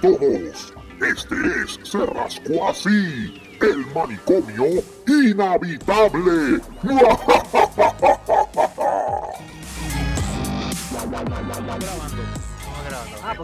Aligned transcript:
todos. 0.00 0.74
Este 1.00 1.34
es 1.62 1.78
Se 1.88 2.04
Rascó 2.06 2.68
Así, 2.68 3.40
el 3.60 3.86
manicomio 3.94 4.82
inhabitable. 5.06 6.60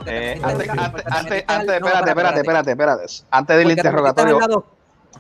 Eh, 0.07 0.41
antes, 0.43 0.69
antes, 0.69 1.05
antes, 1.07 1.45
antes, 1.47 1.77
espérate, 1.77 2.11
espérate, 2.11 2.41
espérate, 2.41 2.71
espérate. 2.71 3.07
Antes 3.31 3.57
del 3.57 3.71
interrogatorio. 3.71 4.65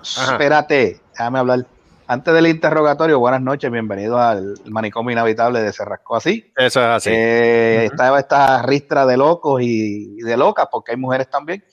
Espérate, 0.03 1.01
déjame 1.13 1.39
hablar. 1.39 1.67
Antes 2.15 2.33
del 2.33 2.47
interrogatorio, 2.47 3.19
buenas 3.19 3.43
noches, 3.43 3.73
bienvenido 3.73 4.21
al 4.21 4.55
manicomio 4.67 5.11
inhabitable 5.11 5.61
de 5.61 5.73
Cerrasco 5.73 6.15
así. 6.15 6.53
Eso 6.57 6.81
es 6.81 6.87
así. 6.87 7.11
Eh, 7.13 7.87
Estaba 7.87 8.21
esta 8.21 8.63
ristra 8.63 9.05
de 9.05 9.17
locos 9.17 9.61
y, 9.61 10.19
de 10.23 10.37
locas, 10.37 10.69
porque 10.71 10.93
hay 10.93 10.97
mujeres 10.97 11.29
también. 11.29 11.65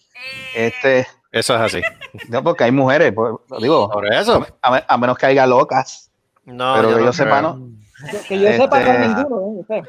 Este, 0.55 1.05
eso 1.31 1.53
es 1.53 1.61
así. 1.61 1.81
No, 2.29 2.41
porque 2.41 2.63
hay 2.63 2.71
mujeres, 2.71 3.13
pues, 3.13 3.35
digo. 3.59 3.87
Por 3.91 4.11
eso. 4.11 4.43
A, 4.63 4.97
menos 4.97 5.15
que 5.15 5.27
haya 5.27 5.45
locas. 5.45 6.09
No, 6.45 6.73
pero 6.75 6.97
que 6.97 7.03
yo 7.03 7.13
sepa, 7.13 7.39
no. 7.43 7.69
Que 8.27 8.39
yo 8.39 8.51
sepa, 8.51 8.79
no 8.79 8.91
este, 8.91 9.07
ninguno. 9.07 9.65
¿eh? 9.69 9.83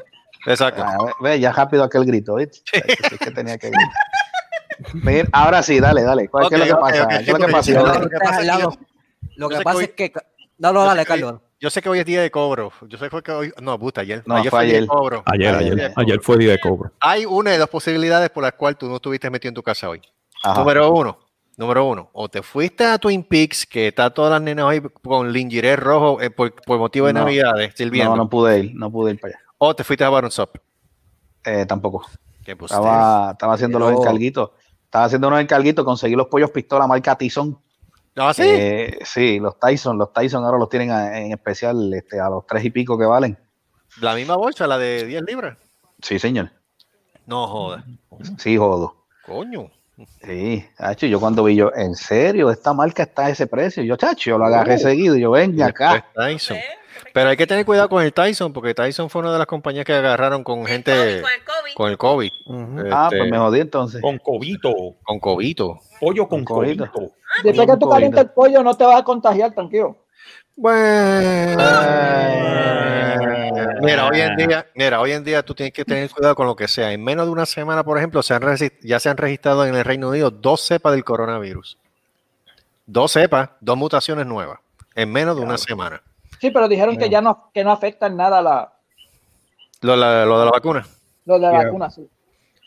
Exacto. 0.45 0.83
Ah, 0.85 0.97
ve, 1.19 1.39
ya 1.39 1.51
rápido 1.51 1.83
aquel 1.83 2.05
grito, 2.05 2.35
¿viste? 2.35 2.59
Sí. 2.71 3.17
que 3.17 3.31
tenía 3.31 3.57
que 3.57 3.71
gritar. 3.71 5.29
ahora 5.31 5.63
sí, 5.63 5.79
dale, 5.79 6.03
dale. 6.03 6.29
¿Qué 6.47 6.55
es 6.57 6.59
lo 6.59 6.65
que 6.67 6.75
pasa? 6.75 7.07
¿Qué 7.07 7.15
es 7.15 7.27
lo 7.27 7.39
que 7.39 7.51
pasa? 7.51 8.77
Lo 9.35 9.49
que 9.49 9.61
pasa 9.61 9.83
es 9.83 9.91
que 9.91 10.13
no, 10.63 10.73
no, 10.73 10.85
dale, 10.85 11.05
Carlos. 11.05 11.41
Yo 11.59 11.69
sé 11.69 11.81
que 11.81 11.89
hoy 11.89 11.99
es 11.99 12.05
día 12.05 12.21
de 12.21 12.31
cobro. 12.31 12.71
Yo 12.87 12.97
sé 12.97 13.09
que 13.23 13.31
hoy. 13.31 13.53
No, 13.61 13.79
puta, 13.79 14.01
ayer. 14.01 14.23
No, 14.25 14.35
ayer 14.35 14.49
fue, 14.49 14.59
ayer. 14.61 14.71
Día 14.71 14.81
de 14.81 14.87
cobro. 14.87 15.23
Ayer, 15.25 15.55
ayer, 15.55 15.93
ayer, 15.95 16.19
fue 16.21 16.37
día 16.37 16.51
de 16.51 16.59
cobro. 16.59 16.91
Hay 16.99 17.25
una 17.25 17.51
de 17.51 17.57
dos 17.57 17.69
posibilidades 17.69 18.29
por 18.29 18.43
las 18.43 18.53
cuales 18.53 18.77
tú 18.77 18.87
no 18.89 18.95
estuviste 18.95 19.29
metido 19.29 19.49
en 19.49 19.55
tu 19.55 19.63
casa 19.63 19.89
hoy. 19.89 20.01
Número 20.57 20.91
uno. 20.91 21.19
Número 21.55 21.85
uno, 21.85 22.09
o 22.13 22.27
te 22.29 22.41
fuiste 22.41 22.83
a 22.83 22.97
Twin 22.97 23.23
Peaks, 23.23 23.67
que 23.67 23.89
está 23.89 24.09
todas 24.09 24.31
las 24.31 24.41
nenas 24.41 24.65
hoy 24.65 24.81
con 25.03 25.31
lingiré 25.31 25.75
rojo 25.75 26.19
eh, 26.19 26.31
por, 26.31 26.51
motivo 26.79 27.05
de 27.05 27.13
Navidades, 27.13 27.75
No, 27.91 28.15
no 28.15 28.27
pude 28.27 28.59
ir, 28.59 28.71
no 28.73 28.91
pude 28.91 29.11
ir 29.11 29.19
para 29.19 29.35
allá. 29.35 29.45
O 29.59 29.75
te 29.75 29.83
fuiste 29.83 30.03
a 30.03 30.09
Baron 30.09 30.31
Shop. 30.31 30.49
Eh, 31.45 31.67
tampoco. 31.67 32.07
Estaba, 32.43 33.31
estaba 33.33 33.53
haciendo 33.53 33.77
los 33.77 33.91
encarguitos. 33.91 34.49
Estaba 34.85 35.05
haciendo 35.05 35.27
unos 35.27 35.41
encarguitos, 35.41 35.85
conseguí 35.85 36.15
los 36.15 36.27
pollos 36.27 36.49
pistola 36.49 36.87
marca 36.87 37.15
Tyson 37.15 37.59
¿Ah, 38.15 38.33
sí? 38.33 38.43
Eh, 38.45 38.99
sí, 39.03 39.39
los 39.39 39.59
Tyson, 39.59 39.97
los 39.97 40.13
Tyson 40.13 40.43
ahora 40.43 40.57
los 40.57 40.69
tienen 40.69 40.91
en 40.91 41.31
especial 41.31 41.93
este, 41.93 42.19
a 42.19 42.29
los 42.29 42.45
tres 42.45 42.63
y 42.63 42.69
pico 42.69 42.97
que 42.97 43.05
valen. 43.05 43.37
¿La 44.01 44.15
misma 44.15 44.35
bolsa, 44.35 44.67
la 44.67 44.77
de 44.77 45.05
10 45.05 45.23
libras? 45.23 45.57
Sí, 46.01 46.19
señor. 46.19 46.51
No 47.25 47.47
joda. 47.47 47.85
Sí, 48.37 48.57
jodo. 48.57 49.05
Coño. 49.25 49.71
Sí, 50.23 50.65
chacho, 50.77 51.05
yo 51.05 51.19
cuando 51.19 51.43
vi 51.43 51.55
yo, 51.55 51.71
en 51.75 51.95
serio, 51.95 52.49
esta 52.49 52.73
marca 52.73 53.03
está 53.03 53.27
a 53.27 53.29
ese 53.29 53.47
precio. 53.47 53.83
Yo, 53.83 53.95
chacho, 53.95 54.31
yo 54.31 54.37
lo 54.37 54.45
agarré 54.45 54.75
uh. 54.75 54.79
seguido. 54.79 55.15
Yo, 55.15 55.31
venga 55.31 55.67
acá. 55.67 56.05
Tyson. 56.15 56.57
Pero 57.13 57.29
hay 57.29 57.37
que 57.37 57.47
tener 57.47 57.65
cuidado 57.65 57.89
con 57.89 58.03
el 58.03 58.13
Tyson, 58.13 58.53
porque 58.53 58.73
Tyson 58.73 59.09
fue 59.09 59.21
una 59.21 59.31
de 59.31 59.37
las 59.37 59.47
compañías 59.47 59.85
que 59.85 59.93
agarraron 59.93 60.43
con 60.43 60.65
gente 60.65 61.21
con 61.75 61.91
el 61.91 61.97
COVID. 61.97 62.31
ah, 62.91 63.09
pues 63.09 63.29
me 63.29 63.37
jodí 63.37 63.59
entonces. 63.59 64.01
Con 64.01 64.17
cobito. 64.17 64.73
Con 65.03 65.19
cobito. 65.19 65.79
Pollo 65.99 66.27
con, 66.27 66.43
cobito. 66.43 66.85
Después 67.43 67.67
que 67.67 67.77
tú 67.77 67.89
calientas 67.89 68.25
el 68.25 68.29
pollo, 68.31 68.63
no 68.63 68.75
te 68.75 68.83
vas 68.83 68.99
a 68.99 69.03
contagiar, 69.03 69.53
tranquilo. 69.53 69.97
Bueno. 70.55 71.63
mira, 73.81 74.07
hoy 74.07 74.21
en 74.21 74.35
día, 74.35 74.67
mira, 74.75 75.01
hoy 75.01 75.11
en 75.11 75.23
día 75.23 75.43
tú 75.43 75.55
tienes 75.55 75.73
que 75.73 75.83
tener 75.83 76.09
cuidado 76.11 76.35
con 76.35 76.45
lo 76.45 76.55
que 76.55 76.67
sea. 76.67 76.91
En 76.91 77.03
menos 77.03 77.25
de 77.25 77.31
una 77.31 77.45
semana, 77.45 77.83
por 77.83 77.97
ejemplo, 77.97 78.21
se 78.21 78.35
han 78.35 78.43
ya 78.81 78.99
se 78.99 79.09
han 79.09 79.17
registrado 79.17 79.65
en 79.65 79.75
el 79.75 79.83
Reino 79.83 80.09
Unido 80.09 80.29
dos 80.29 80.61
cepas 80.61 80.93
del 80.93 81.03
coronavirus. 81.03 81.77
Dos 82.85 83.11
cepas, 83.11 83.49
dos 83.61 83.77
mutaciones 83.77 84.25
nuevas. 84.25 84.59
En 84.95 85.11
menos 85.11 85.35
de 85.35 85.41
una 85.41 85.57
semana. 85.57 86.03
Sí, 86.43 86.51
pero 86.51 86.67
dijeron 86.67 86.97
que 86.97 87.09
ya 87.09 87.21
no, 87.21 87.51
que 87.53 87.63
no 87.63 87.71
afectan 87.71 88.17
nada 88.17 88.41
la... 88.41 88.73
Lo, 89.79 89.95
lo 89.95 90.39
de 90.39 90.45
la 90.45 90.51
vacuna. 90.51 90.85
Lo 91.23 91.35
de 91.35 91.39
la 91.39 91.51
vacuna, 91.51 91.89
sí. 91.89 92.05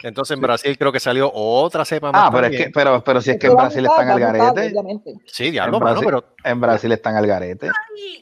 Entonces 0.02 0.34
en 0.34 0.40
Brasil 0.42 0.76
creo 0.78 0.92
que 0.92 1.00
salió 1.00 1.30
otra 1.32 1.84
cepa 1.84 2.12
más. 2.12 2.24
Ah, 2.26 2.30
pero, 2.30 2.46
es 2.46 2.56
que, 2.56 2.70
pero, 2.70 3.02
pero 3.02 3.20
si 3.20 3.30
es 3.30 3.38
que 3.38 3.46
en 3.46 3.56
Brasil 3.56 3.86
están 3.86 4.10
al 4.10 4.20
garete. 4.20 4.74
Sí, 5.26 5.50
diablo, 5.50 5.78
en 5.78 5.82
Brasil, 5.82 6.02
pero. 6.04 6.24
En 6.44 6.60
Brasil 6.60 6.92
están 6.92 7.16
al 7.16 7.26
garete. 7.26 7.70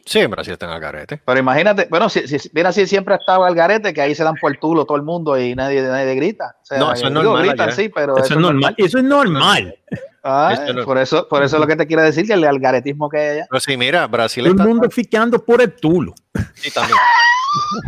Sí, 0.05 0.21
en 0.21 0.31
Brasil 0.31 0.53
están 0.53 0.71
al 0.71 0.81
garete. 0.81 1.21
Pero 1.25 1.39
imagínate, 1.39 1.87
bueno, 1.91 2.09
si, 2.09 2.27
si 2.27 2.49
bien 2.53 2.67
así 2.67 2.87
siempre 2.87 3.15
ha 3.15 3.17
estado 3.19 3.45
al 3.45 3.55
garete, 3.55 3.93
que 3.93 4.01
ahí 4.01 4.15
se 4.15 4.23
dan 4.23 4.37
por 4.37 4.57
tulo 4.57 4.85
todo 4.85 4.97
el 4.97 5.03
mundo 5.03 5.39
y 5.39 5.55
nadie, 5.55 5.83
nadie 5.83 6.15
grita. 6.15 6.57
no, 6.79 6.93
eso 6.93 7.07
es 7.07 7.13
normal. 7.13 7.47
Gritan, 7.47 7.73
sí, 7.73 7.89
pero 7.89 8.17
eso, 8.17 8.35
es 8.35 8.41
normal. 8.41 8.75
Eso 8.79 8.99
es 8.99 9.05
normal. 9.05 9.77
Ah, 10.23 10.57
por 10.87 10.97
eso, 10.97 11.29
por 11.29 11.43
eso 11.43 11.57
es 11.57 11.61
lo 11.61 11.67
que 11.67 11.77
te 11.77 11.87
quiero 11.87 12.03
decir, 12.03 12.27
que 12.27 12.33
el 12.33 12.45
algaretismo 12.45 13.11
que 13.11 13.19
hay 13.19 13.29
allá. 13.29 13.47
Pero 13.51 13.61
sí, 13.61 13.77
mira, 13.77 14.07
Brasil 14.07 14.47
está... 14.47 14.63
El 14.63 14.69
mundo 14.71 14.89
ficando 14.91 15.45
por 15.45 15.61
el 15.61 15.75
tulo. 15.75 16.15
Sí, 16.55 16.71
también. 16.71 16.99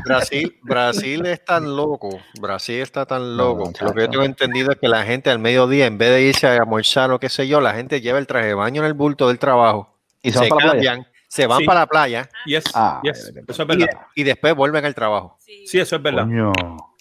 Brasil, 0.04 0.56
Brasil 0.62 1.26
es 1.26 1.44
tan 1.44 1.76
loco, 1.76 2.20
Brasil 2.40 2.80
está 2.80 3.06
tan 3.06 3.36
loco. 3.36 3.72
lo 3.80 3.92
que 3.92 4.00
yo 4.02 4.10
tengo 4.10 4.24
entendido 4.24 4.72
es 4.72 4.78
que 4.78 4.88
la 4.88 5.04
gente 5.04 5.30
al 5.30 5.38
mediodía, 5.38 5.86
en 5.86 5.98
vez 5.98 6.10
de 6.10 6.22
irse 6.22 6.46
a 6.46 6.54
almorzar 6.54 7.10
o 7.10 7.18
qué 7.18 7.28
sé 7.28 7.48
yo, 7.48 7.60
la 7.60 7.74
gente 7.74 8.00
lleva 8.00 8.18
el 8.18 8.26
traje 8.26 8.48
de 8.48 8.54
baño 8.54 8.82
en 8.82 8.86
el 8.86 8.94
bulto 8.94 9.28
del 9.28 9.38
trabajo 9.38 9.94
y 10.22 10.32
se, 10.32 10.48
cambian, 10.48 11.06
se 11.28 11.46
van 11.46 11.64
para 11.64 11.80
la 11.80 11.86
playa. 11.86 12.28
Ah, 12.74 13.00
eso 13.04 13.62
es 13.62 13.66
verdad. 13.66 13.88
Y, 14.14 14.22
después 14.22 14.54
vuelven 14.54 14.84
al 14.84 14.94
trabajo. 14.94 15.38
Sí, 15.40 15.78
eso 15.78 15.96
es 15.96 16.02
verdad. 16.02 16.26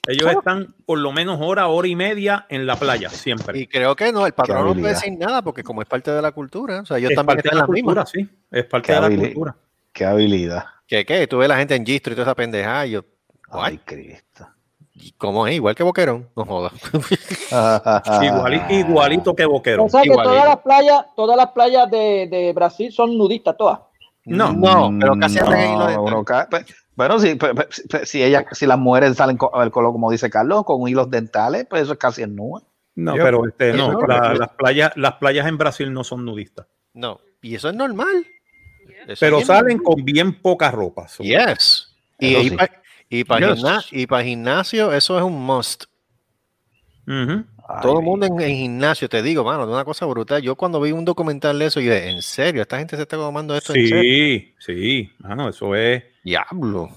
Ellos 0.08 0.32
están 0.32 0.76
por 0.86 1.00
lo 1.00 1.12
menos 1.12 1.40
hora, 1.42 1.68
hora 1.68 1.88
y 1.88 1.96
media 1.96 2.46
en 2.50 2.68
la 2.68 2.76
playa, 2.76 3.10
siempre. 3.10 3.60
Y 3.60 3.68
creo 3.68 3.96
que 3.96 4.12
no, 4.12 4.28
el 4.28 4.34
patrón 4.34 4.66
no 4.66 4.74
puede 4.74 4.94
decir 4.94 5.18
nada 5.18 5.42
porque 5.42 5.64
como 5.64 5.82
es 5.82 5.88
parte 5.88 6.12
de 6.12 6.22
la 6.22 6.32
cultura, 6.32 6.82
o 6.82 6.86
sea, 6.86 6.98
ellos 6.98 7.14
también 7.16 7.40
están 7.40 7.54
en 7.54 7.60
la 7.60 7.66
cultura, 7.66 8.06
sí. 8.06 8.30
Es 8.52 8.66
parte 8.66 8.94
de 8.94 9.02
la 9.02 9.10
cultura. 9.10 9.56
Qué 9.92 10.06
habilidad. 10.06 10.66
¿Qué 10.88 11.06
qué? 11.06 11.28
Tú 11.28 11.38
ves 11.38 11.50
la 11.50 11.58
gente 11.58 11.76
en 11.76 11.86
Gistro 11.86 12.14
y 12.14 12.16
toda 12.16 12.28
esa 12.28 12.36
pendejada 12.36 12.86
y 12.86 12.92
yo, 12.92 13.06
ay, 13.50 13.80
Cristo. 13.80 14.48
¿Cómo 15.18 15.46
es? 15.46 15.56
Igual 15.56 15.76
que 15.76 15.84
Boquerón, 15.84 16.30
no 16.36 16.46
jodas. 16.46 16.74
igualito, 18.24 18.66
igualito, 18.70 19.36
que 19.36 19.46
Boquerón. 19.46 19.88
O 19.88 19.90
sea 19.90 20.04
que 20.04 20.10
todas 20.10 20.46
las 20.46 20.58
playas, 20.58 21.06
todas 21.16 21.36
las 21.36 21.52
playas 21.52 21.92
de, 21.92 22.28
de 22.30 22.54
Brasil 22.54 22.92
son 22.92 23.18
nudistas, 23.18 23.58
todas. 23.58 23.80
No, 24.26 24.54
no, 24.54 24.98
pero 25.00 25.16
casi 25.20 25.38
no, 25.40 26.26
pues, 26.50 26.66
bueno, 26.96 27.20
si, 27.20 27.38
si, 28.06 28.24
ella, 28.24 28.46
si 28.52 28.66
las 28.66 28.80
mujeres 28.80 29.16
salen 29.18 29.38
con 29.38 29.62
el 29.62 29.70
color, 29.70 29.92
como 29.92 30.10
dice 30.10 30.30
Carlos, 30.30 30.64
con 30.64 30.88
hilos 30.88 31.12
dentales, 31.12 31.68
pues 31.70 31.84
eso 31.84 31.94
es 31.94 32.00
casi 32.00 32.24
en 32.24 32.36
nube. 32.36 32.62
No, 32.96 33.14
pero 33.14 33.46
este, 33.46 33.74
no, 33.74 34.02
las, 34.08 34.50
playas, 34.58 34.94
las 34.96 35.14
playas 35.16 35.46
en 35.48 35.58
Brasil 35.58 35.94
no 35.94 36.04
son 36.04 36.26
nudistas. 36.26 36.68
No, 36.94 37.20
y 37.42 37.56
eso 37.56 37.70
es 37.70 37.76
normal. 37.76 38.26
Pero 39.20 39.42
salen 39.42 39.78
con 39.80 40.04
bien 40.04 40.34
poca 40.34 40.72
ropa. 40.72 41.08
Yes. 41.20 41.94
Y, 42.20 42.52
y, 43.10 43.24
para 43.24 44.24
gimnasio, 44.24 44.94
eso 44.94 45.18
es 45.18 45.24
un 45.24 45.46
must. 45.46 45.86
Todo 47.82 48.00
el 48.00 48.06
mundo 48.06 48.26
en, 48.26 48.40
gimnasio, 48.40 49.10
te 49.10 49.22
digo, 49.22 49.44
mano, 49.44 49.66
de 49.66 49.74
una 49.74 49.86
cosa 49.86 50.06
brutal. 50.06 50.42
Yo 50.42 50.56
cuando 50.56 50.80
vi 50.80 50.92
un 50.92 51.06
documental 51.06 51.58
de 51.58 51.66
eso, 51.66 51.80
yo 51.80 51.94
dije, 51.94 52.10
¿en 52.10 52.22
serio? 52.22 52.62
¿Esta 52.62 52.78
gente 52.78 52.96
se 52.96 53.04
está 53.04 53.18
tomando 53.18 53.56
esto 53.56 53.74
sí, 53.74 53.80
en 53.80 53.88
serio? 53.88 54.04
Sí, 54.04 54.54
sí, 54.60 55.12
mano, 55.20 55.50
eso 55.50 55.76
es... 55.76 56.04
Diablo. 56.24 56.90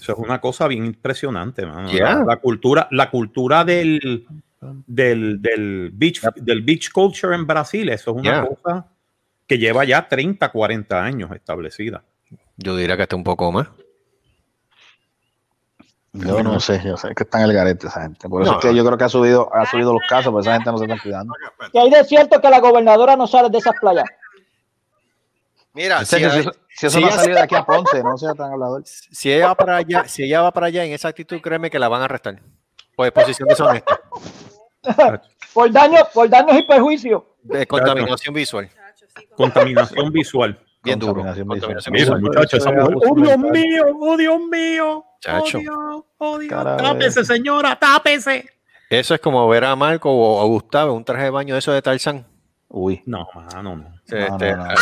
Eso 0.00 0.12
es 0.12 0.18
una 0.18 0.40
cosa 0.40 0.66
bien 0.66 0.86
impresionante, 0.86 1.64
mano. 1.64 1.88
La, 1.92 2.36
cultura, 2.36 2.88
la 2.90 3.10
cultura 3.10 3.64
del, 3.64 4.26
del, 4.86 5.40
del, 5.40 5.90
beach, 5.92 6.22
del 6.36 6.62
beach 6.62 6.90
culture 6.90 7.34
en 7.34 7.46
Brasil, 7.46 7.88
eso 7.88 8.10
es 8.10 8.16
una 8.16 8.46
cosa 8.46 8.91
que 9.52 9.58
lleva 9.58 9.84
ya 9.84 10.08
30, 10.08 10.48
40 10.48 11.04
años 11.04 11.30
establecida. 11.32 12.02
Yo 12.56 12.74
diría 12.74 12.96
que 12.96 13.02
está 13.02 13.16
un 13.16 13.24
poco 13.24 13.52
más. 13.52 13.68
Yo 16.14 16.42
no 16.42 16.58
sé, 16.58 16.80
yo 16.82 16.96
sé 16.96 17.14
que 17.14 17.24
está 17.24 17.40
en 17.40 17.50
el 17.50 17.52
garete 17.52 17.86
esa 17.86 18.00
gente. 18.00 18.30
Por 18.30 18.40
eso 18.40 18.52
es 18.52 18.64
que 18.64 18.74
yo 18.74 18.82
creo 18.82 18.96
que 18.96 19.04
ha 19.04 19.10
subido, 19.10 19.54
ha 19.54 19.66
subido 19.66 19.92
los 19.92 20.00
casos, 20.08 20.32
porque 20.32 20.48
esa 20.48 20.54
gente 20.54 20.70
no 20.70 20.78
se 20.78 20.84
está 20.84 20.96
cuidando. 21.02 21.34
Que 21.70 21.78
hay 21.78 21.90
de 21.90 22.02
cierto 22.04 22.40
que 22.40 22.48
la 22.48 22.60
gobernadora 22.60 23.14
no 23.14 23.26
sale 23.26 23.50
de 23.50 23.58
esas 23.58 23.74
playas. 23.78 24.06
Mira, 25.74 26.02
si, 26.06 26.16
eso 26.16 27.00
no 27.00 27.08
ha 27.08 27.10
salido 27.10 27.34
de 27.34 27.42
aquí 27.42 27.54
a 27.54 27.66
Ponce, 27.66 28.02
no 28.02 28.16
sea 28.16 28.32
tan 28.32 28.52
hablador. 28.52 28.84
Si 29.10 29.30
ella 29.30 29.48
va 29.48 29.54
para 29.54 29.76
allá, 29.76 30.08
si 30.08 30.22
ella 30.22 30.40
va 30.40 30.50
para 30.50 30.68
allá 30.68 30.82
en 30.82 30.92
esa 30.92 31.08
actitud, 31.08 31.42
créeme 31.42 31.68
que 31.68 31.78
la 31.78 31.88
van 31.88 32.00
a 32.00 32.06
arrestar. 32.06 32.40
Por 32.96 33.06
exposición 33.06 33.50
deshonesta. 33.50 34.00
por 35.52 35.70
daño, 35.70 35.98
por 36.14 36.30
daños 36.30 36.56
y 36.56 36.62
perjuicio. 36.62 37.36
De 37.42 37.66
contaminación 37.66 38.34
visual. 38.34 38.70
Contaminación 39.36 40.12
visual. 40.12 40.58
Bien 40.82 40.98
duro. 40.98 41.22
Muchachos, 41.22 42.66
oh 42.66 43.14
Dios 43.14 43.38
mío, 43.38 43.84
oh 44.00 44.16
Dios 44.16 44.40
mío. 44.50 45.04
Chacho. 45.20 45.58
Oh 46.18 46.38
Dios, 46.38 46.52
oh 46.58 46.76
Tápese, 46.76 47.24
señora, 47.24 47.76
tápese. 47.76 48.46
Eso 48.90 49.14
es 49.14 49.20
como 49.20 49.48
ver 49.48 49.64
a 49.64 49.76
Marco 49.76 50.10
o 50.10 50.42
a 50.42 50.44
Gustavo 50.44 50.92
un 50.92 51.04
traje 51.04 51.24
de 51.24 51.30
baño 51.30 51.54
de 51.54 51.60
eso 51.60 51.72
de 51.72 51.80
Tarzán. 51.80 52.26
Uy. 52.68 53.02
No, 53.06 53.26
no, 53.54 53.62
no. 53.62 53.94
Este, 54.06 54.56
no, 54.56 54.64
Ay, 54.64 54.76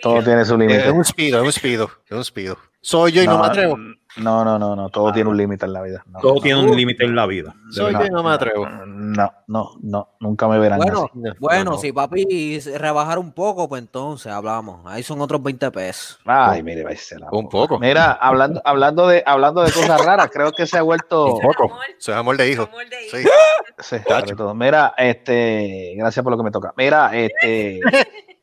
Todo 0.00 0.22
tiene 0.22 0.44
su 0.44 0.56
límite. 0.56 0.86
Es 0.86 0.92
un 0.92 1.04
speedo, 1.04 1.38
es 1.40 1.44
un 1.44 1.52
speedo, 1.52 1.90
es 2.06 2.12
un. 2.30 2.56
Soy 2.80 3.12
yo 3.12 3.22
y 3.22 3.26
no, 3.26 3.38
me 3.38 3.46
atrevo. 3.46 3.76
No, 4.16 4.44
no, 4.44 4.58
no, 4.58 4.74
no. 4.74 4.88
Todo 4.88 5.12
tiene 5.12 5.30
un 5.30 5.36
límite 5.36 5.66
en 5.66 5.72
la 5.72 5.82
vida. 5.82 6.04
todo 6.20 6.40
tiene 6.40 6.60
un 6.60 6.76
límite 6.76 7.04
en 7.04 7.14
la 7.14 7.26
vida. 7.26 7.54
Soy 7.70 7.92
yo 7.92 8.06
y 8.06 8.10
no 8.10 8.22
me 8.22 8.30
atrevo. 8.30 8.66
No, 8.66 9.32
no, 9.46 9.72
no. 9.82 10.08
Nunca 10.20 10.48
me 10.48 10.58
verán. 10.58 10.78
Bueno, 10.78 11.10
bueno 11.38 11.78
si 11.78 11.92
papi 11.92 12.58
rebajar 12.76 13.18
un 13.18 13.32
poco, 13.32 13.68
pues 13.68 13.82
entonces 13.82 14.32
hablamos. 14.32 14.80
Ahí 14.86 15.02
son 15.02 15.20
otros 15.20 15.42
20 15.42 15.70
pesos. 15.70 16.18
Ay, 16.24 16.62
mire, 16.62 16.84
la 16.84 17.28
Un 17.30 17.48
poco. 17.48 17.78
Mira, 17.78 18.12
hablando, 18.12 18.60
hablando, 18.64 19.08
de, 19.08 19.22
hablando 19.24 19.62
de 19.62 19.72
cosas 19.72 20.04
raras, 20.04 20.30
creo 20.32 20.52
que 20.52 20.66
se 20.66 20.78
ha 20.78 20.82
vuelto. 20.82 21.34
Un 21.34 21.40
poco. 21.40 21.78
Soy 21.98 22.14
amor 22.14 22.36
de 22.36 22.50
hijo. 22.50 22.68
Sí. 23.10 23.24
sí 23.78 23.96
Mira, 24.54 24.94
este, 24.96 25.94
gracias 25.96 26.22
por 26.22 26.32
lo 26.32 26.38
que 26.38 26.44
me 26.44 26.50
toca. 26.50 26.72
Mira, 26.76 27.10
este. 27.14 27.80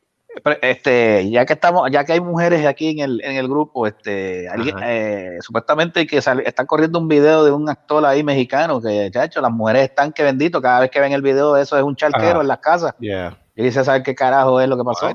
este, 0.60 1.30
ya 1.30 1.46
que 1.46 1.54
estamos, 1.54 1.90
ya 1.90 2.04
que 2.04 2.12
hay 2.12 2.20
mujeres 2.20 2.66
aquí 2.66 2.90
en 2.90 2.98
el, 2.98 3.24
en 3.24 3.36
el 3.36 3.48
grupo, 3.48 3.86
este, 3.86 4.48
alguien, 4.48 4.76
eh, 4.82 5.38
supuestamente 5.40 6.06
que 6.06 6.20
sale, 6.20 6.42
está 6.46 6.66
corriendo 6.66 6.98
un 6.98 7.08
video 7.08 7.44
de 7.44 7.52
un 7.52 7.68
actor 7.68 8.04
ahí 8.04 8.22
mexicano 8.22 8.80
que, 8.80 9.10
hecho 9.14 9.40
las 9.40 9.50
mujeres 9.50 9.84
están 9.84 10.12
que 10.12 10.22
bendito, 10.22 10.60
cada 10.60 10.80
vez 10.80 10.90
que 10.90 11.00
ven 11.00 11.12
el 11.12 11.22
video 11.22 11.56
eso 11.56 11.76
es 11.76 11.82
un 11.82 11.96
charquero 11.96 12.42
en 12.42 12.48
las 12.48 12.58
casas. 12.58 12.94
Y 13.00 13.62
dice, 13.62 13.82
¿sabe 13.84 14.02
qué 14.02 14.14
carajo 14.14 14.60
es 14.60 14.68
lo 14.68 14.76
que 14.76 14.84
pasó? 14.84 15.08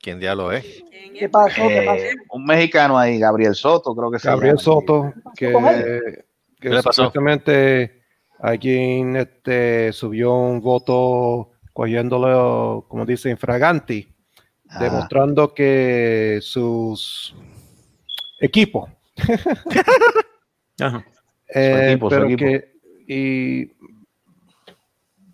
¿Quién 0.00 0.18
diablo 0.18 0.52
es? 0.52 0.64
¿Qué 1.18 1.28
pasó? 1.28 1.68
¿Qué 1.68 1.82
pasó? 1.86 2.04
Eh, 2.04 2.14
un 2.30 2.44
mexicano 2.44 2.98
ahí, 2.98 3.18
Gabriel 3.18 3.54
Soto, 3.54 3.94
creo 3.94 4.10
que 4.10 4.18
se 4.18 4.28
Gabriel 4.28 4.58
Soto, 4.58 5.12
que, 5.36 5.52
que 6.58 6.82
supuestamente 6.82 8.02
alguien 8.40 9.16
este, 9.16 9.92
subió 9.92 10.34
un 10.34 10.60
voto 10.60 11.50
cogiéndolo, 11.74 12.86
como 12.88 13.04
dice, 13.04 13.28
infraganti 13.28 14.17
Ah. 14.70 14.78
demostrando 14.80 15.54
que 15.54 16.38
sus 16.42 17.34
equipos. 18.40 18.90
Eh, 21.54 21.98
pero 22.08 22.28
que 22.36 22.74
y 23.08 23.72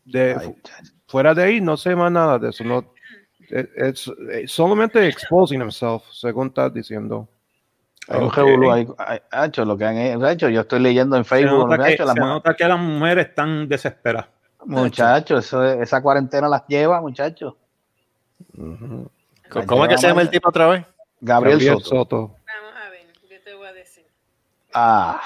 de, 0.05 0.55
fuera 1.07 1.35
de 1.35 1.43
ahí 1.43 1.61
no 1.61 1.77
sé 1.77 1.95
más 1.97 2.11
nada 2.11 2.39
de 2.39 2.51
eso. 2.51 2.63
No, 2.65 2.95
es, 3.51 4.11
solamente 4.47 5.07
exposing 5.09 5.61
himself, 5.61 6.05
según 6.13 6.47
estás 6.47 6.73
diciendo. 6.73 7.29
Hay 8.09 8.23
un 8.23 8.97
ha 8.99 9.47
hecho 9.47 9.65
lo 9.65 9.77
que 9.77 9.85
han 9.85 10.25
hecho. 10.25 10.49
Yo 10.49 10.61
estoy 10.63 10.81
leyendo 10.81 11.17
en 11.17 11.25
Facebook. 11.25 11.69
Se 11.71 11.77
nota, 11.77 11.85
que, 11.85 11.97
se 11.97 12.15
nota 12.15 12.55
que 12.55 12.69
las 12.69 12.79
mujeres 12.79 13.29
están 13.29 13.69
desesperadas. 13.69 14.29
Muchachos, 14.65 15.53
esa 15.53 16.01
cuarentena 16.01 16.49
las 16.49 16.67
lleva, 16.69 17.01
muchachos. 17.01 17.55
¿Cómo 19.67 19.85
es 19.85 19.91
que 19.91 19.99
se 19.99 20.09
llama 20.09 20.23
el 20.23 20.31
tipo 20.31 20.49
otra 20.49 20.69
vez? 20.69 20.85
Gabriel, 21.21 21.61
Soto. 21.83 22.37
Vamos 22.47 22.75
a 22.85 22.91
ver, 22.91 23.07
¿qué 23.29 23.39
te 23.39 23.55
voy 23.55 23.67
a 23.67 23.73
decir? 23.73 24.05
Ah. 24.73 25.21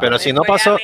Pero 0.00 0.18
si 0.18 0.32
no 0.32 0.42
pasó, 0.42 0.76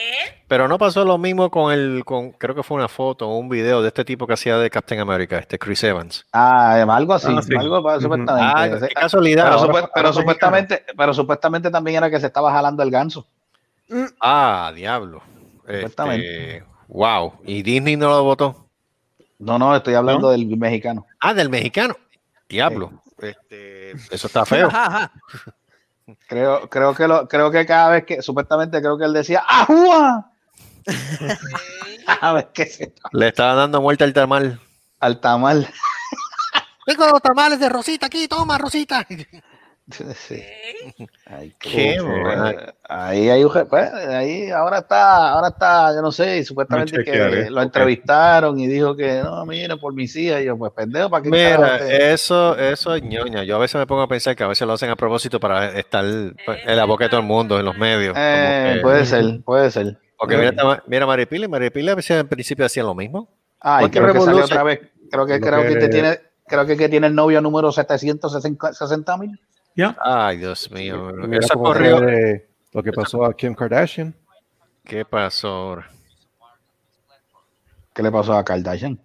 pero 0.48 0.66
no 0.66 0.78
pasó 0.78 1.04
lo 1.04 1.18
mismo 1.18 1.50
con 1.50 1.72
el, 1.72 2.04
con, 2.04 2.32
creo 2.32 2.54
que 2.54 2.62
fue 2.62 2.76
una 2.76 2.88
foto 2.88 3.28
o 3.28 3.36
un 3.36 3.48
video 3.48 3.82
de 3.82 3.88
este 3.88 4.04
tipo 4.04 4.26
que 4.26 4.32
hacía 4.32 4.56
de 4.58 4.70
Captain 4.70 5.00
America, 5.00 5.38
este 5.38 5.58
Chris 5.58 5.84
Evans. 5.84 6.26
Ah, 6.32 6.82
algo 6.88 7.14
así, 7.14 7.28
ah, 7.28 7.40
algo 7.58 8.00
supuestamente. 8.00 8.32
Ah, 8.34 8.68
qué 8.80 8.94
casualidad. 8.94 9.56
Pero, 9.94 10.12
supuestamente, 10.12 10.84
pero 10.96 11.14
supuestamente 11.14 11.70
también 11.70 11.98
era 11.98 12.10
que 12.10 12.18
se 12.18 12.26
estaba 12.26 12.50
jalando 12.50 12.82
el 12.82 12.90
ganso. 12.90 13.26
Ah, 14.20 14.72
diablo. 14.74 15.22
Este, 15.68 16.64
wow. 16.88 17.34
¿Y 17.44 17.62
Disney 17.62 17.96
no 17.96 18.08
lo 18.08 18.24
votó? 18.24 18.66
No, 19.38 19.58
no, 19.58 19.76
estoy 19.76 19.94
hablando 19.94 20.30
del 20.30 20.46
mexicano. 20.56 21.06
Ah, 21.20 21.34
del 21.34 21.50
mexicano. 21.50 21.96
Diablo, 22.52 23.02
este, 23.16 23.92
eso 23.92 24.26
está 24.26 24.44
feo. 24.44 24.68
creo, 26.28 26.68
creo, 26.68 26.94
que 26.94 27.08
lo, 27.08 27.26
creo 27.26 27.50
que 27.50 27.64
cada 27.64 27.88
vez 27.88 28.04
que, 28.04 28.20
supuestamente 28.20 28.80
creo 28.80 28.98
que 28.98 29.06
él 29.06 29.14
decía 29.14 29.42
¡Ajúa! 29.48 30.30
a 32.20 32.32
ver 32.34 32.50
qué 32.52 32.66
se 32.66 32.94
Le 33.12 33.28
estaba 33.28 33.54
dando 33.54 33.80
muerte 33.80 34.04
al 34.04 34.12
tamal. 34.12 34.60
Al 35.00 35.18
tamal. 35.18 35.66
Tengo 36.84 37.06
los 37.08 37.22
tamales 37.22 37.58
de 37.58 37.70
Rosita 37.70 38.06
aquí, 38.06 38.28
toma, 38.28 38.58
Rosita. 38.58 39.06
Sí. 40.14 40.42
Ay, 41.26 41.54
qué 41.58 41.98
ahí 42.88 43.28
hay 43.28 43.44
pues, 43.44 43.92
ahí 43.92 44.50
ahora 44.50 44.78
está, 44.78 45.32
ahora 45.32 45.48
está, 45.48 45.94
yo 45.94 46.02
no 46.02 46.12
sé, 46.12 46.44
supuestamente 46.44 47.04
que 47.04 47.50
lo 47.50 47.62
entrevistaron 47.62 48.58
y 48.58 48.66
dijo 48.66 48.96
que 48.96 49.22
no, 49.22 49.44
mira, 49.46 49.76
por 49.76 49.94
mis 49.94 50.14
hijas, 50.16 50.42
y 50.42 50.46
yo, 50.46 50.56
pues 50.56 50.72
pendejo, 50.72 51.10
¿para 51.10 51.22
qué 51.22 51.30
Mira, 51.30 51.76
eso, 51.88 52.56
eso 52.56 52.94
es 52.94 53.02
ñoña. 53.02 53.44
Yo 53.44 53.56
a 53.56 53.58
veces 53.58 53.76
me 53.76 53.86
pongo 53.86 54.02
a 54.02 54.08
pensar 54.08 54.34
que 54.36 54.44
a 54.44 54.48
veces 54.48 54.66
lo 54.66 54.74
hacen 54.74 54.90
a 54.90 54.96
propósito 54.96 55.38
para 55.40 55.78
estar 55.78 56.04
pues, 56.44 56.58
en 56.64 56.76
la 56.76 56.84
boca 56.84 57.04
de 57.04 57.10
todo 57.10 57.20
el 57.20 57.26
mundo, 57.26 57.58
en 57.58 57.64
los 57.64 57.76
medios. 57.76 58.14
Eh, 58.16 58.78
puede 58.82 59.04
ser, 59.06 59.42
puede 59.44 59.70
ser. 59.70 59.98
Porque 60.16 60.36
mira, 60.36 60.82
mira 60.86 61.06
Maripili, 61.06 61.48
Maripili 61.48 61.90
a 61.90 61.94
veces 61.94 62.20
en 62.20 62.28
principio 62.28 62.64
hacía 62.64 62.82
lo 62.82 62.94
mismo. 62.94 63.28
Ah, 63.60 63.88
creo 63.90 64.12
que 64.12 64.20
salió 64.20 64.44
otra 64.44 64.62
vez. 64.62 64.80
Creo 65.10 65.26
que, 65.26 65.40
creo 65.40 65.62
que, 65.62 65.88
tiene, 65.88 66.18
creo 66.46 66.66
que, 66.66 66.76
que 66.76 66.88
tiene 66.88 67.08
el 67.08 67.14
novio 67.14 67.40
número 67.40 67.70
760 67.70 69.16
mil. 69.18 69.38
Ay, 70.00 70.38
Dios 70.38 70.70
mío. 70.70 71.10
Eso 71.32 71.54
corrió. 71.54 72.00
De 72.00 72.48
lo 72.72 72.82
que 72.82 72.92
pasó 72.92 73.24
a 73.24 73.34
Kim 73.34 73.54
Kardashian. 73.54 74.14
¿Qué 74.84 75.04
pasó 75.04 75.48
ahora? 75.48 75.90
¿Qué 77.94 78.02
le 78.02 78.10
pasó 78.10 78.34
a 78.34 78.44
Kardashian? 78.44 78.98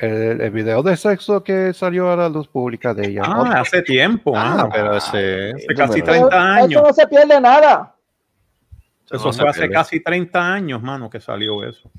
El, 0.00 0.50
video 0.50 0.82
de 0.82 0.96
sexo 0.96 1.44
que 1.44 1.72
salió 1.72 2.10
a 2.10 2.16
la 2.16 2.28
luz 2.28 2.48
pública 2.48 2.92
de 2.92 3.08
ella. 3.08 3.22
Ah, 3.24 3.60
hace 3.60 3.82
tiempo. 3.82 4.32
Ah, 4.36 4.68
pero 4.72 4.92
hace, 4.92 5.52
casi 5.76 6.02
30 6.02 6.54
años. 6.54 6.72
Eso 6.72 6.82
no 6.82 6.92
se 6.92 7.06
pierde 7.06 7.40
nada. 7.40 7.94
Eso, 9.08 9.32
fue 9.32 9.48
hace 9.48 9.70
casi 9.70 10.00
30 10.00 10.52
años, 10.52 10.82
mano, 10.82 11.08
que 11.08 11.20
salió 11.20 11.62
eso. 11.62 11.90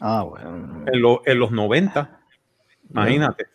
Ah, 0.00 0.22
bueno. 0.22 0.84
En, 0.92 1.32
en 1.32 1.38
los 1.38 1.50
90. 1.52 2.20
Imagínate. 2.90 3.53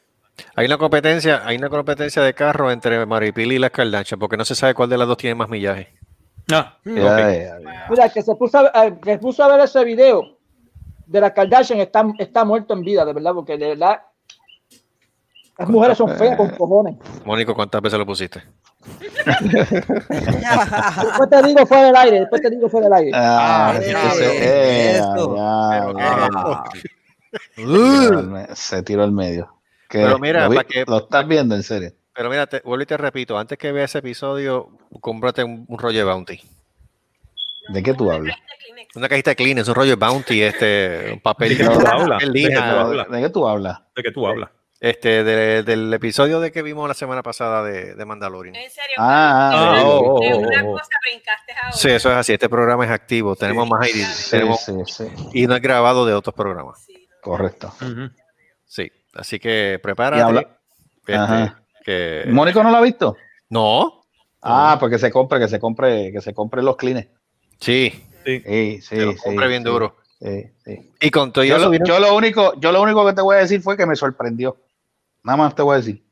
Hay 0.55 0.65
una 0.65 0.77
competencia, 0.77 1.41
hay 1.45 1.57
una 1.57 1.69
competencia 1.69 2.21
de 2.21 2.33
carro 2.33 2.71
entre 2.71 3.05
Maripili 3.05 3.55
y 3.55 3.59
las 3.59 3.71
Kardashian, 3.71 4.19
porque 4.19 4.37
no 4.37 4.45
se 4.45 4.55
sabe 4.55 4.73
cuál 4.73 4.89
de 4.89 4.97
las 4.97 5.07
dos 5.07 5.17
tiene 5.17 5.35
más 5.35 5.49
millaje. 5.49 5.93
Ah, 6.51 6.77
Mira, 6.83 8.09
que 8.13 8.21
se 8.21 8.35
puso 8.35 8.57
a, 8.59 8.97
que 8.97 9.17
puso 9.19 9.43
a 9.43 9.47
ver 9.49 9.59
ese 9.61 9.83
video 9.83 10.37
de 11.05 11.21
las 11.21 11.31
Kardashian 11.31 11.79
está, 11.79 12.05
está 12.17 12.43
muerto 12.43 12.73
en 12.73 12.81
vida, 12.81 13.05
de 13.05 13.13
verdad, 13.13 13.33
porque 13.33 13.57
de 13.57 13.69
verdad 13.69 14.01
las 15.57 15.69
mujeres 15.69 15.97
son 15.97 16.15
feas 16.17 16.37
con 16.37 16.49
cojones. 16.51 16.95
Mónico, 17.25 17.53
¿cuántas 17.53 17.81
veces 17.81 17.99
lo 17.99 18.05
pusiste? 18.05 18.41
después 21.03 21.29
te 21.29 21.43
digo 21.43 21.65
fuera 21.65 21.83
del 21.85 21.95
aire, 21.95 22.19
después 22.21 22.41
te 22.41 22.49
digo 22.49 22.69
fuera 22.69 22.85
del 22.85 22.93
aire. 22.93 23.11
Ah, 23.13 23.79
se 28.53 28.83
tiró 28.83 29.03
el 29.03 29.11
medio 29.11 29.58
pero 29.89 30.19
mira, 30.19 30.47
lo, 30.47 30.55
para 30.55 30.67
que, 30.67 30.83
lo 30.87 30.97
estás 30.97 31.27
viendo 31.27 31.55
en 31.55 31.63
serio. 31.63 31.91
Pero 32.13 32.29
mira, 32.29 32.47
te, 32.47 32.61
vuelvo 32.61 32.83
y 32.83 32.85
te 32.85 32.97
repito, 32.97 33.37
antes 33.37 33.57
que 33.57 33.71
veas 33.71 33.91
ese 33.91 33.99
episodio, 33.99 34.69
cómprate 34.99 35.43
un, 35.43 35.65
rollo 35.69 35.99
de 35.99 36.03
Bounty. 36.03 36.41
¿De 37.69 37.83
qué 37.83 37.93
tú 37.93 38.11
hablas? 38.11 38.37
Una 38.95 39.07
cajita 39.07 39.31
de 39.31 39.35
Kleenex, 39.35 39.67
un 39.67 39.75
rollo 39.75 39.91
de 39.91 39.95
Bounty, 39.95 40.41
este, 40.41 41.11
un 41.13 41.19
papel. 41.19 41.49
¿De 41.49 41.57
qué 41.57 41.63
tú 41.63 41.87
hablas? 41.87 42.19
¿De 42.19 43.21
qué 43.21 43.29
tú 43.29 43.47
hablas? 43.47 43.79
¿De 43.95 44.03
qué 44.03 44.11
tú 44.11 44.27
hablas? 44.27 44.49
Este, 44.81 45.25
del 45.25 45.93
episodio 45.93 46.39
de 46.39 46.53
que 46.53 46.61
vimos 46.61 46.87
la 46.87 46.93
semana 46.93 47.21
pasada 47.21 47.63
de, 47.63 47.95
de 47.95 48.05
Mandalorian. 48.05 48.55
¿En 48.55 48.71
serio? 48.71 48.95
Ah, 48.97 49.51
ah 49.53 49.83
oh, 49.83 50.19
oh, 50.19 50.37
una 50.37 50.63
oh, 50.63 50.71
cosa 50.71 50.89
brincaste 51.01 51.51
ahora. 51.51 51.71
Sí, 51.73 51.89
eso 51.89 52.09
es 52.11 52.15
así. 52.15 52.33
Este 52.33 52.47
programa 52.47 52.85
es 52.85 52.91
activo. 52.91 53.35
Tenemos 53.35 53.67
más 53.67 53.89
ID. 53.89 54.05
Sí, 54.05 54.31
tenemos, 54.31 54.61
sí, 54.61 54.73
sí. 54.85 55.07
Y 55.33 55.47
no 55.47 55.55
es 55.55 55.61
grabado 55.61 56.05
de 56.05 56.13
otros 56.13 56.33
programas. 56.33 56.87
Correcto. 57.21 57.73
Sí. 58.65 58.89
Así 59.19 59.39
que 59.39 59.79
prepárate. 59.83 60.47
Este, 61.05 61.53
que... 61.83 62.23
¿Mónico 62.27 62.63
no 62.63 62.71
lo 62.71 62.77
ha 62.77 62.81
visto? 62.81 63.17
No. 63.49 64.03
Ah, 64.41 64.77
porque 64.79 64.97
se 64.97 65.11
compre, 65.11 65.39
que 65.39 65.47
se 65.47 65.59
compre, 65.59 66.11
que 66.11 66.21
se 66.21 66.33
compre 66.33 66.63
los 66.63 66.77
clines. 66.77 67.07
Sí. 67.59 68.05
Sí, 68.25 68.41
sí, 68.45 68.81
sí. 68.81 68.95
Lo 68.97 69.15
compre 69.17 69.47
bien 69.47 69.63
duro. 69.63 69.97
Sí, 70.21 70.51
sí. 70.65 70.91
Y 71.01 71.11
con 71.11 71.31
todo 71.31 71.43
yo, 71.43 71.57
lo, 71.57 71.73
yo, 71.73 71.99
lo 71.99 72.15
único, 72.15 72.59
yo 72.59 72.71
lo 72.71 72.81
único 72.81 73.05
que 73.05 73.13
te 73.13 73.21
voy 73.21 73.37
a 73.37 73.39
decir 73.39 73.61
fue 73.61 73.75
que 73.75 73.85
me 73.85 73.95
sorprendió. 73.95 74.57
Nada 75.23 75.37
más 75.37 75.55
te 75.55 75.61
voy 75.61 75.75
a 75.75 75.77
decir. 75.77 76.03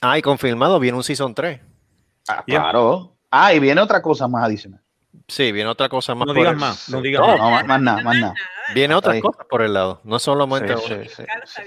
Ah, 0.00 0.18
y 0.18 0.22
confirmado, 0.22 0.78
viene 0.78 0.96
un 0.96 1.04
Season 1.04 1.34
3. 1.34 1.60
Ah, 2.28 2.44
claro. 2.46 3.16
Ah, 3.30 3.52
y 3.52 3.58
viene 3.58 3.80
otra 3.80 4.00
cosa 4.02 4.28
más 4.28 4.44
adicional. 4.44 4.80
Sí, 5.28 5.52
viene 5.52 5.68
otra 5.68 5.88
cosa 5.88 6.14
más. 6.14 6.26
No 6.26 6.34
digas 6.34 6.56
más, 6.56 6.88
no 6.88 7.00
digas 7.00 7.26
más. 7.26 7.38
No, 7.38 7.50
más, 7.50 7.80
nada, 7.80 8.02
más 8.02 8.16
nada. 8.16 8.34
Viene 8.74 8.94
otra 8.94 9.20
cosa 9.20 9.44
por 9.48 9.62
el 9.62 9.72
lado, 9.74 10.00
no 10.04 10.18
solamente. 10.18 10.76
Sí, 10.76 10.94
sí, 11.08 11.24
sí, 11.46 11.62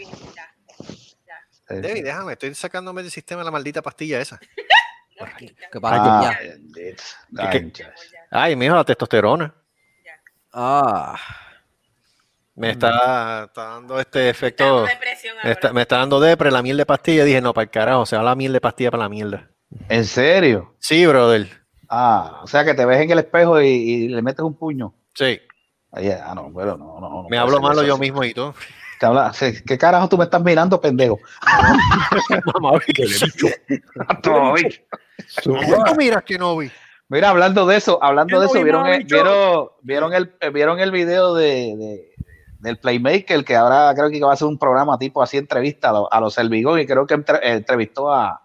David, 1.70 2.04
déjame, 2.04 2.34
estoy 2.34 2.54
sacándome 2.56 3.04
del 3.04 3.12
sistema 3.12 3.44
la 3.44 3.52
maldita 3.52 3.82
pastilla 3.82 4.20
esa. 4.20 4.40
¿Qué 5.72 5.82
pasa? 5.82 6.32
Ah, 7.38 7.52
Ay, 8.32 8.56
mijo, 8.56 8.76
la 8.76 8.84
testosterona. 8.84 9.54
Ah. 10.54 11.20
Me 12.56 12.72
está, 12.72 13.46
está, 13.46 13.64
dando 13.64 14.00
este 14.00 14.30
efecto. 14.30 14.86
me 15.74 15.82
está 15.82 15.98
dando 15.98 16.20
depre 16.20 16.52
la 16.52 16.62
miel 16.62 16.78
de 16.78 16.86
pastilla. 16.86 17.24
Dije, 17.24 17.42
no, 17.42 17.54
para 17.54 17.64
el 17.64 17.70
carajo, 17.70 18.06
se 18.06 18.18
va 18.18 18.24
la 18.24 18.36
miel 18.36 18.52
de 18.52 18.62
pastilla 18.62 18.92
para 18.92 19.04
la 19.04 19.10
mierda. 19.10 19.50
¿En 19.88 20.06
serio? 20.06 20.76
Sí, 20.80 21.06
brother. 21.06 21.48
Ah, 21.88 22.42
o 22.44 22.48
sea 22.48 22.66
que 22.66 22.74
te 22.74 22.86
ves 22.86 23.00
en 23.02 23.12
el 23.12 23.20
espejo 23.20 23.62
y, 23.62 23.68
y 23.68 24.08
le 24.10 24.22
metes 24.22 24.42
un 24.42 24.58
puño. 24.58 24.94
Sí. 25.14 25.40
Ahí, 25.92 26.10
ah, 26.12 26.34
no, 26.36 26.50
bueno, 26.50 26.78
no, 26.78 27.00
no. 27.00 27.10
no 27.10 27.30
Me 27.30 27.38
hablo 27.38 27.62
malo 27.62 27.84
yo 27.84 27.98
mismo 27.98 28.24
y 28.24 28.34
todo. 28.34 28.54
Habla- 29.08 29.32
¿Qué 29.66 29.78
carajo 29.78 30.10
tú 30.10 30.18
me 30.18 30.26
estás 30.26 30.44
mirando, 30.44 30.80
pendejo? 30.82 31.18
¿Cómo 32.54 32.78
tú 35.86 35.96
miras 35.96 36.24
que 36.24 36.38
no 36.38 36.58
vi? 36.58 36.70
Mira, 37.08 37.30
hablando 37.30 37.66
de 37.66 37.78
eso, 37.78 37.98
hablando 38.04 38.40
de 38.40 38.46
eso, 38.46 38.54
vi 38.56 38.64
¿vieron 38.64 38.86
el, 38.88 39.04
vieron, 39.06 39.70
vieron 39.82 40.14
el, 40.14 40.36
eh, 40.42 40.50
vieron 40.52 40.80
el 40.80 40.92
video 40.92 41.34
de, 41.34 41.76
de- 41.76 42.10
del 42.60 42.78
Playmaker, 42.78 43.44
que 43.46 43.56
ahora 43.56 43.92
creo 43.96 44.10
que 44.10 44.20
va 44.20 44.32
a 44.32 44.34
hacer 44.36 44.48
un 44.48 44.60
programa 44.60 45.00
tipo 45.00 45.24
así, 45.24 45.38
entrevista 45.38 45.90
a, 45.90 45.94
los- 45.94 46.08
a 46.12 46.20
los 46.20 46.38
y 46.80 46.86
creo 46.86 47.08
que 47.08 47.14
entre- 47.16 47.38
eh, 47.38 47.54
entrevistó 47.54 48.14
a, 48.14 48.42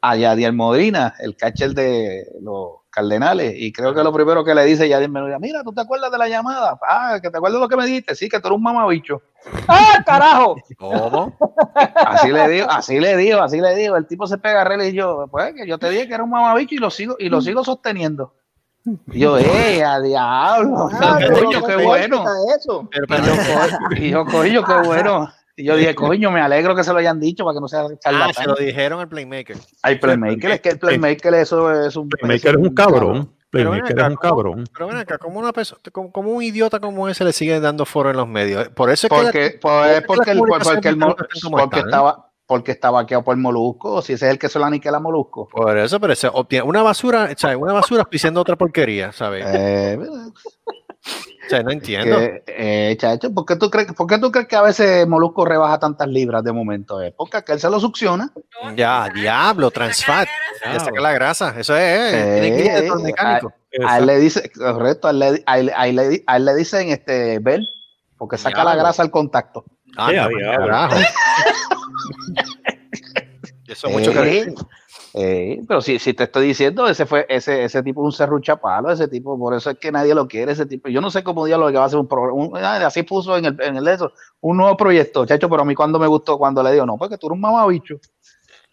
a 0.00 0.16
Yadier 0.16 0.52
Modrina, 0.52 1.14
el 1.18 1.36
catcher 1.36 1.74
de 1.74 2.26
los 2.40 2.78
Cardenales, 2.90 3.54
y 3.56 3.72
creo 3.72 3.94
que 3.94 4.02
lo 4.02 4.12
primero 4.12 4.44
que 4.44 4.54
le 4.54 4.64
dice 4.64 4.88
Yadier 4.88 5.10
Modrina, 5.10 5.38
mira, 5.38 5.62
¿tú 5.62 5.72
te 5.72 5.80
acuerdas 5.80 6.10
de 6.10 6.18
la 6.18 6.28
llamada? 6.28 6.78
Ah, 6.88 7.18
que 7.22 7.30
te 7.30 7.36
acuerdas 7.36 7.58
de 7.58 7.60
lo 7.62 7.68
que 7.68 7.76
me 7.76 7.86
dijiste, 7.86 8.14
sí, 8.14 8.28
que 8.28 8.40
tú 8.40 8.48
eres 8.48 8.56
un 8.56 8.62
mamabicho. 8.62 9.20
¡Ah, 9.68 10.02
carajo! 10.04 10.56
¿Cómo? 10.76 11.36
Así 11.94 12.32
le 12.32 12.48
digo, 12.48 12.66
así 12.70 12.98
le 12.98 13.16
digo, 13.16 13.40
así 13.40 13.60
le 13.60 13.74
digo. 13.76 13.96
El 13.96 14.06
tipo 14.06 14.26
se 14.26 14.38
pega 14.38 14.62
a 14.62 14.64
rel 14.64 14.82
y 14.82 14.92
yo, 14.92 15.26
pues 15.30 15.54
que 15.54 15.66
yo 15.66 15.78
te 15.78 15.90
dije 15.90 16.08
que 16.08 16.14
era 16.14 16.24
un 16.24 16.30
mamabicho 16.30 16.74
y 16.74 16.78
lo 16.78 16.90
sigo, 16.90 17.16
y 17.18 17.28
lo 17.28 17.40
sigo 17.40 17.62
sosteniendo. 17.64 18.34
Y 19.12 19.20
yo, 19.20 19.36
¡eh, 19.38 19.84
a 19.84 20.00
diablo! 20.00 20.88
Ah, 20.92 21.16
pero 21.18 21.34
coño, 21.44 21.66
qué 21.66 21.76
bueno. 21.84 22.24
Eso. 22.56 22.88
Pero, 22.90 23.06
co- 23.36 23.94
y 23.96 24.10
yo, 24.10 24.24
coño, 24.24 24.64
qué 24.64 24.74
bueno. 24.86 25.28
Y 25.58 25.64
yo 25.64 25.76
dije, 25.76 25.94
coño, 25.96 26.30
me 26.30 26.40
alegro 26.40 26.74
que 26.74 26.84
se 26.84 26.92
lo 26.92 26.98
hayan 26.98 27.18
dicho 27.18 27.44
para 27.44 27.54
que 27.54 27.60
no 27.60 27.68
sea 27.68 27.80
ah, 27.80 27.88
se 27.88 27.98
charlatán. 27.98 28.46
lo 28.46 28.54
dijeron 28.54 29.00
al 29.00 29.08
Playmaker. 29.08 29.56
Hay 29.82 29.96
Playmaker, 29.96 30.52
es 30.52 30.60
que 30.60 30.68
el 30.70 30.78
Playmaker 30.78 31.34
eso 31.34 31.84
es 31.84 31.96
un... 31.96 32.08
Playmaker 32.08 32.54
es 32.54 32.56
un 32.56 32.74
cabrón. 32.74 33.34
Pero 33.50 33.70
Playmaker 33.70 33.98
acá, 33.98 34.06
es 34.06 34.10
un 34.10 34.16
cabrón. 34.16 34.64
Pero 34.72 34.86
ven 34.86 34.96
acá, 34.98 35.18
como 35.18 35.40
una 35.40 35.52
persona, 35.52 35.80
como, 35.90 36.12
como 36.12 36.30
un 36.30 36.42
idiota 36.42 36.78
como 36.80 37.08
ese 37.08 37.24
le 37.24 37.32
sigue 37.32 37.58
dando 37.60 37.84
foro 37.86 38.10
en 38.10 38.16
los 38.16 38.28
medios. 38.28 38.68
Por 38.68 38.90
eso 38.90 39.08
es 39.08 39.10
que 39.10 39.16
Porque, 39.16 39.44
la- 39.44 39.60
pues, 39.60 40.02
por 40.02 40.16
porque, 40.16 40.30
es 40.30 40.36
el, 40.36 40.44
que 40.44 40.50
las 40.50 40.68
porque, 40.68 40.88
el, 40.88 40.98
como 41.42 41.56
porque 41.56 41.80
estaba 41.80 42.24
porque 42.46 42.72
estaba 42.72 43.02
vaqueado 43.02 43.22
por 43.22 43.36
Molusco, 43.36 44.00
si 44.00 44.14
ese 44.14 44.24
es 44.24 44.32
el 44.32 44.38
que 44.38 44.48
se 44.48 44.58
lo 44.58 44.64
aniquila 44.64 44.96
a 44.96 45.00
Molusco. 45.00 45.48
Por 45.48 45.76
eso, 45.76 46.00
pero 46.00 46.14
se 46.14 46.28
obtiene 46.28 46.64
una 46.66 46.82
basura, 46.82 47.28
o 47.30 47.58
una 47.58 47.74
basura 47.74 48.04
pisando 48.10 48.40
otra 48.40 48.56
porquería, 48.56 49.12
¿sabes? 49.12 49.44
Eh, 49.46 49.98
O 51.46 51.50
sea, 51.50 51.62
no 51.62 51.70
entiendo. 51.70 52.18
que, 52.18 52.42
eh, 52.46 52.96
chacho, 52.98 53.32
¿por 53.32 53.46
qué, 53.46 53.56
tú 53.56 53.70
crees, 53.70 53.90
¿por 53.94 54.06
qué 54.06 54.18
tú 54.18 54.30
crees 54.30 54.46
que 54.48 54.56
a 54.56 54.60
veces 54.62 55.06
Molusco 55.08 55.46
rebaja 55.46 55.78
tantas 55.78 56.06
libras 56.08 56.44
de 56.44 56.52
momento? 56.52 57.00
Eh? 57.00 57.14
Porque 57.16 57.38
aquel 57.38 57.58
se 57.58 57.70
lo 57.70 57.80
succiona. 57.80 58.30
Ya, 58.76 59.08
diablo, 59.14 59.70
transfat. 59.70 60.28
Le 60.70 60.78
saca 60.80 61.00
la 61.00 61.12
grasa. 61.12 61.54
Eso 61.58 61.74
es, 61.74 62.12
eh, 62.14 62.38
tiene 62.42 62.56
que 62.56 62.64
ir 62.64 62.70
Eh, 62.84 62.90
mecánico. 63.02 63.52
A 63.86 63.98
él 63.98 64.06
le 64.06 64.18
dice, 64.18 64.50
correcto, 64.50 65.08
a 65.08 65.10
él 65.12 65.18
le, 65.20 65.42
a 65.46 65.58
él- 65.58 65.72
a 65.74 65.88
él 65.88 65.96
le- 65.96 66.24
a 66.26 66.36
él 66.36 66.44
le 66.44 66.54
dicen 66.54 66.90
este 66.90 67.38
Bell, 67.38 67.66
porque 68.18 68.36
saca 68.36 68.58
la 68.58 68.70
Diablo. 68.72 68.82
grasa 68.82 69.02
al 69.02 69.10
contacto. 69.10 69.64
Ah, 69.96 70.12
Ya, 70.12 70.28
carajo. 70.56 70.96
Eso 73.66 73.86
es 73.88 73.92
mucho 73.92 74.12
que 74.12 74.54
Eh, 75.20 75.62
pero 75.66 75.80
si, 75.80 75.98
si 75.98 76.14
te 76.14 76.24
estoy 76.24 76.46
diciendo, 76.46 76.86
ese 76.86 77.04
fue 77.04 77.26
ese, 77.28 77.64
ese 77.64 77.82
tipo 77.82 78.02
un 78.02 78.12
serrucha 78.12 78.54
palo, 78.56 78.92
ese 78.92 79.08
tipo, 79.08 79.36
por 79.36 79.52
eso 79.52 79.70
es 79.70 79.78
que 79.78 79.90
nadie 79.90 80.14
lo 80.14 80.28
quiere, 80.28 80.52
ese 80.52 80.64
tipo. 80.64 80.88
Yo 80.88 81.00
no 81.00 81.10
sé 81.10 81.24
cómo 81.24 81.44
diablo 81.44 81.66
que 81.68 81.76
va 81.76 81.82
a 81.82 81.86
hacer 81.86 81.98
un 81.98 82.06
programa. 82.06 82.86
Así 82.86 83.02
puso 83.02 83.36
en 83.36 83.46
el, 83.46 83.60
en 83.60 83.76
el 83.76 83.88
eso, 83.88 84.12
un 84.40 84.56
nuevo 84.58 84.76
proyecto, 84.76 85.26
chacho, 85.26 85.48
pero 85.48 85.62
a 85.62 85.64
mí 85.64 85.74
cuando 85.74 85.98
me 85.98 86.06
gustó, 86.06 86.38
cuando 86.38 86.62
le 86.62 86.70
digo, 86.72 86.86
no, 86.86 86.96
porque 86.96 87.18
tú 87.18 87.26
eres 87.26 87.34
un 87.34 87.40
mamabicho. 87.40 87.96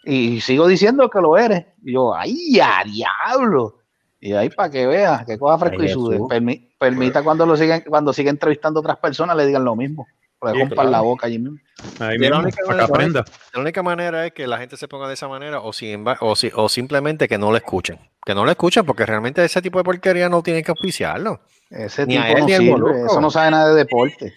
Y 0.03 0.39
sigo 0.41 0.67
diciendo 0.67 1.09
que 1.09 1.19
lo 1.19 1.35
eres. 1.35 1.65
Y 1.83 1.93
yo, 1.93 2.13
¡ay, 2.13 2.59
a 2.59 2.83
diablo! 2.83 3.79
Y 4.21 4.33
ahí 4.33 4.49
para 4.49 4.69
que 4.69 4.85
veas, 4.85 5.25
que 5.25 5.39
coja 5.39 5.57
fresco 5.57 5.81
Ay, 5.81 5.87
y 5.87 5.93
sude. 5.93 6.19
Permi- 6.19 6.69
permita 6.77 7.23
cuando 7.23 7.45
lo 7.47 7.57
sigan, 7.57 7.81
cuando 7.87 8.13
siga 8.13 8.29
entrevistando 8.29 8.79
a 8.79 8.81
otras 8.81 8.97
personas, 8.97 9.35
le 9.35 9.47
digan 9.47 9.65
lo 9.65 9.75
mismo. 9.75 10.05
Le 10.51 10.57
Sí, 10.57 10.59
rompan 10.61 10.75
claro. 10.75 10.89
la 10.91 11.01
boca 11.01 11.27
allí 11.27 11.39
mismo. 11.39 11.57
Ahí 11.99 12.17
la 12.17 12.29
mismo, 12.29 12.39
única 12.39 12.57
para 12.57 12.65
que 12.65 12.69
manera- 12.71 12.85
aprenda. 12.85 13.25
La 13.53 13.59
única 13.61 13.83
manera 13.83 14.25
es 14.25 14.33
que 14.33 14.47
la 14.47 14.57
gente 14.57 14.77
se 14.77 14.87
ponga 14.87 15.07
de 15.07 15.13
esa 15.15 15.27
manera 15.27 15.61
o, 15.61 15.73
si, 15.73 15.95
o, 16.21 16.35
si, 16.35 16.51
o 16.55 16.69
simplemente 16.69 17.27
que 17.27 17.37
no 17.37 17.51
lo 17.51 17.57
escuchen. 17.57 17.99
Que 18.25 18.33
no 18.33 18.43
lo 18.45 18.51
escuchen 18.51 18.85
porque 18.85 19.05
realmente 19.05 19.43
ese 19.43 19.61
tipo 19.61 19.77
de 19.77 19.83
porquería 19.83 20.29
no 20.29 20.41
tienen 20.41 20.63
que 20.63 20.71
auspiciarlo. 20.71 21.41
Ese 21.69 22.05
Ni 22.05 22.17
a 22.17 22.25
tipo 22.25 22.37
él 22.37 22.39
no 22.41 22.45
ni 22.47 22.53
al 22.53 22.61
sirve, 22.61 22.71
Molusco. 22.71 23.05
eso 23.07 23.21
no 23.21 23.29
sabe 23.31 23.51
nada 23.51 23.69
de 23.69 23.75
deporte. 23.75 24.33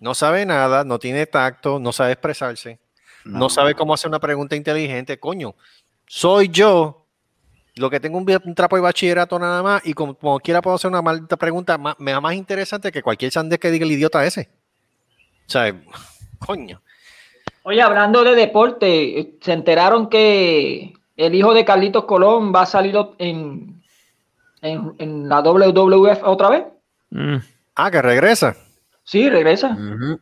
No 0.00 0.14
sabe 0.14 0.44
nada, 0.46 0.82
no 0.84 0.98
tiene 0.98 1.26
tacto, 1.26 1.78
no 1.78 1.92
sabe 1.92 2.12
expresarse, 2.12 2.80
no, 3.24 3.48
sabe 3.48 3.74
cómo 3.76 3.94
hacer 3.94 4.08
una 4.08 4.18
pregunta 4.18 4.56
inteligente. 4.56 5.20
Coño, 5.20 5.54
soy 6.08 6.48
yo 6.48 7.06
lo 7.76 7.88
que 7.88 8.00
tengo 8.00 8.18
un, 8.18 8.54
trapo 8.56 8.74
de 8.76 8.82
bachillerato 8.82 9.38
nada 9.38 9.62
más 9.62 9.80
y 9.86 9.94
como, 9.94 10.14
como 10.18 10.40
quiera 10.40 10.60
puedo 10.60 10.74
hacer 10.74 10.90
una 10.90 11.02
maldita 11.02 11.36
pregunta 11.36 11.78
más, 11.78 11.94
me 12.00 12.10
da 12.10 12.20
más 12.20 12.34
interesante 12.34 12.90
que 12.90 13.00
cualquier 13.02 13.30
sandés 13.30 13.60
que 13.60 13.70
diga 13.70 13.84
el 13.84 13.92
idiota 13.92 14.24
ese. 14.26 14.50
O 15.52 15.60
sea, 15.60 15.74
coño. 16.38 16.80
Oye, 17.64 17.82
hablando 17.82 18.24
de 18.24 18.34
deporte, 18.34 19.34
se 19.42 19.52
enteraron 19.52 20.08
que 20.08 20.94
el 21.16 21.34
hijo 21.34 21.52
de 21.52 21.64
Carlitos 21.66 22.04
Colón 22.06 22.54
va 22.54 22.62
a 22.62 22.66
salir 22.66 22.96
en, 23.18 23.82
en, 24.62 24.94
en 24.98 25.28
la 25.28 25.40
WWF 25.42 26.22
otra 26.24 26.48
vez. 26.48 26.64
Mm, 27.10 27.36
Ah, 27.74 27.90
que 27.90 28.00
regresa. 28.02 28.56
Sí, 29.04 29.28
regresa. 29.28 29.70
mm. 29.70 30.18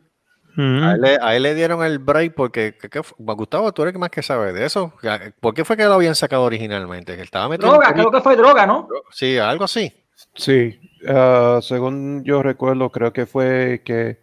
A 0.82 0.92
él, 0.94 1.00
le- 1.00 1.18
a 1.22 1.36
él 1.36 1.42
le 1.44 1.54
dieron 1.54 1.82
el 1.84 2.00
break 2.00 2.34
porque, 2.34 2.76
¿qué- 2.80 2.90
qué 2.90 3.02
fue? 3.04 3.16
Gustavo, 3.34 3.72
tú 3.72 3.82
eres 3.82 3.94
el 3.94 4.00
más 4.00 4.10
que 4.10 4.22
sabe 4.22 4.52
de 4.52 4.66
eso. 4.66 4.92
¿Por 5.40 5.54
qué 5.54 5.64
fue 5.64 5.76
que 5.76 5.84
lo 5.84 5.94
habían 5.94 6.16
sacado 6.16 6.42
originalmente? 6.42 7.14
Que 7.16 7.22
estaba 7.22 7.56
Droga, 7.56 7.92
creo 7.94 8.10
que 8.10 8.20
fue 8.20 8.36
droga, 8.36 8.66
¿no? 8.66 8.88
Sí, 9.12 9.38
algo 9.38 9.64
así. 9.64 9.92
Sí, 10.34 10.78
ah, 11.08 11.60
según 11.62 12.24
yo 12.24 12.42
recuerdo, 12.42 12.90
creo 12.90 13.12
que 13.12 13.26
fue 13.26 13.80
que, 13.84 14.18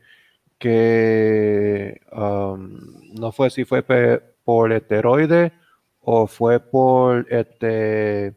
que 0.58 2.00
um, 2.12 2.80
no 3.20 3.32
fue 3.32 3.50
si 3.50 3.66
fue 3.66 3.84
por 4.44 4.72
esteroide 4.72 5.52
o 6.02 6.28
fue 6.28 6.60
por 6.60 7.26
este 7.32 8.34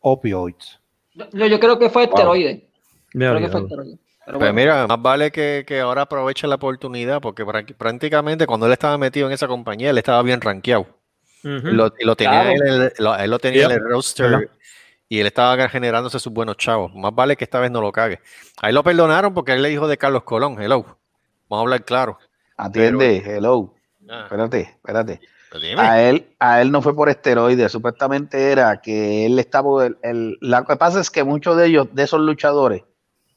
opioids. 0.00 0.80
Yo, 1.14 1.46
yo 1.46 1.60
creo 1.60 1.78
que 1.78 1.90
fue 1.90 2.04
esteroide. 2.04 2.68
Ya, 3.14 3.30
Creo 3.30 3.38
que 3.40 3.48
fue 3.48 3.60
ya. 3.60 3.64
esteroide. 3.66 3.98
Pero 4.26 4.38
Pues 4.38 4.52
bueno. 4.52 4.54
mira, 4.54 4.86
más 4.86 5.02
vale 5.02 5.30
que, 5.30 5.64
que 5.66 5.80
ahora 5.80 6.02
aproveche 6.02 6.46
la 6.46 6.54
oportunidad 6.56 7.20
porque 7.20 7.44
prá- 7.44 7.74
prácticamente 7.76 8.46
cuando 8.46 8.66
él 8.66 8.72
estaba 8.72 8.96
metido 8.98 9.26
en 9.26 9.32
esa 9.34 9.46
compañía, 9.46 9.90
él 9.90 9.98
estaba 9.98 10.22
bien 10.22 10.40
rankeado. 10.40 10.86
Lo, 11.42 11.90
tenía 12.16 12.40
Claro. 12.40 12.50
él, 12.50 12.62
en 12.66 12.82
el- 12.84 12.92
lo- 12.98 13.16
él 13.16 13.30
lo 13.30 13.38
tenía 13.38 13.66
en 13.66 13.72
el 13.72 13.80
roster 13.80 14.30
¿Verdad? 14.30 14.48
y 15.10 15.20
él 15.20 15.26
estaba 15.26 15.68
generándose 15.68 16.18
sus 16.18 16.32
buenos 16.32 16.56
chavos. 16.56 16.94
Más 16.94 17.14
vale 17.14 17.36
que 17.36 17.44
esta 17.44 17.60
vez 17.60 17.70
no 17.70 17.82
lo 17.82 17.92
cague. 17.92 18.20
Ahí 18.62 18.72
lo 18.72 18.82
perdonaron 18.82 19.34
porque 19.34 19.52
él 19.52 19.60
le 19.62 19.68
dijo 19.68 19.86
de 19.86 19.98
Carlos 19.98 20.22
Colón, 20.24 20.60
hello. 20.60 20.98
Vamos 21.48 21.62
a 21.62 21.64
hablar 21.64 21.84
claro. 21.84 22.18
Atiende, 22.56 23.22
hello. 23.24 23.74
Ah, 24.08 24.22
Espérate, 24.24 24.60
espérate. 24.60 25.20
dime. 25.60 25.80
A 25.80 26.02
él, 26.02 26.34
a 26.38 26.60
él 26.60 26.70
no 26.70 26.82
fue 26.82 26.94
por 26.94 27.08
esteroides, 27.08 27.72
supuestamente 27.72 28.50
era 28.52 28.80
que 28.80 29.26
él 29.26 29.38
estaba. 29.38 29.86
El, 29.86 29.98
el- 30.02 30.38
lo 30.40 30.64
que 30.64 30.76
pasa 30.76 31.00
es 31.00 31.10
que 31.10 31.24
muchos 31.24 31.56
de 31.56 31.66
ellos, 31.66 31.88
de 31.92 32.02
esos 32.02 32.20
luchadores, 32.20 32.82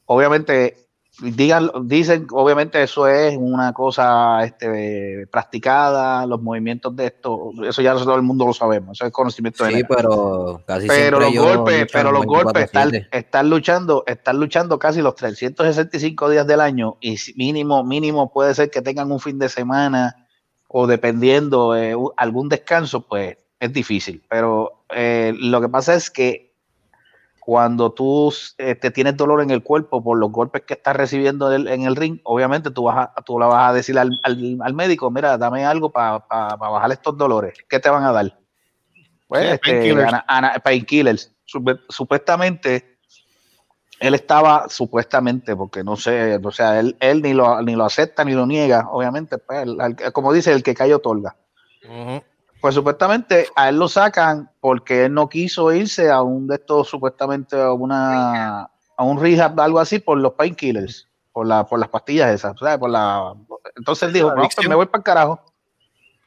obviamente, 0.06 0.76
digan, 1.20 1.70
dicen, 1.84 2.26
obviamente, 2.30 2.82
eso 2.82 3.06
es 3.08 3.36
una 3.36 3.72
cosa 3.72 4.44
este, 4.44 5.26
practicada, 5.30 6.26
los 6.26 6.40
movimientos 6.40 6.94
de 6.94 7.06
esto, 7.06 7.50
eso 7.68 7.82
ya 7.82 7.94
todo 7.94 8.14
el 8.16 8.22
mundo 8.22 8.46
lo 8.46 8.52
sabemos, 8.52 8.98
eso 8.98 9.06
es 9.06 9.12
conocimiento 9.12 9.64
Sí, 9.64 9.70
general. 9.72 9.88
pero 9.96 10.62
casi 10.66 10.86
Pero 10.86 11.20
los 11.20 11.34
golpes, 11.34 11.86
pero 11.92 12.12
los 12.12 12.24
golpes 12.24 12.64
están, 12.64 12.90
24/7. 12.90 13.08
están 13.12 13.50
luchando, 13.50 14.04
están 14.06 14.38
luchando 14.38 14.78
casi 14.78 15.02
los 15.02 15.14
365 15.16 16.30
días 16.30 16.46
del 16.46 16.60
año 16.60 16.96
y 17.00 17.16
mínimo, 17.36 17.82
mínimo 17.84 18.32
puede 18.32 18.54
ser 18.54 18.70
que 18.70 18.82
tengan 18.82 19.10
un 19.10 19.20
fin 19.20 19.38
de 19.38 19.48
semana 19.48 20.26
o 20.68 20.86
dependiendo 20.86 21.76
eh, 21.76 21.94
algún 22.16 22.48
descanso, 22.48 23.00
pues 23.06 23.36
es 23.58 23.72
difícil. 23.72 24.22
Pero 24.28 24.84
eh, 24.94 25.32
lo 25.36 25.60
que 25.60 25.68
pasa 25.68 25.94
es 25.94 26.10
que 26.10 26.47
cuando 27.48 27.92
tú 27.92 28.30
eh, 28.58 28.74
te 28.74 28.90
tienes 28.90 29.16
dolor 29.16 29.40
en 29.40 29.50
el 29.50 29.62
cuerpo 29.62 30.04
por 30.04 30.18
los 30.18 30.30
golpes 30.30 30.64
que 30.66 30.74
estás 30.74 30.94
recibiendo 30.94 31.50
en 31.50 31.62
el, 31.62 31.68
en 31.68 31.82
el 31.84 31.96
ring, 31.96 32.20
obviamente 32.24 32.70
tú, 32.70 32.82
vas 32.82 33.08
a, 33.16 33.22
tú 33.22 33.40
le 33.40 33.46
vas 33.46 33.70
a 33.70 33.72
decir 33.72 33.98
al, 33.98 34.10
al- 34.22 34.58
al 34.60 34.74
médico, 34.74 35.10
mira, 35.10 35.38
dame 35.38 35.64
algo 35.64 35.88
para 35.90 36.18
bajar 36.28 36.92
estos 36.92 37.16
dolores. 37.16 37.54
¿Qué 37.66 37.80
te 37.80 37.88
van 37.88 38.04
a 38.04 38.12
dar? 38.12 38.38
Pues, 39.26 39.40
Sí, 39.46 39.48
este, 39.54 39.70
painkillers. 39.70 40.08
ana- 40.12 40.24
ana- 40.28 40.58
painkillers. 40.62 41.32
Supe- 41.46 41.80
Supuestamente, 41.88 42.98
él 43.98 44.12
estaba, 44.14 44.68
supuestamente, 44.68 45.56
porque 45.56 45.82
no 45.82 45.96
sé, 45.96 46.38
o 46.44 46.50
sea, 46.50 46.78
él, 46.78 46.98
él 47.00 47.22
ni, 47.22 47.32
lo, 47.32 47.62
ni 47.62 47.76
lo 47.76 47.86
acepta 47.86 48.24
ni 48.26 48.34
lo 48.34 48.44
niega, 48.44 48.88
obviamente, 48.90 49.38
pues, 49.38 49.62
el- 49.62 49.78
el- 49.80 50.12
como 50.12 50.34
dice, 50.34 50.52
el 50.52 50.62
que 50.62 50.74
cae 50.74 50.92
otorga. 50.94 51.34
Ujú. 51.82 52.22
Pues 52.60 52.74
supuestamente 52.74 53.48
a 53.54 53.68
él 53.68 53.78
lo 53.78 53.88
sacan 53.88 54.50
porque 54.60 55.04
él 55.04 55.14
no 55.14 55.28
quiso 55.28 55.72
irse 55.72 56.10
a 56.10 56.22
un 56.22 56.46
de 56.46 56.56
estos, 56.56 56.88
supuestamente 56.88 57.60
a 57.60 57.72
una 57.72 58.70
a 58.98 59.04
un 59.04 59.20
rehab, 59.20 59.58
algo 59.60 59.78
así, 59.78 60.00
por 60.00 60.18
los 60.18 60.32
painkillers, 60.32 61.06
por 61.32 61.46
la, 61.46 61.64
por 61.64 61.78
las 61.78 61.88
pastillas 61.88 62.34
esas, 62.34 62.58
¿sabes? 62.58 62.78
Por 62.78 62.90
la, 62.90 63.32
entonces 63.76 64.08
él 64.08 64.12
dijo, 64.12 64.28
no, 64.30 64.34
pues 64.34 64.46
adicción. 64.46 64.68
me 64.68 64.74
voy 64.74 64.86
para 64.86 64.98
el 64.98 65.04
carajo. 65.04 65.40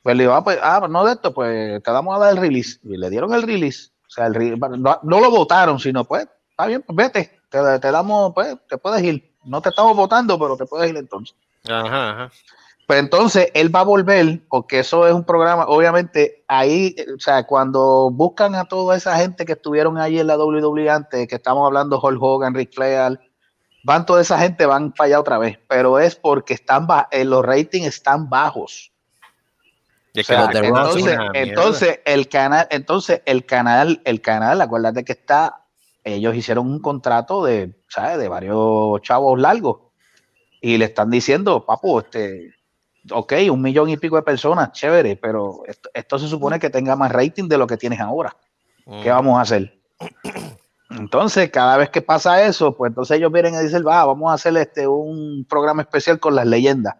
Pues 0.01 0.15
le 0.15 0.23
digo, 0.23 0.33
ah, 0.33 0.43
pues, 0.43 0.57
ah, 0.63 0.77
pues 0.79 0.89
no 0.89 1.03
de 1.03 1.11
esto, 1.11 1.33
pues 1.33 1.83
te 1.83 1.91
damos 1.91 2.15
a 2.15 2.19
dar 2.19 2.31
el 2.31 2.37
release. 2.37 2.79
Y 2.83 2.95
le 2.95 3.09
dieron 3.09 3.33
el 3.33 3.43
release. 3.43 3.91
O 4.07 4.09
sea, 4.09 4.27
el, 4.27 4.57
no, 4.57 4.99
no, 5.03 5.19
lo 5.19 5.29
votaron, 5.29 5.79
sino 5.79 6.05
pues, 6.05 6.27
está 6.49 6.65
bien, 6.65 6.81
pues 6.81 6.95
vete, 6.95 7.39
te, 7.49 7.79
te, 7.79 7.91
damos, 7.91 8.33
pues, 8.33 8.55
te 8.69 8.77
puedes 8.77 9.03
ir. 9.03 9.35
No 9.43 9.61
te 9.61 9.69
estamos 9.69 9.95
votando, 9.95 10.39
pero 10.39 10.55
te 10.55 10.65
puedes 10.65 10.89
ir 10.89 10.97
entonces. 10.97 11.35
Ajá, 11.69 12.11
ajá. 12.11 12.31
Pues 12.91 12.99
entonces 12.99 13.47
él 13.53 13.73
va 13.73 13.79
a 13.79 13.85
volver, 13.85 14.41
porque 14.49 14.79
eso 14.79 15.07
es 15.07 15.13
un 15.13 15.23
programa, 15.23 15.63
obviamente, 15.65 16.43
ahí, 16.49 16.93
o 17.15 17.21
sea, 17.21 17.47
cuando 17.47 18.11
buscan 18.11 18.53
a 18.53 18.65
toda 18.65 18.97
esa 18.97 19.15
gente 19.15 19.45
que 19.45 19.53
estuvieron 19.53 19.97
ahí 19.97 20.19
en 20.19 20.27
la 20.27 20.37
WWE 20.37 20.89
antes, 20.89 21.25
que 21.25 21.35
estamos 21.35 21.65
hablando 21.65 22.01
Hulk 22.01 22.21
Hogan, 22.21 22.53
Rick 22.53 22.73
Flair, 22.73 23.17
van 23.85 24.05
toda 24.05 24.19
esa 24.19 24.37
gente, 24.39 24.65
van 24.65 24.91
para 24.91 25.05
allá 25.05 25.21
otra 25.21 25.37
vez, 25.37 25.57
pero 25.69 25.99
es 25.99 26.17
porque 26.17 26.53
están 26.53 26.85
eh, 27.11 27.23
los 27.23 27.45
ratings 27.45 27.87
están 27.87 28.29
bajos. 28.29 28.91
O 30.13 30.21
sea, 30.21 30.51
entonces, 30.51 31.17
entonces 31.33 31.99
el 32.03 32.27
canal, 32.27 32.67
entonces 32.71 33.21
el 33.23 33.45
canal, 33.45 34.01
el 34.03 34.19
canal, 34.19 34.59
acuérdate 34.59 35.05
que 35.05 35.13
está, 35.13 35.63
ellos 36.03 36.35
hicieron 36.35 36.67
un 36.67 36.81
contrato 36.81 37.45
de, 37.45 37.73
¿sabes? 37.87 38.17
De 38.17 38.27
varios 38.27 39.01
chavos 39.01 39.39
largos 39.39 39.77
y 40.59 40.77
le 40.77 40.83
están 40.83 41.09
diciendo, 41.09 41.65
papu, 41.65 41.99
este, 41.99 42.53
ok, 43.09 43.33
un 43.51 43.61
millón 43.61 43.89
y 43.89 43.97
pico 43.97 44.15
de 44.15 44.21
personas, 44.21 44.71
chévere, 44.71 45.15
pero 45.15 45.61
esto, 45.65 45.89
esto 45.93 46.19
se 46.19 46.27
supone 46.27 46.59
que 46.59 46.69
tenga 46.69 46.95
más 46.95 47.11
rating 47.11 47.47
de 47.47 47.57
lo 47.57 47.67
que 47.67 47.77
tienes 47.77 47.99
ahora. 47.99 48.35
¿Qué 48.85 49.09
Mm. 49.09 49.15
vamos 49.15 49.37
a 49.37 49.41
hacer? 49.41 49.79
Entonces, 50.89 51.49
cada 51.49 51.77
vez 51.77 51.89
que 51.89 52.01
pasa 52.01 52.43
eso, 52.43 52.75
pues 52.75 52.89
entonces 52.89 53.17
ellos 53.17 53.31
vienen 53.31 53.55
y 53.55 53.59
dicen, 53.59 53.85
va, 53.85 54.03
vamos 54.03 54.29
a 54.29 54.33
hacer 54.33 54.55
este 54.57 54.87
un 54.87 55.45
programa 55.47 55.83
especial 55.83 56.19
con 56.19 56.35
las 56.35 56.45
leyendas. 56.45 56.95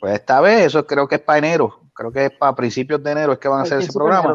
Pues 0.00 0.14
esta 0.14 0.40
vez, 0.40 0.66
eso 0.66 0.86
creo 0.86 1.08
que 1.08 1.14
es 1.14 1.20
para 1.20 1.38
enero, 1.38 1.80
creo 1.94 2.12
que 2.12 2.26
es 2.26 2.32
para 2.32 2.54
principios 2.54 3.02
de 3.02 3.12
enero 3.12 3.32
es 3.32 3.38
que 3.38 3.48
van 3.48 3.60
a 3.60 3.62
hacer 3.62 3.78
ese 3.80 3.92
programa. 3.92 4.34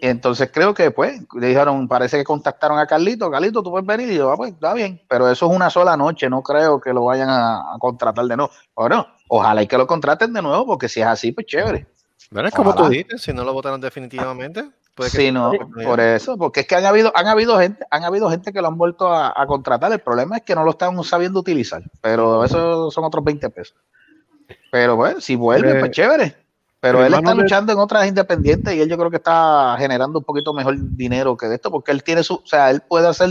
Y 0.00 0.06
entonces 0.06 0.50
creo 0.52 0.74
que 0.74 0.90
pues 0.92 1.20
le 1.34 1.48
dijeron, 1.48 1.88
parece 1.88 2.18
que 2.18 2.24
contactaron 2.24 2.78
a 2.78 2.86
Carlito, 2.86 3.30
Carlito, 3.30 3.62
tú 3.62 3.70
puedes 3.70 3.86
venir 3.86 4.10
y 4.12 4.16
yo, 4.16 4.30
ah, 4.30 4.36
pues 4.36 4.52
está 4.52 4.72
bien, 4.74 5.00
pero 5.08 5.28
eso 5.28 5.46
es 5.46 5.56
una 5.56 5.70
sola 5.70 5.96
noche, 5.96 6.30
no 6.30 6.42
creo 6.42 6.80
que 6.80 6.92
lo 6.92 7.04
vayan 7.04 7.28
a, 7.28 7.74
a 7.74 7.78
contratar 7.80 8.24
de 8.26 8.36
nuevo. 8.36 8.52
Bueno, 8.76 9.06
ojalá 9.28 9.62
y 9.62 9.66
que 9.66 9.76
lo 9.76 9.86
contraten 9.88 10.32
de 10.32 10.40
nuevo, 10.42 10.66
porque 10.66 10.88
si 10.88 11.00
es 11.00 11.06
así, 11.06 11.32
pues 11.32 11.46
chévere. 11.46 11.86
Bueno, 12.30 12.48
es 12.48 12.54
como 12.54 12.74
tú 12.74 12.88
dices, 12.88 13.22
si 13.22 13.32
no 13.32 13.42
lo 13.42 13.52
votaron 13.52 13.80
definitivamente, 13.80 14.70
puede 14.94 15.10
que 15.10 15.16
Sí, 15.16 15.32
no, 15.32 15.52
por 15.82 15.98
eso, 15.98 16.36
porque 16.36 16.60
es 16.60 16.66
que 16.66 16.76
han 16.76 16.84
habido, 16.84 17.10
han 17.16 17.26
habido 17.26 17.58
gente, 17.58 17.84
han 17.90 18.04
habido 18.04 18.30
gente 18.30 18.52
que 18.52 18.60
lo 18.60 18.68
han 18.68 18.78
vuelto 18.78 19.08
a, 19.08 19.32
a 19.34 19.46
contratar. 19.46 19.90
El 19.92 20.00
problema 20.00 20.36
es 20.36 20.42
que 20.42 20.54
no 20.54 20.62
lo 20.62 20.72
están 20.72 21.02
sabiendo 21.04 21.40
utilizar, 21.40 21.82
pero 22.00 22.44
eso 22.44 22.90
son 22.90 23.04
otros 23.04 23.24
20 23.24 23.50
pesos. 23.50 23.76
Pero 24.70 24.96
bueno, 24.96 25.20
si 25.20 25.36
vuelve, 25.36 25.76
Eh, 25.76 25.80
pues 25.80 25.90
chévere. 25.90 26.36
Pero 26.80 27.04
él 27.04 27.12
está 27.12 27.30
de- 27.34 27.42
luchando 27.42 27.72
en 27.72 27.78
otras 27.78 28.06
independientes 28.06 28.74
y 28.74 28.80
él 28.80 28.88
yo 28.88 28.96
creo 28.96 29.10
que 29.10 29.16
está 29.16 29.74
generando 29.78 30.20
un 30.20 30.24
poquito 30.24 30.52
mejor 30.54 30.76
dinero 30.96 31.36
que 31.36 31.46
de 31.46 31.56
esto, 31.56 31.70
porque 31.70 31.90
él 31.92 32.02
tiene 32.04 32.22
su, 32.22 32.34
o 32.34 32.46
sea, 32.46 32.70
él 32.70 32.82
puede 32.88 33.08
hacer 33.08 33.30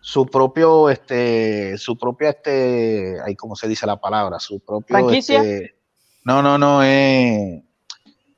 su 0.00 0.26
propio, 0.26 0.90
este, 0.90 1.78
su 1.78 1.96
propia, 1.96 2.30
este, 2.30 3.18
ahí 3.24 3.36
cómo 3.36 3.54
se 3.54 3.68
dice 3.68 3.86
la 3.86 4.00
palabra, 4.00 4.40
su 4.40 4.58
propio, 4.60 4.96
¿Franquicia? 4.96 5.42
este, 5.42 5.76
no, 6.24 6.42
no, 6.42 6.58
no, 6.58 6.82
es 6.82 7.62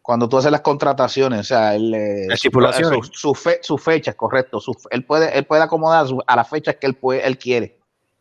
cuando 0.03 0.29
tú 0.29 0.37
haces 0.37 0.53
las 0.53 0.61
contrataciones, 0.61 1.41
o 1.41 1.45
sea, 1.45 1.75
él, 1.75 1.95
eh, 1.95 2.27
su, 2.27 2.33
Estipulaciones. 2.35 3.07
su, 3.07 3.13
su 3.15 3.35
fe- 3.35 3.61
sus 3.63 3.83
fechas, 3.83 4.15
correcto, 4.15 4.61
su- 4.61 4.77
él 4.91 5.07
puede, 5.07 5.37
él 5.39 5.47
puede 5.47 5.63
acomodar 5.63 6.07
su- 6.07 6.23
a 6.27 6.37
las 6.37 6.47
fechas 6.47 6.77
que 6.79 6.87
él 6.87 6.95
puede, 6.95 7.27
él 7.27 7.39
quiere. 7.39 7.79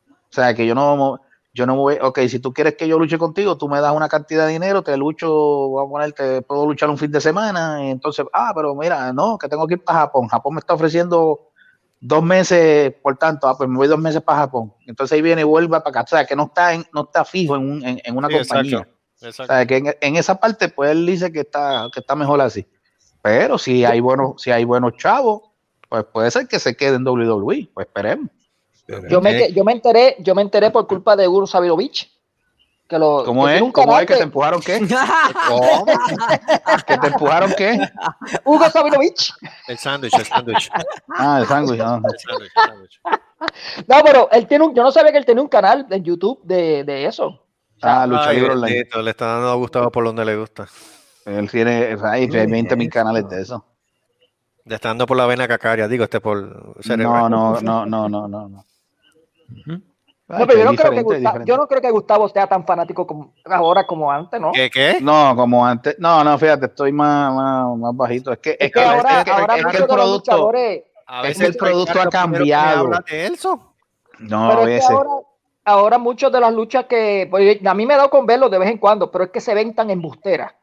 O 0.10 0.34
sea, 0.34 0.53
que 0.53 0.65
yo 0.65 0.74
no, 0.74 1.20
yo 1.53 1.65
no 1.67 1.74
me 1.75 1.79
voy, 1.81 1.98
ok, 2.01 2.19
si 2.27 2.39
tú 2.39 2.51
quieres 2.51 2.75
que 2.75 2.88
yo 2.88 2.98
luche 2.98 3.17
contigo, 3.17 3.57
tú 3.57 3.69
me 3.69 3.79
das 3.79 3.95
una 3.95 4.10
cantidad 4.10 4.48
de 4.48 4.53
dinero, 4.53 4.81
te 4.81 4.98
lucho, 4.98 5.69
vamos 5.72 5.89
a 5.89 5.91
poner, 5.91 6.13
te 6.13 6.41
puedo 6.41 6.65
luchar 6.65 6.89
un 6.89 6.98
fin 6.98 7.12
de 7.12 7.22
semana, 7.22 7.86
y 7.86 7.91
entonces, 7.91 8.25
ah, 8.33 8.51
pero 8.55 8.74
mira, 8.75 9.13
no, 9.13 9.38
que 9.38 9.48
tengo 9.48 9.67
que 9.67 9.75
ir 9.75 9.83
para 9.83 10.00
Japón. 10.00 10.28
Japón 10.28 10.56
me 10.56 10.60
está 10.60 10.73
ofreciendo 10.73 11.51
dos 11.99 12.23
meses, 12.23 12.93
por 13.01 13.17
tanto, 13.17 13.47
ah, 13.47 13.56
pues 13.58 13.69
me 13.69 13.78
voy 13.78 13.88
dos 13.88 13.99
meses 13.99 14.21
para 14.21 14.39
Japón. 14.39 14.73
Entonces 14.88 15.15
ahí 15.15 15.21
viene 15.21 15.41
y 15.41 15.45
vuelve 15.45 15.69
para 15.80 15.89
acá. 15.89 16.01
O 16.01 16.08
sea, 16.08 16.25
que 16.25 16.36
no 16.36 16.45
está, 16.45 16.73
en, 16.73 16.84
no 16.93 17.04
está 17.04 17.23
fijo 17.23 17.56
en, 17.56 17.62
un- 17.71 17.86
en, 17.86 18.01
en 18.04 18.17
una 18.17 18.28
Sí, 18.28 18.34
exacto, 18.36 18.54
compañía. 18.56 18.88
O 19.21 19.32
sea, 19.32 19.65
que 19.65 19.78
en, 19.78 19.95
en 20.01 20.15
esa 20.17 20.36
parte, 20.39 20.67
pues 20.69 20.91
él 20.91 21.06
dice 21.06 21.32
que 21.32 21.41
está, 21.41 21.88
que 21.93 22.01
está 22.01 22.15
mejor 22.15 22.41
así. 22.41 22.67
Pero 23.21 23.58
si 23.58 23.86
hay 23.86 24.01
buenos, 24.01 24.41
si 24.41 24.51
hay 24.51 24.65
buenos 24.65 24.97
chavos, 24.97 25.43
pues 25.88 26.04
puede 26.12 26.30
ser 26.30 26.47
que 26.47 26.60
se 26.60 26.75
quede 26.75 26.95
en 26.95 27.08
WWE. 27.08 27.69
Pues 27.73 27.88
esperemos. 27.88 28.28
Yo 28.88 29.22
me, 29.22 29.52
yo 29.54 29.63
me 29.63 29.72
enteré, 29.72 30.15
yo 30.19 30.36
me 30.36 30.41
enteré 30.41 30.69
por 30.72 30.88
culpa 30.88 31.15
de 31.15 31.28
Uru 31.28 31.48
Sabinovich. 31.48 32.12
Que 32.88 33.00
lo, 33.00 33.24
¿Cómo 33.24 33.46
que 33.48 33.56
es? 33.56 33.62
un 33.62 33.72
¿Cómo 33.72 33.88
canal 33.88 34.02
es 34.04 34.08
que 34.08 34.15
te 34.17 34.24
empujaron 34.24 34.62
qué? 34.62 34.80
¿Cómo? 35.48 35.86
¿Que 36.86 36.98
te 36.98 37.08
empujaron 37.08 37.54
qué? 37.58 37.80
Hugo 38.43 38.69
Sabinovich. 38.69 39.34
El 39.67 39.78
sándwich, 39.78 40.13
el 40.13 40.26
sándwich. 40.26 40.69
Ah, 41.15 41.39
el 41.41 41.48
sándwich. 41.48 41.80
no. 41.80 41.96
El 41.96 42.19
sándwich, 42.19 42.52
el 42.56 42.63
sándwich. 42.63 43.02
No, 43.88 43.96
pero 44.04 44.30
él 44.32 44.48
tiene 44.48 44.65
un, 44.65 44.76
yo 44.76 44.84
no 44.84 44.91
sabía 44.91 45.12
que 45.12 45.17
él 45.17 45.26
tenía 45.26 45.41
un 45.41 45.48
canal 45.50 45.88
en 45.89 46.04
YouTube 46.04 46.41
de, 46.43 46.84
de 46.84 47.06
eso. 47.06 47.41
Ah, 47.82 48.06
lucha 48.06 48.30
Ay, 48.30 48.38
libre 48.38 48.54
online. 48.54 48.86
le 49.02 49.10
está 49.10 49.26
dando 49.28 49.50
a 49.50 49.56
Gustavo 49.56 49.89
por 49.91 50.04
donde 50.06 50.24
le 50.26 50.36
gusta. 50.38 50.67
Él 51.26 51.50
tiene, 51.50 51.96
hay 52.04 52.28
20 52.28 52.76
mil 52.76 52.89
canales 52.89 53.28
de 53.30 53.41
eso. 53.41 53.65
Le 54.65 54.76
está 54.76 54.89
dando 54.89 55.06
por 55.06 55.17
la 55.17 55.26
vena 55.26 55.48
cacaria, 55.48 55.88
digo, 55.88 56.04
este 56.06 56.19
por 56.22 56.38
No, 56.41 56.74
cerebral. 56.82 57.30
no, 57.32 57.60
no, 57.62 57.86
no, 57.86 58.08
no, 58.10 58.28
no. 58.28 58.65
No. 59.65 59.82
Ay, 60.29 60.39
No, 60.39 60.47
pero 60.47 60.60
yo 60.60 60.65
no, 60.65 60.75
creo 60.75 60.91
que 60.91 61.01
Gustavo, 61.01 61.19
diferente. 61.19 61.49
yo 61.49 61.58
no 61.58 61.67
creo 61.67 61.82
que 61.82 61.91
Gustavo 61.91 62.29
sea 62.29 62.47
tan 62.47 62.65
fanático 62.65 63.06
como 63.06 63.34
ahora 63.45 63.86
como 63.86 64.10
antes, 64.12 64.39
¿no? 64.39 64.51
¿Qué, 64.53 64.69
qué? 64.69 64.97
No, 65.01 65.36
como 65.36 65.65
antes. 65.65 65.95
No, 65.99 66.23
no, 66.23 66.38
fíjate, 66.39 66.67
estoy 66.67 66.91
más, 66.93 67.34
más, 67.34 67.77
más 67.77 67.95
bajito. 67.95 68.32
Es 68.32 68.39
que, 68.39 68.51
es 68.51 68.58
Es 68.60 68.67
que, 68.67 68.79
que 68.79 68.86
ahora, 68.86 69.19
es 69.19 69.25
que- 69.25 69.32
ahora 69.32 69.56
es 69.56 69.60
que 69.62 69.65
muchos 69.67 69.82
el 69.82 69.88
producto. 69.88 70.51
A 71.06 71.27
Es 71.27 71.38
que 71.38 71.45
el 71.45 71.56
producto 71.58 72.01
ha 72.01 72.10
cambiado. 72.10 72.79
habla 72.86 73.03
de 73.08 73.25
eso. 73.27 73.73
No, 74.19 74.47
pero 74.49 74.62
a 74.62 74.63
es 74.63 74.67
que 74.67 74.73
veces. 74.75 74.89
ahora, 74.89 75.10
ahora 75.65 75.97
muchas 75.97 76.32
de 76.32 76.39
las 76.39 76.53
luchas 76.53 76.86
que 76.86 77.27
pues, 77.29 77.60
a 77.65 77.73
mí 77.73 77.86
me 77.86 77.93
ha 77.93 77.97
dado 77.97 78.10
con 78.10 78.25
verlos 78.25 78.49
de 78.49 78.60
vez 78.60 78.69
en 78.69 78.77
cuando, 78.77 79.12
pero 79.12 79.25
es 79.25 79.29
que 79.32 79.41
se 79.41 79.53
ven 79.53 79.75
tan 79.75 79.89
embusteras. 79.89 80.53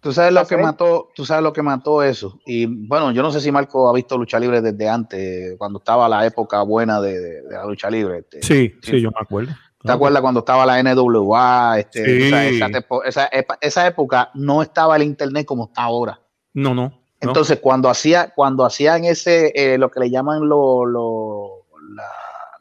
Tú 0.00 0.12
sabes 0.12 0.32
lo 0.32 0.46
que 0.46 0.56
mató, 0.56 1.08
tú 1.14 1.26
sabes 1.26 1.42
lo 1.44 1.52
que 1.52 1.62
mató 1.62 2.02
eso. 2.02 2.40
Y 2.46 2.64
bueno, 2.86 3.10
yo 3.12 3.22
no 3.22 3.30
sé 3.30 3.40
si 3.40 3.52
Marco 3.52 3.88
ha 3.88 3.92
visto 3.92 4.16
lucha 4.16 4.38
libre 4.40 4.62
desde 4.62 4.88
antes, 4.88 5.56
cuando 5.58 5.78
estaba 5.78 6.08
la 6.08 6.24
época 6.24 6.62
buena 6.62 7.00
de, 7.00 7.20
de- 7.20 7.42
de 7.42 7.50
la 7.54 7.64
lucha 7.66 7.90
libre. 7.90 8.18
este. 8.20 8.42
Sí, 8.42 8.74
sí, 8.82 9.00
yo 9.00 9.10
me 9.10 9.20
acuerdo. 9.20 9.52
¿Te 9.82 9.92
acuerdas 9.92 10.20
cuando 10.20 10.40
estaba 10.40 10.64
la 10.66 10.78
NWA? 10.82 11.78
Este, 11.80 12.04
Sí. 12.28 12.60
o 12.88 13.10
sea, 13.12 13.26
esa, 13.26 13.56
esa 13.60 13.86
época 13.86 14.30
no 14.34 14.62
estaba 14.62 14.96
el 14.96 15.02
internet 15.02 15.46
como 15.46 15.64
está 15.66 15.82
ahora. 15.82 16.20
No, 16.54 16.74
no. 16.74 16.88
no. 16.88 17.00
Entonces, 17.20 17.60
cuando 17.60 17.88
hacía, 17.90 18.32
cuando 18.34 18.64
hacían 18.64 19.04
ese, 19.04 19.52
eh, 19.54 19.78
lo 19.78 19.90
que 19.90 20.00
le 20.00 20.10
llaman 20.10 20.48
lo, 20.48 20.84
lo- 20.86 21.66
la- 21.94 22.04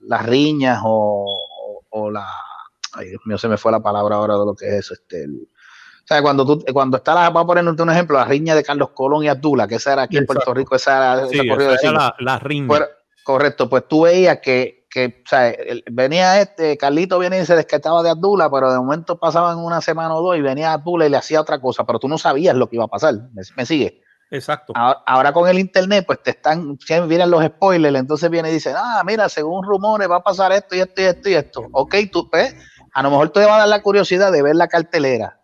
las 0.02 0.26
riñas 0.26 0.80
o, 0.84 1.26
o- 1.26 1.84
o 1.90 2.12
la, 2.12 2.26
ay 2.94 3.10
Dios 3.10 3.22
mío, 3.26 3.38
se 3.38 3.48
me 3.48 3.58
fue 3.58 3.72
la 3.72 3.80
palabra 3.82 4.16
ahora 4.18 4.38
de 4.38 4.46
lo 4.46 4.56
que 4.56 4.68
es 4.68 4.74
eso, 4.76 4.94
este, 4.94 5.24
el- 5.24 5.48
sea, 6.10 6.22
cuando 6.22 6.46
tú, 6.46 6.66
cuando 6.74 6.98
está 6.98 7.14
la, 7.14 7.30
vamos 7.30 7.44
a 7.44 7.48
ponerte 7.48 7.82
un 7.84 7.90
ejemplo, 7.90 8.18
la 8.18 8.26
riña 8.26 8.56
de 8.56 8.64
Carlos 8.64 8.90
Colón 8.94 9.24
y 9.24 9.28
Abdullah, 9.30 9.68
que 9.68 9.76
esa 9.76 9.94
era 9.94 10.02
aquí 10.04 10.18
en. 10.18 10.26
Puerto 10.26 10.54
Rico, 10.54 10.76
esa 10.76 10.98
era, 11.16 11.28
Sí, 11.28 11.36
esa 11.40 11.48
corrida 11.48 11.70
de 11.70 11.76
esa 11.76 11.88
era 11.90 12.00
siglos. 12.00 12.14
la, 12.20 12.34
la 12.34 12.40
riña. 12.40 12.88
Correcto, 13.24 13.70
pues 13.70 13.88
tú 13.88 14.02
veías 14.02 14.40
que, 14.42 14.88
que 14.90 15.22
o 15.24 15.30
sea, 15.30 15.54
venía 15.92 16.42
este, 16.42 16.78
Carlito 16.78 17.20
viene 17.20 17.40
y 17.40 17.46
se 17.46 17.56
desquetaba 17.56 18.02
de 18.02 18.10
Abdullah, 18.10 18.50
pero 18.50 18.72
de 18.72 18.80
momento 18.80 19.20
pasaban 19.20 19.60
una 19.60 19.82
semana 19.82 20.16
o 20.16 20.22
dos 20.22 20.38
y 20.38 20.42
venía 20.42 20.74
Abdullah 20.74 21.06
y 21.06 21.10
le 21.10 21.18
hacía 21.18 21.40
otra 21.42 21.62
cosa, 21.62 21.86
pero 21.86 22.00
tú 22.00 22.08
no 22.08 22.18
sabías 22.18 22.56
lo 22.56 22.68
que 22.68 22.78
iba 22.78 22.86
a 22.86 22.90
pasar. 22.90 23.14
¿Me, 23.34 23.44
me 23.56 23.66
sigue? 23.66 24.02
Exacto. 24.32 24.74
Ahora, 24.76 25.02
ahora 25.06 25.34
con 25.34 25.48
el 25.48 25.60
internet, 25.60 26.06
pues 26.08 26.22
te 26.24 26.32
están, 26.32 26.78
vienen 27.08 27.30
los 27.32 27.44
spoilers, 27.44 28.00
entonces 28.00 28.30
viene 28.30 28.50
y 28.50 28.54
dice, 28.54 28.74
ah, 28.76 29.02
mira, 29.06 29.28
según 29.30 29.64
rumores 29.64 30.10
va 30.10 30.18
a 30.18 30.24
pasar 30.24 30.52
esto 30.52 30.76
y 30.76 30.80
esto 30.80 31.02
y 31.02 31.06
esto 31.06 31.30
y 31.30 31.34
esto. 31.34 31.68
Ok, 31.72 31.96
tú, 32.12 32.30
pues, 32.30 32.56
a 32.94 33.04
lo 33.04 33.10
mejor 33.12 33.30
te 33.30 33.46
va 33.46 33.56
a 33.56 33.60
dar 33.60 33.68
la 33.70 33.82
curiosidad 33.82 34.32
de 34.32 34.42
ver 34.42 34.56
la 34.56 34.68
cartelera, 34.68 35.39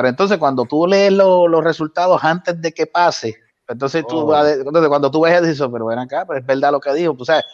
pero 0.00 0.08
entonces 0.08 0.38
cuando 0.38 0.64
tú 0.64 0.86
lees 0.86 1.12
lo- 1.12 1.46
los 1.46 1.62
resultados 1.62 2.22
antes 2.24 2.60
de 2.60 2.72
que 2.72 2.86
pase, 2.86 3.36
entonces 3.68 4.04
tú, 4.08 4.18
Oh. 4.30 4.46
entonces 4.46 4.88
cuando 4.88 5.10
tú 5.10 5.20
ves 5.22 5.42
eso, 5.42 5.70
pero 5.70 5.86
ven 5.86 5.98
acá, 5.98 6.24
pero 6.26 6.40
es 6.40 6.46
verdad 6.46 6.72
lo 6.72 6.80
que 6.80 6.92
dijo, 6.94 7.14
tú 7.14 7.24
sabes, 7.24 7.44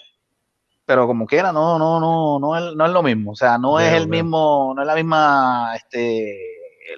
pero 0.85 1.07
como 1.07 1.27
quiera, 1.27 1.53
no, 1.53 1.79
no, 1.79 1.99
no, 1.99 2.39
no 2.39 2.57
es, 2.57 2.75
no 2.77 2.87
es 2.87 2.93
lo 2.93 3.03
mismo, 3.03 3.33
o 3.33 3.37
sea, 3.37 3.59
no 3.59 3.81
es 3.81 3.93
el 3.93 4.07
mismo, 4.09 4.73
no 4.77 4.83
es 4.83 4.87
la 4.87 4.95
misma, 4.95 5.73
este, 5.75 6.39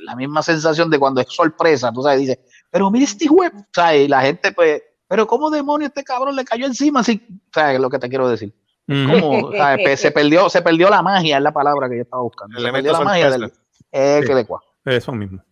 la 0.00 0.14
misma 0.14 0.42
sensación 0.42 0.90
de 0.90 0.98
cuando 0.98 1.20
es 1.22 1.26
sorpresa, 1.30 1.90
tú 1.92 2.02
sabes, 2.02 2.20
dices, 2.20 2.38
pero 2.70 2.90
mira 2.90 3.06
este 3.06 3.28
web, 3.30 3.52
¿sabes? 3.74 4.04
Y 4.04 4.08
la 4.08 4.20
gente, 4.20 4.52
pues, 4.52 4.82
pero 5.08 5.26
¿cómo 5.26 5.48
demonios 5.48 5.88
este 5.88 6.04
cabrón 6.04 6.36
le 6.36 6.44
cayó 6.44 6.66
encima? 6.66 7.00
Así, 7.00 7.26
¿sabes? 7.54 7.76
Es 7.76 7.80
lo 7.80 7.88
que 7.88 7.98
te 7.98 8.10
quiero 8.10 8.28
decir. 8.28 8.54
Ujú. 8.86 9.20
¿Cómo? 9.20 9.52
¿Sabes? 9.56 9.84
Pe- 9.84 9.96
Se 9.96 10.10
perdió, 10.12 10.48
se 10.50 10.60
perdió 10.60 10.90
la 10.90 11.00
magia, 11.02 11.38
es 11.38 11.42
la 11.42 11.52
palabra 11.52 11.88
que 11.88 11.96
yo 11.96 12.02
estaba 12.02 12.22
buscando. 12.22 12.60
Se 12.60 12.70
perdió 12.70 12.92
la 12.92 13.00
magia 13.00 13.30
del, 13.30 13.52
eh, 13.90 14.18
Sí. 14.20 14.26
que 14.28 14.34
le 14.34 14.44
cua. 14.46 14.62
Eso 14.90 15.12
mismo. 15.12 15.42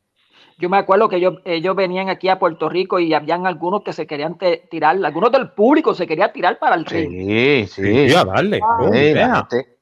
Yo 0.58 0.70
me 0.70 0.78
acuerdo 0.78 1.08
que 1.08 1.16
ellos, 1.16 1.34
ellos 1.44 1.76
venían 1.76 2.08
aquí 2.08 2.28
a 2.30 2.38
Puerto 2.38 2.68
Rico 2.70 2.98
y 2.98 3.12
habían 3.12 3.46
algunos 3.46 3.82
que 3.82 3.92
se 3.92 4.06
querían 4.06 4.38
te- 4.38 4.66
tirar, 4.70 4.96
algunos 5.04 5.30
del 5.30 5.50
público 5.50 5.94
se 5.94 6.06
querían 6.06 6.32
tirar 6.32 6.58
para 6.58 6.76
el 6.76 6.86
ring. 6.86 7.10
Sí, 7.10 7.66
sí. 7.66 8.08
Sí, 8.08 8.14
a 8.14 8.24
darle. 8.24 8.60
Ah, 8.62 8.76
Oh, 8.80 8.92
Sí, 8.92 9.12
la, 9.12 9.36
gente, 9.36 9.78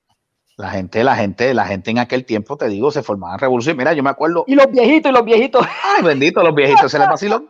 la 0.56 0.70
gente, 0.70 1.04
la 1.04 1.16
gente, 1.16 1.54
la 1.54 1.66
gente 1.66 1.90
en 1.92 1.98
aquel 1.98 2.24
tiempo, 2.24 2.56
te 2.56 2.66
digo, 2.68 2.90
se 2.90 3.04
formaban 3.04 3.38
revoluciones. 3.38 3.78
Mira, 3.78 3.92
yo 3.92 4.02
me 4.02 4.10
acuerdo, 4.10 4.44
Y 4.48 4.56
los 4.56 4.66
viejitos 4.68 5.10
y 5.10 5.14
los 5.14 5.24
viejitos. 5.24 5.64
ay, 5.96 6.02
bendito, 6.02 6.42
los 6.42 6.54
viejitos 6.54 6.90
se 6.90 6.98
les 6.98 7.08
vaciló. 7.08 7.44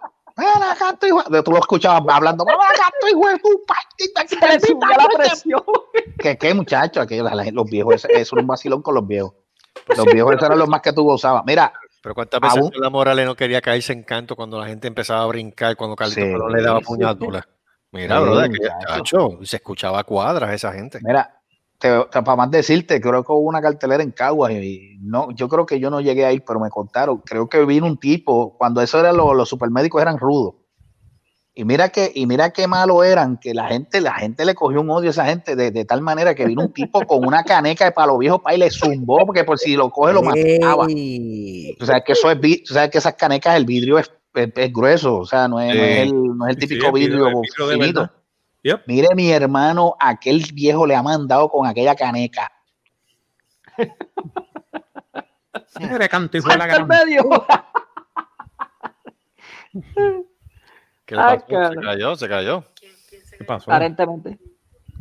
tu 1.00 1.06
hijo. 1.06 1.22
Tú 1.42 1.52
lo 1.52 1.58
escuchabas 1.60 2.02
hablando, 2.14 2.44
acá, 2.44 2.90
tu 3.00 3.06
hijo 3.06 3.28
de 3.28 3.38
tu 3.38 3.62
partita. 3.66 4.26
Se 4.26 4.36
le 4.54 4.60
subió 4.60 4.88
la 4.98 5.08
presión. 5.16 5.62
¿Qué, 6.18 6.36
qué 6.36 6.52
muchacho? 6.52 7.00
Aquello, 7.00 7.24
la- 7.24 7.44
los 7.52 7.64
viejos, 7.70 8.04
eso 8.04 8.34
era 8.36 8.40
un 8.42 8.46
vacilón 8.48 8.82
con 8.82 8.94
los 8.96 9.06
viejos. 9.06 9.32
Los 9.96 10.06
viejos, 10.06 10.32
esos 10.34 10.44
eran 10.46 10.58
los 10.58 10.68
más 10.68 10.80
que 10.82 10.92
tú 10.92 11.04
gozabas. 11.04 11.42
Mira, 11.46 11.72
Pero 12.04 12.14
cuántas 12.14 12.38
veces 12.38 12.58
Aún- 12.58 12.70
la 12.76 12.90
Morales 12.90 13.24
no 13.24 13.34
quería 13.34 13.62
caerse 13.62 13.94
en 13.94 14.02
canto 14.02 14.36
cuando 14.36 14.60
la 14.60 14.66
gente 14.66 14.86
empezaba 14.86 15.22
a 15.22 15.26
brincar, 15.26 15.74
cuando 15.74 15.96
Carlito 15.96 16.20
Sí, 16.20 16.32
Colón 16.32 16.52
le 16.52 16.62
daba 16.62 16.80
sí, 16.80 16.84
puñaduras. 16.84 17.44
Mira, 17.92 18.18
Sí, 18.18 18.22
brother, 18.22 18.50
que 18.50 19.46
se 19.46 19.56
escuchaba 19.56 20.00
a 20.00 20.04
cuadras 20.04 20.52
esa 20.52 20.70
gente. 20.74 20.98
Mira, 21.02 21.40
te, 21.78 21.88
te- 21.88 22.22
para 22.22 22.36
más 22.36 22.50
decirte, 22.50 23.00
creo 23.00 23.24
que 23.24 23.32
hubo 23.32 23.48
una 23.48 23.62
cartelera 23.62 24.02
en 24.02 24.10
Caguas 24.10 24.52
y 24.52 24.98
no, 25.00 25.30
yo 25.30 25.48
creo 25.48 25.64
que 25.64 25.80
yo 25.80 25.88
no 25.88 26.02
llegué 26.02 26.26
a 26.26 26.32
ir, 26.32 26.44
pero 26.46 26.60
me 26.60 26.68
contaron. 26.68 27.22
Creo 27.24 27.48
que 27.48 27.64
vino 27.64 27.86
un 27.86 27.96
tipo, 27.96 28.54
cuando 28.58 28.82
eso 28.82 29.00
era 29.00 29.10
lo- 29.10 29.32
los 29.32 29.48
supermédicos 29.48 30.02
eran 30.02 30.18
rudos. 30.18 30.56
Y 31.56 31.64
mira 31.64 31.88
que, 31.90 32.10
y 32.12 32.26
mira 32.26 32.50
qué 32.50 32.66
malo 32.66 33.04
eran, 33.04 33.36
que 33.36 33.54
la 33.54 33.68
gente, 33.68 34.00
la 34.00 34.14
gente 34.14 34.44
le 34.44 34.56
cogió 34.56 34.80
un 34.80 34.90
odio 34.90 35.08
a 35.08 35.12
esa 35.12 35.24
gente 35.26 35.54
de, 35.54 35.70
de 35.70 35.84
tal 35.84 36.00
manera 36.02 36.34
que 36.34 36.46
vino 36.46 36.62
un 36.62 36.72
tipo 36.72 37.00
con 37.06 37.24
una 37.24 37.44
caneca 37.44 37.84
de 37.84 37.92
palo 37.92 38.18
viejo 38.18 38.40
para 38.42 38.56
y 38.56 38.58
le 38.58 38.70
zumbó, 38.72 39.24
porque 39.24 39.44
por 39.44 39.56
si 39.58 39.76
lo 39.76 39.88
coge 39.90 40.12
lo 40.14 40.22
mataba. 40.22 40.86
Ey. 40.88 41.76
Tú 41.78 41.86
sabes 41.86 42.02
que 42.04 42.12
eso 42.12 42.28
es, 42.28 42.40
tú 42.64 42.74
sabes 42.74 42.90
que 42.90 42.98
esas 42.98 43.14
canecas, 43.14 43.56
el 43.56 43.66
vidrio 43.66 44.00
es, 44.00 44.10
es- 44.34 44.50
es 44.56 44.72
grueso, 44.72 45.18
o 45.18 45.24
sea, 45.26 45.46
no 45.46 45.60
es, 45.60 45.72
no 45.76 45.82
es 45.84 45.98
el, 46.00 46.36
no 46.38 46.48
es 46.48 46.56
el 46.56 46.60
Sí, 46.62 46.66
típico 46.66 46.86
el 46.88 46.92
vidrio- 46.92 47.26
vidrio, 47.68 47.70
el. 47.70 48.10
Yep. 48.64 48.80
Mire, 48.88 49.08
mi 49.14 49.30
hermano, 49.30 49.94
aquel 50.00 50.42
viejo 50.52 50.86
le 50.86 50.96
ha 50.96 51.02
mandado 51.04 51.48
con 51.50 51.66
aquella 51.68 51.94
caneca. 51.94 52.50
Mire, 55.78 56.08
canto, 56.08 56.38
la 56.48 56.66
gran- 56.66 56.88
medio. 56.88 57.22
¿Qué 61.04 61.14
le 61.16 61.20
Ay, 61.22 61.38
pasó? 61.38 61.72
Se 61.72 61.80
cayó, 61.80 62.16
se 62.16 62.28
cayó. 62.28 62.64
¿Quién, 62.74 62.92
quién 63.08 63.26
se 63.26 63.36
¿Qué 63.38 63.44
pasó? 63.44 63.70
Aparentemente. 63.70 64.38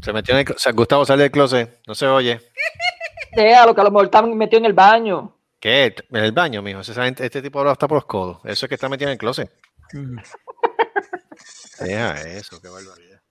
Se 0.01 0.11
metió 0.13 0.37
en 0.37 0.45
el, 0.47 0.57
sea, 0.57 0.71
Gustavo 0.73 1.05
sale 1.05 1.23
del 1.23 1.31
closet, 1.31 1.79
no 1.87 1.95
se 1.95 2.07
oye. 2.07 2.41
Deja 3.35 3.65
lo 3.65 3.73
que 3.73 3.81
a 3.81 3.83
lo 3.85 3.91
mejor 3.91 4.05
está 4.05 4.21
metido 4.21 4.59
en 4.59 4.65
el 4.65 4.73
baño. 4.73 5.35
¿Qué? 5.59 5.95
En 6.11 6.23
el 6.23 6.31
baño, 6.33 6.61
mijo. 6.61 6.81
Este 6.81 7.41
tipo 7.41 7.59
ahora 7.59 7.71
está 7.71 7.87
por 7.87 7.95
los 7.97 8.05
codos. 8.05 8.39
Eso 8.43 8.65
es 8.65 8.69
que 8.69 8.75
está 8.75 8.89
metido 8.89 9.09
en 9.09 9.13
el 9.13 9.17
closet. 9.17 9.49
Deja 11.79 12.21
eso, 12.21 12.61
qué 12.61 12.67
barbaridad. 12.69 13.21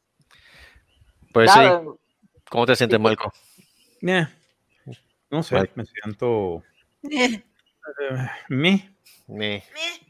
Pues 1.32 1.50
sí, 1.52 1.60
¿cómo 2.50 2.66
te 2.66 2.76
sientes, 2.76 2.98
Marco? 3.00 3.32
No 5.30 5.42
sé, 5.42 5.54
Vale. 5.54 5.70
me 5.74 5.84
siento. 5.86 6.62
eh, 7.10 7.42
me, 8.48 8.94
Ni- 9.28 9.62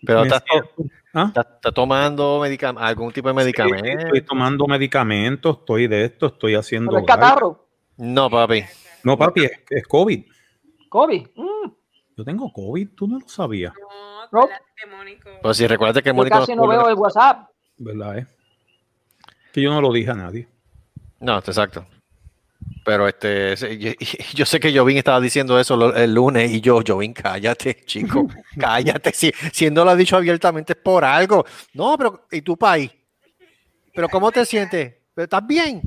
Pero 0.04 0.20
me 0.20 0.26
estás 0.26 0.42
siento- 0.50 0.74
¿Ah? 1.14 1.26
estás- 1.28 1.46
estás 1.56 1.74
tomando 1.74 2.40
medicam- 2.40 2.78
algún 2.78 3.12
tipo 3.12 3.28
de 3.28 3.34
Sí, 3.34 3.36
medicamento. 3.44 4.06
estoy 4.06 4.22
tomando 4.22 4.66
medicamentos, 4.66 5.58
estoy 5.58 5.86
de 5.86 6.04
esto, 6.06 6.26
estoy 6.26 6.54
haciendo. 6.54 6.96
el 6.96 7.04
catarro. 7.04 7.66
No, 7.98 8.30
papi. 8.30 8.64
No, 9.04 9.18
papi, 9.18 9.44
es, 9.44 9.52
es 9.68 9.86
COVID. 9.86 10.24
COVID. 10.88 11.26
Mm, 11.36 11.70
Yo 12.16 12.24
tengo 12.24 12.52
COVID, 12.52 12.88
tú 12.94 13.06
no 13.08 13.18
lo 13.18 13.28
sabías, 13.28 13.72
No, 14.30 14.48
Mónico. 14.90 15.30
Pues 15.42 15.56
si 15.56 15.66
recuerda 15.66 16.02
que 16.02 16.08
yo 16.10 16.14
Mónica 16.14 16.40
casi 16.40 16.54
no 16.56 16.66
veo 16.66 16.88
el 16.88 16.94
WhatsApp. 16.94 17.48
¿verdad? 17.78 18.18
Eh? 18.18 18.26
Que 19.52 19.60
yo 19.62 19.70
no 19.70 19.80
lo 19.80 19.92
dije 19.92 20.10
a 20.10 20.14
nadie. 20.14 20.48
No, 21.20 21.38
exacto. 21.38 21.86
Pero 22.84 23.06
este, 23.08 23.54
yo, 24.34 24.44
sé 24.46 24.58
que 24.58 24.76
Jovín 24.76 24.96
estaba 24.98 25.20
diciendo 25.20 25.58
eso 25.58 25.94
el 25.94 26.14
lunes 26.14 26.50
y 26.50 26.60
yo, 26.60 26.80
Jovín, 26.86 27.12
cállate, 27.12 27.76
chico, 27.86 28.26
cállate. 28.58 29.12
Si, 29.12 29.32
si 29.52 29.70
no 29.70 29.84
lo 29.84 29.90
ha 29.92 29.96
dicho 29.96 30.16
abiertamente 30.16 30.72
es 30.72 30.78
por 30.78 31.04
algo. 31.04 31.44
No, 31.74 31.96
pero, 31.96 32.26
¿y 32.30 32.42
tu 32.42 32.56
país? 32.56 32.90
¿Pero 33.94 34.08
cómo 34.08 34.32
te 34.32 34.44
sientes? 34.44 34.94
¿Pero 35.14 35.24
¿Estás 35.24 35.46
bien? 35.46 35.82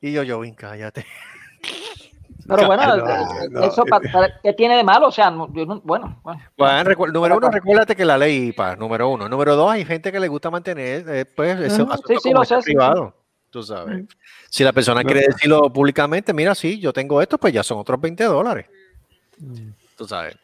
Y 0.00 0.12
yo, 0.12 0.22
Jovín, 0.26 0.54
cállate. 0.54 1.06
Pero 2.48 2.66
bueno, 2.66 2.96
No, 2.96 3.10
eh, 3.10 3.48
no, 3.50 3.64
eso 3.64 3.82
eh, 3.82 3.90
pa- 3.90 4.00
pa- 4.00 4.30
¿qué 4.42 4.52
tiene 4.52 4.76
de 4.76 4.84
malo? 4.84 5.08
O 5.08 5.12
sea, 5.12 5.30
no- 5.30 5.48
bueno, 5.48 6.20
bueno. 6.22 6.40
Número 7.12 7.36
uno, 7.36 7.50
recuérdate 7.50 7.96
que 7.96 8.04
la 8.04 8.16
ley 8.16 8.48
IPA, 8.48 8.76
número 8.76 9.08
uno. 9.08 9.28
Número 9.28 9.56
dos, 9.56 9.70
hay 9.70 9.84
gente 9.84 10.12
que 10.12 10.20
le 10.20 10.28
gusta 10.28 10.50
mantener, 10.50 11.04
eh, 11.08 11.24
pues, 11.24 11.58
ese 11.60 11.82
Ujú, 11.82 11.92
asunto 11.92 12.08
sí, 12.08 12.18
sí, 12.22 12.32
como 12.32 12.44
sé, 12.44 12.62
sí. 12.62 12.74
Tú 13.50 13.62
sabes. 13.62 14.04
Si 14.50 14.64
la 14.64 14.72
persona 14.72 15.02
quiere 15.02 15.20
decirlo 15.28 15.72
públicamente, 15.72 16.32
mira, 16.32 16.54
sí, 16.54 16.78
yo 16.78 16.92
tengo 16.92 17.22
esto, 17.22 17.38
pues 17.38 17.52
ya 17.54 17.62
son 17.62 17.78
otros 17.78 18.00
20 18.00 18.24
dólares. 18.24 18.66
Tú 19.96 20.06
sabes. 20.06 20.36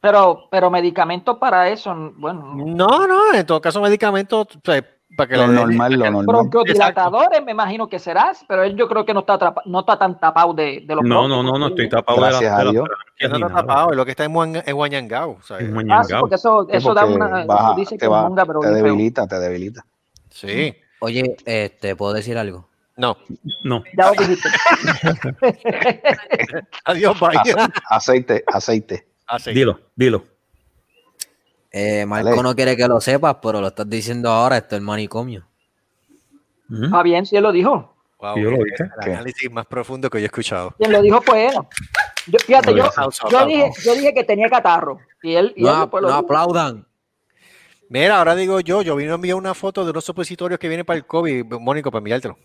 Pero, 0.00 0.48
pero 0.50 0.70
medicamentos 0.70 1.38
para 1.38 1.68
eso, 1.68 1.94
bueno, 2.16 2.54
no. 2.54 2.66
No, 2.66 3.06
no, 3.06 3.34
en 3.34 3.46
todo 3.46 3.60
caso, 3.60 3.80
medicamentos, 3.80 4.46
para 4.64 5.28
que 5.28 5.36
Lo 5.36 5.46
le- 5.46 5.52
normal, 5.52 5.92
lo 5.92 6.04
normal. 6.10 6.26
Broncodilatadores, 6.26 7.44
me 7.44 7.52
imagino 7.52 7.88
que 7.88 7.98
serás, 7.98 8.44
pero 8.48 8.62
él 8.64 8.74
yo 8.76 8.88
creo 8.88 9.04
que 9.04 9.12
no 9.14 9.20
está, 9.20 9.34
atrapa- 9.38 9.62
no 9.66 9.80
está 9.80 9.98
tan 9.98 10.18
tapado 10.18 10.54
de, 10.54 10.82
de 10.86 10.94
los 10.96 11.04
No, 11.04 11.28
no, 11.28 11.42
no, 11.42 11.58
no 11.58 11.68
estoy 11.68 11.88
tapado 11.88 12.16
de 12.24 12.30
las- 12.32 12.42
a 12.42 12.64
de 12.64 12.70
Dios. 12.72 12.88
no 13.20 13.36
está 13.46 13.48
tapado, 13.48 13.90
lo 13.92 14.04
que 14.04 14.10
está 14.12 14.24
en, 14.24 14.34
en. 14.36 14.56
En 14.56 14.62
Ah, 14.64 14.64
sí, 14.66 15.64
Mañangao. 15.72 16.20
porque 16.20 16.34
eso, 16.36 16.66
eso 16.68 16.94
da 16.94 17.04
una. 17.04 17.44
baja, 17.44 17.74
dice 17.76 17.96
te, 17.96 18.00
que 18.00 18.08
va- 18.08 18.22
monga, 18.22 18.44
pero 18.46 18.60
te 18.60 18.68
feo. 18.68 18.76
debilita, 18.76 19.26
te 19.26 19.38
debilita. 19.38 19.84
Sí. 20.30 20.74
Oye, 21.04 21.34
este, 21.46 21.96
¿puedo 21.96 22.12
decir 22.12 22.38
algo? 22.38 22.68
No. 22.96 23.16
No, 23.64 23.82
Ya 23.98 24.06
lo 24.06 24.12
dijiste. 24.12 24.48
Adiós, 26.84 27.18
bye. 27.18 27.36
Ace- 27.38 27.72
aceite, 27.88 28.44
aceite. 28.46 29.06
Dilo, 29.52 29.80
dilo. 29.96 30.24
Eh, 31.72 32.04
Marco 32.06 32.28
Dale. 32.30 32.42
no 32.42 32.54
quiere 32.54 32.76
que 32.76 32.86
lo 32.86 33.00
sepas, 33.00 33.36
pero 33.42 33.60
lo 33.60 33.68
estás 33.68 33.88
diciendo 33.88 34.30
ahora, 34.30 34.58
esto 34.58 34.76
es 34.76 34.80
el 34.80 34.84
manicomio. 34.84 35.44
¿Mm? 36.68 36.94
Ah, 36.94 37.02
bien, 37.02 37.26
si 37.26 37.36
él 37.36 37.42
lo 37.42 37.50
dijo. 37.52 37.94
Wow, 38.20 38.36
Yo 38.38 38.50
lo 38.50 38.58
qué- 38.58 38.64
dije. 38.64 38.84
el 39.02 39.12
análisis 39.12 39.50
más 39.50 39.66
profundo 39.66 40.08
que 40.10 40.18
yo 40.18 40.24
he 40.24 40.26
escuchado. 40.26 40.72
Quien 40.78 40.92
lo 40.92 41.02
dijo 41.02 41.20
fue 41.22 41.46
él. 41.46 41.54
Yo, 42.28 42.38
fíjate, 42.38 42.74
yo, 42.74 42.88
yo, 43.30 43.46
dije, 43.46 43.70
yo 43.82 43.94
dije 43.94 44.14
que 44.14 44.22
tenía 44.22 44.48
catarro. 44.48 45.00
Y 45.22 45.34
él, 45.34 45.52
y 45.56 45.66
él 45.66 45.72
No, 45.72 45.80
después 45.80 46.02
lo 46.02 46.08
no 46.10 46.14
aplaudan. 46.14 46.86
Mira, 47.92 48.16
ahora 48.16 48.34
digo 48.34 48.58
yo, 48.60 48.80
yo 48.80 48.96
vino 48.96 49.12
a 49.12 49.14
enviar 49.16 49.36
una 49.36 49.52
foto 49.52 49.84
de 49.84 49.90
unos 49.90 50.02
supositorios 50.02 50.58
que 50.58 50.66
vienen 50.66 50.86
para 50.86 50.96
el 50.96 51.04
COVID, 51.04 51.44
Mónico, 51.60 51.90
para 51.90 51.98
enviártelo. 51.98 52.38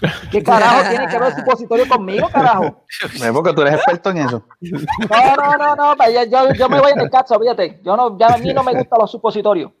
¿Qué 0.30 0.42
carajo 0.42 0.88
tiene 0.88 1.06
que 1.06 1.18
ver 1.18 1.28
el 1.28 1.36
supositorio 1.36 1.86
conmigo, 1.86 2.26
carajo? 2.30 2.82
No 3.18 3.24
es 3.26 3.32
porque 3.32 3.52
tú 3.52 3.60
eres 3.60 3.74
experto 3.74 4.10
en 4.10 4.16
eso. 4.18 4.42
No, 4.62 5.36
no, 5.36 5.76
no, 5.76 5.94
no, 5.94 6.10
yo, 6.30 6.52
yo 6.54 6.68
me 6.70 6.80
voy 6.80 6.92
en 6.92 7.00
el 7.00 7.10
caso, 7.10 7.38
fíjate. 7.38 7.82
Yo 7.84 7.94
no, 7.94 8.18
ya 8.18 8.28
a 8.28 8.38
mí 8.38 8.54
no 8.54 8.62
me 8.62 8.72
gustan 8.72 8.98
los 8.98 9.10
supositorios. 9.10 9.72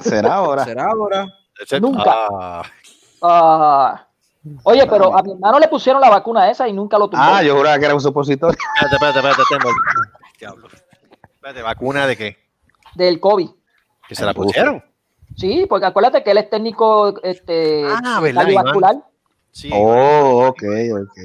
Será 0.00 0.34
ahora. 0.34 0.64
¿Será 0.64 0.84
ahora? 0.84 1.26
Nunca. 1.80 2.28
Ah, 2.30 2.62
Ah, 3.26 4.06
oye, 4.64 4.86
pero 4.86 5.16
a 5.16 5.22
mi 5.22 5.32
hermano 5.32 5.58
le 5.58 5.68
pusieron 5.68 6.02
la 6.02 6.10
vacuna 6.10 6.50
esa 6.50 6.68
y 6.68 6.74
nunca 6.74 6.98
lo 6.98 7.08
tuvo. 7.08 7.18
Ah, 7.18 7.42
yo 7.42 7.56
juraba 7.56 7.78
que 7.78 7.86
era 7.86 7.94
un 7.94 8.00
supositorio. 8.02 8.58
espérate, 8.82 8.94
espérate, 8.94 9.18
espérate, 9.18 9.42
espérate. 9.42 9.70
Diablo. 10.38 10.68
Espérate, 11.34 11.62
¿vacuna 11.62 12.06
de 12.06 12.16
qué? 12.18 12.43
Del 12.94 13.20
COVID. 13.20 13.48
¿Que 14.08 14.14
se 14.14 14.24
la 14.24 14.34
pusieron? 14.34 14.82
Sí, 15.36 15.66
porque 15.68 15.86
acuérdate 15.86 16.22
que 16.22 16.30
él 16.30 16.38
es 16.38 16.48
técnico 16.50 17.20
este, 17.22 17.84
Ah, 17.86 18.20
¿verdad, 18.22 18.42
cardiovascular. 18.42 18.96
Sí. 19.50 19.70
Oh, 19.72 20.46
ok, 20.48 20.62
ok. 21.02 21.18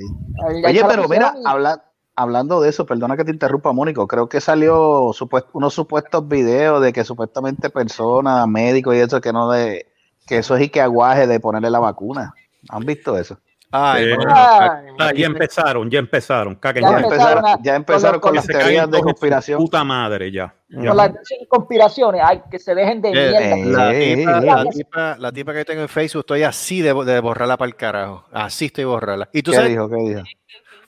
Oye, 0.65 0.83
pero 0.87 1.07
mira, 1.07 1.31
pusieron 1.31 1.37
y- 1.37 1.43
habla- 1.45 1.85
hablando 2.15 2.61
de 2.61 2.69
eso, 2.69 2.85
perdona 2.85 3.17
que 3.17 3.25
te 3.25 3.31
interrumpa, 3.31 3.71
Mónico, 3.71 4.07
creo 4.07 4.27
que 4.29 4.41
salió 4.41 5.11
supuest- 5.13 5.47
unos 5.53 5.73
supuestos 5.73 6.27
videos 6.27 6.81
de 6.81 6.91
que 6.93 7.03
supuestamente 7.03 7.69
personas, 7.69 8.47
médicos 8.47 8.95
y 8.95 8.99
eso, 8.99 9.21
que 9.21 9.31
no 9.33 9.49
de, 9.51 9.87
que 10.27 10.37
eso 10.39 10.55
es 10.55 10.63
y 10.63 10.69
que 10.69 10.81
aguaje 10.81 11.27
de 11.27 11.39
ponerle 11.39 11.69
la 11.69 11.79
vacuna. 11.79 12.33
¿Han 12.69 12.85
visto 12.85 13.17
eso? 13.17 13.37
Ay, 13.71 14.03
Eh, 14.05 14.17
no. 14.17 14.23
Ay, 14.35 14.87
Ah, 14.99 15.11
ya 15.15 15.27
empezaron, 15.27 15.89
ya 15.91 15.99
empezaron. 15.99 16.55
Caguen 16.55 16.83
Ya 16.83 16.89
empezaron 16.89 17.13
empezaron, 17.13 17.45
a- 17.45 17.57
ya 17.61 17.75
empezaron 17.75 18.19
con 18.19 18.35
las 18.35 18.47
teorías 18.47 18.89
de 18.89 18.99
conspiración. 19.01 19.59
Puta 19.59 19.83
madre, 19.83 20.31
ya. 20.31 20.53
ya. 20.69 20.87
con 20.89 20.97
las 20.97 21.11
conspiraciones, 21.47 22.21
ay, 22.25 22.41
que 22.49 22.57
se 22.59 22.73
dejen 22.75 23.01
de 23.01 23.09
Eh, 23.09 23.11
mierda. 23.13 23.39
eh, 23.39 23.65
La 23.65 23.93
Eh, 23.93 24.15
tipa, 24.15 24.37
eh, 24.37 24.41
la, 24.45 24.61
eh. 24.63 24.65
tipa, 24.71 25.15
la 25.19 25.31
tipa 25.31 25.53
que 25.53 25.65
tengo 25.65 25.81
en 25.81 25.89
Facebook, 25.89 26.21
estoy 26.21 26.43
así 26.43 26.81
de, 26.81 26.93
de 26.93 27.19
borrarla 27.19 27.57
para 27.57 27.67
el 27.69 27.75
carajo. 27.75 28.25
Así 28.31 28.65
estoy 28.65 28.83
borrarla. 28.85 29.29
Y 29.33 29.41
tú 29.43 29.51
¿Qué 29.51 29.57
sabes, 29.57 29.71
dijo? 29.71 29.87
¿Qué 29.89 29.95
dijo? 29.95 30.21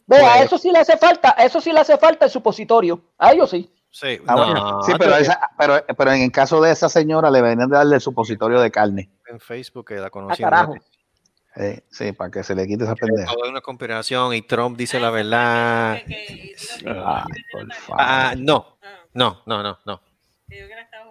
Vea, 0.08 0.44
eso 0.44 0.58
sí 0.58 0.72
le 0.72 0.80
hace 0.80 0.98
falta, 0.98 1.32
eso 1.32 1.62
sí 1.62 1.72
le 1.72 1.80
hace 1.80 1.98
falta 1.98 2.26
el 2.26 2.32
supositorio. 2.32 3.00
A 3.18 3.32
ellos 3.32 3.50
sí. 3.50 3.72
sí, 3.92 4.18
Ah, 4.28 4.36
no, 4.36 4.46
bueno, 4.46 4.82
sí, 4.84 4.94
pero, 4.98 5.16
esa- 5.18 5.40
pero, 5.58 5.76
pero 5.98 6.12
en 6.14 6.22
el 6.24 6.32
caso 6.32 6.62
de 6.62 6.72
esa 6.72 6.90
señora 6.90 7.30
le 7.30 7.42
venían 7.42 7.70
de 7.70 7.78
darle 7.78 7.96
el 7.96 8.02
supositorio 8.02 8.60
de 8.60 8.72
carne. 8.72 9.10
en 9.28 9.40
Facebook 9.40 9.88
que 9.88 9.96
la 9.96 10.08
Ah, 10.08 10.10
conocí. 10.10 10.44
carajo. 10.44 10.76
Eh, 11.56 11.84
sí, 11.90 12.12
para 12.14 12.32
que 12.32 12.44
se 12.44 12.56
le 12.56 12.66
quite 12.66 12.84
esa 12.86 12.96
pendeja. 12.96 13.32
Todo 13.32 13.44
es 13.46 13.52
una 13.52 13.62
conspiración 13.62 14.34
y 14.34 14.42
Trump 14.42 14.78
dice 14.78 15.00
la 15.00 15.10
verdad. 15.10 15.94
Ay, 15.96 16.04
por 17.52 17.74
favor. 17.74 17.98
Ah, 18.00 18.34
no, 18.38 18.78
Ah, 18.82 18.88
no, 19.14 19.42
no, 19.46 19.62
no, 19.64 19.78
no. 19.86 20.02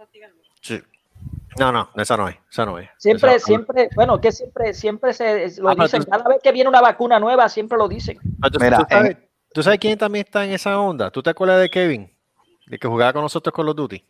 hostigando. 0.01 0.43
Sí. 0.63 0.81
No, 1.59 1.73
no, 1.73 1.91
esa 1.97 2.17
no 2.17 2.29
es, 2.29 2.37
esa 2.51 2.65
no 2.65 2.79
es. 2.79 2.89
Siempre, 2.97 3.35
Esa- 3.35 3.45
siempre, 3.47 3.89
bueno, 3.95 4.21
que 4.21 4.33
siempre, 4.33 4.73
siempre 4.73 5.13
se 5.13 5.61
lo 5.61 5.71
Ah, 5.71 5.75
dicen. 5.75 6.05
tú- 6.05 6.11
Cada 6.11 6.25
vez 6.29 6.39
que 6.43 6.53
viene 6.53 6.69
una 6.69 6.81
vacuna 6.81 7.19
nueva, 7.21 7.49
siempre 7.49 7.77
lo 7.77 7.89
dicen. 7.89 8.19
Ah, 8.41 8.49
¿Tú, 8.51 8.59
Mira, 8.61 8.79
tú 8.79 8.87
sabes, 8.89 9.17
tú 9.53 9.63
sabes 9.63 9.79
quién 9.79 9.99
también 9.99 10.25
está 10.25 10.45
en 10.45 10.53
esa 10.53 10.79
onda? 10.81 11.11
¿Tú 11.11 11.23
te 11.23 11.31
acuerdas 11.31 11.61
de 11.61 11.69
Kevin? 11.69 12.11
De 12.67 12.79
que 12.79 12.89
jugaba 12.89 13.13
con 13.13 13.23
nosotros 13.23 13.53
con 13.53 13.67
los 13.67 13.77
Duty. 13.77 14.03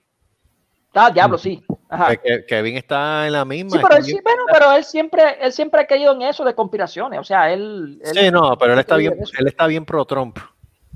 Ah, 0.94 1.10
diablo, 1.10 1.38
sí. 1.38 1.64
Ajá. 1.90 2.06
Pues 2.06 2.18
que- 2.22 2.44
Kevin 2.46 2.76
está 2.76 3.26
en 3.26 3.32
la 3.32 3.44
misma. 3.44 3.72
Sí, 3.72 3.78
pero 3.82 3.96
él, 3.98 4.04
sí- 4.04 4.20
bueno, 4.22 4.42
pero 4.52 4.72
él 4.72 4.84
siempre, 4.84 5.22
él 5.40 5.52
siempre 5.52 5.80
ha 5.82 5.86
caído 5.86 6.12
en 6.14 6.22
eso 6.22 6.44
de 6.44 6.54
conspiraciones. 6.54 7.18
O 7.18 7.24
sea, 7.24 7.52
él. 7.52 8.00
él- 8.04 8.12
Sí, 8.16 8.30
no, 8.30 8.56
pero 8.56 8.74
él 8.74 8.78
está 8.78 8.96
bien, 8.96 9.14
él 9.38 9.46
está 9.48 9.66
bien 9.66 9.84
pro 9.84 10.04
Trump. 10.04 10.38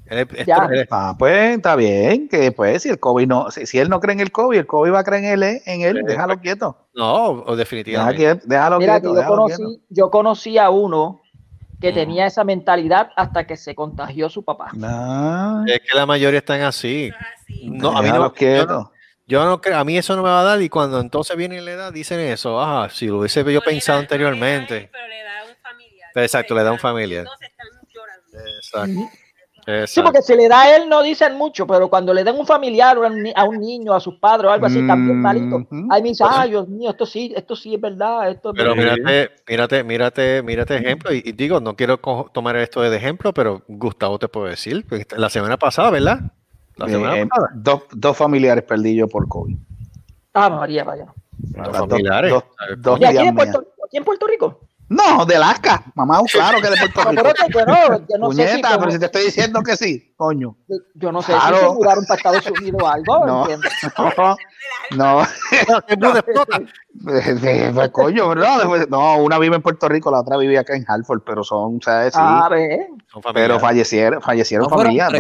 Él 0.07 0.29
Ya. 0.47 0.69
él 0.71 0.87
Ah, 0.91 1.15
pues 1.19 1.57
está 1.57 1.75
bien, 1.77 2.29
que 2.29 2.53
pues 2.53 2.83
si 2.83 2.91
el 2.91 3.01
COVID 3.01 3.27
no, 3.27 3.51
si, 3.51 3.65
si 3.67 3.79
él 3.79 3.89
no 3.89 4.01
cree 4.01 4.13
en 4.13 4.21
el 4.21 4.31
COVID, 4.31 4.59
el 4.59 4.67
COVID 4.67 4.93
va 4.93 4.99
a 5.01 5.05
creer 5.05 5.25
en 5.25 5.31
él, 5.33 5.43
eh, 5.43 5.63
en 5.65 5.81
él, 5.81 5.97
Sí, 5.97 6.03
déjalo 6.07 6.39
quieto. 6.41 6.77
no, 6.95 7.39
Deja 7.41 7.57
definitivamente. 7.57 8.17
quieto, 8.19 8.43
déjalo 8.47 8.79
Mira, 8.79 8.95
que 8.97 9.01
quieto, 9.01 9.15
yo 9.15 9.19
déjalo 9.21 9.45
quieto. 9.47 9.63
conocí, 9.63 9.83
yo 9.89 10.11
conocí 10.11 10.59
a 10.59 10.69
uno 10.71 11.23
que 11.81 11.91
Mm. 11.91 11.95
tenía 11.95 12.27
esa 12.27 12.45
mentalidad 12.45 13.11
hasta 13.17 13.47
que 13.47 13.57
se 13.57 13.75
contagió 13.75 14.29
su 14.29 14.45
papá. 14.45 14.69
Es 15.67 15.81
que 15.81 15.97
la 15.97 16.05
mayoría 16.07 16.39
están 16.39 16.61
así. 16.61 17.11
No, 17.65 17.97
a 17.97 18.03
mí 18.03 18.11
no, 18.11 18.33
yo 18.35 18.91
yo 19.27 19.45
no 19.45 19.61
creo, 19.61 19.79
a 19.79 19.85
mí 19.85 19.97
eso 19.97 20.15
no 20.17 20.23
me 20.23 20.29
va 20.29 20.41
a 20.41 20.45
dar 20.45 20.63
y 20.63 20.69
cuando 20.69 21.01
entonces 21.01 21.37
viene 21.37 21.61
la 21.61 21.73
edad 21.73 21.93
dicen 21.93 22.21
eso, 22.21 22.61
ah, 22.61 22.89
si 22.91 23.07
lo 23.07 23.19
hubiese 23.19 23.41
yo 23.53 23.61
pensado 23.61 23.63
da- 23.63 23.71
no 23.71 23.71
le 23.71 23.81
da 23.81 23.99
anteriormente. 24.01 24.91
pero 24.93 25.07
le 25.09 25.23
da 25.23 25.45
un 25.49 25.57
familiar. 25.63 26.11
Exacto, 26.17 26.55
le 26.55 26.63
da 26.63 26.73
un 26.73 26.79
familiar. 26.79 27.21
Entonces 27.25 27.49
están 27.51 27.69
llorando. 27.93 28.57
Exacto. 28.57 29.11
Sí, 29.87 30.03
porque 30.03 30.21
si 30.21 30.35
le 30.37 30.47
da 30.47 30.61
a 30.61 30.77
él 30.77 30.91
no 30.91 31.03
dicen 31.03 31.37
mucho, 31.39 31.67
pero 31.67 31.89
cuando 31.89 32.13
le 32.13 32.23
den 32.23 32.37
un 32.39 32.47
familiar 32.47 32.99
o 32.99 33.05
a 33.05 33.09
un, 33.09 33.23
ni- 33.23 33.33
a 33.35 33.45
un 33.45 33.59
niño, 33.59 33.95
a 33.95 34.01
sus 34.01 34.17
padres 34.19 34.51
o 34.51 34.53
algo 34.53 34.67
así, 34.67 34.87
también 34.87 35.23
malito. 35.23 35.67
Ahí 35.89 36.03
me 36.03 36.11
dice, 36.11 36.23
ay, 36.29 36.51
Dios 36.51 36.69
mío, 36.69 36.91
esto 36.91 37.07
sí, 37.07 37.33
esto 37.35 37.57
sí 37.57 37.75
es 37.75 37.81
verdad. 37.81 38.29
Esto 38.31 38.51
es 38.51 38.57
Pero 38.57 38.77
verdad". 38.77 38.97
mírate, 38.99 39.31
mírate, 39.49 39.85
mírate, 39.85 40.43
mírate 40.43 40.77
ejemplo. 40.77 41.15
Y, 41.15 41.23
y 41.25 41.33
digo, 41.33 41.61
no 41.61 41.77
quiero 41.77 41.97
tomar 42.35 42.57
esto 42.57 42.83
de 42.83 42.95
ejemplo, 42.95 43.33
pero 43.33 43.63
Gustavo 43.69 44.19
te 44.19 44.29
puedo 44.29 44.49
decir. 44.49 44.85
pues, 44.87 45.07
La 45.17 45.31
semana 45.31 45.57
pasada, 45.57 45.89
¿verdad? 45.89 46.19
La 46.77 46.89
semana 46.89 47.19
Eh, 47.19 47.27
pasada. 47.27 47.51
dos, 47.55 47.83
dos 47.93 48.17
familiares 48.17 48.65
perdí 48.65 48.95
yo 48.97 49.09
por 49.09 49.29
COVID. 49.29 49.57
Ah, 50.35 50.51
María, 50.51 50.85
vaya. 50.85 51.07
Dos- 51.39 51.77
familiares. 51.77 52.31
dos- 52.33 52.45
dos 52.79 53.01
¿Y 53.01 53.05
aquí 53.05 53.19
en, 53.19 53.35
Puerto, 53.35 53.65
aquí 53.87 53.97
en 53.99 54.05
Puerto 54.05 54.27
Rico? 54.27 54.61
No, 54.89 55.25
de 55.25 55.37
Alaska, 55.37 55.83
mamá, 55.95 56.21
claro 56.33 56.61
que 56.61 56.69
de 56.69 56.77
Puerto 56.77 57.05
No, 57.05 57.11
Rico. 57.23 57.23
pero 57.47 57.49
yo 57.49 57.67
no, 57.67 58.07
yo 58.07 58.19
no 58.19 58.31
sé 58.33 58.43
si, 58.43 58.49
Puñeta, 58.51 58.69
como- 58.69 58.81
pero 58.81 58.91
si 58.93 58.99
te 58.99 59.05
estoy 59.07 59.25
diciendo 59.25 59.63
que 59.63 59.77
sí, 59.77 60.13
coño. 60.17 60.57
yo 60.95 61.11
no 61.13 61.23
sé 61.23 61.33
Claro. 61.33 61.57
si 61.57 61.63
se 61.63 61.71
mudaron 61.73 62.05
para 62.07 62.17
Estados 62.19 62.51
Unidos 62.51 62.83
o 62.83 62.87
algo. 62.89 63.27
No. 63.27 63.41
¿entiendes? 63.43 63.73
No, 64.97 65.23
no, 65.23 65.27
¡Qué 65.87 65.97
muda 65.97 66.19
explota! 66.19 66.61
pues, 67.03 67.91
coño, 67.91 68.29
pero 68.29 68.41
no, 68.43 68.59
después- 68.59 68.91
no, 68.91 69.17
una 69.19 69.39
vive 69.39 69.57
en 69.57 69.63
Puerto 69.63 69.89
Rico, 69.89 70.11
la 70.11 70.21
otra 70.21 70.37
vivía 70.37 70.61
acá 70.61 70.77
en 70.77 70.85
Hartford, 70.87 71.23
pero 71.25 71.43
son, 71.45 71.81
¿sabes? 71.81 72.13
Sí, 72.15 72.21
Ah, 72.23 72.49
pero 73.33 73.59
fallecieron, 73.61 74.21
fallecieron 74.21 74.69
No 74.69 74.77
familias. 74.77 75.13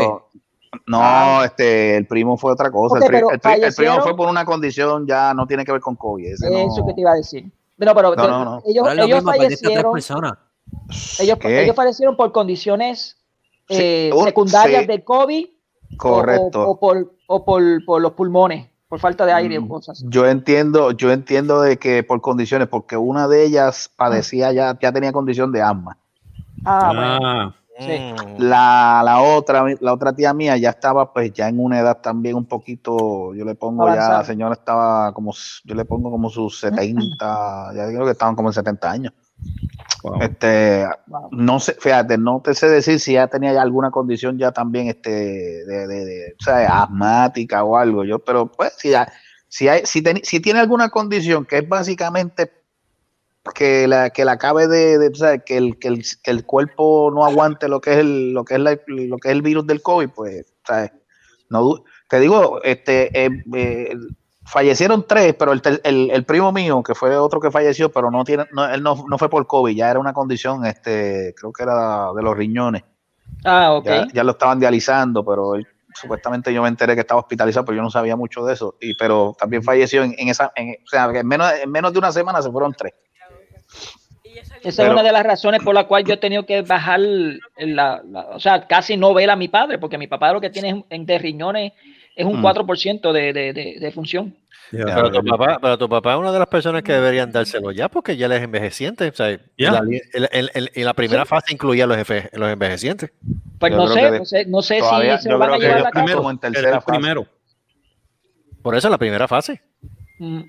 No, 0.86 1.42
este, 1.44 1.96
el 1.96 2.06
primo 2.06 2.36
fue 2.36 2.52
otra 2.52 2.70
cosa. 2.70 2.96
El, 2.98 3.02
pri- 3.04 3.10
pero 3.16 3.30
el 3.30 3.40
pri- 3.40 3.62
el 3.62 3.74
primo 3.74 4.00
fue 4.02 4.16
por 4.16 4.28
una 4.28 4.44
condición, 4.44 5.06
ya 5.06 5.32
no 5.34 5.46
tiene 5.46 5.64
que 5.64 5.72
ver 5.72 5.80
con 5.80 5.96
COVID. 5.96 6.26
ese 6.26 6.50
no- 6.50 6.58
Eso 6.72 6.86
que 6.86 6.94
te 6.94 7.00
iba 7.00 7.12
a 7.12 7.14
decir. 7.16 7.44
No, 7.76 7.94
pero 7.94 8.14
No, 8.14 8.22
te- 8.22 8.28
no, 8.28 8.44
no. 8.44 8.62
ellos, 8.66 8.86
ellos 8.92 9.06
mismo, 9.08 9.32
fallecieron, 9.32 9.92
personas. 9.92 10.34
ellos, 11.18 11.38
ellos 11.42 11.74
fallecieron 11.76 12.16
por 12.16 12.30
condiciones 12.32 13.16
Sí, 13.68 13.76
eh, 13.80 14.10
un- 14.14 14.24
secundarias 14.24 14.82
sí. 14.82 14.86
de 14.86 15.02
COVID 15.04 15.46
o- 15.46 15.96
Correcto. 15.96 16.62
o, 16.62 16.70
o 16.72 16.78
por, 16.80 17.12
o 17.26 17.44
por, 17.44 17.62
por 17.84 18.00
los 18.02 18.12
pulmones, 18.12 18.68
por 18.88 19.00
falta 19.00 19.26
de 19.26 19.32
aire 19.32 19.58
o 19.58 19.62
Mm, 19.62 19.68
cosas. 19.68 20.04
Yo 20.06 20.26
entiendo, 20.26 20.92
yo 20.92 21.10
entiendo 21.10 21.60
de 21.62 21.78
que 21.78 22.02
por 22.04 22.20
condiciones, 22.20 22.68
porque 22.68 22.96
una 22.96 23.26
de 23.26 23.44
ellas 23.44 23.90
padecía 23.96 24.52
ya, 24.52 24.78
ya 24.80 24.92
tenía 24.92 25.12
condición 25.12 25.50
de 25.50 25.62
asma. 25.62 25.96
Ah, 26.64 26.92
bueno. 26.94 27.54
Sí. 27.78 27.90
Mm. 27.98 28.42
La, 28.42 29.02
la 29.04 29.20
otra, 29.20 29.64
la 29.80 29.92
otra 29.92 30.12
tía 30.14 30.32
mía 30.32 30.56
ya 30.56 30.70
estaba 30.70 31.12
pues 31.12 31.32
ya 31.32 31.48
en 31.48 31.58
una 31.58 31.80
edad 31.80 31.98
también 32.00 32.36
un 32.36 32.46
poquito, 32.46 33.34
yo 33.34 33.44
le 33.44 33.54
pongo 33.56 33.88
ya, 33.92 34.08
la 34.10 34.24
señora 34.24 34.54
estaba 34.54 35.12
como, 35.12 35.32
yo 35.64 35.74
le 35.74 35.84
pongo 35.84 36.10
como 36.10 36.30
sus 36.30 36.60
70, 36.60 37.72
ya 37.74 37.86
creo 37.88 38.04
que 38.04 38.12
estaban 38.12 38.36
como 38.36 38.48
en 38.50 38.52
70 38.54 38.90
años. 38.90 39.12
wow. 40.04 40.20
Este, 40.20 40.86
Wow. 41.06 41.28
no 41.32 41.58
sé, 41.60 41.74
fíjate, 41.78 42.16
no 42.18 42.40
te 42.42 42.54
sé 42.54 42.68
decir 42.68 43.00
si 43.00 43.14
ya 43.14 43.26
tenía 43.26 43.52
ya 43.52 43.62
alguna 43.62 43.90
condición 43.90 44.38
ya 44.38 44.52
también, 44.52 44.86
este, 44.88 45.10
de, 45.10 45.86
de, 45.88 46.04
de, 46.04 46.34
o 46.38 46.42
sea, 46.42 46.82
asmática 46.84 47.64
o 47.64 47.76
algo, 47.76 48.04
yo, 48.04 48.18
pero 48.20 48.46
pues, 48.52 48.72
si, 48.78 48.90
ya- 48.90 49.12
si, 49.48 49.68
hay, 49.68 49.82
si, 49.84 50.02
ten- 50.02 50.20
si 50.24 50.40
tiene 50.40 50.60
alguna 50.60 50.90
condición 50.90 51.44
que 51.44 51.58
es 51.58 51.68
básicamente 51.68 52.50
que 53.52 53.86
la, 53.86 54.10
que 54.10 54.24
la 54.24 54.32
acabe 54.32 54.66
de, 54.68 54.98
de, 54.98 55.08
o 55.08 55.14
sea, 55.14 55.38
que 55.38 55.56
el, 55.58 55.78
que 55.78 55.88
el, 55.88 56.04
que 56.22 56.30
el 56.30 56.46
cuerpo 56.46 57.10
no 57.12 57.24
aguante 57.26 57.68
lo 57.68 57.80
que 57.80 57.92
es 57.92 57.98
el, 57.98 58.32
lo 58.32 58.44
que 58.44 58.54
es 58.54 58.60
la- 58.60 58.78
lo 58.86 59.16
que 59.18 59.28
es 59.28 59.32
el 59.32 59.42
virus 59.42 59.66
del 59.66 59.82
COVID, 59.82 60.08
pues, 60.10 60.54
sea, 60.66 60.90
no, 61.50 61.84
te 62.08 62.20
digo, 62.20 62.62
este, 62.62 63.24
eh, 63.26 63.44
eh, 63.54 63.96
fallecieron 64.46 65.06
tres, 65.06 65.34
pero 65.38 65.52
el, 65.52 65.60
el, 65.84 66.10
el 66.10 66.24
primo 66.24 66.52
mío, 66.52 66.82
que 66.82 66.94
fue 66.94 67.16
otro 67.16 67.40
que 67.40 67.50
falleció, 67.50 67.90
pero 67.92 68.10
no 68.10 68.24
tiene, 68.24 68.46
no, 68.52 68.66
él 68.66 68.82
no, 68.82 69.04
no 69.08 69.18
fue 69.18 69.28
por 69.28 69.46
COVID, 69.46 69.74
ya 69.76 69.90
era 69.90 70.00
una 70.00 70.12
condición, 70.14 70.64
este, 70.64 71.34
creo 71.36 71.52
que 71.52 71.62
era 71.64 72.12
de 72.14 72.22
los 72.22 72.36
riñones. 72.36 72.82
Ah, 73.44 73.74
ok. 73.74 73.84
Ya, 73.84 74.06
ya 74.12 74.24
lo 74.24 74.32
estaban 74.32 74.58
dializando, 74.58 75.24
pero 75.24 75.54
él- 75.54 75.66
supuestamente 75.94 76.52
yo 76.52 76.60
me 76.62 76.68
enteré 76.68 76.94
que 76.94 77.02
estaba 77.02 77.20
hospitalizado, 77.20 77.64
pero 77.66 77.76
yo 77.76 77.82
no 77.82 77.90
sabía 77.90 78.16
mucho 78.16 78.44
de 78.44 78.54
eso. 78.54 78.74
Y, 78.80 78.96
pero 78.96 79.36
también 79.38 79.62
falleció 79.62 80.02
en, 80.02 80.14
en 80.18 80.28
esa, 80.28 80.50
en- 80.56 80.76
o 80.84 80.88
sea, 80.88 81.04
en 81.14 81.26
menos, 81.26 81.52
en 81.62 81.70
menos 81.70 81.92
de 81.92 81.98
una 82.00 82.10
semana 82.10 82.42
se 82.42 82.50
fueron 82.50 82.72
tres. 82.74 82.94
Esa 84.40 84.82
Pero- 84.82 84.88
es 84.88 84.92
una 84.94 85.02
de 85.02 85.12
las 85.12 85.22
razones 85.24 85.62
por 85.62 85.74
la 85.74 85.84
cual 85.84 86.04
yo 86.04 86.14
he 86.14 86.18
tenido 86.18 86.44
que 86.46 86.62
bajar, 86.62 87.00
la, 87.00 88.02
la- 88.04 88.28
o 88.32 88.40
sea, 88.40 88.66
casi 88.66 88.96
no 88.96 89.12
ver 89.14 89.30
a 89.30 89.36
mi 89.36 89.48
padre, 89.48 89.78
porque 89.78 89.98
mi 89.98 90.06
papá 90.06 90.32
lo 90.32 90.40
que 90.40 90.50
tiene 90.50 90.70
es- 90.70 90.84
en 90.90 91.06
de 91.06 91.18
riñones 91.18 91.72
es 92.16 92.24
un 92.26 92.38
Mm. 92.40 92.42
4% 92.42 93.12
de, 93.12 93.32
de, 93.32 93.52
de, 93.52 93.76
de 93.80 93.90
función. 93.92 94.36
Ya, 94.72 94.86
Pero 94.86 95.10
tu, 95.12 95.22
papá, 95.24 95.58
pero 95.60 95.78
tu 95.78 95.88
papá 95.88 96.14
es 96.14 96.18
una 96.18 96.32
de 96.32 96.38
las 96.38 96.48
personas 96.48 96.82
que 96.82 96.92
deberían 96.92 97.30
dárselo 97.30 97.70
ya 97.70 97.88
porque 97.88 98.16
ya 98.16 98.26
él 98.26 98.32
es 98.32 98.42
envejeciente. 98.42 99.06
O 99.08 99.12
sea, 99.14 99.38
Ya. 99.58 99.72
la, 99.72 99.78
el- 100.12 100.28
el- 100.32 100.50
el- 100.54 100.70
y 100.74 100.82
la 100.82 100.94
primera 100.94 101.24
fase 101.26 101.52
incluía 101.52 101.86
los, 101.86 101.96
efe- 101.98 102.30
los 102.32 102.48
envejecientes. 102.50 103.12
Pues 103.60 103.72
no 103.72 103.86
sé, 103.88 104.10
no 104.18 104.24
sé, 104.24 104.46
no 104.46 104.62
sé 104.62 104.78
todavía- 104.78 105.18
si 105.18 105.24
se 105.24 105.28
lo 105.28 105.38
van 105.38 105.52
a 105.52 105.58
llevar 105.58 105.76
a 105.76 105.78
la 105.80 105.90
casa. 105.90 105.92
primero- 106.04 106.16
como 106.18 106.30
en 106.30 106.38
Era 106.38 106.50
tercera 106.50 106.68
el 106.76 106.82
fase. 106.82 106.98
primero. 106.98 107.26
Por 108.62 108.74
eso 108.76 108.88
la 108.88 108.98
primera 108.98 109.28
fase. 109.28 109.60
Mm. 110.18 110.40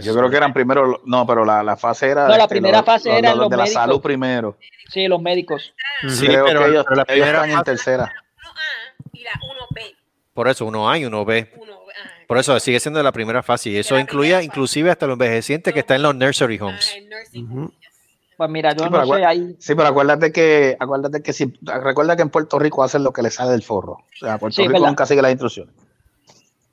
Yo 0.00 0.14
creo 0.14 0.30
que 0.30 0.36
eran 0.36 0.52
primero, 0.52 1.00
no, 1.04 1.26
pero 1.26 1.44
la, 1.44 1.62
la 1.62 1.76
fase 1.76 2.08
era. 2.08 2.22
No, 2.24 2.36
la 2.36 2.44
este, 2.44 2.48
primera 2.48 2.82
fase 2.82 3.20
los 3.22 3.48
de 3.50 3.56
la 3.56 3.66
salud 3.66 4.00
primero. 4.00 4.56
Sí, 4.88 5.06
los 5.08 5.20
médicos. 5.20 5.74
Sí, 6.08 6.26
creo 6.26 6.44
pero- 6.44 6.60
que 6.60 6.66
ellos, 6.70 6.84
pero 6.88 6.96
la 6.96 7.02
ellos 7.02 7.26
primera 7.26 7.44
están 7.44 7.50
en 7.58 7.64
tercera. 7.64 8.04
1A 8.04 9.08
y 9.12 9.22
la 9.22 9.30
1B. 9.32 9.96
Por 10.34 10.48
eso 10.48 10.66
uno 10.66 10.88
A 10.90 10.98
y 10.98 11.04
uno 11.04 11.24
B. 11.24 11.50
1 11.56 11.72
ah, 11.72 12.08
Por 12.26 12.38
eso 12.38 12.58
sigue 12.60 12.78
siendo 12.80 13.02
la 13.02 13.12
primera 13.12 13.42
fase. 13.42 13.70
Y 13.70 13.76
eso 13.78 13.98
incluía 13.98 14.42
inclusive 14.42 14.90
hasta 14.90 15.06
los 15.06 15.14
envejecientes 15.14 15.72
que 15.72 15.80
están 15.80 15.96
en 15.96 16.02
los 16.02 16.14
nursery 16.14 16.58
ah, 16.60 16.64
homes. 16.64 16.96
Pues 18.36 18.50
mira, 18.50 18.74
yo 18.74 18.84
Sí, 18.84 18.90
no 18.90 19.06
sé 19.06 19.24
ahí. 19.24 19.56
Sí, 19.58 19.74
pero 19.74 19.88
acuérdate 19.88 20.30
que, 20.30 20.76
acuérdate 20.78 21.22
que 21.22 21.32
si, 21.32 21.54
recuerda 21.62 22.16
que 22.16 22.22
en 22.22 22.28
Puerto 22.28 22.58
Rico 22.58 22.84
hacen 22.84 23.02
lo 23.02 23.10
que 23.12 23.22
les 23.22 23.34
sale 23.34 23.52
del 23.52 23.62
forro. 23.62 23.92
O 23.92 24.04
sea, 24.20 24.36
Puerto 24.36 24.56
Sí, 24.56 24.62
Rico 24.62 24.74
verdad. 24.74 24.88
nunca 24.88 25.06
sigue 25.06 25.22
las 25.22 25.30
instrucciones. 25.30 25.74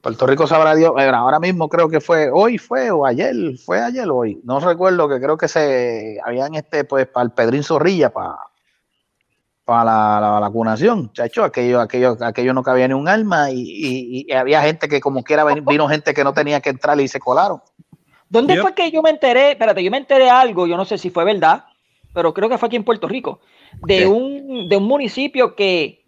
Puerto 0.04 0.28
Rico 0.28 0.46
sabrá 0.48 0.76
Dios, 0.76 0.92
eh, 1.00 1.08
ahora 1.08 1.40
mismo 1.40 1.70
creo 1.70 1.88
que 1.88 2.02
fue, 2.02 2.30
hoy 2.30 2.58
fue, 2.58 2.92
o 2.92 3.06
ayer, 3.06 3.34
fue 3.64 3.80
ayer 3.82 4.08
o 4.10 4.18
hoy. 4.18 4.38
No 4.44 4.60
recuerdo 4.60 5.08
que 5.08 5.18
creo 5.22 5.38
que 5.38 5.48
se 5.48 6.20
habían 6.26 6.56
este, 6.56 6.84
pues, 6.84 7.08
para 7.08 7.24
el 7.24 7.32
Pedrín 7.32 7.64
Zorrilla, 7.64 8.10
para, 8.12 8.36
para 9.64 9.86
la, 9.86 10.20
la 10.22 10.40
vacunación, 10.42 11.14
chacho, 11.14 11.46
aquello, 11.46 11.80
aquello, 11.80 12.18
aquello 12.20 12.54
no 12.54 12.64
cabía 12.64 12.86
ni 12.90 12.94
un 12.94 13.08
alma, 13.08 13.50
y, 13.50 13.62
y- 13.62 14.26
y 14.28 14.32
había 14.34 14.62
gente 14.62 14.90
que 14.90 15.00
como 15.00 15.24
quiera 15.24 15.46
ven- 15.46 15.64
vino 15.64 15.88
gente 15.88 16.14
que 16.14 16.26
no 16.26 16.34
tenía 16.34 16.60
que 16.60 16.72
entrar 16.72 17.00
y 17.00 17.08
se 17.08 17.20
colaron. 17.22 17.62
¿Dónde 18.28 18.56
Yep. 18.56 18.62
fue 18.62 18.74
que 18.76 18.92
yo 18.92 19.02
me 19.02 19.10
enteré? 19.12 19.52
Espérate, 19.52 19.82
yo 19.82 19.90
me 19.90 19.98
enteré 20.00 20.30
algo, 20.30 20.68
yo 20.68 20.76
no 20.76 20.84
sé 20.84 20.98
si 20.98 21.12
fue 21.12 21.24
verdad, 21.24 21.64
pero 22.14 22.34
creo 22.34 22.50
que 22.50 22.58
fue 22.58 22.68
aquí 22.68 22.76
en 22.76 22.84
Puerto 22.84 23.08
Rico, 23.08 23.40
de, 23.82 24.06
un, 24.06 24.68
de 24.68 24.76
un 24.76 24.84
municipio 24.84 25.56
que, 25.56 26.03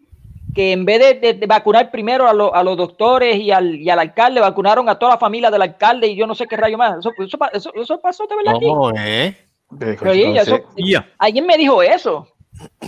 que 0.56 0.72
en 0.72 0.86
vez 0.86 1.00
de, 1.00 1.14
de- 1.20 1.34
de 1.34 1.46
vacunar 1.48 1.92
primero 1.92 2.28
a, 2.28 2.34
lo- 2.34 2.56
a 2.56 2.64
los 2.64 2.78
doctores 2.78 3.36
y 3.36 3.52
al, 3.52 3.76
y 3.76 3.90
al 3.90 4.00
alcalde, 4.00 4.40
vacunaron 4.40 4.88
a 4.90 4.98
toda 4.98 5.12
la 5.12 5.18
familia 5.18 5.52
del 5.52 5.62
alcalde 5.62 6.08
y 6.08 6.16
yo 6.16 6.26
no 6.26 6.34
sé 6.34 6.48
qué 6.48 6.56
rayo 6.56 6.78
más. 6.78 6.98
Eso, 7.00 7.12
eso, 7.20 7.38
eso- 7.52 7.74
eso 7.76 8.00
pasó 8.00 8.26
de 8.26 8.36
verdad 8.38 8.56
aquí. 8.56 8.66
¿Cómo 8.68 8.90
es? 8.92 9.36
Pero, 9.78 10.12
oye, 10.12 10.40
eso- 10.40 10.60
Ya. 10.78 11.06
alguien 11.18 11.46
me 11.46 11.58
dijo 11.58 11.84
eso. 11.84 12.28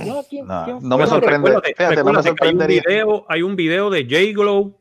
Yo, 0.05 0.23
¿quién- 0.29 0.47
No, 0.47 0.63
quién 0.63 0.79
no 0.81 0.95
fue? 0.95 0.97
me 1.05 1.07
sorprende, 1.07 1.49
Recuérdate- 1.49 1.73
fíjate, 1.75 1.95
no 1.97 2.03
me 2.05 2.09
hay 2.11 2.15
un 2.17 2.23
sorprendería. 2.23 2.81
video, 2.87 3.25
hay 3.27 3.41
un 3.41 3.55
video 3.57 3.89
de 3.89 4.03
J 4.05 4.17
Glow 4.33 4.73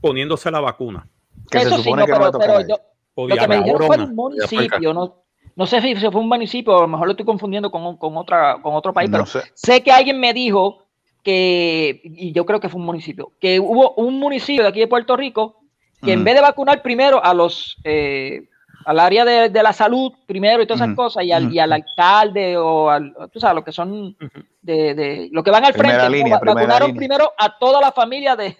poniéndose 0.00 0.50
la 0.52 0.60
vacuna. 0.60 1.08
Que 1.50 1.58
se 1.60 1.66
Eso 1.66 1.76
sí, 1.78 1.82
supone 1.82 2.02
no, 2.02 2.06
que 2.06 2.12
no 2.12 2.18
pero, 2.18 2.38
pero 2.38 2.60
yo, 2.68 2.76
O 3.16 3.26
lo 3.28 3.36
que 3.36 3.48
me 3.48 3.56
dijeron 3.58 3.82
fue 3.86 3.96
un 3.96 4.14
municipio, 4.14 4.94
no, 4.94 5.16
no 5.56 5.66
sé 5.66 5.80
si 5.80 5.94
fue 5.96 6.20
un 6.20 6.28
municipio, 6.28 6.78
a 6.78 6.80
lo 6.82 6.88
mejor 6.88 7.06
lo 7.08 7.12
estoy 7.12 7.26
confundiendo 7.26 7.70
con, 7.72 7.96
con, 7.96 8.16
otra, 8.16 8.58
con 8.62 8.74
otro 8.74 8.92
país, 8.92 9.10
No 9.10 9.18
pero 9.18 9.26
sé. 9.26 9.42
sé 9.54 9.82
que 9.82 9.90
alguien 9.90 10.20
me 10.20 10.32
dijo 10.32 10.83
que, 11.24 12.00
y 12.04 12.32
yo 12.32 12.46
creo 12.46 12.60
que 12.60 12.68
fue 12.68 12.80
un 12.80 12.86
municipio, 12.86 13.32
que 13.40 13.58
hubo 13.58 13.94
un 13.94 14.20
municipio 14.20 14.62
de 14.62 14.68
aquí 14.68 14.80
de 14.80 14.86
Puerto 14.86 15.16
Rico 15.16 15.60
que 16.02 16.12
en 16.12 16.22
vez 16.22 16.34
de 16.34 16.42
vacunar 16.42 16.82
primero 16.82 17.24
a 17.24 17.32
los, 17.32 17.78
eh, 17.82 18.42
al 18.84 19.00
área 19.00 19.24
de, 19.24 19.48
de 19.48 19.62
la 19.62 19.72
salud 19.72 20.12
primero 20.26 20.62
y 20.62 20.66
todas 20.66 20.82
esas 20.82 20.94
cosas, 20.94 21.24
y 21.24 21.32
al, 21.32 21.50
y 21.50 21.58
al 21.58 21.72
alcalde 21.72 22.58
o 22.58 22.90
al, 22.90 23.14
tú 23.32 23.40
sabes, 23.40 23.54
lo 23.56 23.64
que 23.64 23.72
son 23.72 24.14
de, 24.60 24.94
de 24.94 25.28
lo 25.32 25.42
que 25.42 25.50
van 25.50 25.64
al 25.64 25.72
Primera 25.72 26.00
frente, 26.00 26.18
línea, 26.18 26.38
vacunaron 26.38 26.88
línea. 26.88 26.98
primero 26.98 27.32
a 27.38 27.58
toda 27.58 27.80
la 27.80 27.90
familia 27.90 28.36
de, 28.36 28.54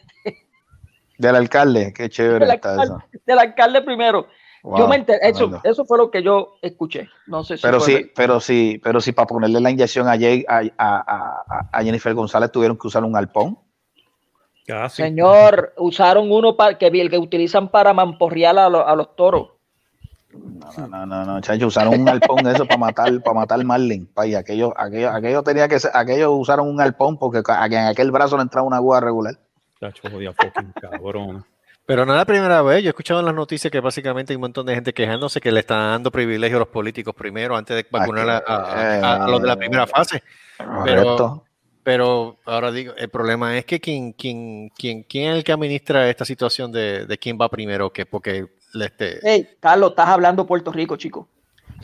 Del 1.19 1.37
alcalde, 1.37 1.93
qué 1.95 2.09
chévere 2.09 2.47
del 2.47 2.55
está 2.55 2.71
alcalde, 2.71 2.95
eso. 3.13 3.21
del 3.27 3.39
alcalde 3.39 3.83
primero. 3.83 4.27
Yo 4.65 4.89
me 4.89 4.97
enteré, 4.97 5.19
eso, 5.29 5.61
eso 5.63 5.85
fue 5.85 5.99
lo 5.99 6.11
que 6.11 6.23
yo 6.23 6.55
escuché. 6.63 7.09
No 7.27 7.45
sé 7.45 7.57
si 7.59 7.63
pero 7.63 7.81
sí, 7.81 8.11
pero 8.17 8.41
sí, 8.41 8.81
pero 8.83 9.01
sí, 9.01 9.13
para 9.13 9.27
ponerle 9.27 9.61
la 9.61 9.71
inyección 9.71 10.09
a, 10.09 10.13
Jay- 10.19 10.45
a, 10.49 10.63
a- 10.79 11.45
a- 11.49 11.69
a 11.71 11.83
Jennifer 11.83 12.15
González 12.15 12.51
tuvieron 12.51 12.79
que 12.79 12.87
usar 12.87 13.05
un 13.05 13.15
alpón. 13.17 13.59
Casi. 14.67 15.03
Señor, 15.03 15.75
usaron 15.77 16.33
uno 16.33 16.57
para 16.57 16.79
que 16.79 16.87
el 16.87 17.11
que 17.11 17.19
utilizan 17.19 17.69
para 17.69 17.93
mamporrear 17.93 18.59
a, 18.59 18.69
lo- 18.71 18.87
a 18.89 18.97
los 18.97 19.15
toros. 19.15 19.49
No, 20.33 20.89
no, 20.89 21.07
no, 21.07 21.25
no, 21.25 21.41
chacho, 21.41 21.67
usaron 21.69 22.01
un 22.01 22.09
alpón 22.09 22.45
eso 22.47 22.65
para 22.67 22.79
matar, 22.79 23.23
para 23.23 23.35
matar 23.35 23.63
Marlin. 23.65 24.07
Pay, 24.07 24.35
aquello, 24.35 24.73
aquello, 24.77 25.11
aquello 25.11 25.43
tenía 25.43 25.69
que 25.69 25.79
ser, 25.79 25.91
aquello 25.95 26.33
usaron 26.33 26.69
un 26.69 26.81
alpón 26.81 27.19
porque 27.19 27.43
en 27.47 27.75
aquel 27.87 28.11
brazo 28.11 28.37
le 28.37 28.43
entraba 28.43 28.67
una 28.67 28.79
agua 28.79 29.01
regular. 29.01 29.35
Chacho, 29.79 30.09
jodida 30.11 30.33
fucking 30.33 30.73
cabrón. 30.81 31.45
Pero 31.87 32.07
no 32.07 32.13
es 32.15 32.19
la 32.19 32.25
primera 32.25 32.63
vez. 32.63 32.83
Yo 32.83 32.89
he 32.89 32.91
escuchado 32.91 33.21
en 33.21 33.27
las 33.27 33.35
noticias 33.35 33.71
que 33.71 33.81
básicamente 33.81 34.33
hay 34.33 34.37
un 34.37 34.41
montón 34.43 34.65
de 34.65 34.75
gente 34.75 34.95
quejándose 34.95 35.41
que 35.41 35.53
le 35.53 35.61
están 35.61 35.79
dando 35.91 36.11
privilegio 36.11 36.57
a 36.57 36.61
los 36.61 36.69
políticos 36.69 37.15
primero 37.15 37.57
antes 37.57 37.77
de 37.77 37.87
vacunar 37.91 38.29
a, 38.31 38.37
a- 38.39 39.01
a- 39.21 39.25
a 39.25 39.29
los 39.29 39.43
de 39.43 39.49
la 39.49 39.57
primera 39.57 39.87
fase. 39.87 40.23
Correcto. 40.57 41.45
Pero 41.83 42.39
ahora 42.47 42.73
digo, 42.73 42.95
el 42.97 43.11
problema 43.11 43.59
es 43.59 43.67
que 43.67 43.79
quién, 43.79 44.13
quién, 44.15 44.71
quién, 44.71 45.03
quién 45.03 45.33
es 45.33 45.37
el 45.37 45.45
que 45.45 45.53
administra 45.53 46.09
esta 46.09 46.25
situación 46.25 46.73
de, 46.73 47.05
de 47.05 47.19
quién 47.19 47.37
va 47.39 47.51
primero, 47.51 47.93
que 47.93 48.07
porque 48.07 48.47
le 48.73 48.87
este, 48.87 49.19
Hey, 49.23 49.49
Carlos, 49.61 49.91
estás 49.91 50.09
hablando 50.09 50.47
Puerto 50.47 50.73
Rico, 50.73 50.97
chico. 50.97 51.29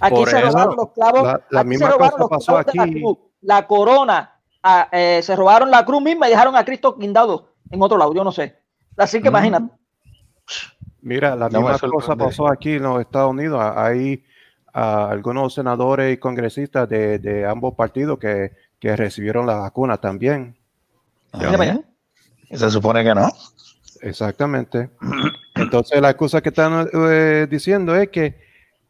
Aquí 0.01 0.15
Por 0.15 0.31
se 0.31 0.39
eso. 0.39 0.47
robaron 0.49 0.77
los 0.77 0.93
clavos. 0.93 1.23
La- 1.25 1.41
la 1.51 1.61
aquí 1.61 1.69
misma 1.69 1.87
se 1.89 1.93
robaron 1.93 2.19
cosa 2.19 2.23
los 2.23 2.31
pasó 2.31 2.47
clavos 2.53 2.67
de 2.67 2.73
la 2.75 2.83
aquí. 2.85 3.01
cruz, 3.03 3.19
La, 3.43 3.67
corona, 3.67 4.41
ah, 4.63 4.89
eh, 4.91 5.21
se 5.23 5.37
robaron 5.37 5.71
la 5.71 5.85
cruz 5.85 6.01
misma 6.01 6.27
y 6.29 6.31
dejaron 6.31 6.57
a 6.57 6.65
Cristo 6.65 6.97
guindado 6.99 7.53
en 7.71 7.83
otro 7.83 7.99
lado, 7.99 8.15
yo 8.15 8.25
no 8.25 8.33
sé. 8.33 8.57
Así 8.97 9.19
que 9.21 9.29
Mm. 9.29 9.33
imagínate. 9.33 9.75
Mira, 11.03 11.35
la 11.35 11.49
No 11.49 11.63
misma 11.63 11.79
cosa 11.79 12.17
pasó 12.17 12.51
aquí 12.51 12.73
en 12.73 12.83
los 12.83 13.01
Estados 13.01 13.31
Unidos. 13.31 13.61
Hay 13.77 14.25
ah, 14.75 15.09
algunos 15.11 15.55
senadores 15.55 16.13
y 16.15 16.19
congresistas 16.19 16.89
de, 16.89 17.19
de 17.19 17.47
ambos 17.47 17.75
partidos 17.75 18.19
que, 18.19 18.53
que 18.79 18.97
recibieron 18.97 19.47
la 19.47 19.57
vacuna 19.57 19.99
también. 19.99 20.57
Y 22.51 22.57
Se 22.57 22.71
supone 22.71 23.05
que 23.05 23.15
no. 23.15 23.29
Exactamente. 24.01 24.91
Entonces 25.55 26.01
la 26.01 26.17
cosa 26.17 26.41
que 26.41 26.49
están 26.49 26.89
eh, 26.93 27.47
diciendo 27.49 27.95
es 27.95 28.09
que, 28.09 28.41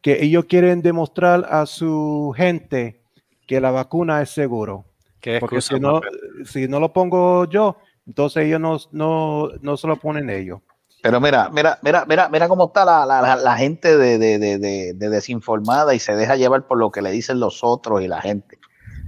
que 0.01 0.23
ellos 0.25 0.45
quieren 0.47 0.81
demostrar 0.81 1.47
a 1.51 1.67
su 1.67 2.33
gente 2.37 3.03
que 3.47 3.61
la 3.61 3.73
vacuna 3.73 4.23
es 4.23 4.31
seguro. 4.31 4.85
¿qué 5.21 5.39
Porque 5.41 5.61
si 5.61 5.79
no, 5.79 6.01
si 6.45 6.69
no 6.69 6.81
lo 6.81 6.93
pongo 6.93 7.45
yo, 7.47 7.77
entonces 8.07 8.45
ellos 8.45 8.61
no, 8.61 8.79
no, 8.93 9.49
no 9.61 9.77
se 9.77 9.89
lo 9.89 9.97
ponen 9.97 10.31
ellos. 10.31 10.61
Pero 11.03 11.21
mira, 11.21 11.49
mira, 11.51 11.79
mira, 11.83 12.05
mira, 12.07 12.29
mira 12.29 12.49
cómo 12.49 12.67
está 12.67 12.85
la, 12.85 13.07
la- 13.07 13.37
la- 13.37 13.57
gente 13.57 13.97
de, 13.97 14.19
de- 14.19 14.39
de- 14.39 14.59
de- 14.59 14.93
de 14.95 15.09
desinformada 15.09 15.95
y 15.95 15.99
se 15.99 16.15
deja 16.15 16.37
llevar 16.37 16.67
por 16.67 16.79
lo 16.79 16.91
que 16.91 17.01
le 17.03 17.11
dicen 17.11 17.41
los 17.41 17.65
otros 17.65 18.03
y 18.03 18.09
la 18.09 18.21
gente. 18.21 18.59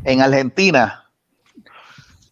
En 0.05 0.21
Argentina, 0.23 1.11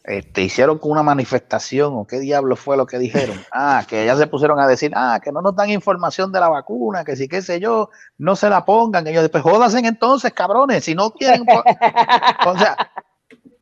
este, 0.03 0.43
hicieron 0.43 0.79
con 0.79 0.91
una 0.93 1.03
manifestación, 1.03 1.93
o 1.95 2.07
qué 2.07 2.19
diablo 2.21 2.57
fue 2.57 2.77
lo 2.77 2.87
que 2.87 2.99
dijeron. 2.99 3.37
Ah, 3.53 3.85
que 3.87 4.03
ellas 4.03 4.19
se 4.19 4.27
pusieron 4.27 4.59
a 4.61 4.67
decir, 4.67 4.93
ah, 4.97 5.21
que 5.23 5.31
no 5.31 5.43
nos 5.43 5.55
dan 5.55 5.69
información 5.71 6.33
de 6.33 6.41
la 6.41 6.49
vacuna, 6.49 7.05
que 7.05 7.15
sí, 7.17 7.29
qué 7.29 7.43
sé 7.43 7.61
yo, 7.61 7.91
no 8.17 8.37
se 8.37 8.49
la 8.49 8.65
pongan. 8.65 9.07
Ellos 9.07 9.23
después, 9.23 9.43
jódanse 9.43 9.79
entonces, 9.81 10.33
cabrones, 10.33 10.85
si 10.85 10.95
no 10.95 11.11
quieren. 11.11 11.45
po-". 11.45 11.63
o 12.47 12.59
sea, 12.59 12.77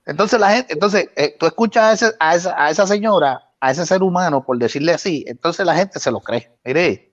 entonces 0.07 0.39
la 0.39 0.51
gente, 0.53 0.75
entonces 0.75 1.09
eh, 1.17 1.37
tú 1.39 1.47
escuchas 1.47 1.85
a, 1.85 1.93
ese- 1.93 2.17
a 2.21 2.35
esa, 2.37 2.55
a 2.65 2.71
esa 2.71 2.87
señora, 2.87 3.48
a 3.61 3.71
ese 3.71 3.87
ser 3.87 4.03
humano, 4.03 4.45
por 4.45 4.59
decirle 4.59 4.93
así, 4.93 5.25
entonces 5.27 5.67
la 5.67 5.75
gente 5.75 5.99
se 5.99 6.11
lo 6.11 6.21
cree. 6.21 6.53
Mire, 6.65 7.13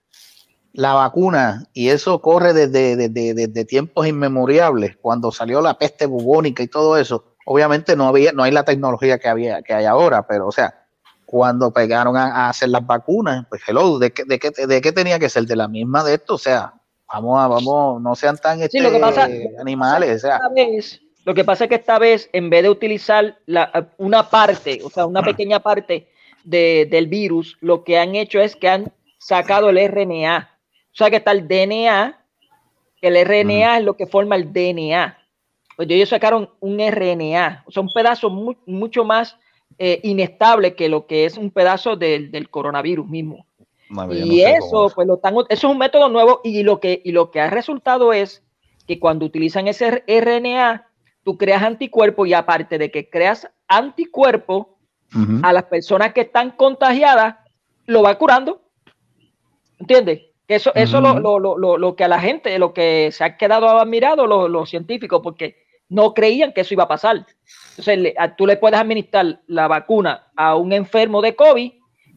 la 0.74 0.94
vacuna, 0.94 1.68
y 1.74 1.90
eso 1.90 2.22
corre 2.22 2.54
desde, 2.54 2.96
desde, 2.96 3.34
desde 3.34 3.66
tiempos 3.66 4.06
inmemoriales, 4.08 4.98
cuando 5.02 5.32
salió 5.32 5.62
la 5.62 5.78
peste 5.78 6.06
bubónica 6.06 6.62
y 6.64 6.68
todo 6.68 6.98
eso, 6.98 7.36
obviamente 7.46 7.96
no 7.96 8.08
había, 8.08 8.32
no 8.34 8.44
hay 8.44 8.52
la 8.52 8.64
tecnología 8.64 9.18
que 9.18 9.30
había, 9.30 9.62
que 9.62 9.74
hay 9.74 9.86
ahora, 9.86 10.28
pero 10.28 10.48
o 10.48 10.52
sea, 10.52 10.86
cuando 11.26 11.72
pegaron 11.72 12.18
a, 12.18 12.26
a 12.46 12.50
hacer 12.50 12.70
las 12.70 12.86
vacunas, 12.86 13.46
pues 13.50 13.62
hello, 13.68 13.98
¿de 14.00 14.12
qué, 14.12 14.24
de, 14.26 14.38
qué, 14.38 14.52
¿de 14.52 14.82
qué 14.82 14.92
tenía 14.92 15.18
que 15.18 15.30
ser? 15.30 15.46
De 15.46 15.56
la 15.56 15.68
misma 15.68 16.04
de 16.04 16.16
esto, 16.16 16.36
o 16.36 16.38
sea, 16.38 16.74
vamos 17.12 17.40
a, 17.40 17.48
vamos, 17.48 18.02
no 18.02 18.14
sean 18.16 18.38
tan 18.38 18.60
Sí, 18.70 18.80
lo 18.80 18.90
que 18.90 18.98
este, 18.98 19.00
pasa- 19.00 19.30
animales, 19.60 20.18
o 20.24 20.28
sea, 20.28 20.36
Esta 20.36 20.50
vez, 20.50 21.02
lo 21.24 21.34
que 21.34 21.44
pasa 21.46 21.64
es 21.64 21.70
que 21.70 21.76
esta 21.76 21.98
vez, 21.98 22.30
en 22.34 22.50
vez 22.50 22.64
de 22.64 22.70
utilizar 22.70 23.38
la- 23.46 23.90
una 23.98 24.30
parte, 24.30 24.82
o 24.84 24.90
sea, 24.90 25.06
una 25.06 25.24
pequeña 25.24 25.62
parte 25.62 26.10
de- 26.46 26.86
del 26.90 27.08
virus, 27.08 27.58
lo 27.62 27.84
que 27.84 27.98
han 28.00 28.16
hecho 28.16 28.40
es 28.40 28.56
que 28.56 28.70
han 28.70 28.94
sacado 29.18 29.70
el 29.70 29.78
RNA. 29.78 30.50
O 30.94 30.96
sea, 30.96 31.10
que 31.10 31.18
está 31.18 31.32
el 31.32 31.48
DNA, 31.48 32.22
el 33.02 33.18
RNA 33.18 33.78
es 33.80 33.84
lo 33.84 33.96
que 33.98 34.08
forma 34.08 34.36
el 34.36 34.52
DNA. 34.54 35.18
Pues 35.76 35.90
ellos 35.90 36.10
sacaron 36.10 36.50
un 36.62 36.80
RNA, 36.80 37.64
o 37.68 37.72
sea, 37.72 37.82
un 37.82 37.92
pedazo 37.94 38.30
mu- 38.30 38.56
mucho 38.66 39.04
más 39.04 39.38
eh, 39.78 40.00
inestable 40.04 40.74
que 40.76 40.88
lo 40.88 41.06
que 41.06 41.26
es 41.26 41.38
un 41.38 41.52
pedazo 41.52 41.98
del, 41.98 42.32
del 42.32 42.50
coronavirus 42.50 43.08
mismo. 43.08 43.46
no 44.08 44.34
Y 44.34 44.42
eso, 44.42 44.90
pues 44.96 45.06
lo 45.08 45.16
están, 45.16 45.34
eso 45.36 45.46
es 45.50 45.64
un 45.66 45.78
método 45.78 46.08
nuevo 46.08 46.40
y 46.46 46.64
lo 46.64 46.80
que, 46.80 47.02
y 47.04 47.12
lo 47.12 47.30
que 47.30 47.42
ha 47.42 47.50
resultado 47.50 48.14
es 48.14 48.42
que 48.88 49.00
cuando 49.00 49.26
utilizan 49.26 49.68
ese 49.68 50.04
RNA, 50.08 50.88
tú 51.24 51.38
creas 51.38 51.64
anticuerpos 51.64 52.28
y 52.28 52.34
aparte 52.34 52.78
de 52.78 52.90
que 52.90 53.10
creas 53.10 53.50
a 55.44 55.54
las 55.54 55.64
personas 55.64 56.14
que 56.14 56.22
están 56.22 56.52
contagiadas, 56.52 57.36
lo 57.86 58.02
va 58.04 58.18
curando. 58.18 58.62
¿Entiendes? 59.80 60.22
Eso, 60.48 60.72
eso 60.76 61.00
Ujú. 61.00 61.08
lo, 61.08 61.20
lo, 61.20 61.40
lo, 61.40 61.58
lo, 61.58 61.78
lo 61.78 61.96
que 61.96 62.04
a 62.04 62.08
la 62.08 62.20
gente, 62.20 62.58
lo 62.60 62.74
que 62.74 63.10
se 63.12 63.24
ha 63.24 63.36
quedado 63.38 63.68
admirado 63.80 64.28
los, 64.28 64.70
científicos, 64.70 65.22
porque 65.24 65.58
no 65.90 66.14
creían 66.14 66.54
que 66.54 66.62
eso 66.62 66.74
iba 66.74 66.84
a 66.84 66.88
pasar. 66.88 67.26
Entonces, 67.72 67.98
le- 67.98 68.16
a- 68.18 68.36
tú 68.36 68.46
le 68.46 68.58
puedes 68.58 68.80
administrar 68.80 69.40
la 69.48 69.68
vacuna 69.68 70.28
a 70.36 70.56
un 70.56 70.72
enfermo 70.74 71.22
de 71.22 71.36
COVID 71.36 71.72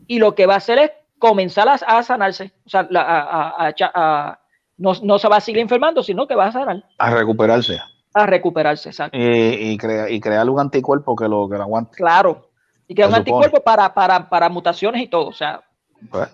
y 0.06 0.18
lo 0.18 0.34
que 0.34 0.46
va 0.46 0.54
a 0.54 0.58
hacer 0.58 0.78
es 0.78 0.90
comenzar 1.18 1.68
a, 1.68 1.74
a 1.74 2.02
sanarse. 2.02 2.52
O 2.66 2.68
sea, 2.68 2.86
la- 2.90 3.02
a- 3.02 3.22
a- 3.22 3.64
a 3.66 3.70
echa- 3.70 3.92
a- 3.94 4.40
no, 4.76 4.92
no 5.02 5.18
se 5.18 5.28
va 5.28 5.36
a 5.36 5.40
seguir 5.40 5.60
enfermando, 5.60 6.02
sino 6.02 6.26
que 6.26 6.34
va 6.34 6.46
a 6.46 6.52
sanar, 6.52 6.84
a 6.98 7.10
recuperarse 7.10 7.78
a 8.14 8.26
recuperarse. 8.26 8.88
Exacto. 8.88 9.16
y, 9.16 9.22
y, 9.72 9.76
crea- 9.78 10.10
y 10.10 10.18
crear 10.18 10.48
un 10.48 10.58
anticuerpo 10.58 11.14
que 11.14 11.28
lo, 11.28 11.48
que 11.48 11.56
lo 11.56 11.62
aguante. 11.62 11.94
Claro. 11.96 12.47
Y 12.88 12.94
que 12.94 13.02
es 13.02 13.08
un 13.08 13.14
anticuerpo 13.14 13.60
para, 13.62 13.92
para, 13.94 14.28
para 14.28 14.48
mutaciones 14.48 15.02
y 15.02 15.06
todo. 15.08 15.28
O 15.28 15.32
sea, 15.32 15.62
Pues, 16.10 16.28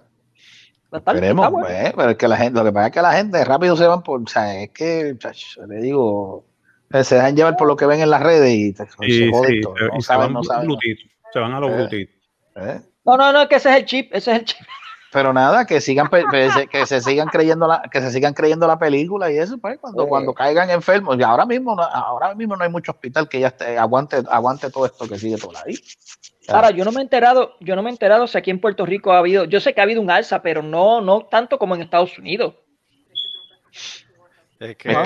Esperemos, 0.92 1.50
bueno. 1.50 1.66
pues, 1.66 1.92
pero 1.96 2.10
es 2.10 2.16
que 2.16 2.28
la 2.28 2.36
gente, 2.36 2.58
lo 2.60 2.64
que 2.64 2.72
pasa 2.72 2.86
es 2.86 2.92
que 2.92 3.02
la 3.02 3.12
gente 3.14 3.44
rápido 3.44 3.76
se 3.76 3.86
van 3.88 4.02
por, 4.04 4.22
o 4.22 4.26
sea, 4.28 4.60
es 4.62 4.70
que, 4.70 5.16
chacho, 5.18 5.66
le 5.66 5.80
digo, 5.82 6.44
se 7.02 7.16
dejan 7.16 7.34
llevar 7.34 7.56
por 7.56 7.66
lo 7.66 7.74
que 7.74 7.84
ven 7.86 8.00
en 8.00 8.10
las 8.10 8.22
redes 8.22 8.50
y 8.54 8.72
se, 8.72 8.86
Sí, 9.00 9.18
se 9.26 9.30
joden 9.32 9.50
sí, 9.54 9.60
todo, 9.60 9.74
se- 9.76 9.84
no 9.86 9.96
y 9.98 10.00
se 10.00 10.06
saben, 10.06 10.26
van 10.26 10.32
no 10.34 10.40
a 10.40 10.44
saben. 10.44 10.68
los 10.68 10.78
glutitos, 10.78 11.10
Se 11.32 11.38
van 11.40 11.52
a 11.52 11.58
los 11.60 11.70
Eh. 11.70 11.74
glutitos. 11.74 12.14
¿eh? 12.56 12.80
No, 13.04 13.16
no, 13.16 13.32
no, 13.32 13.48
que 13.48 13.56
ese 13.56 13.70
es 13.70 13.76
el 13.78 13.84
chip, 13.86 14.14
ese 14.14 14.30
es 14.32 14.38
el 14.38 14.44
chip. 14.44 14.60
Pero 15.12 15.32
nada, 15.32 15.66
que 15.66 15.80
sigan, 15.80 16.08
que 16.70 16.86
se 16.86 17.00
sigan 17.00 17.26
creyendo 17.28 17.66
la, 17.66 17.82
que 17.90 18.00
se 18.00 18.10
sigan 18.12 18.32
creyendo 18.34 18.66
la 18.68 18.78
película 18.78 19.30
y 19.32 19.38
eso, 19.38 19.58
pues, 19.58 19.78
cuando, 19.80 20.06
cuando 20.06 20.32
caigan 20.32 20.70
enfermos, 20.70 21.16
y 21.18 21.22
ahora 21.24 21.44
mismo, 21.46 21.74
no, 21.74 21.82
ahora 21.82 22.34
mismo 22.36 22.54
no 22.56 22.62
hay 22.64 22.70
mucho 22.70 22.92
hospital 22.92 23.28
que 23.28 23.40
ya 23.40 23.48
esté, 23.48 23.78
aguante, 23.78 24.22
aguante 24.28 24.70
todo 24.70 24.86
esto 24.86 25.08
que 25.08 25.18
sigue 25.18 25.38
por 25.38 25.56
ahí. 25.56 25.76
Ahora, 26.48 26.70
yo 26.70 26.84
no 26.84 26.92
me 26.92 27.00
he 27.00 27.02
enterado, 27.02 27.54
yo 27.60 27.74
no 27.76 27.82
me 27.82 27.88
he 27.90 27.92
enterado 27.92 28.26
si 28.26 28.36
aquí 28.36 28.50
en 28.50 28.60
Puerto 28.60 28.84
Rico 28.84 29.12
ha 29.12 29.18
habido, 29.18 29.44
yo 29.44 29.60
sé 29.60 29.72
que 29.74 29.80
ha 29.80 29.84
habido 29.84 30.00
un 30.02 30.10
alza, 30.10 30.42
pero 30.42 30.62
no, 30.62 31.00
no 31.00 31.26
tanto 31.26 31.58
como 31.58 31.74
en 31.74 31.82
Estados 31.82 32.18
Unidos. 32.18 32.54
Es 34.60 34.76
que, 34.76 34.90
Es. 34.92 34.98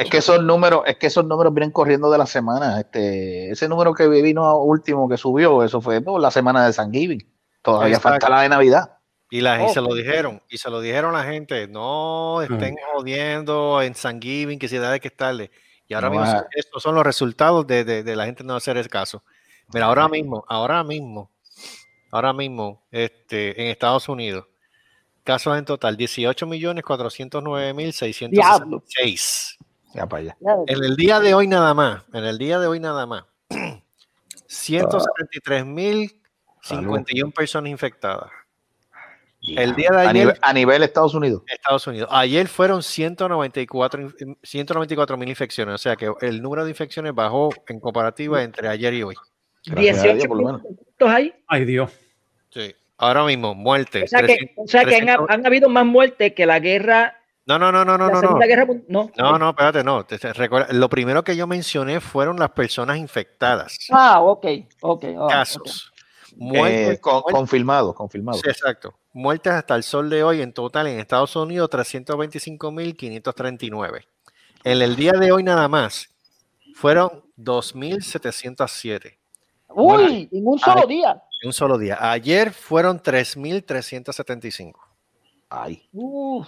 Es 0.00 0.14
esos 0.14 0.42
números, 0.42 0.82
es 0.86 0.96
que 0.96 1.06
esos 1.06 1.24
números 1.24 1.52
vienen 1.54 1.70
corriendo 1.70 2.10
de 2.10 2.18
la 2.18 2.26
semana. 2.26 2.78
Este, 2.78 3.50
ese 3.50 3.68
número 3.68 3.94
que 3.94 4.06
vino 4.08 4.56
último 4.58 5.08
que 5.08 5.16
subió, 5.16 5.62
eso 5.62 5.80
fue 5.80 6.00
por 6.00 6.20
la 6.20 6.30
semana 6.30 6.66
de 6.66 6.72
San 6.72 6.92
Giving. 6.92 7.26
Todavía 7.62 7.96
Exacto. 7.96 8.08
falta 8.20 8.28
la 8.28 8.42
de 8.42 8.48
Navidad. 8.50 8.98
y, 9.30 9.40
la, 9.40 9.64
y 9.64 9.68
se 9.70 9.80
Oh. 9.80 9.84
lo 9.84 9.94
dijeron, 9.94 10.42
y 10.50 10.58
se 10.58 10.68
lo 10.68 10.80
dijeron 10.82 11.14
a 11.14 11.18
la 11.18 11.24
gente, 11.24 11.66
no 11.66 12.42
estén 12.42 12.76
jodiendo 12.92 13.80
en 13.80 13.94
San 13.94 14.20
Giving, 14.20 14.58
que 14.58 14.68
si 14.68 14.76
da 14.76 14.98
que 14.98 15.08
estarle. 15.08 15.50
Y 15.88 15.94
ahora 15.94 16.10
No 16.10 16.20
mismo 16.20 16.42
estos 16.54 16.82
son 16.82 16.94
los 16.94 17.02
resultados 17.04 17.66
de, 17.66 17.84
de- 17.84 18.02
de 18.02 18.14
la 18.16 18.26
gente 18.26 18.44
no 18.44 18.54
hacer 18.56 18.76
el 18.76 18.88
caso. 18.88 19.24
Mira, 19.72 19.86
ahora 19.86 20.08
mismo, 20.08 20.44
ahora 20.48 20.82
mismo, 20.84 21.30
ahora 22.10 22.32
mismo, 22.32 22.82
este, 22.90 23.60
en 23.62 23.68
Estados 23.68 24.08
Unidos, 24.08 24.46
casos 25.24 25.56
en 25.58 25.64
total, 25.64 25.96
18 25.96 26.46
millones 26.46 26.84
409 26.84 27.72
mil 27.74 27.92
666. 27.92 29.58
Ya 29.94 30.06
para 30.06 30.22
allá. 30.22 30.36
En 30.66 30.82
el 30.84 30.96
día 30.96 31.20
de 31.20 31.34
hoy 31.34 31.46
nada 31.46 31.74
más, 31.74 32.02
en 32.12 32.24
el 32.24 32.38
día 32.38 32.58
de 32.58 32.66
hoy 32.66 32.80
nada 32.80 33.06
más, 33.06 33.24
173 34.46 35.64
mil 35.66 36.18
51 36.62 37.32
personas 37.32 37.70
infectadas. 37.70 38.30
El 39.44 39.74
día 39.74 39.90
de 39.90 39.96
A 39.96 40.00
ayer, 40.02 40.14
nivel, 40.14 40.38
a 40.40 40.52
nivel 40.52 40.82
Estados 40.84 41.14
Unidos. 41.14 41.42
Estados 41.48 41.84
Unidos, 41.88 42.08
ayer 42.12 42.46
fueron 42.46 42.80
194 42.82 44.00
in- 44.20 44.38
194 44.42 45.16
mil 45.16 45.28
infecciones, 45.28 45.74
o 45.74 45.78
sea 45.78 45.96
que 45.96 46.12
el 46.20 46.40
número 46.40 46.62
de 46.64 46.70
infecciones 46.70 47.12
bajó 47.12 47.48
en 47.66 47.80
comparativa 47.80 48.42
entre 48.42 48.68
ayer 48.68 48.94
y 48.94 49.02
hoy. 49.02 49.16
Gracias 49.66 49.98
a 49.98 50.02
Dios, 50.02 50.14
18 50.14 50.28
por 50.28 50.36
lo 50.38 50.44
menos. 50.46 50.62
puntos 50.62 51.08
ahí. 51.10 51.32
Ay, 51.46 51.64
Dios. 51.64 51.90
Sí. 52.50 52.74
Ahora 52.98 53.24
mismo, 53.24 53.54
muerte. 53.54 54.04
O 54.04 54.06
sea 54.06 54.22
que, 54.22 54.52
o 54.56 54.66
sea 54.66 54.84
que 54.84 54.96
han, 54.96 55.06
300 55.06 55.30
han 55.30 55.46
habido 55.46 55.68
más 55.68 55.84
muertes 55.86 56.32
que 56.34 56.46
la 56.46 56.60
guerra 56.60 57.16
No, 57.46 57.58
no, 57.58 57.72
no, 57.72 57.84
no, 57.84 57.98
no, 57.98 58.08
no. 58.08 58.20
No, 58.22 58.38
Guerra 58.38 58.66
no. 58.88 59.10
no, 59.16 59.38
no, 59.38 59.50
espérate, 59.50 59.82
no. 59.82 60.04
Te- 60.06 60.18
te 60.18 60.32
recuerda- 60.32 60.72
lo 60.72 60.88
primero 60.88 61.24
que 61.24 61.34
yo 61.34 61.46
mencioné 61.48 61.98
fueron 62.00 62.38
las 62.38 62.50
personas 62.50 62.98
infectadas. 62.98 63.76
Ah, 63.90 64.20
ok, 64.20 64.46
ok. 64.80 65.04
ah. 65.18 65.26
Casos. 65.28 65.92
Eh, 66.30 66.34
Muertes, 66.36 67.00
con- 67.00 67.14
muertes- 67.22 67.32
confirmado, 67.34 67.94
confirmado. 67.94 68.38
Sí, 68.38 68.48
exacto. 68.48 68.94
Muertes 69.12 69.52
hasta 69.52 69.74
el 69.74 69.82
sol 69.82 70.08
de 70.08 70.22
hoy 70.22 70.40
en 70.40 70.52
total 70.52 70.86
en 70.86 70.98
Estados 71.00 71.34
Unidos 71.36 71.68
325.539. 71.70 74.06
En 74.64 74.80
el 74.80 74.94
día 74.96 75.12
de 75.12 75.32
hoy 75.32 75.42
nada 75.42 75.66
más 75.68 76.08
fueron 76.74 77.22
2.707 77.36 79.18
Uy, 79.74 80.28
en 80.32 80.46
un 80.46 80.58
solo 80.58 80.86
día. 80.86 81.22
en 81.42 81.46
un 81.48 81.52
solo 81.52 81.78
día. 81.78 81.98
Ayer 82.00 82.52
fueron 82.52 83.00
3.375. 83.00 84.74
Ay. 85.50 85.88
Uf. 85.92 86.46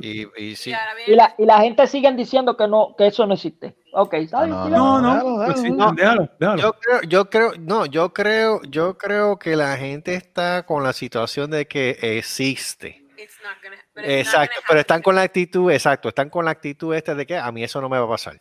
Y. 0.00 0.26
Y, 0.42 0.56
sí. 0.56 0.72
Y 1.06 1.14
la, 1.14 1.34
y 1.36 1.44
la 1.44 1.60
gente 1.60 1.86
siguen 1.86 2.16
diciendo 2.16 2.56
que 2.56 2.66
no, 2.68 2.94
que 2.96 3.08
eso 3.08 3.26
no 3.26 3.34
existe. 3.34 3.74
Ok, 3.92 4.14
está 4.14 4.44
bien, 4.44 4.50
no. 4.50 4.68
No, 4.68 5.00
no, 5.00 5.92
Déjalo, 5.94 6.28
pues. 6.38 6.62
Yo 6.62 6.72
creo, 6.74 7.02
yo 7.02 7.28
creo, 7.28 7.52
no, 7.58 7.86
yo 7.86 8.12
creo, 8.12 8.60
yo 8.62 8.96
creo 8.96 9.38
que 9.38 9.56
la 9.56 9.76
gente 9.76 10.14
está 10.14 10.64
con 10.64 10.84
la 10.84 10.92
situación 10.92 11.50
de 11.50 11.66
que 11.66 11.98
existe. 12.00 13.04
It's 13.18 13.36
not 13.42 13.56
gonna- 13.62 13.76
but 13.94 14.04
it's 14.04 14.06
not 14.06 14.10
Exacto, 14.18 14.54
gonna 14.56 14.66
pero 14.68 14.80
están 14.80 15.02
con 15.02 15.14
la 15.16 15.22
actitud, 15.22 15.70
exacto, 15.72 16.08
están 16.08 16.30
con 16.30 16.44
la 16.44 16.52
actitud 16.52 16.94
esta 16.94 17.14
de 17.14 17.26
que 17.26 17.36
a 17.36 17.50
mí 17.52 17.62
eso 17.64 17.80
no 17.80 17.88
me 17.88 17.98
va 17.98 18.04
a 18.06 18.08
pasar. 18.08 18.40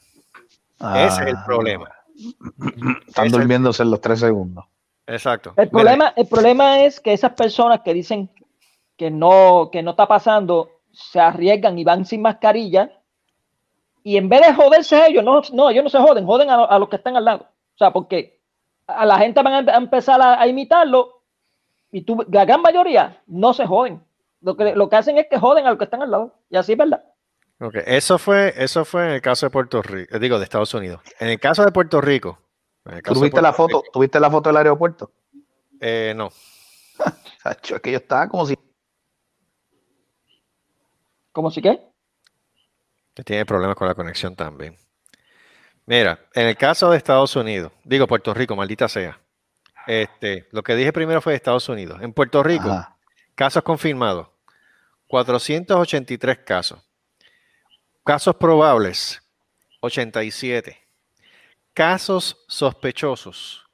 Ese 0.80 1.22
es 1.24 1.28
el 1.30 1.36
Ah, 1.38 1.44
problema. 1.46 1.90
Están 2.16 2.98
Ese 3.08 3.10
es 3.16 3.26
el- 3.26 3.32
durmiéndose 3.32 3.84
en 3.84 3.92
los 3.92 4.02
tres 4.02 4.20
segundos. 4.20 4.66
Exacto. 5.08 5.54
El 5.58 5.70
problema, 5.70 6.14
el 6.16 6.28
problema 6.28 6.82
es 6.82 7.00
que 7.00 7.14
esas 7.14 7.34
personas 7.34 7.82
que 7.82 7.94
dicen 7.94 8.30
que 8.96 9.10
no, 9.10 9.70
que 9.72 9.82
no 9.82 9.92
está 9.92 10.08
pasando, 10.08 10.70
se 10.92 11.20
arriesgan 11.20 11.80
y 11.80 11.84
van 11.84 12.06
sin 12.06 12.22
mascarilla. 12.22 12.92
Y 14.04 14.18
en 14.18 14.30
vez 14.30 14.42
de 14.42 14.54
joderse 14.54 15.08
ellos, 15.08 15.24
no, 15.24 15.42
no, 15.54 15.70
ellos 15.70 15.84
no 15.84 15.90
se 15.90 15.98
joden, 16.00 16.26
joden 16.26 16.50
a, 16.50 16.64
a 16.66 16.80
los 16.80 16.90
que 16.90 16.98
están 16.98 17.16
al 17.18 17.26
lado. 17.26 17.44
O 17.76 17.78
sea, 17.78 17.92
porque 17.92 18.40
a 18.88 19.06
la 19.06 19.18
gente 19.18 19.42
van 19.42 19.68
a 19.70 19.72
a 19.74 19.78
empezar 19.78 20.22
a, 20.22 20.40
a 20.42 20.48
imitarlo 20.48 21.22
y 21.92 22.02
tú, 22.02 22.24
la 22.32 22.46
gran 22.46 22.62
mayoría 22.62 23.22
no 23.28 23.54
se 23.54 23.66
joden. 23.66 24.04
Lo 24.42 24.56
que, 24.56 24.74
lo 24.76 24.90
que 24.90 24.96
hacen 24.96 25.18
es 25.18 25.28
que 25.30 25.40
joden 25.40 25.66
a 25.66 25.70
los 25.70 25.78
que 25.78 25.86
están 25.86 26.02
al 26.02 26.12
lado. 26.12 26.34
Y 26.50 26.58
así 26.58 26.74
es 26.74 26.78
verdad. 26.78 27.04
Ok, 27.60 27.76
Eso 27.86 28.18
fue, 28.18 28.54
eso 28.58 28.86
fue 28.86 29.08
en 29.08 29.14
el 29.16 29.22
caso 29.22 29.46
de 29.46 29.50
Puerto 29.50 29.82
Rico, 29.82 30.16
eh, 30.16 30.20
digo, 30.20 30.38
de 30.38 30.44
Estados 30.44 30.74
Unidos. 30.74 31.02
En 31.20 31.30
el 31.30 31.40
caso 31.40 31.64
de 31.64 31.72
Puerto 31.72 32.02
Rico. 32.02 32.40
en 32.86 32.94
el 32.96 33.02
¿Tú 33.04 33.10
caso 33.10 33.20
de 33.22 33.26
viste 33.26 33.42
la 33.42 33.54
foto? 33.54 33.84
¿Tuviste 33.92 34.20
la 34.20 34.30
foto 34.32 34.50
del 34.50 34.58
aeropuerto? 34.58 35.12
Eh, 35.80 36.14
no. 36.16 36.30
Sacho, 37.44 37.76
es 37.76 37.82
que 37.82 37.92
yo 37.92 37.98
estaba 37.98 38.28
como 38.28 38.46
si 38.46 38.58
Como 41.32 41.52
si 41.52 41.62
que. 41.62 41.80
que 43.14 43.24
tiene 43.24 43.46
problemas 43.46 43.76
con 43.76 43.88
la 43.88 43.96
conexión 43.96 44.36
también. 44.36 44.76
Mira, 45.86 46.20
en 46.34 46.48
el 46.48 46.58
caso 46.58 46.92
de 46.92 46.98
Estados 46.98 47.36
Unidos, 47.36 47.72
digo 47.84 48.06
Puerto 48.08 48.34
Rico, 48.34 48.56
maldita 48.56 48.88
sea. 48.88 49.20
Este, 49.88 50.48
lo 50.52 50.62
que 50.62 50.76
dije 50.76 50.94
primero 50.94 51.20
fue 51.22 51.34
Estados 51.34 51.68
Unidos. 51.70 52.00
En 52.02 52.14
Puerto 52.14 52.44
Rico, 52.44 52.70
Ajá. 52.70 52.96
casos 53.34 53.64
confirmados, 53.64 54.28
483 55.08 56.40
casos. 56.40 56.80
Casos 58.10 58.36
probables, 58.38 59.22
87. 59.82 60.76
Casos 61.76 62.44
sospechosos, 62.48 63.68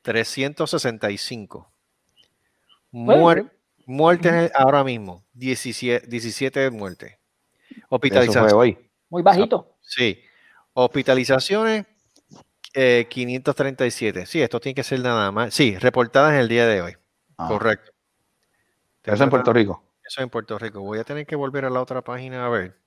365. 0.00 1.70
Bueno, 2.90 3.20
Muer- 3.22 3.50
muertes 3.84 4.50
ahora 4.54 4.82
mismo, 4.82 5.26
17, 5.34 6.06
17 6.06 6.70
muertes. 6.70 7.12
Eso 7.12 7.18
fue 7.80 7.86
Hospitalizaciones. 7.90 8.52
hoy. 8.54 8.78
Muy 9.10 9.22
bajito. 9.22 9.76
Sí. 9.82 10.22
Hospitalizaciones, 10.72 11.84
eh, 12.72 13.06
537. 13.10 14.24
Sí, 14.24 14.40
esto 14.40 14.58
tiene 14.58 14.74
que 14.74 14.84
ser 14.84 15.00
nada 15.00 15.30
más. 15.30 15.52
Sí, 15.52 15.76
reportadas 15.76 16.32
en 16.32 16.38
el 16.38 16.48
día 16.48 16.66
de 16.66 16.80
hoy. 16.80 16.96
Ah, 17.36 17.48
Correcto. 17.48 17.92
Eso 19.04 19.22
en 19.22 19.28
Puerto 19.28 19.52
Rico. 19.52 19.84
Eso 20.02 20.22
en 20.22 20.30
Puerto 20.30 20.58
Rico. 20.58 20.80
Voy 20.80 20.98
a 20.98 21.04
tener 21.04 21.26
que 21.26 21.36
volver 21.36 21.66
a 21.66 21.68
la 21.70 21.82
otra 21.82 22.00
página 22.00 22.46
a 22.46 22.48
ver. 22.48 22.85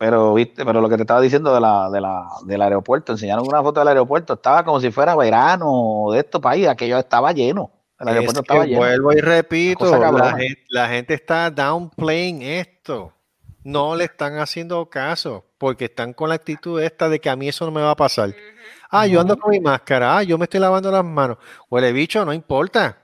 Pero 0.00 0.32
viste, 0.32 0.64
pero 0.64 0.80
lo 0.80 0.88
que 0.88 0.96
te 0.96 1.02
estaba 1.02 1.20
diciendo 1.20 1.52
de 1.52 1.60
la, 1.60 1.90
de 1.90 2.00
la, 2.00 2.26
del 2.46 2.62
aeropuerto, 2.62 3.12
enseñaron 3.12 3.46
una 3.46 3.62
foto 3.62 3.80
del 3.82 3.88
aeropuerto, 3.88 4.32
estaba 4.32 4.64
como 4.64 4.80
si 4.80 4.90
fuera 4.90 5.14
verano 5.14 6.06
de 6.10 6.20
estos 6.20 6.40
países, 6.40 6.70
aquello 6.70 6.96
estaba 6.96 7.32
lleno. 7.32 7.70
El 7.98 8.08
aeropuerto 8.08 8.40
Es 8.40 8.44
estaba 8.44 8.64
lleno. 8.64 8.78
vuelvo 8.78 9.12
y 9.12 9.20
repito, 9.20 9.94
la 9.98 10.38
gente, 10.38 10.64
la 10.70 10.88
gente 10.88 11.12
está 11.12 11.50
downplaying 11.50 12.40
esto. 12.40 13.12
No 13.62 13.94
le 13.94 14.04
están 14.04 14.38
haciendo 14.38 14.88
caso 14.88 15.44
porque 15.58 15.84
están 15.84 16.14
con 16.14 16.30
la 16.30 16.36
actitud 16.36 16.80
esta 16.80 17.10
de 17.10 17.20
que 17.20 17.28
a 17.28 17.36
mí 17.36 17.48
eso 17.50 17.66
no 17.66 17.70
me 17.70 17.82
va 17.82 17.90
a 17.90 17.96
pasar. 17.96 18.34
Ah, 18.88 19.06
yo 19.06 19.20
ando 19.20 19.36
con 19.36 19.50
mi 19.50 19.60
máscara. 19.60 20.16
Ah, 20.16 20.22
yo 20.22 20.38
me 20.38 20.44
estoy 20.44 20.60
lavando 20.60 20.90
las 20.90 21.04
manos. 21.04 21.36
Huele 21.68 21.92
bicho, 21.92 22.24
no 22.24 22.32
importa. 22.32 22.96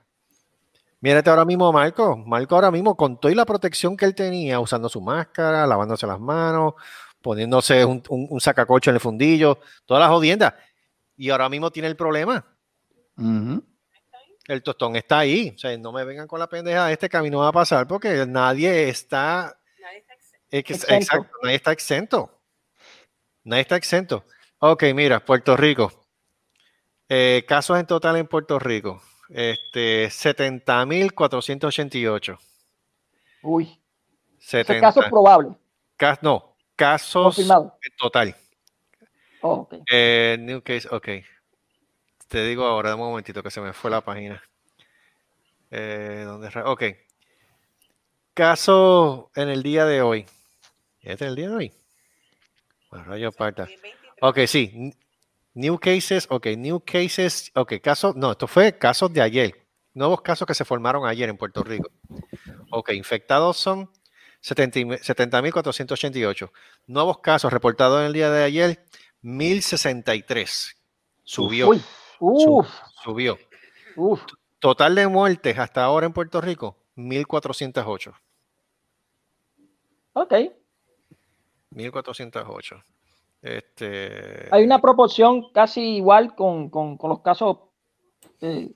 Mírate 1.07 1.29
ahora 1.29 1.45
mismo, 1.45 1.71
Marco. 1.71 2.17
Marco 2.17 2.55
ahora 2.55 2.69
mismo, 2.69 2.97
con 2.97 3.17
toda 3.17 3.33
la 3.33 3.45
protección 3.45 3.95
que 3.95 4.03
él 4.03 4.13
tenía, 4.13 4.59
usando 4.59 4.89
su 4.89 4.99
máscara, 4.99 5.65
lavándose 5.65 6.05
las 6.05 6.19
manos, 6.19 6.73
poniéndose 7.21 7.85
un, 7.85 8.03
un, 8.09 8.27
un 8.29 8.41
sacacocho 8.41 8.89
en 8.89 8.95
el 8.95 8.99
fundillo, 8.99 9.57
todas 9.85 10.01
las 10.01 10.09
jodiendas. 10.09 10.53
Y 11.15 11.29
ahora 11.29 11.47
mismo 11.47 11.71
tiene 11.71 11.87
el 11.87 11.95
problema. 11.95 12.45
El 14.47 14.61
tostón 14.63 14.97
está 14.97 15.19
ahí. 15.19 15.53
O 15.55 15.57
sea, 15.57 15.77
no 15.77 15.93
me 15.93 16.03
vengan 16.03 16.27
con 16.27 16.39
la 16.41 16.47
pendeja 16.49 16.87
de 16.87 16.93
este 16.93 17.07
camino 17.07 17.39
va 17.39 17.47
a 17.47 17.51
pasar 17.53 17.87
porque 17.87 18.25
nadie 18.27 18.89
está. 18.89 19.57
Nadie 19.81 19.99
está 19.99 20.13
exento. 20.13 20.45
ex- 20.51 20.69
Exento. 20.83 20.93
Exacto, 20.95 21.37
nadie 21.41 21.55
está 21.55 21.71
exento. 21.71 22.39
Nadie 23.45 23.61
está 23.61 23.75
exento. 23.77 24.25
Ok, 24.59 24.83
mira, 24.93 25.23
Puerto 25.23 25.55
Rico. 25.55 26.05
Eh, 27.07 27.45
casos 27.47 27.79
en 27.79 27.85
total 27.85 28.17
en 28.17 28.27
Puerto 28.27 28.59
Rico. 28.59 29.01
Este, 29.29 30.07
70.488. 30.09 32.37
Uy. 33.43 33.79
Ese 34.39 34.63
70, 34.63 34.81
caso 34.81 35.01
probable. 35.09 35.49
ca- 35.97 36.17
no, 36.21 36.55
casos 36.75 37.35
Confirmado. 37.35 37.77
en 37.83 37.91
total. 37.97 38.35
Oh, 39.41 39.53
ok. 39.53 39.73
Eh, 39.91 40.37
new 40.39 40.61
case, 40.61 40.87
ok. 40.89 41.07
Te 42.27 42.43
digo 42.45 42.65
ahora, 42.65 42.89
dame 42.91 43.01
un 43.03 43.09
momentito 43.09 43.41
que 43.43 43.51
se 43.51 43.61
me 43.61 43.73
fue 43.73 43.91
la 43.91 44.01
página. 44.01 44.41
Eh, 45.71 46.23
¿dónde 46.25 46.49
ok. 46.65 46.83
Caso 48.33 49.31
en 49.35 49.49
el 49.49 49.63
día 49.63 49.85
de 49.85 50.01
hoy. 50.01 50.25
¿Este 51.01 51.25
es 51.25 51.29
el 51.29 51.35
día 51.35 51.49
de 51.49 51.55
hoy? 51.55 51.73
Bueno, 52.89 53.05
rayo 53.05 53.31
parta. 53.31 53.65
23. 53.65 53.95
Ok, 54.21 54.39
sí. 54.47 54.93
New 55.57 55.79
cases, 55.79 56.27
ok, 56.29 56.45
new 56.55 56.79
cases, 56.85 57.51
ok, 57.55 57.81
casos, 57.81 58.15
no, 58.15 58.33
esto 58.33 58.45
fue 58.47 58.77
casos 58.77 59.11
de 59.11 59.21
ayer. 59.21 59.67
Nuevos 59.95 60.21
casos 60.21 60.45
que 60.47 60.53
se 60.53 60.63
formaron 60.63 61.07
ayer 61.07 61.29
en 61.29 61.35
Puerto 61.35 61.63
Rico. 61.63 61.89
Ok, 62.69 62.91
infectados 62.91 63.57
son 63.57 63.89
70 64.39 64.79
y- 64.79 64.83
70.488. 64.85 66.51
Nuevos 66.85 67.17
casos 67.21 67.51
reportados 67.51 68.01
en 68.01 68.05
el 68.05 68.13
día 68.13 68.29
de 68.29 68.43
ayer, 68.43 68.85
1.063. 69.23 70.75
Subió, 71.23 71.69
Uy. 71.69 71.81
Uf. 72.19 72.69
subió. 73.03 73.39
Uf. 73.95 74.21
Total 74.59 74.93
de 74.93 75.07
muertes 75.07 75.57
hasta 75.57 75.83
ahora 75.83 76.05
en 76.05 76.13
Puerto 76.13 76.39
Rico, 76.39 76.77
1.408. 76.95 78.13
Ok. 80.13 80.33
1.408. 81.71 82.83
Este, 83.47 84.47
Hay 84.51 84.63
una 84.63 84.79
proporción 84.81 85.51
casi 85.53 85.97
igual 85.97 86.35
con, 86.35 86.69
con- 86.69 86.97
con 86.97 87.09
los 87.09 87.21
casos 87.21 87.57
eh, 88.41 88.71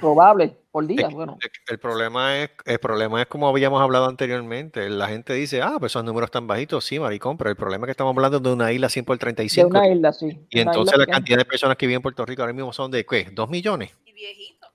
probables 0.00 0.52
por 0.70 0.86
día. 0.86 1.02
Es 1.02 1.08
que- 1.08 1.14
Bueno, 1.14 1.38
El 1.68 1.78
problema 1.78 2.36
es, 2.38 2.50
el 2.64 2.78
problema 2.78 3.20
es 3.22 3.26
como 3.28 3.48
habíamos 3.48 3.80
hablado 3.80 4.06
anteriormente. 4.06 4.88
La 4.90 5.08
gente 5.08 5.32
dice, 5.32 5.62
ah, 5.62 5.76
pues 5.78 5.92
esos 5.92 6.04
números 6.04 6.28
están 6.28 6.46
bajitos, 6.46 6.84
sí, 6.84 7.00
maricón, 7.00 7.36
pero 7.36 7.50
el 7.50 7.56
problema 7.56 7.84
es 7.84 7.88
que 7.88 7.90
estamos 7.92 8.14
hablando 8.14 8.38
de 8.38 8.52
una 8.52 8.70
isla 8.72 8.88
100 8.88 9.04
por 9.04 9.16
de 9.16 9.20
35. 9.20 9.68
una 9.68 9.88
isla, 9.88 10.12
sí. 10.12 10.26
y 10.50 10.60
Una 10.60 10.70
entonces 10.72 10.92
isla 10.94 10.98
la 10.98 11.04
pequeña. 11.04 11.16
cantidad 11.16 11.38
de 11.38 11.44
personas 11.44 11.76
que 11.76 11.86
viven 11.86 11.96
en 11.96 12.02
Puerto 12.02 12.24
Rico 12.26 12.42
ahora 12.42 12.52
mismo 12.52 12.72
son 12.72 12.90
de, 12.90 13.04
¿qué? 13.04 13.28
¿Dos 13.32 13.48
millones? 13.48 13.90
Y 14.04 14.12
viejito. 14.12 14.66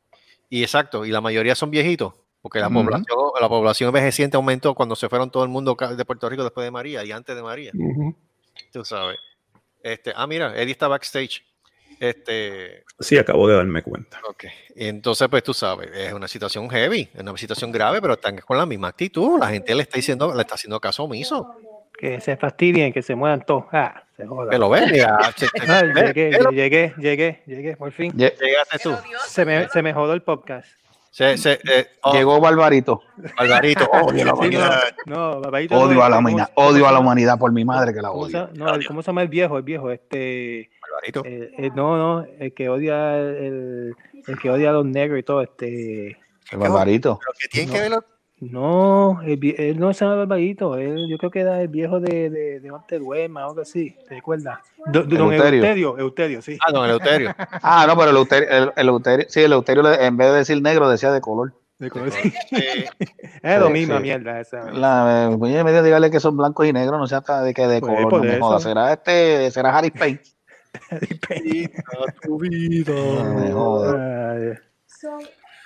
Y 0.49 0.63
exacto, 0.63 1.05
y 1.05 1.11
la 1.11 1.21
mayoría 1.21 1.55
son 1.55 1.71
viejitos, 1.71 2.13
porque 2.41 2.59
la, 2.59 2.69
población, 2.69 3.17
la 3.39 3.47
población 3.47 3.87
envejeciente 3.87 4.35
aumentó 4.35 4.75
cuando 4.75 4.95
se 4.97 5.07
fueron 5.07 5.31
todo 5.31 5.43
el 5.43 5.49
mundo 5.49 5.77
de 5.95 6.03
Puerto 6.05 6.27
Rico 6.27 6.43
después 6.43 6.65
de 6.65 6.71
María 6.71 7.05
y 7.05 7.11
antes 7.13 7.33
de 7.35 7.41
María. 7.41 7.71
Tú 8.71 8.83
sabes. 8.85 9.17
Este, 9.83 10.13
ah, 10.15 10.27
mira, 10.27 10.55
Eddie 10.55 10.71
está 10.73 10.87
backstage. 10.87 11.43
Este, 11.99 12.83
Sí, 12.99 13.17
acabo 13.17 13.47
de 13.47 13.55
darme 13.55 13.83
cuenta. 13.83 14.19
ok. 14.27 14.45
Entonces, 14.75 15.27
pues 15.29 15.43
tú 15.43 15.53
sabes, 15.53 15.89
es 15.93 16.13
una 16.13 16.27
situación 16.27 16.69
heavy, 16.69 17.09
es 17.13 17.19
una 17.21 17.37
situación 17.37 17.71
grave, 17.71 18.01
pero 18.01 18.13
están 18.13 18.37
con 18.39 18.57
la 18.57 18.65
misma 18.65 18.87
actitud. 18.89 19.39
La 19.39 19.49
gente 19.49 19.73
le 19.75 19.83
está 19.83 19.97
diciendo, 19.97 20.33
le 20.33 20.41
está 20.41 20.55
haciendo 20.55 20.79
caso 20.79 21.03
omiso. 21.03 21.55
Que 21.97 22.19
se 22.19 22.35
fastidien, 22.37 22.91
que 22.91 23.03
se 23.03 23.13
muevan 23.13 23.45
todos. 23.45 23.65
Ah, 23.71 24.03
se 24.17 24.25
joda. 24.25 24.49
Que 24.49 24.57
lo 24.57 24.69
ves, 24.69 24.91
mira, 24.91 25.17
se- 25.37 25.47
se- 25.47 25.71
Ay, 25.71 25.91
ve- 25.93 26.07
llegué, 26.13 26.31
llegué, 26.51 26.93
llegué, 26.97 27.43
llegué, 27.45 27.77
por 27.77 27.91
fin. 27.91 28.11
Llegaste 28.17 28.79
tú. 28.81 28.95
Se 29.27 29.45
me, 29.45 29.67
se 29.69 29.81
me 29.83 29.93
jodó 29.93 30.13
el 30.13 30.23
podcast. 30.23 30.67
Se, 31.11 31.37
se, 31.37 31.59
eh, 31.69 31.87
oh, 32.03 32.13
Llegó 32.13 32.39
Barbarito. 32.39 33.01
Barbarito. 33.37 33.83
Odio 33.91 34.23
la 34.23 34.23
Sí, 34.23 34.25
no, 34.25 34.33
humanidad. 34.33 34.81
no, 35.05 35.41
Barbarito 35.41 35.75
Odio 35.77 35.95
no, 35.97 36.03
a 36.03 36.09
la 36.09 36.15
¿cómo- 36.15 36.29
humanidad. 36.29 36.51
cómo 36.55 36.67
Odio 36.69 36.83
se 36.83 36.89
a 36.89 36.91
la 36.93 36.99
humanidad 36.99 37.37
por 37.39 37.51
mi 37.51 37.65
madre 37.65 37.93
que 37.93 38.01
la 38.01 38.09
¿Cómo 38.09 38.29
se, 38.29 38.37
odio. 38.37 38.49
no, 38.53 38.73
el- 38.73 38.87
¿Cómo 38.87 39.01
se 39.01 39.07
llama 39.07 39.21
el 39.23 39.27
viejo? 39.27 39.57
El 39.57 39.63
viejo, 39.63 39.91
este. 39.91 40.69
Barbarito. 40.81 41.23
eh, 41.25 41.51
eh, 41.57 41.69
no, 41.75 41.97
no, 41.97 42.25
el 42.39 42.53
que 42.53 42.69
odia 42.69 43.17
el, 43.19 43.93
el 44.25 44.39
que 44.39 44.49
odia 44.49 44.69
a 44.69 44.73
los 44.73 44.85
negros 44.85 45.19
y 45.19 45.23
todo, 45.23 45.41
este. 45.41 46.17
El 46.51 46.57
Barbarito. 46.57 47.19
Pero 47.19 47.33
que 47.39 47.47
tiene 47.49 47.71
que 47.73 47.79
ver 47.81 47.91
lo- 47.91 48.05
No, 48.41 49.21
el 49.21 49.39
él 49.59 49.79
no 49.79 49.93
se 49.93 50.03
llama 50.03 50.17
Barbarito, 50.17 50.75
él, 50.75 51.07
yo 51.07 51.19
creo 51.19 51.29
que 51.29 51.41
era 51.41 51.61
el 51.61 51.67
viejo 51.67 51.99
de, 51.99 52.31
de, 52.31 52.59
de 52.59 52.71
Monteduema 52.71 53.45
o 53.45 53.49
algo 53.49 53.61
así, 53.61 53.95
¿te 54.09 54.15
recuerdas? 54.15 54.57
Do- 54.87 55.03
Don. 55.03 55.31
Euterio, 55.31 55.95
Euterio, 55.99 56.41
sí. 56.41 56.57
Ah, 56.65 56.71
don 56.71 56.85
Eleuterio. 56.85 57.35
Ah, 57.61 57.85
no, 57.87 57.95
pero 57.95 58.09
el 58.09 58.17
Euterio, 58.17 58.49
el, 58.49 58.71
el 58.75 58.89
Euterio- 58.89 59.25
sí, 59.29 59.41
el 59.41 59.53
Euterio 59.53 59.93
en 59.93 60.17
vez 60.17 60.31
de 60.31 60.37
decir 60.37 60.59
negro 60.59 60.89
decía 60.89 61.11
de 61.11 61.21
color. 61.21 61.53
De 61.77 61.91
color, 61.91 62.09
sí. 62.11 62.33
Es 63.43 63.59
lo 63.59 63.69
mismo, 63.69 63.97
sí. 63.97 64.01
mierda. 64.01 64.39
Esa. 64.39 64.71
La, 64.71 65.29
oye, 65.39 65.63
medio 65.63 65.83
dígale 65.83 66.09
que 66.09 66.19
son 66.19 66.35
blancos 66.35 66.65
y 66.65 66.73
negros, 66.73 66.99
no 66.99 67.05
sea 67.05 67.19
hasta 67.19 67.43
de 67.43 67.53
que 67.53 67.67
de 67.67 67.79
Pues, 67.79 67.93
color, 67.93 68.13
no 68.25 68.31
me 68.31 68.39
joda. 68.39 68.59
Será 68.59 68.93
este, 68.93 69.51
será 69.51 69.77
Harry 69.77 69.91
Payne. 69.91 70.19
tu 72.23 72.39
vida. 72.39 72.93
No 72.93 73.33
me 73.35 73.51
joda. 73.51 74.31
Ay, 74.31 74.53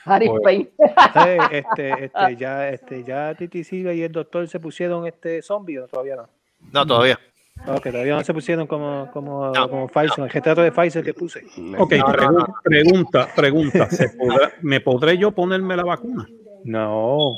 Harry 0.05 0.27
Pues- 0.27 0.41
Payne. 0.43 0.69
¿sabes? 1.13 1.41
Este, 1.51 1.89
este, 2.05 2.35
ya, 2.37 2.69
este, 2.69 3.03
ya 3.03 3.35
Titi 3.35 3.63
Silva 3.63 3.93
y 3.93 4.01
el 4.03 4.11
doctor 4.11 4.47
se 4.47 4.59
pusieron 4.59 5.05
este 5.07 5.41
zombie 5.41 5.79
o 5.79 5.87
todavía 5.87 6.15
no. 6.15 6.29
no, 6.71 6.85
todavía. 6.85 7.19
Ok, 7.67 7.83
todavía 7.89 8.15
no 8.15 8.23
se 8.23 8.33
pusieron 8.33 8.67
como, 8.67 9.09
como, 9.13 9.49
No, 9.51 9.69
como 9.69 9.87
Pfizer, 9.87 10.25
el 10.25 10.29
retrato 10.29 10.61
de 10.61 10.71
Pfizer 10.73 11.03
que 11.05 11.13
puse. 11.13 11.39
Ok, 11.77 11.93
No, 11.93 12.07
no, 12.07 12.13
pregu- 12.13 12.53
pregunta, 12.63 13.29
pregunta. 13.35 13.89
¿se 13.89 14.09
podrá- 14.09 14.51
¿Me 14.61 14.81
podré 14.81 15.17
yo 15.17 15.31
ponerme 15.31 15.75
la 15.77 15.83
vacuna? 15.83 16.27
No, 16.65 17.31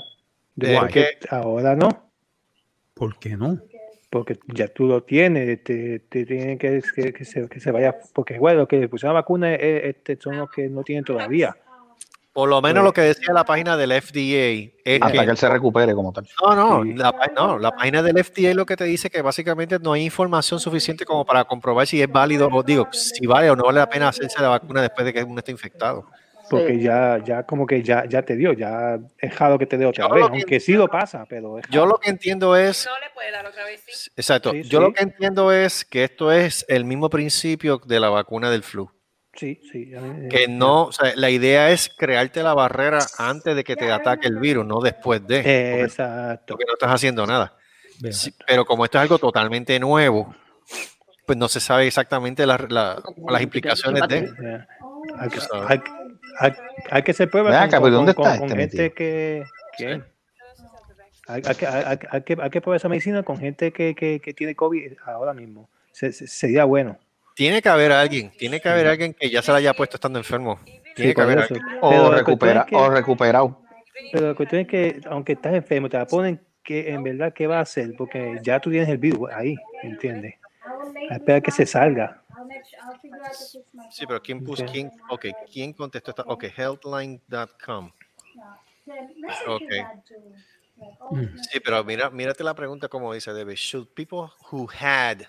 ¿De 0.55 0.75
porque 0.79 1.17
ahora 1.29 1.75
no, 1.75 1.89
¿Por 2.95 3.19
qué 3.19 3.37
no? 3.37 3.59
porque 4.09 4.39
ya 4.47 4.67
tú 4.69 4.87
lo 4.87 5.03
tienes, 5.03 5.63
te, 5.63 5.99
te 5.99 6.25
tienen 6.25 6.57
que, 6.57 6.81
que, 6.95 7.13
que 7.13 7.25
se, 7.25 7.47
que 7.47 7.59
se 7.59 7.71
vaya, 7.71 7.95
porque 8.13 8.39
bueno, 8.39 8.59
los 8.61 8.67
que 8.67 8.87
pusieron 8.89 9.13
la 9.13 9.21
vacuna 9.21 9.53
eh, 9.53 9.89
este, 9.89 10.15
son 10.19 10.37
los 10.37 10.49
que 10.49 10.67
no 10.69 10.81
tienen 10.83 11.03
todavía. 11.03 11.55
Por 12.37 12.49
lo 12.49 12.61
menos 12.61 12.83
lo 12.83 12.93
que 12.93 13.01
decía 13.01 13.33
la 13.33 13.43
página 13.43 13.75
del 13.75 13.91
FDA 13.99 14.71
es 14.85 15.01
Hasta 15.01 15.11
que 15.21 15.25
que 15.25 15.31
él 15.31 15.37
se 15.37 15.49
recupere 15.49 15.95
como 15.95 16.13
tal. 16.13 16.27
no, 16.45 16.55
no, 16.55 16.83
Sí. 16.83 16.93
la, 16.93 17.11
no, 17.35 17.57
la 17.57 17.71
página 17.71 18.03
del 18.03 18.23
FDA 18.23 18.53
lo 18.53 18.63
que 18.63 18.75
te 18.77 18.83
dice 18.83 19.09
que 19.09 19.23
básicamente 19.23 19.79
no 19.79 19.93
hay 19.93 20.03
información 20.03 20.59
suficiente 20.59 21.03
como 21.03 21.25
para 21.25 21.45
comprobar 21.45 21.87
si 21.87 21.99
es 21.99 22.07
válido 22.07 22.47
o 22.51 22.61
digo, 22.61 22.87
si 22.91 23.25
vale 23.25 23.49
o 23.49 23.55
no 23.55 23.63
vale 23.63 23.79
la 23.79 23.89
pena 23.89 24.09
hacerse 24.09 24.39
la 24.39 24.49
vacuna 24.49 24.83
después 24.83 25.03
de 25.05 25.13
que 25.13 25.23
uno 25.23 25.39
esté 25.39 25.51
infectado. 25.51 26.05
Porque 26.47 26.75
Sí. 26.75 26.81
ya, 26.83 27.17
ya 27.25 27.41
como 27.41 27.65
que 27.65 27.81
ya, 27.81 28.05
ya 28.07 28.21
te 28.21 28.35
dio, 28.35 28.53
ya 28.53 28.99
es 29.17 29.39
raro 29.39 29.57
que 29.57 29.65
te 29.65 29.75
dé 29.79 29.87
otra 29.87 30.07
Yo 30.07 30.13
vez, 30.13 30.21
lo 30.21 30.29
que 30.29 30.33
aunque 30.37 30.59
sí 30.59 30.73
lo 30.73 30.87
pasa, 30.87 31.25
pero 31.27 31.57
es 31.57 31.65
Yo 31.71 31.87
lo 31.87 31.97
que 31.97 32.11
entiendo 32.11 32.55
es 32.55 32.85
No 32.85 32.99
le 32.99 33.09
puede 33.15 33.31
dar 33.31 33.47
otra 33.47 33.65
vez, 33.65 33.81
sí. 33.87 34.11
Exacto. 34.15 34.51
Sí, 34.51 34.61
Yo 34.61 34.77
sí. 34.77 34.85
lo 34.85 34.93
que 34.93 35.01
entiendo 35.01 35.51
es 35.51 35.83
que 35.83 36.03
esto 36.03 36.31
es 36.31 36.63
el 36.69 36.85
mismo 36.85 37.09
principio 37.09 37.81
de 37.83 37.99
la 37.99 38.09
vacuna 38.09 38.51
del 38.51 38.61
flu. 38.61 38.91
Sí, 39.37 39.61
sí. 39.71 39.91
Que 40.31 40.47
no, 40.49 40.85
o 40.85 40.91
sea, 40.91 41.13
la 41.15 41.29
idea 41.29 41.69
es 41.69 41.89
crearte 41.95 42.41
la 42.41 42.53
barrera 42.55 42.99
antes 43.19 43.55
de 43.55 43.63
que 43.63 43.75
te 43.75 43.91
ataque 43.91 44.27
el 44.27 44.39
virus, 44.39 44.65
no 44.65 44.81
después 44.81 45.25
de. 45.27 45.81
Exacto. 45.83 46.53
porque 46.55 46.65
no 46.67 46.73
estás 46.73 46.89
haciendo 46.91 47.25
nada. 47.27 47.55
Sí, 48.11 48.33
pero 48.47 48.65
como 48.65 48.83
esto 48.83 48.97
es 48.97 49.03
algo 49.03 49.19
totalmente 49.19 49.79
nuevo, 49.79 50.35
pues 51.25 51.37
no 51.37 51.47
se 51.47 51.59
sabe 51.59 51.85
exactamente 51.87 52.45
la- 52.47 52.57
la- 52.69 53.01
las 53.29 53.41
implicaciones 53.41 54.01
de. 54.07 54.17
Hay, 55.19 55.29
que, 55.29 55.39
hay, 55.67 55.79
hay- 56.39 56.53
hay 56.91 57.03
que 57.03 57.13
Ven 57.51 57.59
con, 57.59 57.67
acá, 57.69 57.79
con- 57.79 57.91
¿dónde 57.91 58.13
con- 58.15 58.25
está 58.27 58.39
con 58.39 58.59
este 58.59 58.77
gente 58.77 58.93
que... 58.95 59.43
¿quién? 59.77 60.03
Hay, 61.27 61.41
hay 61.45 61.55
que, 61.55 61.67
hay, 61.67 61.99
hay 62.09 62.21
que, 62.23 62.37
hay 62.41 62.49
que 62.49 62.61
probar 62.61 62.77
esa 62.77 62.89
medicina 62.89 63.21
con 63.23 63.37
gente 63.37 63.71
que, 63.71 63.93
que, 63.93 64.19
que 64.19 64.33
tiene 64.33 64.55
COVID 64.55 64.93
ahora 65.05 65.33
mismo. 65.33 65.69
Se- 65.91 66.11
se- 66.11 66.27
sería 66.27 66.63
bueno. 66.65 66.97
Tiene 67.37 67.61
que 67.61 67.69
haber 67.69 67.91
alguien, 67.91 68.31
tiene 68.31 68.59
que 68.59 68.67
haber 68.67 68.87
alguien 68.87 69.13
que 69.13 69.29
ya 69.29 69.43
se 69.43 69.51
la 69.51 69.59
haya 69.59 69.75
puesto 69.75 69.97
estando 69.97 70.17
enfermo. 70.17 70.59
Tiene 70.95 71.11
Sí, 71.11 71.13
que 71.13 71.21
haber 71.21 71.37
alguien. 71.37 71.63
O, 71.81 72.09
recupera, 72.09 72.65
o 72.71 72.89
recuperado. 72.89 73.61
Pero 74.11 74.29
la 74.29 74.33
cuestión 74.33 74.61
es 74.61 74.67
que, 74.67 74.99
aunque 75.05 75.33
estás 75.33 75.53
enfermo, 75.53 75.87
te 75.87 75.99
la 75.99 76.07
ponen 76.07 76.41
que 76.63 76.89
en 76.89 77.03
verdad, 77.03 77.31
¿qué 77.35 77.45
va 77.45 77.59
a 77.59 77.61
hacer? 77.61 77.93
Porque 77.95 78.39
ya 78.41 78.59
tú 78.59 78.71
tienes 78.71 78.89
el 78.89 78.97
virus 78.97 79.29
ahí, 79.31 79.55
¿entiendes? 79.83 80.33
Espera 81.11 81.39
que 81.39 81.51
se 81.51 81.67
salga. 81.67 82.23
Sí, 83.91 84.07
pero 84.07 84.19
¿quién 84.19 84.43
puso? 84.43 84.65
¿Quién, 84.65 84.91
ok, 85.07 85.27
¿quién 85.53 85.73
contestó 85.73 86.09
esta? 86.09 86.23
Ok, 86.23 86.45
healthline.com. 86.57 87.91
Ok. 89.45 89.71
Sí, 91.51 91.59
pero 91.63 91.83
mira, 91.83 92.09
mírate 92.09 92.43
la 92.43 92.55
pregunta 92.55 92.87
como 92.87 93.13
dice 93.13 93.31
David. 93.31 93.57
Should 93.57 93.89
people 93.93 94.29
who 94.51 94.67
had 94.81 95.27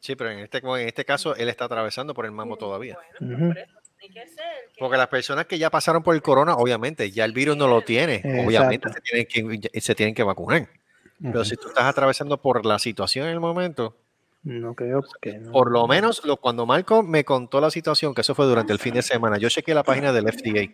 Sí, 0.00 0.14
pero 0.14 0.30
en 0.30 0.38
este, 0.40 0.58
en 0.58 0.88
este 0.88 1.04
caso 1.04 1.34
él 1.34 1.48
está 1.48 1.64
atravesando 1.64 2.14
por 2.14 2.26
el 2.26 2.32
mambo 2.32 2.56
todavía. 2.56 2.96
Ujú. 3.20 3.48
Por 3.48 3.58
eso 3.58 3.72
tiene 3.98 4.14
que 4.14 4.26
ser. 4.28 4.36
que- 4.72 4.78
Porque 4.78 4.96
las 4.96 5.08
personas 5.08 5.46
que 5.46 5.58
ya 5.58 5.70
pasaron 5.70 6.02
por 6.02 6.14
el 6.14 6.22
corona, 6.22 6.54
obviamente, 6.56 7.10
ya 7.10 7.24
el 7.24 7.32
virus 7.32 7.56
no 7.56 7.66
lo 7.66 7.82
tiene. 7.82 8.22
Obviamente 8.46 8.88
se 8.92 9.00
tienen, 9.00 9.60
que, 9.60 9.80
se 9.80 9.94
tienen 9.94 10.14
que 10.14 10.22
vacunar. 10.22 10.68
Pero 11.20 11.44
si 11.44 11.56
tú 11.56 11.68
estás 11.68 11.84
atravesando 11.84 12.36
por 12.40 12.64
la 12.66 12.78
situación 12.78 13.26
en 13.26 13.32
el 13.32 13.40
momento, 13.40 13.96
No 14.42 14.74
creo 14.74 15.02
que 15.20 15.38
no. 15.38 15.50
por 15.50 15.72
lo 15.72 15.86
menos 15.88 16.22
lo, 16.26 16.36
cuando 16.36 16.66
Marco 16.66 17.02
me 17.02 17.24
contó 17.24 17.58
la 17.60 17.70
situación, 17.70 18.14
que 18.14 18.20
eso 18.20 18.34
fue 18.34 18.44
durante 18.46 18.72
el 18.72 18.78
fin 18.78 18.92
de 18.94 19.02
semana, 19.02 19.38
yo 19.38 19.48
chequeé 19.48 19.74
la 19.74 19.82
página 19.82 20.12
del 20.12 20.26
FDA. 20.28 20.70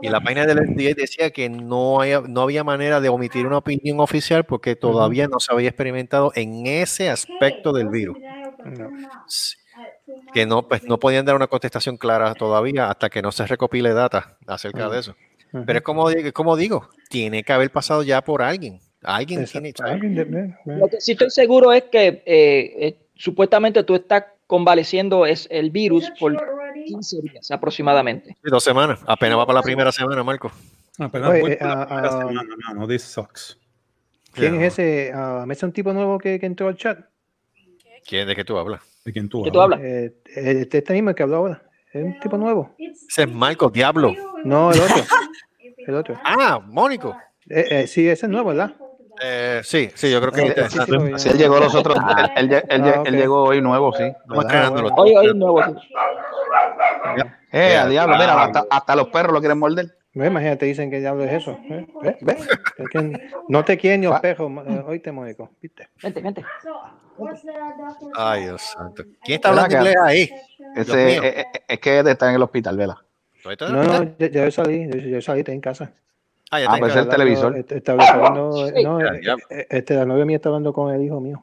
Y 0.00 0.08
la 0.08 0.20
página 0.20 0.46
del 0.46 0.58
FDA 0.58 0.94
decía 0.96 1.30
que 1.30 1.48
no, 1.48 2.00
hay- 2.00 2.14
no 2.28 2.42
había 2.42 2.64
manera 2.64 3.00
de 3.00 3.08
omitir 3.08 3.46
una 3.46 3.58
opinión 3.58 4.00
oficial 4.00 4.44
porque 4.44 4.74
todavía 4.74 5.28
no 5.28 5.38
se 5.40 5.52
había 5.52 5.68
experimentado 5.68 6.32
en 6.34 6.66
ese 6.66 7.08
aspecto 7.10 7.72
del 7.72 7.88
virus. 7.88 8.18
No. 8.64 8.90
Sí. 9.26 9.56
Que 10.32 10.46
no, 10.46 10.66
pues, 10.66 10.86
no 10.88 10.98
podían 10.98 11.24
dar 11.24 11.36
una 11.36 11.46
contestación 11.46 11.96
clara 11.96 12.34
todavía 12.34 12.90
hasta 12.90 13.08
que 13.10 13.22
no 13.22 13.30
se 13.32 13.46
recopile 13.46 13.92
data 13.92 14.36
acerca 14.46 14.88
de 14.88 14.98
eso. 15.00 15.14
Pero 15.66 15.78
es 15.78 15.84
como, 15.84 16.06
como 16.32 16.56
digo, 16.56 16.88
tiene 17.10 17.42
que 17.42 17.52
haber 17.52 17.70
pasado 17.70 18.02
ya 18.02 18.22
por 18.22 18.42
alguien. 18.42 18.80
Alguien 19.02 19.40
tiene. 19.52 19.72
De- 20.24 20.54
Lo 20.78 20.88
que 20.88 21.00
sí 21.00 21.12
estoy 21.12 21.30
seguro 21.30 21.72
es 21.72 21.84
que 21.84 22.06
eh, 22.06 22.22
eh, 22.26 22.96
supuestamente 23.14 23.82
tú 23.84 23.94
estás 23.94 24.24
convaleciendo 24.46 25.26
es 25.26 25.46
el 25.50 25.70
virus 25.70 26.10
por 26.18 26.32
15 26.84 27.20
días 27.22 27.50
aproximadamente. 27.50 28.36
Dos 28.42 28.62
semanas. 28.64 29.00
Apenas 29.06 29.38
va 29.38 29.46
para 29.46 29.58
la 29.60 29.62
primera 29.62 29.92
semana, 29.92 30.22
Marco. 30.22 30.50
Apenas 30.98 31.30
Oye, 31.30 31.40
voy 31.40 31.52
eh, 31.52 31.56
por 31.58 31.66
la 31.68 31.82
ah, 31.82 31.86
primera 31.86 32.08
ah, 32.08 32.18
semana, 32.18 32.56
mano, 32.68 32.86
this 32.88 33.02
sucks. 33.02 33.58
¿Quién 34.32 34.58
Ya. 34.60 34.66
es 34.66 34.72
ese? 34.78 35.12
Ah, 35.14 35.44
¿Me 35.46 35.54
es 35.54 35.62
un 35.62 35.72
tipo 35.72 35.92
nuevo 35.92 36.18
que, 36.18 36.38
que 36.38 36.46
entró 36.46 36.68
al 36.68 36.76
chat? 36.76 36.98
¿Quién 38.06 38.26
de 38.26 38.34
qué 38.34 38.44
tú 38.44 38.56
hablas? 38.58 38.80
¿De 39.04 39.12
quién 39.12 39.28
tú 39.28 39.42
¿Qué 39.44 39.50
tú 39.50 39.60
hablas? 39.60 39.78
hablas? 39.78 39.92
Eh, 39.92 40.14
este, 40.60 40.78
este 40.78 40.92
mismo 40.94 41.14
que 41.14 41.22
habló 41.22 41.36
ahora. 41.36 41.62
¿Es 41.92 42.04
un 42.04 42.18
tipo 42.20 42.36
nuevo? 42.38 42.74
Ese 42.78 43.22
es 43.22 43.28
Marco, 43.32 43.68
diablo. 43.70 44.14
No, 44.44 44.72
el 44.72 44.80
otro. 44.80 45.04
El 45.86 45.94
otro. 45.94 46.20
Ah, 46.24 46.60
Mónico. 46.64 47.16
Eh, 47.48 47.66
eh, 47.70 47.86
sí, 47.86 48.08
ese 48.08 48.26
es 48.26 48.30
nuevo, 48.30 48.48
¿verdad? 48.50 48.74
Eh, 49.20 49.60
sí, 49.62 49.90
sí, 49.94 50.10
yo 50.10 50.20
creo 50.20 50.32
que 50.32 50.60
Ah, 50.60 50.68
sí, 50.68 50.78
sí, 50.80 51.18
Si 51.18 51.28
él 51.28 51.38
llegó 51.38 51.58
los 51.60 51.74
otros, 51.74 51.96
él, 52.36 52.50
él 52.50 52.64
él 52.68 52.82
lle- 52.82 52.94
Ah, 52.96 53.00
ok. 53.00 53.06
él 53.08 53.16
llegó 53.16 53.42
hoy 53.44 53.60
nuevo, 53.60 53.92
sí. 53.92 54.04
estamos 54.04 54.28
¿verdad? 54.28 54.42
estrenándolo. 54.44 54.94
Hoy, 54.96 55.14
hoy 55.16 55.34
nuevo. 55.34 55.62
sí. 55.64 55.70
Eh, 57.52 57.76
a 57.76 57.86
diablo, 57.86 58.16
mira, 58.16 58.32
Ah, 58.34 58.44
hasta, 58.44 58.64
hasta 58.70 58.96
los 58.96 59.08
perros 59.08 59.32
lo 59.34 59.40
quieren 59.40 59.58
morder. 59.58 59.94
Ve, 60.14 60.26
Imagínate, 60.26 60.66
dicen 60.66 60.90
que 60.90 61.00
diablo 61.00 61.24
es 61.24 61.32
eso. 61.32 61.52
¿eh? 61.70 61.86
¿Ve? 62.02 62.16
¿Ve? 62.20 62.36
Es 62.78 62.88
que 62.90 63.30
no 63.48 63.64
te 63.64 63.78
quieren 63.78 64.00
ni 64.00 64.06
los 64.06 64.20
perros. 64.20 64.50
eh, 64.66 64.82
Oíste, 64.86 65.12
Mónico. 65.12 65.50
¿Viste? 65.60 65.88
Vente, 66.02 66.20
vente. 66.20 66.44
Ay, 68.14 68.42
Dios 68.42 68.62
santo. 68.62 69.04
¿Quién 69.22 69.36
está 69.36 69.50
¿Verdad 69.50 69.64
hablando 69.64 69.84
que- 69.84 69.90
inglés 69.90 69.96
ahí? 70.02 70.30
Ese, 70.74 71.16
eh, 71.16 71.40
eh, 71.40 71.44
es 71.68 71.78
que 71.78 71.98
está 72.00 72.28
en 72.30 72.34
el 72.36 72.42
hospital, 72.42 72.76
vela. 72.76 73.02
¿Tú 73.42 73.50
estás 73.50 73.70
en 73.70 73.76
No, 73.76 73.84
no, 74.04 74.14
ya 74.18 74.28
yo 74.28 74.50
salí. 74.50 74.86
Yo, 74.88 74.98
yo 74.98 75.20
salí, 75.20 75.40
estoy 75.40 75.54
en 75.54 75.60
casa. 75.60 75.92
Ah, 76.54 76.60
ya 76.60 76.66
Ah, 76.70 76.76
pues 76.78 76.94
el 76.94 77.08
televisor. 77.08 77.56
Este, 77.56 77.78
está 77.78 77.92
hablando- 77.92 78.68
Sí. 78.68 78.82
no, 78.84 79.00
ya. 79.22 79.36
eh, 79.50 79.66
este, 79.70 79.94
la 79.94 80.04
novia 80.04 80.24
mía 80.26 80.36
está 80.36 80.50
hablando 80.50 80.72
con 80.72 80.94
el 80.94 81.02
hijo 81.02 81.18
mío. 81.20 81.42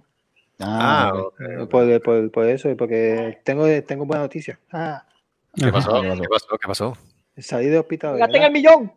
Ah, 0.60 1.12
ok. 1.16 1.20
ok, 1.26 1.41
ok. 1.64 1.70
Por, 1.70 2.01
por, 2.03 2.32
por 2.32 2.45
eso, 2.45 2.70
porque 2.78 3.39
tengo, 3.43 3.66
tengo 3.84 4.05
buena 4.05 4.24
noticia. 4.24 4.60
Ah, 4.72 5.03
¿Qué 5.55 5.72
pasó? 5.72 5.95
Ah, 5.95 6.01
¿Qué 6.01 6.28
pasó? 6.30 6.47
¿Qué 6.62 6.68
pasó? 6.68 6.97
salí 7.38 7.68
del 7.68 7.80
hospital. 7.80 8.14
Llegaste 8.16 8.38
en 8.38 8.43
el 8.43 8.51
¿verdad? 8.51 8.53
millón. 8.78 8.93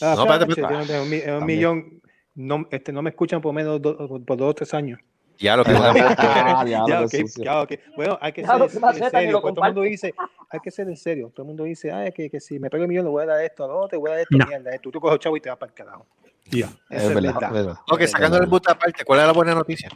Ah, 0.00 0.14
No, 0.16 0.22
espérate, 0.22 0.50
espérate, 0.50 0.86
tiene 0.86 1.00
un, 1.02 1.40
También. 1.40 1.46
millón. 1.46 2.02
No, 2.34 2.66
este, 2.70 2.92
no 2.92 3.02
me 3.02 3.10
escuchan 3.10 3.42
por 3.42 3.52
menos 3.52 3.82
do- 3.82 4.20
por 4.24 4.36
dos 4.38 4.50
o 4.50 4.54
tres 4.54 4.72
años. 4.72 5.00
Ya 5.38 5.56
lo 5.56 5.64
que 5.64 5.72
Ah. 5.74 5.92
Bueno, 7.96 8.18
hay 8.20 8.32
que 8.32 8.42
Ya, 8.42 8.48
ser 8.48 8.58
lo 8.58 8.68
que 8.68 8.78
más 8.78 8.96
en 9.00 9.10
serio. 9.10 9.40
porque 9.40 9.54
todo 9.54 9.64
el 9.66 9.72
mundo 9.74 9.82
dice, 9.82 10.14
hay 10.50 10.60
que 10.60 10.70
ser 10.70 10.88
en 10.88 10.96
serio. 10.96 11.30
Todo 11.34 11.44
el 11.44 11.48
mundo 11.48 11.64
dice, 11.64 11.90
ay, 11.90 12.12
que, 12.12 12.30
que 12.30 12.40
si 12.40 12.58
me 12.58 12.70
pego 12.70 12.84
el 12.84 12.88
millón, 12.88 13.04
le 13.06 13.10
voy 13.10 13.22
a 13.24 13.26
dar 13.26 13.42
esto, 13.44 13.64
al 13.64 13.70
otro, 13.70 13.96
le 13.96 14.00
voy 14.00 14.10
a 14.10 14.14
dar 14.14 14.22
esto, 14.22 14.36
No. 14.36 14.46
mierda. 14.46 14.78
Tú, 14.78 14.90
tú 14.90 15.00
coges 15.00 15.18
chavo 15.18 15.36
y 15.36 15.40
te 15.40 15.48
vas 15.48 15.58
para 15.58 15.70
el 15.70 15.74
carajo. 15.74 16.06
Ya. 16.46 16.66
Eso 16.90 17.08
Es 17.08 17.14
verdad. 17.14 17.76
Ok, 17.90 18.02
sacando 18.06 18.38
el 18.38 18.46
boot 18.46 18.68
aparte, 18.68 19.04
¿cuál 19.04 19.20
es 19.20 19.26
la 19.26 19.32
buena 19.32 19.54
noticia? 19.54 19.88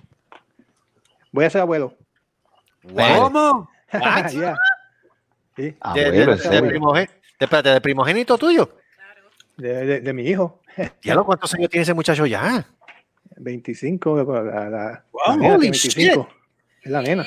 Voy 1.32 1.44
a 1.44 1.50
ser 1.50 1.60
abuelo. 1.62 1.94
¿Cómo? 2.82 3.68
Sí. 5.56 5.74
Ah, 5.80 5.94
De- 5.94 6.10
de- 6.10 6.18
bueno, 6.18 6.32
de- 6.32 6.38
ese 6.38 6.48
de 6.50 6.60
bueno. 6.60 6.72
primoge- 6.74 7.08
Espérate, 7.38 7.70
¿de 7.70 7.80
primogénito 7.80 8.36
tuyo? 8.36 8.76
De, 9.56 9.86
de, 9.86 10.00
de 10.00 10.12
mi 10.12 10.24
hijo. 10.28 10.60
Ya 11.02 11.16
¿cuántos 11.22 11.54
años 11.54 11.70
tiene 11.70 11.82
ese 11.82 11.94
muchacho 11.94 12.26
ya? 12.26 12.66
25, 13.36 14.16
la, 14.16 14.70
la, 14.70 15.04
Wow, 15.12 15.22
la 15.28 15.36
nena 15.36 15.54
holy 15.54 15.70
tiene 15.70 16.10
25. 16.10 16.28
Es 16.82 16.90
la 16.90 17.02
nena. 17.02 17.26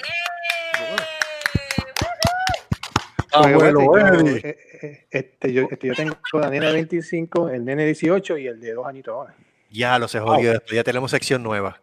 Eddie. 3.32 4.42
eh, 4.44 4.58
eh, 4.82 5.08
este, 5.12 5.54
yo, 5.54 5.68
este, 5.70 5.88
yo 5.88 5.94
tengo 5.94 6.18
la 6.34 6.50
nena 6.50 6.68
de 6.68 6.74
25, 6.74 7.50
el 7.50 7.66
nene 7.66 7.84
de 7.84 7.88
18 7.88 8.38
y 8.38 8.48
el 8.48 8.60
de 8.60 8.74
dos 8.74 8.88
añitos 8.88 9.14
ahora. 9.14 9.36
Ya 9.70 10.00
lo 10.00 10.08
se 10.08 10.20
jodió. 10.20 10.54
después 10.54 10.74
Ya 10.74 10.84
tenemos 10.84 11.12
sección 11.12 11.44
nueva. 11.44 11.82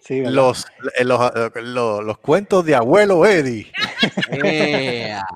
Sí. 0.00 0.20
Los, 0.24 0.66
los, 1.00 1.32
los, 1.56 2.04
los 2.04 2.18
cuentos 2.18 2.64
de 2.64 2.76
abuelo 2.76 3.26
Eddie. 3.26 3.72
Ea. 4.30 5.26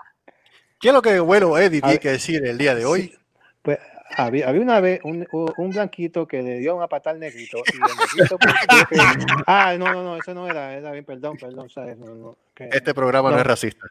¿Qué 0.80 0.88
es 0.88 0.94
lo 0.94 1.02
que 1.02 1.10
abuelo 1.10 1.58
Eddie 1.58 1.78
A 1.78 1.82
tiene 1.82 1.94
ver, 1.94 2.00
que 2.00 2.10
decir 2.10 2.46
el 2.46 2.58
día 2.58 2.74
de 2.74 2.84
hoy? 2.84 3.16
Pues 3.62 3.78
había, 4.16 4.48
había 4.48 4.60
una 4.60 4.80
vez 4.80 5.00
un, 5.04 5.26
un 5.32 5.70
blanquito 5.70 6.26
que 6.26 6.42
le 6.42 6.58
dio 6.58 6.76
una 6.76 6.88
patada 6.88 7.14
al 7.14 7.20
negrito. 7.20 7.58
Y 7.58 7.76
el 7.76 7.80
negrito 7.96 8.38
pues, 8.38 8.54
que- 8.88 9.42
ah, 9.46 9.74
no, 9.78 9.92
no, 9.92 10.02
no, 10.02 10.16
eso 10.16 10.34
no 10.34 10.48
era, 10.48 10.74
era 10.74 10.90
bien, 10.92 11.04
perdón, 11.04 11.36
perdón, 11.38 11.68
¿sabes? 11.70 11.96
No, 11.98 12.14
no, 12.14 12.36
que- 12.54 12.68
Este 12.72 12.94
programa 12.94 13.30
no, 13.30 13.36
no. 13.36 13.40
es 13.42 13.46
racista. 13.46 13.86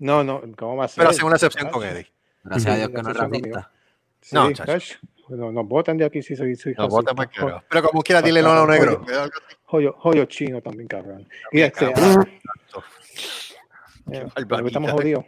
no, 0.00 0.22
no, 0.24 0.42
¿cómo 0.56 0.76
va 0.76 0.84
a 0.84 0.88
ser? 0.88 0.98
Pero 1.02 1.10
hacen 1.10 1.24
una 1.24 1.36
excepción 1.36 1.70
con 1.70 1.84
Eddie. 1.84 2.06
Gracias 2.44 2.74
a 2.74 2.76
Dios 2.76 2.88
que 2.90 3.02
no 3.02 3.10
es 3.10 3.16
racista. 3.16 3.70
Sí, 4.20 4.34
No, 4.34 4.52
chacho. 4.52 4.72
chacho. 4.72 4.98
No, 5.28 5.50
nos 5.52 5.66
votan 5.66 5.96
de 5.96 6.04
aquí 6.04 6.20
si 6.22 6.36
soy, 6.36 6.54
soy 6.56 6.74
No, 6.76 6.88
vota 6.88 7.12
racista. 7.12 7.42
más 7.44 7.50
caro. 7.52 7.64
Pero 7.70 7.88
como 7.88 8.02
quiera, 8.02 8.20
dile 8.20 8.42
no 8.42 8.52
a 8.52 8.56
lo 8.56 8.66
negro. 8.66 9.04
Joyo, 9.64 9.94
joyo 9.98 10.24
chino 10.26 10.60
también, 10.60 10.86
cabrón. 10.88 11.26
Y 11.52 11.60
este, 11.62 11.90
cabrón. 11.92 12.28
eh, 14.12 14.26
estamos 14.66 14.90
jodidos. 14.92 15.24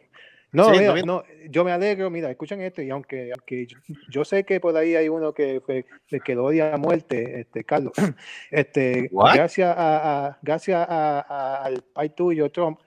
No, 0.55 0.73
Sí, 0.73 0.79
mira, 0.79 0.95
no, 1.03 1.25
yo 1.51 1.65
me 1.65 1.73
alegro, 1.73 2.11
mira, 2.11 2.31
escuchen 2.31 2.61
esto, 2.61 2.81
y 2.81 2.89
aunque, 2.89 3.33
aunque 3.33 3.67
yo, 3.67 3.77
yo 4.09 4.25
sé 4.25 4.45
que 4.45 4.61
por 4.61 4.77
ahí 4.77 4.95
hay 4.95 5.09
uno 5.09 5.35
que, 5.35 5.61
que, 6.07 6.21
que 6.21 6.35
lo 6.37 6.45
odia 6.45 6.73
a 6.73 6.79
muerte, 6.79 7.41
este, 7.41 7.65
Carlos, 7.65 7.93
este, 8.53 9.09
What? 9.11 9.35
gracias 9.35 9.77
a, 9.77 10.27
a- 10.29 10.39
gracias 10.43 10.87
a, 10.89 11.19
a- 11.21 11.65
al 11.65 11.83
país 11.93 12.15
tuyo, 12.15 12.51
Trump, 12.53 12.79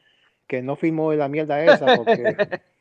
que 0.48 0.62
no 0.62 0.78
firmó 0.78 1.12
la 1.14 1.28
mierda 1.28 1.62
esa, 1.66 1.94
porque 1.98 2.38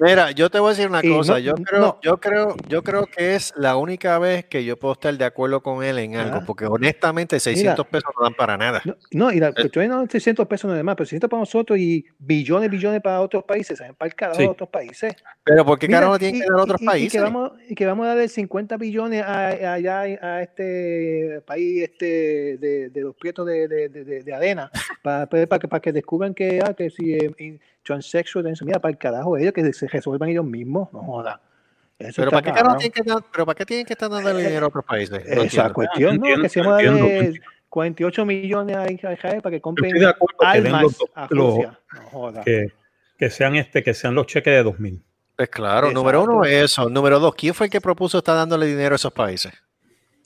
Mira, 0.00 0.30
yo 0.32 0.50
te 0.50 0.58
voy 0.58 0.68
a 0.68 0.70
decir 0.74 0.88
una 0.88 1.02
cosa. 1.02 1.32
no- 1.34 1.38
yo 1.38 1.54
creo, 1.54 1.80
no. 1.80 1.98
yo 2.02 2.16
creo, 2.18 2.56
yo 2.68 2.82
creo 2.82 3.06
que 3.06 3.34
es 3.34 3.52
la 3.56 3.76
única 3.76 4.18
vez 4.18 4.44
que 4.46 4.64
yo 4.64 4.76
puedo 4.78 4.94
estar 4.94 5.16
de 5.16 5.24
acuerdo 5.24 5.62
con 5.62 5.82
él 5.84 5.98
en 5.98 6.16
algo, 6.16 6.38
Ah. 6.38 6.44
porque 6.46 6.66
honestamente 6.66 7.38
600 7.38 7.86
pesos 7.86 8.10
no 8.16 8.24
dan 8.24 8.34
para 8.34 8.56
nada. 8.56 8.82
No, 8.84 8.96
no, 9.12 9.32
y 9.32 9.38
la 9.40 9.48
Eh. 9.48 9.54
cuestión 9.54 9.88
no 9.88 10.06
600 10.08 10.46
pesos 10.46 10.70
no 10.70 10.76
es 10.76 10.84
más, 10.84 10.96
pero 10.96 11.06
600 11.06 11.28
para 11.30 11.40
nosotros 11.40 11.78
y 11.78 12.04
billones, 12.18 12.70
billones 12.70 13.00
para 13.00 13.20
otros 13.20 13.44
países, 13.44 13.78
¿saben? 13.78 13.94
Para 13.94 14.08
el 14.08 14.14
carajo 14.14 14.36
Sí. 14.38 14.42
de 14.44 14.48
otros 14.48 14.68
países. 14.68 15.14
Pero 15.44 15.64
¿por 15.64 15.78
qué 15.78 15.86
Mira, 15.86 16.00
carajo 16.00 16.18
tienen 16.18 16.36
y- 16.36 16.40
que 16.40 16.46
dar 16.50 16.58
a 16.60 16.62
otros 16.62 16.82
y- 16.82 16.86
países? 16.86 17.14
Y 17.14 17.16
que, 17.18 17.22
vamos, 17.22 17.52
y 17.68 17.74
que 17.74 17.86
vamos 17.86 18.04
a 18.04 18.08
darle 18.08 18.28
50 18.28 18.76
billones 18.76 19.22
a, 19.22 19.48
a- 19.48 19.72
allá 19.74 20.00
a 20.02 20.42
este 20.42 21.40
país 21.46 21.82
este 21.84 22.56
de, 22.58 22.90
de 22.90 23.00
los 23.00 23.14
prietos 23.16 23.46
de, 23.46 23.68
de, 23.68 23.88
de, 23.88 24.04
de- 24.04 24.22
de 24.22 24.34
arena 24.34 24.70
para, 25.02 25.26
para, 25.26 25.58
que, 25.58 25.68
para 25.68 25.80
que 25.80 25.92
descubran 25.92 26.34
que, 26.34 26.60
ah, 26.64 26.74
que 26.74 26.90
si 26.90 27.14
eh, 27.14 27.58
transsexual, 27.82 28.46
eso, 28.46 28.64
mira, 28.64 28.78
para 28.80 28.92
el 28.92 28.98
carajo 28.98 29.36
ellos, 29.36 29.52
que 29.52 29.72
se 29.72 29.88
resuelvan 29.88 30.28
ellos 30.28 30.44
mismos, 30.44 30.92
no 30.92 31.02
joda. 31.02 31.40
Eso 31.98 32.22
pero 32.22 32.30
¿para 32.32 32.42
qué 32.42 32.52
tienen 32.52 32.90
que 32.92 33.02
dar, 33.02 33.22
pero 33.32 33.46
¿para 33.46 33.54
qué 33.56 33.66
tienen 33.66 33.86
que 33.86 33.92
estar 33.92 34.10
dando 34.10 34.30
Eh, 34.30 34.36
dinero 34.44 34.66
a 34.66 34.68
otros 34.68 34.84
países? 34.84 35.24
No 35.24 35.32
Esa 35.32 35.42
entiendo. 35.42 35.72
cuestión, 35.74 36.08
¿no? 36.08 36.14
Entiendo, 36.16 36.42
que 36.42 36.48
se 36.48 36.60
vamos 36.60 36.74
a 36.74 36.80
entiendo, 36.80 37.04
darle 37.06 37.18
entiendo. 37.26 37.46
48 37.68 38.26
millones 38.26 38.76
a 38.76 38.90
Israel 38.92 39.40
para 39.42 39.50
que 39.56 39.60
compren 39.60 39.92
armas 40.40 40.96
a 41.14 41.28
los- 41.28 41.30
Rusia. 41.30 41.78
No 41.94 42.00
joda. 42.10 42.42
que, 42.42 42.66
que 43.18 43.30
sean 43.30 43.54
este, 43.56 43.82
que 43.82 43.94
sean 43.94 44.14
los 44.14 44.26
cheques 44.26 44.52
de 44.52 44.62
2000. 44.62 45.02
Pues 45.36 45.48
claro, 45.48 45.90
número 45.90 46.22
uno 46.24 46.44
Exacto. 46.44 46.64
eso. 46.82 46.90
Número 46.90 47.18
dos, 47.18 47.34
¿quién 47.34 47.54
fue 47.54 47.66
el 47.66 47.70
que 47.72 47.80
propuso 47.80 48.18
estar 48.18 48.36
dándole 48.36 48.66
dinero 48.66 48.94
a 48.94 48.96
esos 48.96 49.12
países? 49.12 49.52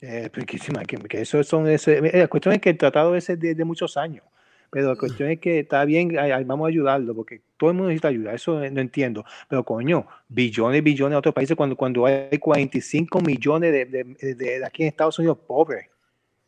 Eh, 0.01 0.29
pero 0.31 0.45
que, 0.45 0.97
que, 1.07 1.21
eso 1.21 1.43
son 1.43 1.67
ese, 1.67 2.01
la 2.01 2.27
cuestión 2.27 2.53
es 2.53 2.61
que 2.61 2.69
el 2.69 2.77
tratado 2.77 3.15
ese 3.15 3.33
es 3.33 3.39
de, 3.39 3.55
de 3.55 3.65
muchos 3.65 3.97
años, 3.97 4.23
pero 4.71 4.89
la 4.89 4.95
cuestión 4.95 5.29
es 5.31 5.39
que 5.39 5.59
está 5.59 5.83
bien, 5.85 6.09
vamos 6.45 6.65
a 6.65 6.69
ayudarlo, 6.69 7.15
porque 7.15 7.41
todo 7.57 7.69
el 7.71 7.75
mundo 7.75 7.89
necesita 7.89 8.09
ayuda, 8.09 8.33
eso 8.33 8.59
no 8.59 8.81
entiendo, 8.81 9.23
pero 9.49 9.63
coño, 9.63 10.05
billones, 10.29 10.83
billones 10.83 11.11
de 11.13 11.17
otros 11.17 11.33
países 11.35 11.55
cuando, 11.55 11.75
cuando 11.75 12.05
hay 12.05 12.37
45 12.37 13.21
millones 13.21 13.71
de, 13.71 13.85
de, 13.85 14.03
de- 14.03 14.59
de 14.59 14.65
aquí 14.65 14.83
en 14.83 14.89
Estados 14.89 15.17
Unidos 15.19 15.37
pobres, 15.47 15.85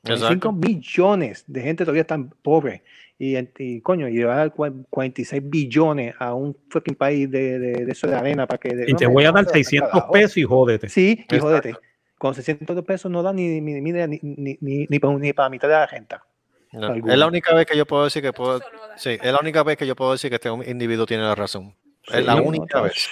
45 0.02 0.52
millones 0.54 1.44
de 1.48 1.62
gente 1.62 1.84
todavía 1.84 2.02
están 2.04 2.30
pobres, 2.42 2.82
y, 3.18 3.36
y, 3.58 3.82
coño, 3.82 4.08
y 4.08 4.14
llevar 4.14 4.54
cua- 4.54 4.86
46 4.90 5.42
billones 5.50 6.16
a 6.20 6.34
un 6.34 6.56
fucking 6.70 6.96
país 6.96 7.30
de, 7.30 7.60
de, 7.60 7.86
de 7.86 7.92
eso 7.92 8.08
de 8.08 8.16
arena 8.16 8.48
para 8.48 8.60
que... 8.60 8.70
Y 8.70 8.94
te 8.96 9.06
voy 9.08 9.26
a 9.26 9.32
dar 9.34 9.44
600 9.54 9.90
pesos 10.14 10.38
y 10.38 10.44
jódete. 10.44 10.90
Sí, 10.90 11.26
y 11.30 11.40
jódete. 11.40 11.76
Con 12.18 12.34
600 12.34 12.86
pesos 12.86 13.12
no 13.12 13.22
da 13.24 13.34
ni, 13.34 13.60
ni, 13.62 13.82
ni, 13.82 13.92
ni, 13.92 14.20
ni, 14.22 14.58
ni, 14.62 14.88
ni 14.90 15.00
para, 15.00 15.18
ni 15.18 15.34
para 15.34 15.50
mitad 15.50 15.68
de 15.68 15.74
la 15.74 15.86
renta. 15.88 16.24
No, 16.72 16.94
es 16.94 17.18
la 17.18 17.28
única 17.28 17.54
vez 17.56 17.66
que 17.66 17.76
yo 17.78 17.86
puedo 17.86 18.04
decir 18.04 18.22
que 18.22 18.32
puedo. 18.34 18.62
Sí, 18.96 19.18
es 19.22 19.32
la 19.34 19.40
única 19.40 19.64
vez 19.64 19.78
que 19.78 19.88
yo 19.88 19.96
puedo 19.96 20.12
decir 20.12 20.30
que 20.30 20.36
este 20.36 20.50
individuo 20.70 21.06
tiene 21.06 21.24
la 21.24 21.36
razón. 21.36 21.76
Es 22.08 22.18
Sí, 22.20 22.24
la 22.24 22.36
no, 22.36 22.44
única 22.44 22.78
no, 22.80 22.84
vez. 22.84 23.10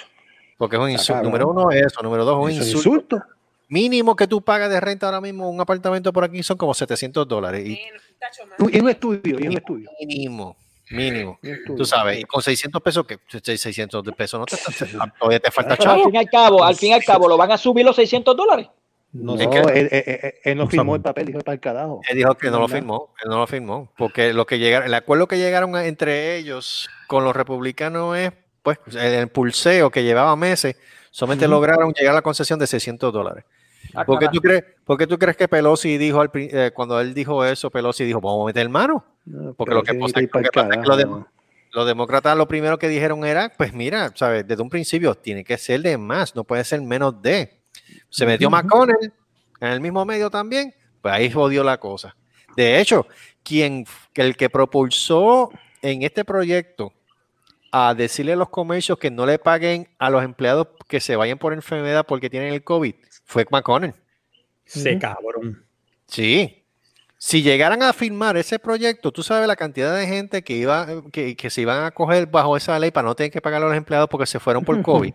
Porque 0.57 0.75
es 0.75 0.81
un 0.81 0.89
insulto. 0.91 1.23
Número 1.23 1.47
uno 1.49 1.71
es 1.71 1.85
eso. 1.87 2.01
Número 2.03 2.23
dos, 2.25 2.37
un 2.43 2.49
es 2.51 2.57
insulto. 2.57 2.77
insulto. 3.15 3.23
Mínimo 3.69 4.15
que 4.15 4.27
tú 4.27 4.41
pagas 4.41 4.69
de 4.69 4.79
renta 4.79 5.07
ahora 5.07 5.19
mismo 5.21 5.49
un 5.49 5.59
apartamento 5.59 6.13
por 6.13 6.23
aquí 6.23 6.41
son 6.43 6.57
como 6.57 6.73
700 6.73 7.27
dólares. 7.27 7.65
Y. 7.67 7.79
Y 8.71 8.79
un 8.79 8.89
estudio, 8.89 9.39
y 9.39 9.47
un 9.47 9.53
estudio. 9.57 9.89
mínimo, 9.99 10.55
mínimo. 10.89 11.39
un 11.43 11.49
estudio. 11.49 11.75
Tú 11.77 11.85
sabes, 11.85 12.19
y 12.19 12.23
con 12.23 12.41
600 12.41 12.81
pesos, 12.81 13.05
que 13.05 13.19
600 13.55 14.03
de 14.03 14.11
pesos 14.13 14.39
no 14.39 14.45
te, 14.45 14.57
todavía 15.19 15.39
te 15.39 15.51
falta 15.51 15.75
Pero 15.75 15.91
al 15.91 15.97
chavo. 15.97 16.05
fin 16.09 16.15
y 16.15 16.17
al 16.17 16.29
cabo, 16.29 16.63
al 16.63 16.75
fin 16.75 16.89
y 16.89 16.93
al 16.93 17.03
cabo, 17.03 17.27
¿lo 17.27 17.37
van 17.37 17.51
a 17.51 17.57
subir 17.57 17.85
los 17.85 17.95
600 17.95 18.35
dólares? 18.35 18.67
No, 19.13 19.35
Es 19.35 19.47
que- 19.47 19.57
él, 19.59 19.89
él- 19.91 20.03
él- 20.05 20.33
él 20.43 20.57
no 20.57 20.63
No 20.65 20.69
firmó 20.69 20.95
el 20.95 21.01
papel, 21.01 21.25
dijo 21.27 21.39
para 21.39 21.53
el 21.53 21.59
carajo. 21.59 22.01
Él 22.09 22.17
dijo 22.17 22.35
que 22.35 22.51
no 22.51 22.59
lo 22.59 22.67
firmó, 22.67 23.13
él 23.23 23.29
no 23.29 23.37
lo 23.39 23.47
firmó, 23.47 23.91
porque 23.97 24.33
lo 24.33 24.45
que 24.45 24.59
llegaron, 24.59 24.87
el 24.87 24.93
acuerdo 24.93 25.27
que 25.27 25.37
llegaron 25.37 25.75
a- 25.75 25.85
entre 25.85 26.35
ellos 26.37 26.89
con 27.07 27.23
los 27.23 27.35
republicanos 27.35 28.17
es, 28.17 28.31
pues, 28.63 28.77
el, 28.91 28.97
el 29.13 29.27
pulseo 29.29 29.89
que 29.89 30.03
llevaba 30.03 30.35
meses, 30.35 30.75
solamente 31.09 31.47
lograron 31.47 31.93
llegar 31.93 32.11
a 32.11 32.15
la 32.15 32.21
concesión 32.21 32.59
de 32.59 32.67
600 32.67 33.11
dólares. 33.13 33.45
Ah, 33.95 34.03
¿Por 34.03 34.19
qué 34.19 34.27
tú 34.27 34.41
crees, 34.41 34.63
por 34.83 34.97
qué 34.97 35.07
tú 35.07 35.17
crees 35.17 35.37
que 35.37 35.47
Pelosi 35.47 35.97
dijo, 35.97 36.19
al 36.19 36.29
eh, 36.33 36.71
cuando 36.73 36.99
él 36.99 37.13
dijo 37.13 37.45
eso, 37.45 37.71
Pelosi 37.71 38.03
dijo, 38.03 38.19
vamos 38.19 38.43
a 38.43 38.47
meter 38.47 38.67
mano? 38.69 39.05
No, 39.25 39.53
Porque 39.53 39.73
lo 39.73 39.83
que 39.83 39.93
pasa- 39.93 40.21
ir 40.21 40.29
pa'l 40.29 40.43
lo 40.43 40.49
que 40.49 40.59
pasa 40.59 40.67
es 40.67 40.81
que 40.81 40.87
lo 40.87 40.95
carajo. 40.97 41.17
de- 41.19 41.25
Los 41.71 41.87
demócratas 41.87 42.35
lo 42.37 42.47
primero 42.47 42.77
que 42.77 42.87
dijeron 42.89 43.23
era, 43.25 43.51
pues 43.57 43.73
mira, 43.73 44.11
¿sabes? 44.15 44.45
Desde 44.47 44.61
un 44.61 44.69
principio 44.69 45.15
tiene 45.15 45.43
que 45.43 45.57
ser 45.57 45.81
de 45.81 45.97
más, 45.97 46.35
no 46.35 46.43
puede 46.43 46.63
ser 46.65 46.81
menos 46.81 47.21
de. 47.21 47.56
Se 48.09 48.25
metió. 48.25 48.49
McConnell 48.49 49.13
en 49.59 49.67
el 49.69 49.81
mismo 49.81 50.05
medio 50.05 50.29
también, 50.29 50.73
pues 51.01 51.13
ahí 51.13 51.31
jodió 51.31 51.63
la 51.63 51.79
cosa. 51.79 52.15
De 52.55 52.79
hecho, 52.79 53.07
quien, 53.43 53.85
el 54.15 54.35
que 54.35 54.49
propulsó 54.49 55.51
en 55.81 56.03
este 56.03 56.25
proyecto 56.25 56.93
a 57.71 57.93
decirle 57.93 58.33
a 58.33 58.37
los 58.37 58.49
comercios 58.49 58.97
que 58.97 59.11
no 59.11 59.25
le 59.25 59.39
paguen 59.39 59.87
a 59.99 60.09
los 60.09 60.23
empleados 60.23 60.67
que 60.87 60.99
se 60.99 61.15
vayan 61.15 61.37
por 61.37 61.53
enfermedad 61.53 62.05
porque 62.05 62.29
tienen 62.29 62.53
el 62.53 62.63
COVID 62.63 62.95
fue 63.25 63.45
McConnell. 63.51 63.93
Se 64.65 64.97
cabrón. 64.97 65.63
Sí. 66.07 66.56
Si 67.19 67.41
llegaran 67.41 67.81
a 67.81 67.93
firmar 67.93 68.37
ese 68.37 68.59
proyecto, 68.59 69.11
tú 69.11 69.23
sabes 69.23 69.47
la 69.47 69.55
cantidad 69.55 69.95
de 69.95 70.05
gente 70.05 70.43
que 70.43 70.53
iba, 70.53 70.85
que, 71.11 71.35
que 71.35 71.49
se 71.49 71.61
iban 71.61 71.83
a 71.83 71.91
coger 71.91 72.27
bajo 72.27 72.55
esa 72.55 72.77
ley 72.77 72.91
para 72.91 73.07
no 73.07 73.15
tener 73.15 73.31
que 73.31 73.41
pagar 73.41 73.63
a 73.63 73.65
los 73.67 73.75
empleados 73.75 74.07
porque 74.07 74.27
se 74.27 74.39
fueron 74.39 74.63
por 74.63 74.79
COVID, 74.83 75.13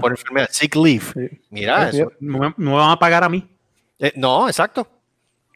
por 0.00 0.10
enfermedad, 0.12 0.48
sick 0.50 0.74
leave. 0.76 1.04
Sí. 1.14 1.40
Mira 1.50 1.90
Sí, 1.92 1.98
eso. 2.00 2.12
No, 2.20 2.38
me- 2.38 2.54
no 2.56 2.70
me 2.70 2.76
van 2.76 2.90
a 2.90 2.98
pagar 2.98 3.22
a 3.24 3.28
mí. 3.28 3.46
Eh, 3.98 4.12
no, 4.16 4.48
exacto. 4.48 4.88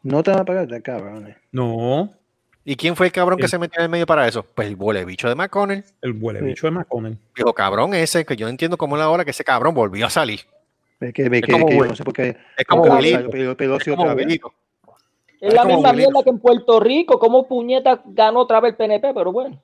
No 0.03 0.23
te 0.23 0.31
van 0.31 0.41
a 0.41 0.45
pagar 0.45 0.69
de 0.69 0.83
cabrones. 0.83 1.37
No. 1.51 2.13
¿Y 2.65 2.77
quién 2.77 2.95
fue 2.95 3.07
el 3.07 3.13
cabrón 3.13 3.39
que 3.39 3.49
se 3.49 3.59
metió 3.59 3.79
en 3.81 3.85
el 3.85 3.89
medio 3.91 4.07
para 4.07 4.27
eso? 4.29 4.43
Pues 4.45 4.69
el 4.69 4.75
huele 4.77 5.05
bicho 5.05 5.29
de 5.29 5.35
McConnell. 5.35 5.85
El 6.03 6.13
huele 6.21 6.43
bicho 6.43 6.67
de 6.67 6.73
McConnell. 6.73 7.17
Dijo, 7.35 7.55
cabrón 7.55 7.95
ese, 7.95 8.27
que 8.27 8.37
yo 8.37 8.45
no 8.47 8.51
entiendo 8.51 8.77
cómo 8.77 8.97
es 8.97 9.01
la 9.01 9.09
hora 9.09 9.25
que 9.25 9.31
ese 9.31 9.45
cabrón 9.45 9.75
volvió 9.75 10.05
a 10.07 10.11
salir. 10.11 10.41
Que, 11.01 11.07
Es 11.09 11.15
que, 11.43 11.53
como 11.53 11.67
que 11.67 11.75
yo 11.75 11.81
Will. 11.81 11.89
no 11.91 11.97
sé 11.97 12.05
por 12.05 12.13
qué. 12.13 12.37
Es 12.57 12.65
como 12.67 12.83
por 12.83 12.91
qué 12.93 12.97
Wilito. 12.97 13.31
salió 13.31 13.53
Pel- 13.53 13.57
Pelosi 13.57 13.91
Es 13.91 13.97
como 13.97 14.03
otra 14.11 14.15
vez. 14.15 14.39
Es 15.49 15.55
la 15.55 15.63
como 15.63 15.75
misma 15.77 15.93
mierda 15.93 16.23
que 16.23 16.31
en 16.31 16.39
Puerto 16.39 16.81
Rico. 16.81 17.19
¿Cómo 17.19 17.47
puñeta 17.47 18.01
ganó 18.07 18.41
otra 18.41 18.61
vez 18.61 18.71
el 18.73 18.77
PNP? 18.77 19.13
Pero 19.15 19.33
bueno. 19.33 19.61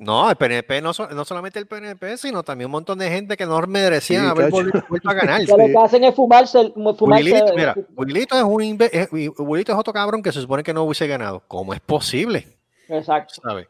No, 0.00 0.30
el 0.30 0.36
PNP, 0.36 0.80
no, 0.80 0.92
so- 0.94 1.08
no 1.08 1.24
solamente 1.24 1.58
el 1.58 1.66
PNP, 1.66 2.16
sino 2.18 2.44
también 2.44 2.66
un 2.66 2.72
montón 2.72 2.98
de 3.00 3.10
gente 3.10 3.36
que 3.36 3.44
no 3.44 3.60
merecían 3.62 4.22
Sí, 4.26 4.30
haber 4.30 4.50
vuelto, 4.50 4.78
a 5.04 5.12
ganar. 5.12 5.40
Que 5.46 5.50
lo 5.50 5.56
que 5.66 5.76
hacen 5.76 6.04
es 6.04 6.14
fumarse. 6.14 6.60
el- 6.60 6.72
fumarse 6.72 7.24
Wilito, 7.32 7.54
mira, 7.56 7.74
Wilito 7.96 8.36
es 8.36 8.42
un 8.44 8.78
es, 8.92 9.08
Wilito 9.38 9.72
es 9.72 9.78
otro 9.78 9.92
cabrón 9.92 10.22
que 10.22 10.30
se 10.30 10.40
supone 10.40 10.62
que 10.62 10.72
no 10.72 10.84
hubiese 10.84 11.08
ganado. 11.08 11.42
¿Cómo 11.48 11.74
es 11.74 11.80
posible? 11.80 12.46
Exacto. 12.88 13.34
¿Sabes? 13.42 13.66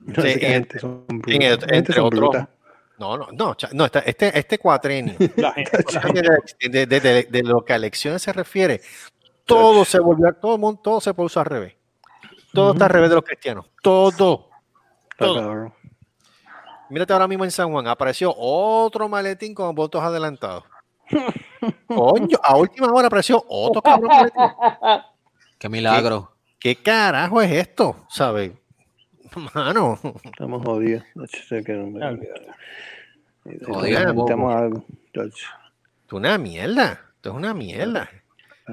No 0.00 0.14
sé 0.22 0.32
Sí, 0.32 0.40
qué 0.40 0.46
en- 0.46 0.52
gente 0.52 0.78
son 0.78 1.04
brutas. 1.08 1.34
en- 1.34 1.42
Esta 1.42 1.58
gente 1.66 1.76
entre 1.76 1.94
son 1.96 2.04
otros- 2.06 2.20
brutas. 2.20 2.48
No, 2.98 3.18
no, 3.18 3.26
no, 3.32 3.56
no, 3.72 3.84
este, 3.84 4.38
este 4.38 4.58
cuatrenio, 4.58 5.14
La 5.36 5.52
gente- 5.52 5.78
de, 6.70 6.86
de- 6.86 6.86
de- 6.86 7.00
de- 7.00 7.26
de 7.28 7.42
lo 7.42 7.62
que 7.64 7.72
a 7.74 7.76
elecciones 7.76 8.22
se 8.22 8.32
refiere, 8.32 8.80
todo 9.46 9.84
se 9.84 9.98
volvió, 10.00 10.32
todo, 10.34 10.54
el 10.54 10.60
mundo- 10.60 10.80
todo 10.82 11.00
se 11.00 11.12
puso 11.14 11.40
al 11.40 11.46
revés. 11.46 11.74
Todo 12.52 12.72
está 12.72 12.84
al 12.84 12.90
revés 12.90 13.10
de 13.10 13.16
los 13.16 13.24
cristianos. 13.24 13.66
Todo. 13.82 14.48
Está 15.10 15.26
Todo. 15.26 15.34
cabrón. 15.40 15.74
Mírate 16.90 17.12
ahora 17.12 17.26
mismo 17.26 17.44
en 17.44 17.50
San 17.50 17.70
Juan, 17.72 17.86
apareció 17.88 18.32
otro 18.36 19.08
maletín 19.08 19.54
con 19.54 19.74
votos 19.74 20.02
adelantados. 20.02 20.64
Coño, 21.88 22.38
a 22.42 22.56
última 22.56 22.88
hora 22.92 23.06
apareció 23.08 23.42
otro 23.48 23.80
cabrón 23.82 24.08
maletín. 24.08 24.42
Qué 25.58 25.68
milagro. 25.68 26.30
¿Qué 26.60 26.76
carajo 26.76 27.40
es 27.42 27.50
esto? 27.52 28.04
¿Sabes? 28.08 28.52
Mano. 29.54 29.98
Estamos 30.22 30.62
jodidos. 30.64 31.02
No 31.14 31.26
sé 31.26 31.64
qué 31.64 31.72
no 31.72 31.86
me- 31.88 32.00
Jodido, 33.66 34.00
Necesitamos 34.00 34.54
algo. 34.54 34.84
Esto 35.06 35.22
es 35.24 35.34
una 36.12 36.38
mierda. 36.38 37.00
Esto 37.16 37.30
es 37.30 37.34
una 37.34 37.52
mierda. 37.54 38.08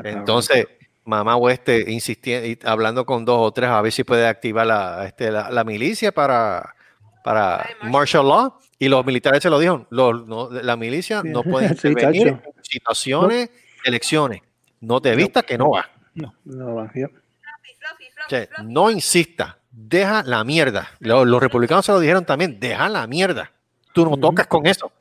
Entonces, 0.03 0.67
mamá 1.05 1.35
Oeste 1.35 1.91
insistiendo, 1.91 2.47
y 2.47 2.57
hablando 2.63 3.05
con 3.05 3.25
dos 3.25 3.37
o 3.39 3.51
tres 3.51 3.69
a 3.69 3.81
ver 3.81 3.91
si 3.91 4.03
puede 4.03 4.27
activar 4.27 4.67
la, 4.67 5.05
este, 5.05 5.31
la, 5.31 5.49
la 5.49 5.63
milicia 5.63 6.11
para, 6.11 6.75
para 7.23 7.67
martial 7.83 8.27
law. 8.27 8.57
Y 8.79 8.89
los 8.89 9.05
militares 9.05 9.43
se 9.43 9.49
lo 9.49 9.59
dijeron. 9.59 9.85
los- 9.91 10.25
no, 10.25 10.49
la 10.49 10.75
milicia 10.75 11.21
no 11.23 11.43
puede 11.43 11.67
intervenir 11.71 12.27
en 12.29 12.41
situaciones, 12.61 13.49
elecciones. 13.83 14.41
No 14.79 14.99
te 15.01 15.15
vista 15.15 15.43
que 15.43 15.57
no 15.57 15.69
va. 15.71 15.87
No, 16.15 16.33
no 16.45 16.75
va. 16.75 16.91
ya. 16.95 17.05
O 17.07 18.29
sea, 18.29 18.47
no 18.63 18.89
insista. 18.89 19.57
Deja 19.71 20.23
la 20.23 20.43
mierda. 20.43 20.89
Los, 20.99 21.27
los 21.27 21.41
republicanos 21.41 21.85
se 21.85 21.91
lo 21.91 21.99
dijeron 21.99 22.25
también. 22.25 22.59
Deja 22.59 22.89
la 22.89 23.05
mierda. 23.07 23.51
Tú 23.93 24.05
no 24.05 24.17
tocas 24.17 24.47
con 24.47 24.65
eso. 24.65 24.91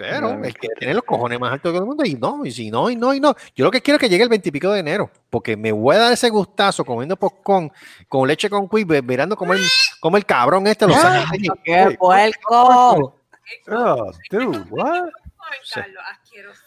Pero 0.00 0.28
Claro. 0.28 0.44
el 0.44 0.54
que 0.54 0.68
tiene 0.78 0.94
los 0.94 1.04
cojones 1.04 1.38
más 1.38 1.52
altos 1.52 1.70
que 1.72 1.76
todo 1.76 1.82
el 1.82 1.88
mundo, 1.88 2.04
y 2.06 2.14
no, 2.14 2.46
y 2.46 2.50
si 2.50 2.70
no, 2.70 2.88
y 2.88 2.96
no, 2.96 3.12
y 3.12 3.20
no. 3.20 3.34
Yo 3.54 3.66
lo 3.66 3.70
que 3.70 3.82
quiero 3.82 3.96
es 3.96 4.00
que 4.00 4.08
llegue 4.08 4.22
el 4.22 4.30
veintipico 4.30 4.72
de 4.72 4.80
enero, 4.80 5.10
porque 5.28 5.58
me 5.58 5.72
voy 5.72 5.94
a 5.96 5.98
dar 5.98 6.12
ese 6.14 6.30
gustazo 6.30 6.86
comiendo 6.86 7.16
popcorn 7.16 7.70
con 8.08 8.26
leche 8.26 8.48
con 8.48 8.66
quick, 8.66 9.02
mirando 9.04 9.36
como 9.36 9.52
el, 9.52 9.60
como 10.00 10.16
el 10.16 10.24
cabrón 10.24 10.66
este 10.66 10.86
lo 10.86 10.94
saca. 10.94 11.30
¡Qué 11.62 11.96
puerco! 11.98 13.14
Oh, 13.68 14.10
dude, 14.30 14.58
what? 14.70 15.04
Ay, 15.04 15.58
Carlos, 15.74 16.02
asqueroso. 16.10 16.62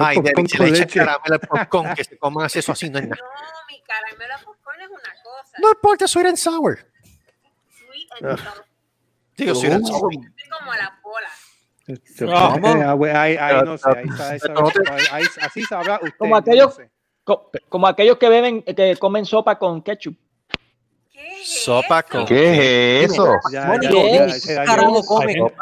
Ay, 0.00 0.16
David, 0.16 0.22
Popcorn 0.22 0.48
si 0.48 0.56
con 0.56 0.66
le 0.66 0.72
echa 0.72 0.80
leche. 0.84 0.98
caramelo 1.00 1.38
popcorn, 1.40 1.94
que 1.94 2.04
se 2.04 2.16
coman 2.16 2.46
así, 2.46 2.58
eso 2.60 2.72
así, 2.72 2.88
no 2.88 2.98
es 3.00 3.06
nada. 3.08 3.20
No, 3.22 3.28
mi 3.68 3.82
caramelo 3.82 4.34
popcorn 4.46 4.80
es 4.80 4.88
una 4.88 5.22
cosa. 5.22 5.52
No 5.58 5.68
importa, 5.72 6.08
sweet 6.08 6.26
and 6.26 6.36
sour. 6.38 6.78
Sweet 7.68 8.08
and 8.30 8.38
sour. 8.38 8.64
Digo, 9.36 9.54
sweet 9.54 9.72
and 9.72 9.86
sour. 9.86 10.10
Es 10.14 10.48
como 10.48 10.72
la 10.74 10.98
bola. 11.86 12.58
¿Cómo? 12.60 12.96
güey, 12.96 13.12
Ahí, 13.12 13.36
ahí 13.36 13.62
no 13.64 13.78
sé. 13.78 13.88
Ahí 13.88 14.04
está, 14.08 14.34
esa- 14.36 14.48
Pero 14.48 14.60
no 14.62 14.68
te- 14.70 14.90
ahí- 14.92 15.04
ahí- 15.12 15.24
así 15.42 15.62
sabrá 15.64 15.96
usted. 16.02 16.16
Como 16.18 16.30
no 16.30 16.36
aquellos- 16.36 16.74
sé. 16.74 16.90
Co- 17.24 17.50
Como 17.68 17.86
aquellos 17.86 18.18
que 18.18 18.28
beben, 18.28 18.62
que 18.62 18.96
comen 18.96 19.24
sopa 19.24 19.56
con 19.58 19.80
ketchup. 19.82 20.14
¿Qué 21.12 21.42
es 21.42 21.64
Sopa 21.64 22.02
con- 22.02 22.24
¿Qué 22.24 23.04
es 23.04 23.12
eso? 23.12 23.26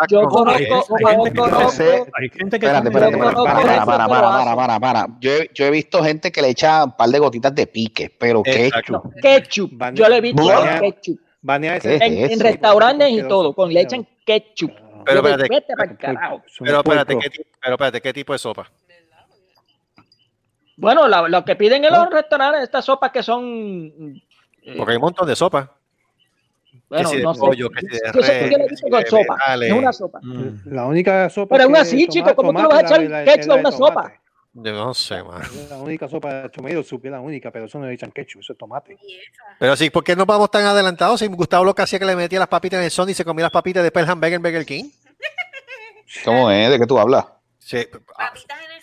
Yo 0.09 0.23
con- 0.23 0.31
conozco, 0.31 0.97
hay 0.97 1.15
gente 1.17 1.31
que 1.33 1.39
conozco, 1.39 1.69
hace- 1.69 2.05
Hay 2.15 2.29
gente 2.31 2.59
que 2.59 2.67
Espérate, 2.67 2.89
espérate, 2.89 3.13
espérate, 3.13 3.19
para, 3.19 3.29
gente 3.31 3.35
para, 3.45 3.81
que 3.81 3.87
para, 3.87 4.05
lo 4.05 4.09
para, 4.11 4.37
hace. 4.47 4.57
para, 4.57 4.81
para. 4.81 5.07
Yo, 5.21 5.31
he- 5.33 5.51
yo 5.55 5.65
he 5.67 5.71
visto 5.71 6.03
gente 6.03 6.33
que 6.33 6.43
le 6.43 6.49
echa 6.49 6.85
un 6.85 6.97
par 6.97 7.09
de 7.11 7.19
gotitas 7.19 7.55
de 7.55 7.67
pique, 7.67 8.15
pero 8.19 8.43
Exacto. 8.45 9.03
ketchup. 9.23 9.71
ketchup. 9.71 9.95
Yo 9.95 10.09
le 10.09 10.17
he 10.17 10.21
visto 10.21 10.43
ketchup. 10.81 11.19
Banea 11.43 11.79
¿Qué 11.79 11.95
ese- 11.95 12.07
es 12.07 12.13
En, 12.13 12.31
en 12.33 12.41
restaurantes 12.41 13.11
y 13.11 13.23
todo, 13.23 13.55
con 13.55 13.73
le 13.73 13.81
echan 13.81 14.07
ketchup. 14.25 14.73
Pero 15.05 15.19
espérate, 15.21 15.49
vete 15.49 15.75
pa'l 15.77 15.97
carajo. 15.99 16.43
Es 16.47 16.61
un 16.61 16.67
Pero 16.67 16.79
espérate. 16.79 17.19
¿qué, 17.19 17.31
pero 17.61 17.75
espérate, 17.75 18.01
¿qué 18.01 18.13
tipo 18.13 18.33
de 18.33 18.39
sopa? 18.39 18.71
Bueno, 20.77 21.07
la- 21.09 21.29
lo 21.29 21.45
que 21.45 21.57
piden 21.57 21.85
en 21.85 21.93
los 21.93 22.09
restaurantes, 22.11 22.63
estas 22.63 22.85
sopas 22.85 23.11
que 23.11 23.23
son. 23.23 23.45
eh, 24.63 24.75
Porque 24.77 24.93
hay 24.93 24.97
un 24.97 25.03
montón 25.03 25.27
de 25.29 25.37
sopa. 25.37 25.77
bueno, 26.89 27.11
no 27.23 27.35
sé. 27.35 27.41
pollo, 27.41 27.69
que 27.71 27.81
si 27.81 27.87
de 27.89 28.01
Yo 28.15 28.23
sé 28.23 28.49
que 28.49 28.57
le 28.57 28.77
si 28.77 28.89
con 28.91 29.07
sopa. 29.07 29.37
Es 29.61 29.73
una 29.73 29.93
sopa. 29.93 30.21
Mm. 30.23 30.61
La 30.75 30.87
única 30.87 31.29
sopa. 31.29 31.55
Pero 31.57 31.65
aún 31.65 31.75
que 31.75 31.81
así, 31.81 32.03
es 32.03 32.09
chico, 32.09 32.35
¿cómo 32.35 32.53
tú 32.55 32.63
le 32.63 32.69
vas 32.69 32.79
a 32.79 32.81
echar 32.83 33.25
ketchup 33.25 33.53
a 33.53 33.55
una 33.57 33.71
sopa? 33.73 34.20
Tomate. 34.53 34.71
Yo 34.71 34.73
no 34.73 34.95
sé, 34.95 35.23
man. 35.23 35.43
La 35.69 35.77
única 35.79 36.09
sopa 36.09 36.43
de 36.43 36.51
chomedo, 36.51 36.83
supe 36.83 37.11
la 37.11 37.21
única, 37.21 37.51
pero 37.51 37.67
eso 37.67 37.79
no 37.79 37.87
le 37.87 37.95
echan 37.95 38.11
ketchup, 38.11 38.41
eso 38.41 38.53
es 38.53 38.59
tomate. 38.59 38.97
Pero 39.59 39.77
sí, 39.77 39.91
¿por 39.91 40.03
qué 40.05 40.17
no 40.17 40.27
vamos 40.27 40.51
tan 40.51 40.65
adelantados? 40.65 41.21
Si 41.21 41.27
Gustavo 41.27 41.65
lo 41.65 41.75
que 41.75 41.83
hacía 41.83 41.99
que 41.99 42.05
le 42.05 42.17
metía 42.17 42.39
las 42.39 42.49
papitas 42.49 42.79
en 42.79 42.85
el 42.85 42.91
son 42.91 43.09
y 43.11 43.15
se 43.15 43.25
comía 43.25 43.45
las 43.45 43.53
papitas 43.53 43.83
después 43.83 44.05
el 44.05 44.11
hamburger 44.11 44.35
en 44.35 44.43
Burger 44.43 44.67
King. 44.67 44.91
¿Cómo 46.25 46.51
es? 46.51 46.71
¿De 46.71 46.79
qué 46.79 46.87
tú 46.87 46.99
hablas? 46.99 47.27
Sí. 47.59 47.87
ah, 48.19 48.29
Papitas 48.33 48.59
en 48.65 48.73
el 48.73 48.83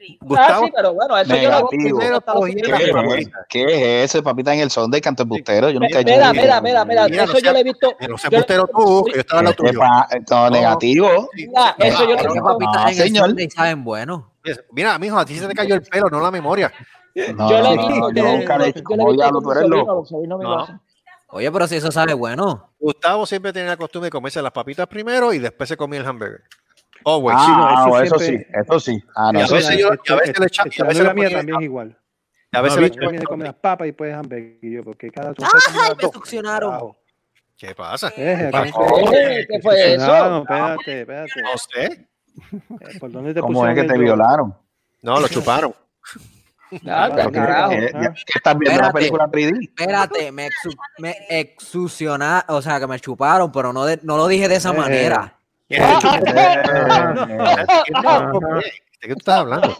Ah, 0.00 0.16
Gustavo, 0.20 0.66
sí, 0.66 0.72
pero 0.74 0.94
bueno, 0.94 1.18
eso 1.18 1.28
yo 1.28 1.42
lo 1.42 1.48
Negativo. 1.48 1.68
primero 1.98 2.16
hasta 2.18 2.34
la 2.34 2.40
¿Qué 2.46 2.52
primera 2.54 2.78
¿Qué, 2.78 3.02
vez. 3.08 3.26
es- 3.26 3.32
qué 3.48 3.64
es 4.04 4.14
eso? 4.14 4.22
Papita 4.22 4.54
en 4.54 4.60
el 4.60 4.70
son 4.70 4.90
de 4.90 5.00
canto 5.00 5.24
embustero. 5.24 5.70
Yo 5.70 5.80
nunca 5.80 5.98
Mira, 5.98 6.32
mira, 6.32 6.60
mira, 6.60 6.84
mira, 6.84 7.08
Mira, 7.08 7.24
eso 7.24 7.32
no 7.32 7.38
yo 7.40 7.52
lo 7.52 7.58
he 7.58 7.64
visto. 7.64 7.96
que 7.98 8.08
no 8.08 8.16
seas 8.18 8.30
yo- 8.30 8.38
bustero 8.38 8.66
tú, 8.68 9.04
que 9.06 9.12
yo 9.14 9.20
estaba 9.20 9.42
lado 9.42 9.56
¿Qué 9.56 9.68
tuyo. 9.72 9.80
todo 10.26 10.50
negativo. 10.50 11.28
Mira, 11.34 11.74
eso 11.78 12.00
yo 12.00 12.06
lo 12.06 12.12
he 12.12 12.16
Pero 12.16 12.32
visto. 12.32 12.44
papitas 12.44 12.76
Ah, 12.76 12.82
en 12.82 12.88
el 12.88 12.94
señor. 12.94 13.26
Sunday 13.28 13.50
saben 13.50 13.84
bueno. 13.84 14.32
Mira, 14.72 14.98
mijo, 14.98 15.18
a 15.18 15.24
ti 15.26 15.36
se 15.38 15.46
te 15.48 15.54
cayó 15.54 15.74
el 15.74 15.82
pelo, 15.82 16.08
no 16.10 16.20
la 16.20 16.30
memoria. 16.30 16.72
No, 17.34 17.50
Yo 17.50 17.56
le 17.60 17.74
no, 17.76 17.88
no, 17.88 18.10
Yo 18.12 18.14
yo. 18.14 18.14
Yo 18.14 18.22
los 19.32 19.42
lo 20.12 20.38
No. 20.38 20.60
hacen. 20.62 20.80
Oye, 21.30 21.50
pero 21.52 21.66
si 21.66 21.76
eso 21.76 21.90
sabe 21.92 22.14
bueno. 22.14 22.70
Gustavo 22.78 23.26
siempre 23.26 23.52
tenía 23.52 23.68
la 23.70 23.76
costumbre 23.76 24.06
de 24.06 24.10
comerse 24.12 24.40
las 24.40 24.52
papitas 24.52 24.86
primero 24.86 25.32
y 25.34 25.38
después 25.38 25.68
se 25.68 25.76
comía 25.76 26.00
el 26.00 26.06
hamburger. 26.06 26.42
Always. 27.04 27.36
Ah, 27.38 27.44
Sí, 27.44 27.50
no, 27.52 27.68
eso 27.70 27.88
no, 27.88 28.00
eso 28.02 28.18
sí, 28.18 28.24
siempre- 28.26 28.60
eso 28.60 28.80
sí. 28.80 29.04
Ah, 29.16 29.32
no, 29.32 29.38
Y 29.38 29.42
a 29.42 29.44
eso 29.44 29.54
veces 29.54 29.70
sí. 29.74 29.80
yo- 29.80 29.88
y 30.04 30.12
a 30.12 30.16
veces 30.16 30.38
le 30.40 30.46
echa- 30.46 30.64
y 30.70 30.82
a 30.82 30.84
veces 30.84 31.04
la 31.04 31.14
mía 31.14 31.30
también 31.30 31.58
es 31.58 31.64
igual. 31.64 31.98
a 32.52 32.60
veces 32.62 32.76
No, 32.76 32.80
le 32.80 32.86
a 32.86 32.88
echo- 32.88 33.00
También 33.00 33.22
come 33.24 33.44
las 33.44 33.54
papas 33.54 33.88
y 33.88 34.58
y 34.62 34.72
yo, 34.72 34.82
porque 34.84 35.10
cada 35.10 35.34
tú 35.34 35.44
¡Ay, 35.44 35.94
me 36.00 36.08
succionaron! 36.12 36.94
¿Qué 37.56 37.74
pasa? 37.74 38.12
Eh, 38.16 38.50
¿Qué 38.52 39.46
¿Qué 39.48 39.60
fue 39.60 39.96
No, 39.98 40.04
eso? 40.04 40.38
espérate, 40.42 41.00
espérate. 41.00 41.42
No 41.42 41.58
sé. 41.58 42.08
Eh, 42.94 42.98
¿Por 43.00 43.10
dónde 43.10 43.34
te 43.34 43.40
¿Cómo 43.40 43.66
es 43.66 43.74
que 43.74 43.82
te 43.84 43.98
violaron? 43.98 44.54
No, 45.02 45.18
lo 45.20 45.26
chuparon. 45.28 45.74
Ah, 46.86 47.08
¿Por 47.10 47.32
qué? 47.32 47.38
carajo. 47.38 47.70
¿Qué- 47.70 47.90
ya- 47.94 48.12
qué 48.12 48.32
estás 48.36 48.58
viendo 48.58 48.80
la 48.80 48.88
Espérate. 48.88 48.92
película 48.92 49.28
3D? 49.28 49.58
Espérate, 49.64 50.32
me, 50.32 50.46
exu 50.46 50.70
me 50.98 51.16
exusionaron, 51.30 52.44
o 52.56 52.62
sea, 52.62 52.78
que 52.78 52.86
me 52.86 53.00
chuparon, 53.00 53.50
pero 53.50 53.72
no, 53.72 53.84
de- 53.86 54.00
no 54.02 54.16
lo 54.16 54.26
dije 54.28 54.48
de 54.48 54.56
esa 54.56 54.70
Eh. 54.70 54.74
manera. 54.76 55.34
Eh, 55.70 55.78
¿De 59.00 59.08
qué 59.08 59.14
tú 59.14 59.18
estás 59.18 59.40
hablando? 59.40 59.76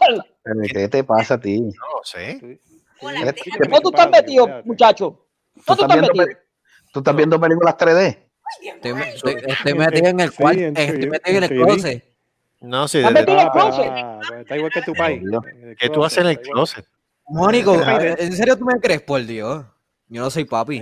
¿Qué 0.71 0.87
te 0.87 1.03
pasa 1.03 1.33
a 1.33 1.39
ti? 1.39 1.59
No 1.59 1.67
lo 1.71 2.03
sé. 2.03 2.59
Hola, 3.01 3.19
¿Qué- 3.19 3.25
déjame- 3.25 3.33
qué- 3.33 3.51
¿Dónde 3.59 3.79
tú 3.81 3.89
estás 3.89 4.09
metido, 4.09 4.47
muchacho? 4.65 5.25
¿Tú 5.55 5.61
¿Dónde 5.67 5.83
tú 5.83 5.91
estás 5.93 6.15
metido? 6.17 6.39
tú 6.93 6.99
estás 6.99 7.15
viendo 7.15 7.39
películas 7.39 7.75
3D? 7.77 8.17
Estoy, 8.63 8.93
me- 8.93 9.09
estoy- 9.09 9.37
estoy 9.45 9.73
metido 9.73 10.07
en 10.07 10.19
el 10.21 10.31
cuarto, 10.33 10.61
estoy 10.61 11.09
metido 11.09 11.37
en 11.37 11.43
el 11.43 11.49
3D. 11.49 11.65
closet. 11.65 12.03
No, 12.61 12.87
sí. 12.87 12.97
¿Estás 12.99 13.13
de- 13.13 13.19
metido 13.21 13.39
en 13.39 13.45
el 13.45 13.51
closet? 13.51 13.91
Está 14.41 14.55
igual 14.57 14.71
que 14.71 14.81
tu 14.83 14.93
país. 14.93 15.21
¿Qué 15.79 15.89
tú 15.89 16.03
haces 16.05 16.19
en 16.19 16.27
el 16.27 16.39
closet? 16.39 16.85
Mónico, 17.27 17.77
Ah. 17.85 17.99
¿en 18.17 18.31
serio 18.33 18.57
tú 18.57 18.65
me 18.65 18.79
crees? 18.79 19.01
Por 19.01 19.25
Dios. 19.25 19.65
Yo 20.07 20.21
no 20.21 20.29
soy 20.29 20.45
papi. 20.45 20.81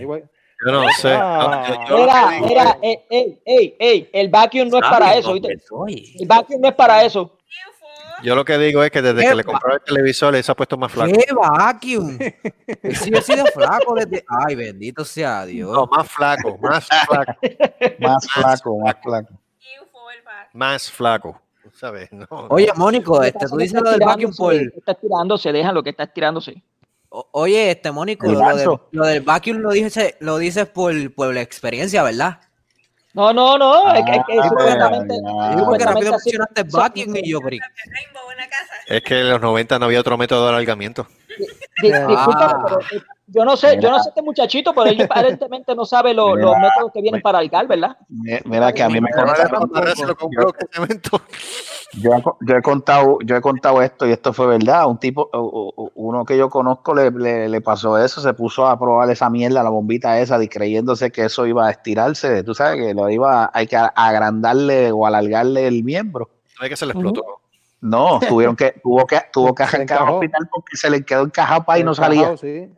Yo 0.65 0.71
no 0.71 0.89
sé. 0.99 1.13
Ah. 1.13 1.65
Yo- 1.67 1.97
yo 1.97 1.97
digo 1.97 2.47
mira, 2.47 2.77
es- 2.81 2.97
ey, 3.09 3.09
ey, 3.09 3.41
ey, 3.45 3.75
ey, 3.79 4.09
el 4.13 4.29
vacuum 4.29 4.69
no 4.69 4.77
es 4.77 4.83
para 4.83 5.05
¿Sabes 5.07 5.19
eso. 5.19 5.35
El 5.87 6.27
vacuum 6.27 6.61
no 6.61 6.67
es 6.69 6.75
para 6.75 7.03
eso. 7.03 7.33
Yo 8.23 8.33
lo 8.35 8.43
que 8.43 8.57
digo 8.57 8.81
es 8.83 8.89
que 8.89 8.99
desde 9.03 9.21
que 9.29 9.35
le 9.35 9.43
compraron 9.43 9.77
el 9.79 9.83
televisor, 9.85 10.35
él 10.35 10.43
se 10.43 10.51
ha 10.51 10.55
puesto 10.55 10.75
más 10.75 10.91
flaco. 10.91 11.11
¿Qué 11.13 11.31
vacuum? 11.35 12.17
Si 12.95 13.11
yo 13.11 13.17
he 13.19 13.21
sido 13.21 13.45
flaco 13.45 13.93
desde. 13.93 14.25
Ay, 14.27 14.55
bendito 14.55 15.05
sea 15.05 15.45
Dios. 15.45 15.71
No, 15.71 15.85
más 15.85 16.09
flaco, 16.09 16.57
más 16.57 16.87
flaco, 17.07 17.33
Más 17.99 18.27
flaco, 18.27 18.79
más 18.79 18.95
flaco. 19.03 19.33
Más 20.53 20.91
flaco. 20.91 21.39
¿Sabes? 21.73 22.11
No, 22.11 22.25
Oye, 22.49 22.71
Mónico, 22.75 23.21
este, 23.21 23.45
tú 23.47 23.57
dices 23.57 23.79
lo 23.79 23.91
del 23.91 23.99
vacuum 23.99 24.33
por. 24.35 24.55
estirándose, 24.55 25.51
deja 25.51 25.71
lo 25.71 25.83
que 25.83 25.91
está 25.91 26.03
estirándose. 26.03 26.63
O- 27.19 27.27
Oye, 27.31 27.71
este 27.71 27.91
Mónico, 27.91 28.27
lo, 28.27 28.37
del- 28.37 28.47
ganso. 28.47 28.87
lo 28.91 29.05
del 29.07 29.21
vacuum 29.21 29.57
lo 29.57 29.71
dices, 29.71 30.15
lo 30.19 30.37
dices 30.37 30.67
por, 30.67 30.93
por 31.15 31.33
la 31.33 31.41
experiencia, 31.41 32.03
¿verdad? 32.03 32.39
No, 33.13 33.33
no, 33.33 33.57
no, 33.57 33.91
es 33.95 34.03
que, 34.05 34.11
es 34.11 34.21
que 34.27 34.35
rápido 35.85 36.11
mencionaste 36.11 36.63
vacuum 36.71 37.15
y 37.15 37.31
yo, 37.31 37.39
en 37.41 37.57
la 38.37 38.47
casa. 38.47 38.73
Es 38.85 39.01
que 39.01 39.19
en 39.21 39.29
los 39.31 39.41
90 39.41 39.79
no 39.79 39.85
había 39.85 39.99
otro 39.99 40.15
método 40.15 40.43
de 40.43 40.49
alargamiento. 40.49 41.07
Di- 41.81 41.91
Ah. 41.91 42.05
discúlpame, 42.07 42.63
pero 42.67 42.79
yo 43.27 43.43
no 43.45 43.57
sé, 43.57 43.77
yo 43.81 43.89
no 43.91 43.99
sé 43.99 44.09
este 44.09 44.21
muchachito, 44.21 44.73
pero 44.73 44.87
él 44.89 45.01
aparentemente 45.09 45.75
no 45.75 45.85
sabe 45.85 46.13
lo- 46.13 46.35
los 46.35 46.55
métodos 46.57 46.91
que 46.93 47.01
vienen 47.01 47.21
para 47.21 47.39
algar, 47.39 47.67
¿verdad? 47.67 47.97
Mi- 48.09 48.39
Mira 48.45 48.71
que 48.73 48.83
a 48.83 48.89
mí 48.89 48.99
me 49.01 49.09
contaron- 49.11 49.95
yo, 51.93 52.13
he 52.13 52.21
co- 52.21 52.37
yo 52.41 52.55
he 52.55 52.61
contado, 52.61 53.17
yo 53.23 53.35
he 53.35 53.41
contado 53.41 53.81
esto 53.81 54.05
y 54.07 54.11
esto 54.11 54.33
fue 54.33 54.47
verdad. 54.47 54.87
Un 54.87 54.97
tipo, 54.99 55.29
uno 55.95 56.25
que 56.25 56.37
yo 56.37 56.49
conozco 56.49 56.93
le, 56.93 57.11
le, 57.11 57.49
le 57.49 57.61
pasó 57.61 57.97
eso, 57.97 58.21
se 58.21 58.33
puso 58.33 58.67
a 58.67 58.77
probar 58.77 59.09
esa 59.09 59.29
mierda, 59.29 59.63
la 59.63 59.69
bombita 59.69 60.19
esa, 60.19 60.41
y 60.43 60.47
creyéndose 60.47 61.11
que 61.11 61.25
eso 61.25 61.45
iba 61.45 61.67
a 61.67 61.71
estirarse. 61.71 62.43
Tú 62.43 62.53
sabes 62.53 62.77
que 62.81 62.93
lo 62.93 63.09
iba, 63.09 63.49
hay 63.53 63.67
que 63.67 63.77
agrandarle 63.77 64.91
o 64.91 65.05
alargarle 65.05 65.67
el 65.67 65.83
miembro. 65.83 66.29
¿Sabes 66.55 66.71
que 66.71 66.75
se 66.75 66.85
le 66.85 66.91
explotó? 66.93 67.23
No, 67.79 68.19
tuvieron 68.27 68.55
que, 68.55 68.71
tuvo 68.83 69.05
que, 69.05 69.21
tuvo 69.31 69.53
que 69.55 69.63
arrancar 69.63 70.01
al 70.03 70.09
hospital 70.15 70.49
porque 70.51 70.75
se 70.75 70.89
le 70.89 71.05
quedó 71.05 71.23
encajado 71.23 71.63
para 71.63 71.79
y 71.79 71.83
no 71.83 71.91
Encajado, 71.91 72.13
salía. 72.13 72.37
sí. 72.37 72.73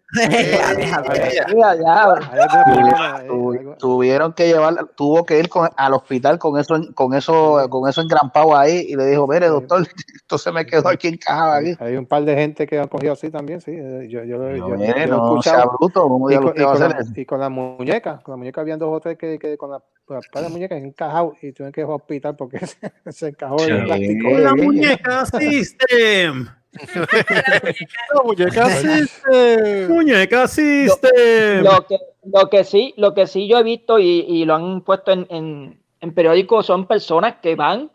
Tuvieron 3.79 4.33
que 4.33 4.47
llevar, 4.47 4.75
tuvo 4.95 5.25
que 5.25 5.39
ir 5.39 5.49
con- 5.49 5.69
al 5.75 5.93
hospital 5.93 6.37
con 6.39 6.59
eso, 6.59 6.75
con 6.95 7.13
eso, 7.13 7.67
con 7.69 7.87
eso 7.89 8.01
engrampado 8.01 8.55
ahí 8.57 8.85
y 8.89 8.95
le 8.95 9.05
dijo, 9.05 9.27
mire 9.27 9.47
doctor, 9.47 9.81
esto 10.15 10.37
se 10.37 10.51
me 10.51 10.65
quedó 10.65 10.89
aquí 10.89 11.07
encajado 11.09 11.53
aquí. 11.53 11.75
Hay 11.79 11.95
un 11.95 12.05
par 12.05 12.23
de 12.23 12.35
gente 12.35 12.67
que 12.67 12.79
han 12.79 12.87
cogido 12.87 13.13
así 13.13 13.29
también, 13.29 13.61
sí. 13.61 13.71
eh, 13.73 14.07
Yo, 14.09 14.23
yo, 14.23 14.37
lo- 14.37 14.55
yo, 14.55 14.57
No, 14.57 14.69
yo 14.69 14.75
mire, 14.77 14.93
lo 15.07 15.15
he 15.15 15.17
no 15.17 15.41
sea 15.41 15.53
escuchado. 15.53 15.77
bruto, 15.79 16.01
¿cómo 16.07 16.29
Y 16.31 16.35
con, 16.37 16.53
y, 16.55 16.59
la, 16.59 16.87
eso? 16.99 17.11
y 17.15 17.25
con 17.25 17.39
la 17.39 17.49
muñeca, 17.49 18.19
con 18.23 18.33
la 18.33 18.37
muñeca 18.37 18.61
habían 18.61 18.79
dos 18.79 18.89
o 18.91 18.99
tres 18.99 19.17
que, 19.17 19.37
que 19.39 19.57
con 19.57 19.71
la, 19.71 19.79
con 20.05 20.17
la 20.17 20.21
par 20.31 20.43
de 20.43 20.49
muñecas 20.49 20.81
encajados 20.81 21.33
y 21.41 21.51
tuvieron 21.51 21.71
que 21.71 21.81
ir 21.81 21.85
al 21.87 21.93
hospital 21.93 22.35
porque 22.35 22.59
se, 22.65 22.91
se 23.11 23.27
encajó 23.29 23.61
en 23.63 23.69
el 23.75 23.79
Sí. 23.79 23.85
plástico. 23.85 24.29
Con 24.29 24.43
la 24.43 24.55
muñeca 24.55 25.25
System. 25.25 26.47
La 28.15 28.23
muñeca 28.23 28.69
System. 28.69 29.87
Muñeca 29.89 30.47
System. 30.47 31.63
Lo 31.63 31.85
que, 31.87 31.97
lo 32.23 32.49
que 32.49 32.63
sí, 32.63 32.93
lo 32.97 33.13
que 33.13 33.27
sí 33.27 33.47
yo 33.47 33.57
he 33.59 33.63
visto 33.63 33.99
y, 33.99 34.25
y 34.27 34.45
lo 34.45 34.55
han 34.55 34.81
puesto 34.81 35.11
en, 35.11 35.25
en, 35.29 35.81
en 36.01 36.13
periódicos 36.13 36.65
son 36.65 36.87
personas 36.87 37.35
que 37.41 37.55
van 37.55 37.91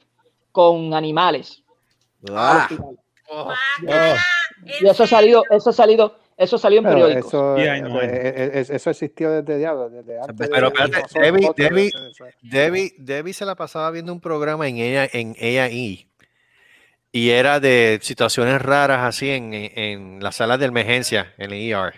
con 0.53 0.95
animales. 0.95 1.62
al 2.29 2.35
Ah, 2.37 2.66
hospital. 2.68 2.99
Guácala, 3.83 4.16
Y 4.81 4.87
eso 4.87 5.05
ha 5.05 5.07
salido, 5.07 5.43
eso 5.51 5.70
ha 5.70 5.72
salido, 5.72 6.16
eso 6.37 6.59
salió 6.59 6.79
en 6.81 6.85
periódicos. 6.85 7.27
eso, 7.29 7.57
Yeah, 7.57 7.77
existió 7.79 9.31
desde 9.31 9.59
diablo, 9.59 9.89
desde 9.89 10.20
antes. 10.20 10.49
Pero 10.49 10.68
espérate, 10.68 11.03
Debbie- 11.20 11.55
Debbie- 11.57 11.93
Debbie, 12.43 12.95
Debbie 12.99 13.33
se 13.33 13.45
la 13.47 13.55
pasaba 13.55 13.91
viendo 13.91 14.12
un 14.12 14.20
programa 14.20 14.68
en 14.68 14.77
ella 14.79 15.09
en 15.12 15.35
AI 15.41 15.72
y 15.72 16.09
era 17.31 17.61
de 17.61 18.01
situaciones 18.03 18.61
raras 18.61 19.01
así 19.05 19.31
en, 19.31 19.55
en, 19.55 19.71
en 19.79 20.23
las 20.23 20.35
salas 20.37 20.59
de 20.59 20.67
emergencia 20.67 21.33
en 21.39 21.53
el 21.53 21.71
ER. 21.71 21.95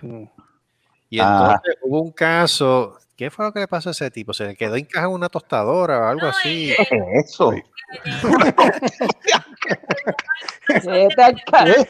Y 1.08 1.20
Ah. 1.20 1.54
entonces 1.62 1.78
hubo 1.82 2.02
un 2.02 2.12
caso, 2.12 2.98
¿qué 3.16 3.30
fue 3.30 3.46
lo 3.46 3.52
que 3.52 3.60
le 3.60 3.68
pasó 3.68 3.88
a 3.88 3.92
ese 3.92 4.10
tipo? 4.10 4.34
Se 4.34 4.44
le 4.46 4.56
quedó 4.56 4.76
encajado 4.76 5.08
en 5.12 5.14
una 5.14 5.28
tostadora 5.30 6.00
o 6.00 6.04
algo 6.08 6.22
No, 6.22 6.28
así. 6.28 6.74
¿Qué 6.76 6.96
es 7.18 7.30
eso? 7.32 7.52
Vete 10.84 11.22
al 11.22 11.42
ca- 11.44 11.64
¿Qué 11.64 11.70
es 11.70 11.88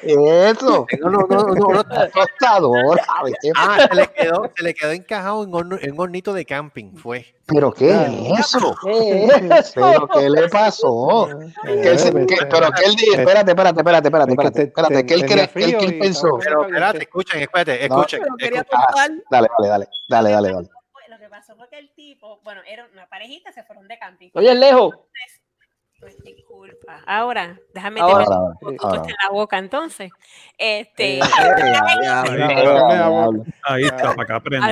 eso? 0.59 0.87
Tostadora, 2.13 3.05
¿qué- 3.41 3.51
Ah, 3.57 3.87
se 3.89 3.95
le 3.97 4.07
quedó, 4.09 4.53
se 4.57 4.63
le 4.63 4.75
quedó 4.75 4.93
encajado 4.93 5.45
en, 5.45 5.51
horno- 5.53 5.79
en 5.81 5.93
un 5.93 6.01
hornito 6.01 6.33
de 6.33 6.45
camping, 6.45 6.95
fue. 6.97 7.27
¿Pero 7.47 7.73
qué 7.73 7.91
es 7.91 8.41
eso? 8.41 8.75
¿Qué 8.83 9.25
es 9.25 9.43
eso? 9.43 9.73
¿Pero 9.75 10.09
qué 10.09 10.31
le 10.31 10.49
pasó? 10.49 11.29
¿Qué 11.65 11.91
él 11.91 11.99
se- 11.99 12.09
Eh, 12.09 12.27
qué- 12.27 12.37
pero 12.51 12.71
que 12.73 12.85
él 12.85 12.95
dijo, 12.97 13.13
espérate, 13.19 13.51
espérate, 13.53 13.81
espérate, 13.81 14.09
espérate, 14.09 14.33
espérate, 14.33 14.51
te- 14.53 14.63
espérate, 14.69 14.95
te- 14.95 15.07
que 15.07 15.15
él 15.15 15.21
que 15.27 15.85
él, 15.87 15.99
pensó. 15.99 16.39
Pero 16.43 16.63
espérate, 16.63 16.99
escuchen, 17.03 17.41
espérate, 17.41 17.85
escuchen. 17.85 18.21
tocar. 18.65 19.11
Dale, 19.31 19.49
dale, 19.59 19.69
dale, 19.69 19.89
dale, 20.09 20.31
dale, 20.31 20.53
dale. 20.53 20.69
Lo 21.09 21.19
que 21.21 21.29
pasó 21.29 21.55
fue 21.57 21.69
que 21.69 21.79
el 21.79 21.95
tipo, 21.95 22.41
bueno, 22.43 22.61
era 22.69 22.85
una 22.93 23.07
parejita, 23.07 23.53
se 23.53 23.63
fueron 23.63 23.87
de 23.87 23.97
camping. 23.99 24.31
Oye, 24.35 24.55
lejos. 24.57 24.93
Pues, 26.07 26.23
disculpa. 26.23 27.03
Ahora, 27.05 27.59
déjame 27.75 28.01
Ahora, 28.01 28.25
ahora, 28.27 28.39
un 28.39 28.59
poquito 28.61 28.87
ahora. 28.87 29.03
en 29.03 29.15
la 29.25 29.29
boca 29.33 29.59
entonces. 29.59 30.13
Este. 30.57 31.19
Ahí, 31.21 31.29
Ah, 33.65 33.79
está, 33.81 34.15
para 34.15 34.27
que 34.27 34.33
aprenda. 34.33 34.69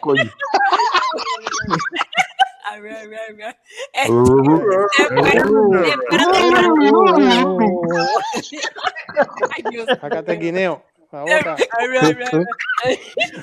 coño. 0.00 0.22
Ah. 2.70 2.76
Este, 3.92 4.12
Ay, 9.50 9.64
Dios. 9.70 9.86
Sácate 10.00 10.32
el 10.32 10.38
guineo. 10.38 10.84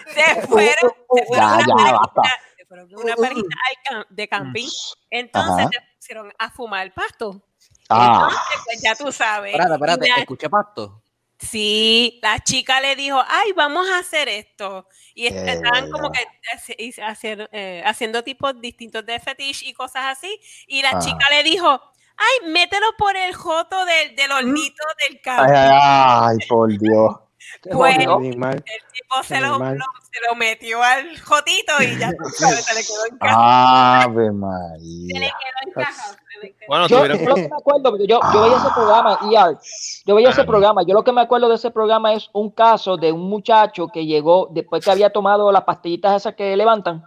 Se 0.07 0.41
fueron, 0.47 0.91
se 1.15 1.25
fueron 1.25 1.59
una 2.95 3.15
parejita- 3.15 4.05
de 4.09 4.27
camping. 4.27 4.67
Entonces 5.09 5.67
pusieron 6.05 6.31
a 6.37 6.51
fumar 6.51 6.93
pasto. 6.93 7.41
Ah, 7.89 8.27
Entonces, 8.29 8.39
pues, 8.65 8.81
ya 8.81 8.95
tú 8.95 9.11
sabes. 9.11 9.51
Espérate, 9.53 9.73
espérate, 9.75 10.07
la- 10.09 10.15
escuché 10.17 10.49
pasto. 10.49 11.01
Sí, 11.37 12.19
la 12.23 12.39
chica 12.39 12.79
le 12.79 12.95
dijo, 12.95 13.21
ay, 13.27 13.51
vamos 13.53 13.87
a 13.89 13.99
hacer 13.99 14.29
esto. 14.29 14.87
Y 15.13 15.27
Eh, 15.27 15.51
estaban 15.51 15.91
como 15.91 16.09
que 16.11 16.21
y 16.77 16.93
hacer, 17.01 17.49
eh, 17.51 17.83
haciendo 17.85 18.23
tipos 18.23 18.59
distintos 18.61 19.05
de 19.05 19.19
fetish 19.19 19.63
y 19.63 19.73
cosas 19.73 20.17
así. 20.17 20.39
Y 20.67 20.81
la 20.81 20.91
Ah. 20.93 20.99
chica 20.99 21.25
le 21.31 21.43
dijo, 21.43 21.81
ay, 22.17 22.49
mételo 22.51 22.87
por 22.97 23.15
el 23.17 23.33
joto 23.35 23.83
del, 23.85 24.15
del 24.15 24.31
hornito 24.31 24.83
del 25.07 25.19
campo. 25.21 25.51
ay, 25.53 26.37
ay, 26.39 26.47
por 26.47 26.69
Dios. 26.77 27.15
Pues, 27.71 27.97
Animal. 27.97 28.55
el 28.57 28.91
tipo 28.91 29.23
se 29.23 29.39
lo, 29.41 29.57
se 29.57 30.27
lo 30.27 30.35
metió 30.35 30.81
al 30.83 31.19
jotito 31.19 31.73
y 31.81 31.97
ya 31.97 32.09
se 32.37 32.73
le 32.75 32.81
quedó 32.83 33.05
encajado. 33.11 33.43
Ave 33.43 34.25
Se 34.25 34.29
le 34.29 34.31
María. 34.31 35.33
quedó 35.39 35.85
se 36.31 36.39
le 36.41 36.53
quedó- 36.53 36.67
Bueno, 36.67 36.87
Yo, 36.87 36.97
tuvieron- 36.97 37.19
yo 37.19 37.29
lo 37.29 37.35
que 37.35 37.41
me 37.49 37.55
acuerdo, 37.57 37.83
porque 37.91 38.07
yo, 38.07 38.19
yo 38.33 38.41
veía 38.41 38.57
ese 38.57 38.69
programa, 38.75 39.19
ER, 39.31 39.57
yo 40.05 40.15
veía 40.15 40.29
ese 40.29 40.43
programa, 40.43 40.83
yo 40.83 40.93
lo 40.93 41.03
que 41.03 41.11
me 41.11 41.21
acuerdo 41.21 41.49
de 41.49 41.55
ese 41.55 41.71
programa 41.71 42.13
es 42.13 42.29
un 42.33 42.51
caso 42.51 42.97
de 42.97 43.11
un 43.11 43.27
muchacho 43.29 43.87
que 43.87 44.05
llegó 44.05 44.47
después 44.51 44.83
que 44.85 44.91
había 44.91 45.09
tomado 45.09 45.51
las 45.51 45.63
pastillitas 45.63 46.15
esas 46.21 46.35
que 46.35 46.55
levantan, 46.55 47.03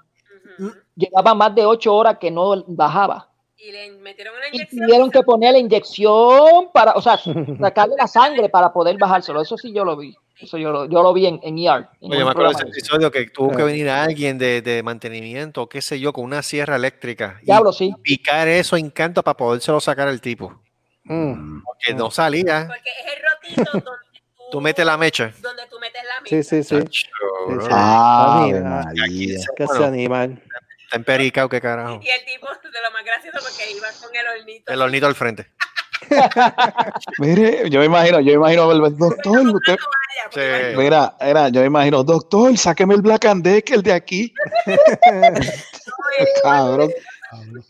Ujú. 0.58 0.72
llevaba 0.96 1.34
más 1.34 1.54
de 1.54 1.66
ocho 1.66 1.94
horas 1.94 2.18
que 2.18 2.30
no 2.30 2.64
bajaba. 2.66 3.28
Y 3.60 3.72
le 3.72 3.90
metieron 3.98 4.36
una 4.36 4.46
Y 4.46 4.54
inyección. 4.56 4.86
tuvieron 4.86 5.10
que 5.10 5.22
ponerle 5.22 5.58
inyección 5.58 6.70
para, 6.72 6.92
o 6.92 7.00
sea, 7.02 7.18
sacarle 7.60 7.96
la 7.98 8.06
sangre 8.06 8.48
para 8.48 8.72
poder 8.72 8.96
bajárselo. 8.98 9.40
Eso 9.40 9.56
sí 9.56 9.72
yo 9.72 9.84
lo 9.84 9.96
vi. 9.96 10.16
Eso 10.40 10.56
yo 10.56 10.70
lo, 10.70 10.84
yo 10.84 11.02
lo 11.02 11.12
vi 11.12 11.26
en, 11.26 11.40
en 11.42 11.58
ER. 11.58 11.88
en 12.00 12.12
Oye, 12.12 12.24
me 12.24 12.30
acuerdo 12.30 12.50
de 12.52 12.56
ese 12.58 12.68
episodio 12.68 13.10
que 13.10 13.26
tuvo 13.30 13.50
que 13.50 13.56
Sí. 13.56 13.62
venir 13.64 13.88
alguien 13.90 14.38
de, 14.38 14.62
de 14.62 14.82
mantenimiento, 14.82 15.68
qué 15.68 15.80
sé 15.82 15.98
yo, 15.98 16.12
con 16.12 16.24
una 16.24 16.42
sierra 16.42 16.76
eléctrica 16.76 17.38
y 17.42 17.46
Diablo, 17.46 17.72
sí. 17.72 17.92
picar 18.02 18.46
eso 18.48 18.76
en 18.76 18.90
canto 18.90 19.22
para 19.24 19.36
podérselo 19.36 19.80
sacar 19.80 20.06
al 20.08 20.20
tipo. 20.20 20.62
Mm. 21.04 21.62
Porque 21.64 21.94
no 21.94 22.10
salía. 22.10 22.66
Porque 22.68 22.90
es 22.90 23.56
el 23.56 23.64
rotito 23.64 23.70
donde 23.72 23.84
tú, 23.84 23.90
Tú 24.50 24.60
metes 24.62 24.86
la 24.86 24.96
mecha. 24.96 25.32
donde 25.42 25.66
tú 25.68 25.78
metes 25.80 26.02
la 26.04 26.26
Sí, 26.28 26.34
mecha. 26.36 26.48
sí, 26.48 26.62
sí. 26.62 26.76
Chacho, 26.76 27.60
Sí. 27.60 27.68
Ave 27.72 28.60
Mira. 29.08 29.42
Que 29.56 29.64
Bueno. 29.64 29.84
animal. 29.86 30.42
Está 30.84 30.96
empericado, 30.96 31.48
qué 31.50 31.60
carajo. 31.60 32.00
Y 32.02 32.08
el 32.08 32.24
tipo 32.24 32.46
de 32.48 32.80
lo 32.82 32.90
más 32.92 33.04
gracioso 33.04 33.38
porque 33.42 33.70
iba 33.76 33.88
con 34.00 34.14
el 34.16 34.26
hornito. 34.40 34.72
El 34.72 34.80
hornito 34.82 35.06
al 35.06 35.14
frente. 35.14 35.48
Mire, 37.18 37.68
yo 37.70 37.80
me 37.80 37.86
imagino, 37.86 38.20
yo 38.20 38.26
me 38.26 38.32
imagino, 38.34 38.72
el 38.72 38.96
doctor, 38.96 39.38
usted, 39.48 39.76
porque 39.76 39.78
Sí. 40.30 40.76
mira, 40.76 41.14
era, 41.20 41.48
yo 41.48 41.60
me 41.60 41.66
imagino, 41.68 42.02
doctor, 42.04 42.56
sáqueme 42.58 42.94
el 42.94 43.02
Black 43.02 43.24
and 43.26 43.42
Decker 43.44 43.82
de 43.82 43.92
aquí. 43.92 44.32
Cabrón. 46.42 46.90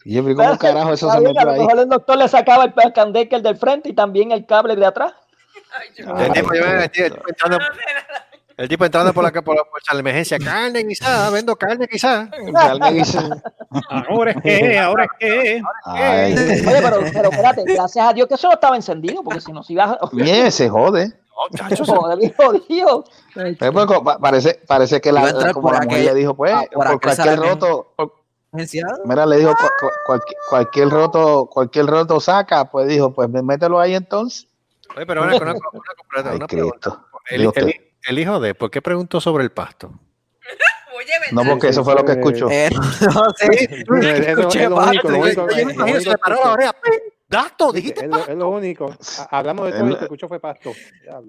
Y 0.04 0.14
yo, 0.14 0.24
pero 0.24 0.36
¿cómo 0.36 0.58
carajo 0.58 0.92
eso 0.92 1.10
se 1.10 1.20
metió 1.20 1.40
a 1.40 1.44
lo 1.44 1.50
ahí? 1.52 1.58
mejor 1.60 1.78
el 1.80 1.88
doctor 1.88 2.16
le 2.18 2.28
sacaba 2.28 2.64
el 2.64 2.92
candecker 2.92 3.42
del 3.42 3.56
frente 3.56 3.88
y 3.90 3.92
también 3.92 4.32
el 4.32 4.46
cable 4.46 4.76
de 4.76 4.86
atrás. 4.86 5.12
Ay, 5.72 5.88
yo- 5.96 6.14
Ay, 6.14 6.26
El 6.26 6.32
tipo, 6.32 6.54
yo 6.54 6.64
me 6.64 6.74
metí, 6.78 7.00
el 8.58 8.68
tipo 8.68 8.84
entrando, 8.84 9.14
por 9.14 9.22
la, 9.24 9.30
por 9.30 9.56
la, 9.56 9.62
por 9.64 9.80
la 9.94 10.00
emergencia. 10.00 10.38
Carne 10.38 10.86
quizá, 10.86 11.30
vendo 11.30 11.56
carne 11.56 11.86
quizá. 11.88 12.28
Alguien 12.54 12.94
dice, 13.04 13.18
Ahora 13.88 14.32
es 14.32 14.42
que, 14.42 14.78
ahora 14.78 15.04
es 15.04 15.10
que. 15.18 15.62
Ay, 15.84 16.32
Oye, 16.34 16.62
pero, 16.82 16.98
pero 17.12 17.30
espérate, 17.30 17.62
gracias 17.64 18.06
a 18.06 18.12
Dios 18.12 18.26
que 18.28 18.34
eso 18.34 18.48
no 18.48 18.54
estaba 18.54 18.76
encendido, 18.76 19.22
porque 19.22 19.40
si 19.40 19.52
no 19.52 19.62
se 19.62 19.72
iba 19.74 19.84
a... 19.84 19.98
bien, 20.12 20.50
se 20.50 20.68
jode. 20.68 21.12
Pa- 24.02 24.18
parece, 24.18 24.60
parece 24.66 25.00
que 25.00 25.12
la, 25.12 25.28
entrar 25.30 25.52
como 25.52 25.68
por 25.68 25.78
la 25.78 25.84
mujer 25.84 26.04
le 26.06 26.14
dijo, 26.14 26.34
pues, 26.34 26.52
por 26.72 27.00
cualquier 27.00 27.38
roto, 27.38 27.92
por- 27.96 28.12
mira, 29.04 29.24
le 29.24 29.36
dijo, 29.36 29.52
cu- 29.52 29.66
cu- 29.86 29.92
cualquier, 30.04 30.38
cualquier 30.50 30.88
roto, 30.88 31.46
cualquier 31.46 31.86
roto 31.86 32.18
saca, 32.18 32.64
pues 32.64 32.88
dijo, 32.88 33.12
pues 33.14 33.28
mételo 33.30 33.78
ahí 33.78 33.94
entonces. 33.94 34.48
Oye, 34.96 35.06
pero 35.06 35.22
una, 35.22 35.36
una, 35.36 35.52
una, 35.52 35.60
una, 36.24 36.32
una 36.34 36.46
pregunta. 36.48 37.04
El, 37.30 37.42
el- 37.54 37.87
el 38.08 38.18
hijo 38.18 38.40
de, 38.40 38.54
¿por 38.54 38.70
qué 38.70 38.80
preguntó 38.82 39.20
sobre 39.20 39.44
el 39.44 39.50
pasto? 39.50 39.90
Oye, 40.96 41.12
No, 41.32 41.42
porque 41.44 41.68
eso 41.68 41.84
fue 41.84 41.94
lo 41.94 42.04
que 42.04 42.12
escuchó. 42.12 42.48
Eh, 42.50 42.70
no 42.74 43.30
sé. 43.36 43.46
Eso 43.54 43.94
es 43.96 44.28
Escuché 44.38 44.68
lo 44.68 44.76
pasto. 44.76 45.08
único, 45.08 45.08
lo 45.10 45.18
único, 45.18 45.86
Yo 45.86 46.00
se 46.00 46.18
paró 46.18 46.34
la 46.34 46.40
escuché. 46.40 46.48
oreja. 46.50 46.72
Sí, 46.82 46.96
dijiste 47.74 48.04
Es 48.06 48.08
lo, 48.10 48.26
es 48.26 48.36
lo 48.36 48.48
único. 48.48 48.94
Ha- 49.18 49.38
Hablamos 49.38 49.66
de 49.66 49.72
todo 49.72 49.86
lo 49.86 49.98
que 49.98 50.04
escuchó 50.04 50.28
fue 50.28 50.40
pasto. 50.40 50.72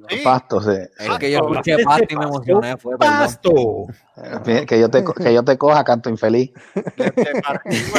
Sí. 0.09 0.21
Pasto, 0.23 0.61
sí. 0.61 0.71
Es 0.97 1.09
que 1.19 1.29
yo 1.29 1.39
escuché 1.39 1.83
pasto 1.83 2.05
y 2.09 2.15
me 2.15 2.23
emocioné, 2.23 2.77
fue. 2.77 2.97
Pasto. 2.97 3.51
Eh, 4.45 4.65
Que 4.65 4.79
yo 4.79 4.89
te, 4.89 5.03
que 5.03 5.33
yo 5.33 5.43
te 5.43 5.57
coja, 5.57 5.83
canto 5.83 6.09
infeliz. 6.09 6.51
Te 6.95 7.13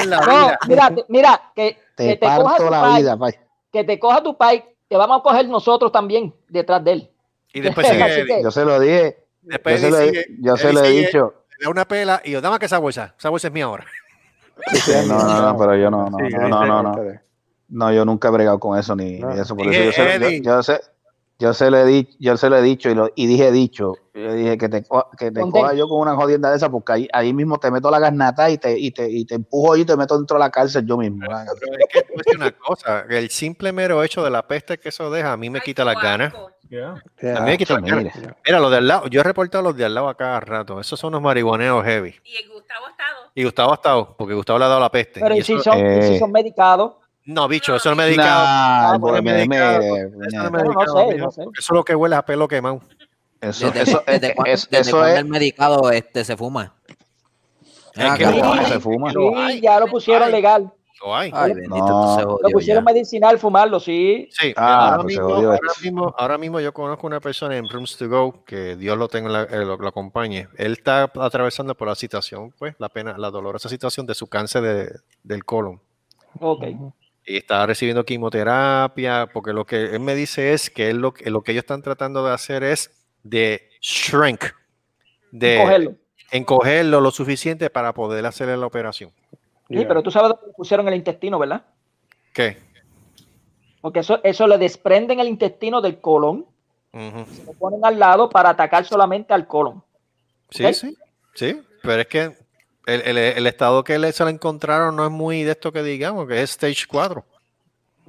en 0.01 0.11
la 0.11 0.21
No, 0.21 0.27
vida. 0.47 0.59
mira, 0.67 0.95
te- 0.95 1.05
mira, 1.09 1.43
que, 1.55 1.79
Te 1.95 2.07
que 2.09 2.17
te 2.17 2.27
coja 2.27 2.43
parto 2.45 2.65
tu 2.65 2.71
la 2.71 2.81
pai, 2.81 3.03
vida, 3.03 3.17
pay. 3.19 3.33
que 3.71 3.85
te 3.85 3.99
coja 3.99 4.23
tu 4.23 4.37
pai, 4.37 4.65
te 4.89 4.97
vamos 4.97 5.21
a 5.21 5.23
coger 5.23 5.47
nosotros 5.49 5.93
también 5.93 6.35
detrás 6.49 6.83
de 6.83 6.93
él. 6.93 7.11
Y 7.53 7.61
después 7.61 7.87
Así 7.91 7.97
sigue, 7.99 8.27
que- 8.27 8.43
Yo 8.43 8.51
se 8.51 8.65
lo 8.65 8.79
dije. 8.81 9.27
Yo 9.43 9.59
se 9.79 9.91
lo, 9.91 9.99
he- 9.99 10.09
sigue, 10.09 10.27
yo 10.41 10.57
se 10.57 10.69
él 10.69 10.75
lo 10.75 10.83
he 10.83 10.89
sigue, 10.89 11.07
dicho. 11.07 11.35
le 11.59 11.65
da 11.65 11.71
una 11.71 11.89
pela 11.89 12.21
y 12.25 12.31
yo, 12.33 12.41
dame 12.41 12.59
que 12.59 12.67
esa 12.67 12.79
bolsa. 12.79 13.15
Esa 13.19 13.29
bolsa 13.31 13.49
es 13.49 13.53
mía 13.53 13.65
ahora. 13.65 13.85
Sí, 14.73 14.93
no, 15.09 15.19
no, 15.19 15.43
no, 15.53 15.57
pero 15.59 15.75
yo 15.77 15.91
no, 15.91 16.11
no, 16.11 16.19
Sí, 16.19 16.35
no, 16.35 16.49
no, 16.49 16.67
no, 16.67 16.83
no. 16.83 16.91
ustedes. 16.91 17.21
No, 17.69 17.93
yo 17.93 18.05
nunca 18.05 18.29
he 18.29 18.31
bregado 18.33 18.59
con 18.59 18.79
eso 18.79 18.95
ni, 18.97 19.19
No. 19.21 19.31
ni 19.33 19.41
eso. 19.41 19.57
Por 19.57 19.67
eso 19.69 19.83
yo 19.85 19.93
se, 19.93 20.21
yo, 20.21 20.29
yo 20.43 20.63
se, 20.63 20.81
Yo 21.39 21.55
se 21.55 21.71
lo 21.71 21.79
he 21.79 21.85
dicho, 21.87 22.17
yo 22.21 22.37
se 22.37 22.51
lo 22.51 22.57
he 22.59 22.63
dicho 22.63 22.91
y, 22.91 22.95
lo, 22.95 23.11
y 23.15 23.27
dije 23.27 23.51
dicho. 23.51 23.95
Yo 24.13 24.35
dije 24.35 24.59
que 24.59 24.69
te, 24.69 24.85
que 25.17 25.31
te 25.31 25.41
coja 25.41 25.73
yo 25.73 25.89
con 25.89 26.01
una 26.01 26.15
jodienda 26.15 26.51
de 26.51 26.57
esa, 26.59 26.69
porque 26.69 26.93
ahí, 26.93 27.09
ahí 27.15 27.33
mismo 27.33 27.59
te 27.59 27.71
meto 27.71 27.91
la 27.91 27.99
garnata 27.99 28.51
y 28.51 28.59
te, 28.59 28.79
y 28.79 28.91
te, 28.91 29.09
y 29.11 29.25
te 29.25 29.37
empujo 29.37 29.77
y 29.79 29.87
te 29.87 29.97
meto 29.97 30.19
dentro 30.19 30.37
de 30.37 30.41
la 30.41 30.51
cárcel 30.51 30.85
yo 30.85 30.99
mismo. 30.99 31.21
Pero, 31.21 31.39
es 31.39 31.49
que 31.91 32.03
te 32.03 32.13
voy 32.13 32.17
a 32.17 32.23
decir 32.25 32.37
una 32.37 32.51
cosa, 32.51 33.07
el 33.09 33.31
simple 33.31 33.73
mero 33.73 34.03
hecho 34.05 34.23
de 34.23 34.29
la 34.31 34.47
peste 34.47 34.79
que 34.79 34.91
eso 34.91 35.11
deja, 35.11 35.33
a 35.33 35.37
mí 35.39 35.49
me 35.49 35.61
quita 35.63 35.83
las 35.87 35.95
ganas. 36.03 36.35
Yeah. 36.71 37.03
Ganas. 37.21 38.15
Mira, 38.47 38.61
los 38.61 38.71
de 38.71 38.77
al 38.77 38.87
lado, 38.87 39.09
yo 39.09 39.21
he 39.21 39.25
reportado 39.25 39.63
los 39.65 39.77
de 39.77 39.85
al 39.85 39.93
lado 39.95 40.09
a 40.09 40.17
cada 40.17 40.39
rato. 40.41 40.81
Esos 40.81 40.99
son 41.01 41.13
los 41.13 41.21
marihuaneos 41.21 41.85
heavy. 41.85 42.15
Y 42.25 42.47
Gustavo 42.49 42.87
ha 42.87 42.91
estado. 42.91 43.31
Y 43.35 43.45
Gustavo 43.45 43.73
ha 43.73 43.75
estado, 43.75 44.15
porque 44.17 44.35
Gustavo 44.35 44.59
le 44.61 44.65
ha 44.67 44.69
dado 44.69 44.81
la 44.81 44.89
peste. 44.91 45.19
Pero 45.21 45.35
y 45.35 45.39
¿y 45.41 45.43
si 45.43 45.55
eso- 45.55 45.65
son, 45.65 45.79
y 45.79 45.83
eh, 45.83 46.03
si 46.13 46.19
son 46.21 46.31
medicados? 46.31 46.93
No, 47.25 47.49
bicho, 47.49 47.75
eso 47.75 47.93
no 47.95 48.01
es 48.03 48.09
medicado. 48.09 48.45
Nah, 48.45 48.89
Eso 48.95 48.99
no 48.99 49.17
es 49.17 49.23
me- 49.23 49.33
medicado, 49.33 49.79
me- 49.81 49.87
eso 49.87 49.89
no 49.91 50.05
es 50.07 50.11
me- 50.13 50.37
No, 50.39 50.45
no 50.45 50.51
medicado, 50.51 50.97
sé, 51.01 51.07
mijo, 51.15 51.25
no 51.27 51.31
sé. 51.33 51.43
porque 51.45 51.61
Eso 51.61 51.73
es 51.73 51.77
lo 51.77 51.85
que 51.85 51.95
huele 51.97 52.17
a 52.17 52.23
pelo 52.25 52.49
quemado. 52.49 52.81
Eso, 53.41 53.67
Desde, 53.67 53.83
eso, 53.83 54.03
desde 54.07 54.27
es- 54.29 54.35
cuan- 54.37 54.47
es- 54.49 54.71
desde 54.71 54.81
eso 54.91 54.97
cuando 54.99 55.13
es. 55.15 55.19
el 55.19 55.25
medicado 55.27 55.91
este 55.91 56.25
se 56.25 56.37
fuma. 56.37 56.75
Es 57.95 58.15
que 58.15 58.25
Ah, 58.25 58.53
hay, 58.61 58.67
se 58.67 58.81
fuma. 58.81 59.11
Sí, 59.13 59.61
ya 59.61 59.81
lo 59.81 59.87
pusieron 59.89 60.31
legal. 60.31 60.73
Lo 61.03 61.17
hay. 61.17 61.31
Ay, 61.33 61.55
bendito, 61.55 61.77
No, 61.77 61.87
esto 61.87 62.15
se 62.17 62.23
Lo 62.23 62.31
jodió 62.37 62.51
pusieron 62.53 62.85
ya. 62.85 62.93
medicinal 62.93 63.39
fumarlo, 63.39 63.81
sí. 63.81 64.29
Sí, 64.33 64.53
Ah, 64.57 64.91
ahora, 64.97 65.05
mismo, 65.05 65.23
ahora, 65.35 65.59
mismo, 65.83 66.15
ahora 66.19 66.39
mismo 66.39 66.61
yo 66.61 66.73
conozco 66.75 67.07
una 67.07 67.21
persona 67.21 67.57
en 67.57 67.69
Rooms 67.69 67.97
to 67.97 68.09
Go, 68.09 68.45
que 68.45 68.77
Dios 68.77 68.99
lo 68.99 69.09
tenga, 69.09 69.27
en 69.29 69.33
la- 69.33 69.43
eh, 69.45 69.65
lo, 69.65 69.77
lo 69.79 69.89
acompañe. 69.89 70.49
Él 70.59 70.73
está 70.73 71.11
atravesando 71.15 71.75
por 71.75 71.89
la 71.89 71.95
situación, 71.95 72.53
pues, 72.59 72.75
la 72.79 72.89
pena, 72.91 73.17
la 73.17 73.31
dolorosa 73.31 73.69
situación 73.71 74.05
de 74.07 74.15
su 74.15 74.27
cáncer 74.27 74.63
de- 74.63 75.01
del 75.23 75.45
colon. 75.45 75.81
Ok. 76.39 76.65
Y 77.27 77.37
está 77.39 77.65
recibiendo 77.65 78.05
quimioterapia, 78.05 79.29
porque 79.33 79.53
lo 79.53 79.65
que 79.65 79.95
él 79.95 80.01
me 80.01 80.15
dice 80.15 80.53
es 80.53 80.69
que 80.71 80.91
él 80.91 80.99
lo, 80.99 81.15
que- 81.15 81.31
lo 81.31 81.43
que 81.43 81.53
ellos 81.53 81.63
están 81.63 81.81
tratando 81.83 82.25
de 82.27 82.33
hacer 82.35 82.63
es 82.63 82.91
de 83.23 83.69
shrink, 83.81 84.45
de 85.31 85.59
Cogerlo. 85.63 85.95
encogerlo 86.31 87.01
lo 87.01 87.11
suficiente 87.11 87.71
para 87.71 87.93
poder 87.95 88.27
hacerle 88.27 88.57
la 88.57 88.67
operación. 88.67 89.13
Sí, 89.71 89.85
pero 89.87 90.03
tú 90.03 90.11
sabes 90.11 90.31
dónde 90.31 90.47
le 90.49 90.53
pusieron 90.53 90.89
el 90.89 90.95
intestino, 90.95 91.39
¿verdad? 91.39 91.63
¿Qué? 92.35 92.59
Porque 93.81 94.01
eso, 94.01 94.19
eso 94.25 94.47
le 94.47 94.59
desprenden 94.59 95.21
el 95.21 95.29
intestino 95.29 95.81
del 95.81 96.01
colon, 96.01 96.45
Ujú. 96.93 97.25
lo 97.47 97.53
ponen 97.55 97.85
al 97.85 97.99
lado 97.99 98.29
para 98.29 98.51
atacar 98.51 98.85
solamente 98.85 99.33
al 99.33 99.47
colon. 99.47 99.83
Sí, 100.51 100.75
sí, 100.75 100.97
sí, 101.35 101.63
pero 101.83 102.03
es 102.03 102.09
que 102.09 102.37
el, 102.87 103.01
el- 103.03 103.17
el 103.19 103.47
estado 103.47 103.85
que 103.85 103.99
le, 103.99 104.13
se 104.13 104.25
lo 104.25 104.31
encontraron 104.31 104.97
no 104.97 105.05
es 105.05 105.11
muy 105.13 105.45
de 105.45 105.53
esto 105.53 105.71
que 105.73 105.83
digamos, 105.85 106.27
que 106.27 106.43
es 106.43 106.51
stage 106.51 106.87
4. 106.89 107.25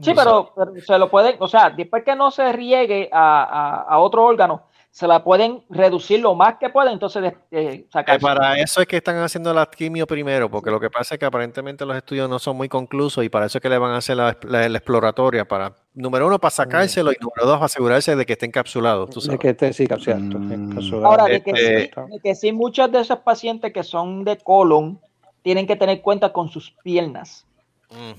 Sí, 0.01 0.13
pero, 0.15 0.51
pero 0.55 0.73
se 0.83 0.97
lo 0.97 1.11
pueden, 1.11 1.35
o 1.39 1.47
sea, 1.47 1.69
después 1.69 2.03
que 2.03 2.15
no 2.15 2.31
se 2.31 2.51
riegue 2.51 3.07
a, 3.13 3.43
a- 3.43 3.81
a 3.83 3.99
otro 3.99 4.23
órgano, 4.23 4.63
se 4.93 5.07
la 5.07 5.23
pueden 5.23 5.63
reducir 5.69 6.19
lo 6.19 6.35
más 6.35 6.57
que 6.57 6.69
pueden, 6.69 6.91
entonces 6.93 7.21
de- 7.21 7.37
eh, 7.51 7.83
Que 7.83 7.87
sacar. 7.91 8.19
para 8.19 8.59
eso 8.59 8.81
es 8.81 8.87
que 8.87 8.97
están 8.97 9.15
haciendo 9.19 9.53
la 9.53 9.65
quimio 9.65 10.05
primero, 10.05 10.51
porque 10.51 10.69
lo 10.69 10.81
que 10.81 10.89
pasa 10.89 11.15
es 11.15 11.19
que 11.19 11.25
aparentemente 11.25 11.85
los 11.85 11.95
estudios 11.95 12.29
no 12.29 12.39
son 12.39 12.57
muy 12.57 12.67
conclusos 12.67 13.23
y 13.23 13.29
para 13.29 13.45
eso 13.45 13.57
es 13.57 13.61
que 13.61 13.69
le 13.69 13.77
van 13.77 13.91
a 13.91 13.97
hacer 13.97 14.17
la, 14.17 14.37
la- 14.43 14.67
la 14.67 14.77
exploratoria 14.77 15.47
para, 15.47 15.73
número 15.93 16.27
uno, 16.27 16.39
para 16.39 16.51
sacárselo 16.51 17.13
y 17.13 17.15
número 17.21 17.45
dos, 17.45 17.61
asegurarse 17.61 18.17
de 18.17 18.25
que 18.25 18.33
esté 18.33 18.45
encapsulado. 18.47 19.07
tú 19.07 19.21
De 19.21 19.37
que 19.39 19.49
esté, 19.51 19.71
sí, 19.71 19.87
cierto. 19.87 20.37
Mm. 20.37 20.51
encapsulado. 20.51 21.05
Ahora, 21.07 21.23
de 21.25 21.41
que, 21.41 21.51
Este- 21.51 21.83
sí, 21.95 22.11
de 22.11 22.19
que 22.19 22.35
sí, 22.35 22.51
muchos 22.51 22.91
de 22.91 22.99
esos 22.99 23.19
pacientes 23.19 23.71
que 23.71 23.83
son 23.83 24.25
de 24.25 24.37
colon 24.39 24.99
tienen 25.41 25.67
que 25.67 25.77
tener 25.77 26.01
cuenta 26.01 26.33
con 26.33 26.49
sus 26.49 26.71
piernas, 26.83 27.45
Mm. 27.91 28.11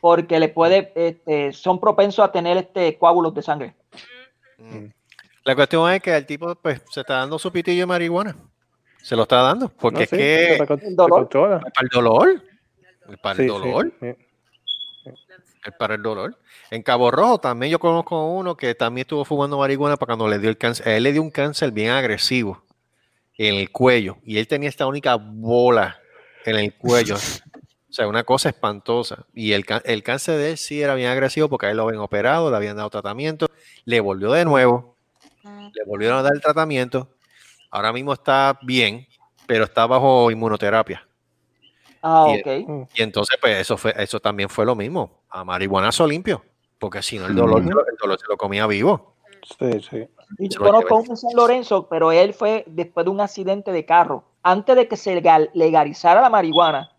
porque 0.00 0.38
le 0.38 0.48
puede, 0.48 0.92
este, 0.94 1.52
son 1.52 1.80
propensos 1.80 2.24
a 2.24 2.30
tener 2.30 2.56
este 2.56 2.96
coágulos 2.96 3.34
de 3.34 3.42
sangre. 3.42 3.74
Mm. 4.58 4.86
La 5.50 5.56
cuestión 5.56 5.90
es 5.90 6.00
que 6.00 6.16
el 6.16 6.24
tipo 6.26 6.54
pues, 6.54 6.80
se 6.90 7.00
está 7.00 7.14
dando 7.14 7.36
su 7.36 7.50
pitillo 7.50 7.80
de 7.80 7.86
marihuana. 7.86 8.36
Se 9.02 9.16
lo 9.16 9.22
está 9.22 9.42
dando, 9.42 9.68
porque 9.68 9.96
No, 9.98 10.02
es 10.04 10.10
sí, 10.10 10.16
que 10.16 10.56
se 10.58 10.66
con- 10.68 10.80
el 10.80 10.94
dolor. 10.94 11.18
se 11.18 11.22
controla. 11.22 11.58
para 11.58 11.72
el 11.82 11.88
dolor, 11.88 12.42
para 13.20 13.32
el 13.32 13.36
sí, 13.38 13.46
dolor, 13.48 13.92
sí. 13.98 14.06
es 15.66 15.72
para 15.76 15.96
el 15.96 16.02
dolor. 16.02 16.38
En 16.70 16.84
Cabo 16.84 17.10
Rojo 17.10 17.38
también 17.40 17.72
yo 17.72 17.80
conozco 17.80 18.26
uno 18.28 18.56
que 18.56 18.76
también 18.76 19.02
estuvo 19.06 19.24
fumando 19.24 19.58
marihuana 19.58 19.96
para 19.96 20.06
cuando 20.10 20.28
le 20.28 20.38
dio 20.38 20.50
el 20.50 20.56
cáncer. 20.56 20.86
A 20.86 20.96
él 20.96 21.02
le 21.02 21.12
dio 21.12 21.20
un 21.22 21.32
cáncer 21.32 21.72
bien 21.72 21.90
agresivo 21.90 22.62
en 23.36 23.56
el 23.56 23.72
cuello 23.72 24.18
y 24.24 24.38
él 24.38 24.46
tenía 24.46 24.68
esta 24.68 24.86
única 24.86 25.16
bola 25.16 25.98
en 26.44 26.54
el 26.54 26.74
cuello. 26.74 27.16
O 27.16 27.92
sea, 27.92 28.06
una 28.06 28.22
cosa 28.22 28.50
espantosa. 28.50 29.26
Y 29.34 29.50
el, 29.50 29.64
el 29.84 30.04
cáncer 30.04 30.36
de 30.36 30.50
él 30.52 30.58
sí 30.58 30.80
era 30.80 30.94
bien 30.94 31.08
agresivo 31.08 31.48
porque 31.48 31.66
a 31.66 31.70
él 31.72 31.76
lo 31.78 31.82
habían 31.88 32.02
operado, 32.02 32.48
le 32.52 32.56
habían 32.56 32.76
dado 32.76 32.88
tratamiento, 32.88 33.48
le 33.84 33.98
volvió 33.98 34.30
de 34.30 34.44
nuevo, 34.44 34.94
le 35.44 35.84
volvieron 35.86 36.18
a 36.18 36.22
dar 36.22 36.32
el 36.34 36.40
tratamiento. 36.40 37.08
Ahora 37.70 37.92
mismo 37.92 38.12
está 38.12 38.58
bien, 38.62 39.06
pero 39.46 39.64
está 39.64 39.86
bajo 39.86 40.30
inmunoterapia. 40.30 41.06
Ah, 42.02 42.26
Y- 42.34 42.40
ok. 42.40 42.88
Y 42.94 43.02
entonces, 43.02 43.36
pues 43.40 43.58
eso 43.58 43.76
fue, 43.76 43.94
eso 43.96 44.20
también 44.20 44.48
fue 44.48 44.64
lo 44.64 44.74
mismo, 44.74 45.22
a 45.28 45.44
marihuanazo 45.44 46.06
limpio, 46.06 46.42
porque 46.78 47.02
si 47.02 47.18
no 47.18 47.26
el 47.26 47.34
dolor, 47.34 47.62
se 47.62 47.70
lo- 47.70 47.86
el 47.86 47.96
dolor 48.00 48.18
se 48.18 48.26
lo 48.28 48.36
comía 48.36 48.66
vivo. 48.66 49.16
Sí, 49.58 49.80
sí. 49.88 50.08
Y 50.38 50.48
yo 50.48 50.60
conozco 50.60 51.00
en 51.00 51.16
San 51.16 51.30
Lorenzo, 51.34 51.88
pero 51.88 52.12
él 52.12 52.34
fue 52.34 52.64
después 52.66 53.04
de 53.04 53.10
un 53.10 53.20
accidente 53.20 53.72
de 53.72 53.84
carro. 53.84 54.24
Antes 54.42 54.76
de 54.76 54.88
que 54.88 54.96
se 54.96 55.14
legal- 55.14 55.50
legalizara 55.54 56.20
la 56.20 56.30
marihuana, 56.30 56.92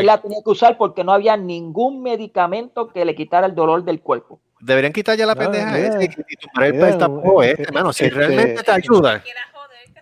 él 0.00 0.06
la 0.06 0.20
tenía 0.22 0.38
que 0.44 0.50
usar 0.50 0.78
porque 0.78 1.04
no 1.04 1.12
había 1.12 1.36
ningún 1.36 2.02
medicamento 2.02 2.88
que 2.88 3.04
le 3.04 3.14
quitara 3.14 3.46
el 3.46 3.54
dolor 3.54 3.84
del 3.84 4.00
cuerpo. 4.00 4.40
Deberían 4.60 4.92
quitar 4.92 5.16
ya 5.18 5.26
la 5.26 5.34
pendeja 5.34 5.72
mira, 5.72 5.86
esa 5.88 6.02
y, 6.02 6.06
y 6.28 6.36
tumbar 6.36 6.64
el, 6.64 6.72
mira, 6.74 6.88
el 6.88 6.98
tapón 6.98 7.44
eh, 7.44 7.50
este, 7.50 7.62
hermano. 7.64 7.92
Si 7.92 8.04
este, 8.04 8.16
realmente 8.16 8.62
te 8.62 8.70
ayuda. 8.72 9.22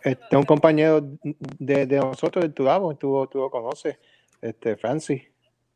Este, 0.02 0.36
un 0.36 0.44
compañero 0.44 1.00
de, 1.22 1.86
de 1.86 1.96
nosotros, 1.96 2.44
de 2.44 2.50
Turabo, 2.50 2.94
tú, 2.94 3.26
tú 3.30 3.38
lo 3.38 3.50
conoces, 3.50 3.98
este, 4.40 4.76
Francis. 4.76 5.22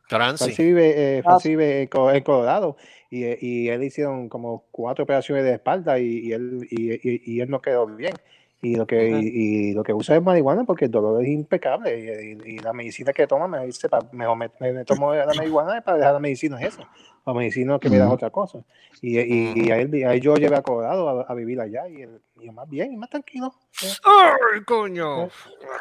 Francis. 0.06 0.38
Francis 0.38 0.58
vive, 0.66 0.90
eh, 0.96 1.18
Ah, 1.20 1.22
Francis 1.24 1.50
vive 1.50 1.82
en 1.82 1.88
Co- 1.88 2.10
en 2.10 2.22
Colorado 2.22 2.76
y, 3.10 3.24
eh, 3.24 3.38
y 3.40 3.68
él 3.68 3.82
hicieron 3.82 4.28
como 4.28 4.64
cuatro 4.70 5.04
operaciones 5.04 5.44
de 5.44 5.52
espalda 5.54 5.98
y, 5.98 6.28
y 6.28 6.32
él, 6.32 6.66
y, 6.70 6.92
y- 6.92 7.22
y 7.24 7.40
él 7.40 7.50
no 7.50 7.60
quedó 7.60 7.86
bien. 7.86 8.14
Y 8.60 8.74
lo 8.74 8.86
que, 8.86 9.08
y, 9.08 9.70
y 9.70 9.72
lo 9.72 9.82
que 9.84 9.92
usa 9.94 10.16
es 10.16 10.22
marihuana 10.22 10.64
porque 10.64 10.86
el 10.86 10.90
dolor 10.90 11.22
es 11.22 11.28
impecable 11.28 11.96
y, 11.98 12.32
y- 12.50 12.54
y 12.56 12.58
la 12.58 12.72
medicina 12.72 13.12
que 13.12 13.26
toma 13.26 13.46
me 13.46 13.64
dice, 13.66 13.88
pa- 13.88 14.08
mejor 14.12 14.36
me, 14.36 14.50
me- 14.60 14.72
me 14.72 14.84
tomo 14.84 15.14
la 15.14 15.32
marihuana 15.34 15.80
para 15.80 15.96
dejar 15.98 16.14
la 16.14 16.20
medicina 16.20 16.60
es 16.60 16.74
eso, 16.74 16.82
la 17.28 17.34
medicina 17.34 17.78
que 17.78 17.90
me 17.90 17.98
da 17.98 18.06
Ujú. 18.06 18.14
otra 18.14 18.30
cosa. 18.30 18.58
Y, 19.00 19.18
y, 19.20 19.52
y 19.66 19.70
a 19.70 19.78
él, 19.78 19.92
a 20.04 20.14
él 20.14 20.20
yo 20.20 20.36
llevé 20.36 20.56
a 20.56 20.62
Colorado 20.62 21.08
a, 21.20 21.22
a 21.30 21.34
vivir 21.34 21.60
allá 21.60 21.86
y, 21.88 22.02
él, 22.02 22.20
y 22.40 22.50
más 22.50 22.68
bien 22.68 22.92
y 22.92 22.96
más 22.96 23.10
tranquilo. 23.10 23.52
Eh, 23.82 23.92
¡Ay, 24.04 24.64
coño! 24.64 25.28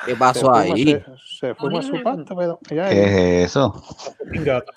¿Qué 0.06 0.12
Se 0.12 0.16
pasó 0.18 0.52
fuma, 0.54 0.62
ahí? 0.62 0.86
se, 0.86 1.04
se 1.48 1.56
fuma 1.56 1.82
su 1.82 2.02
pasta, 2.04 2.36
pero 2.36 2.60
ya, 2.70 2.89
¿Qué 2.89 3.06
es 3.43 3.45
eso? 3.50 3.82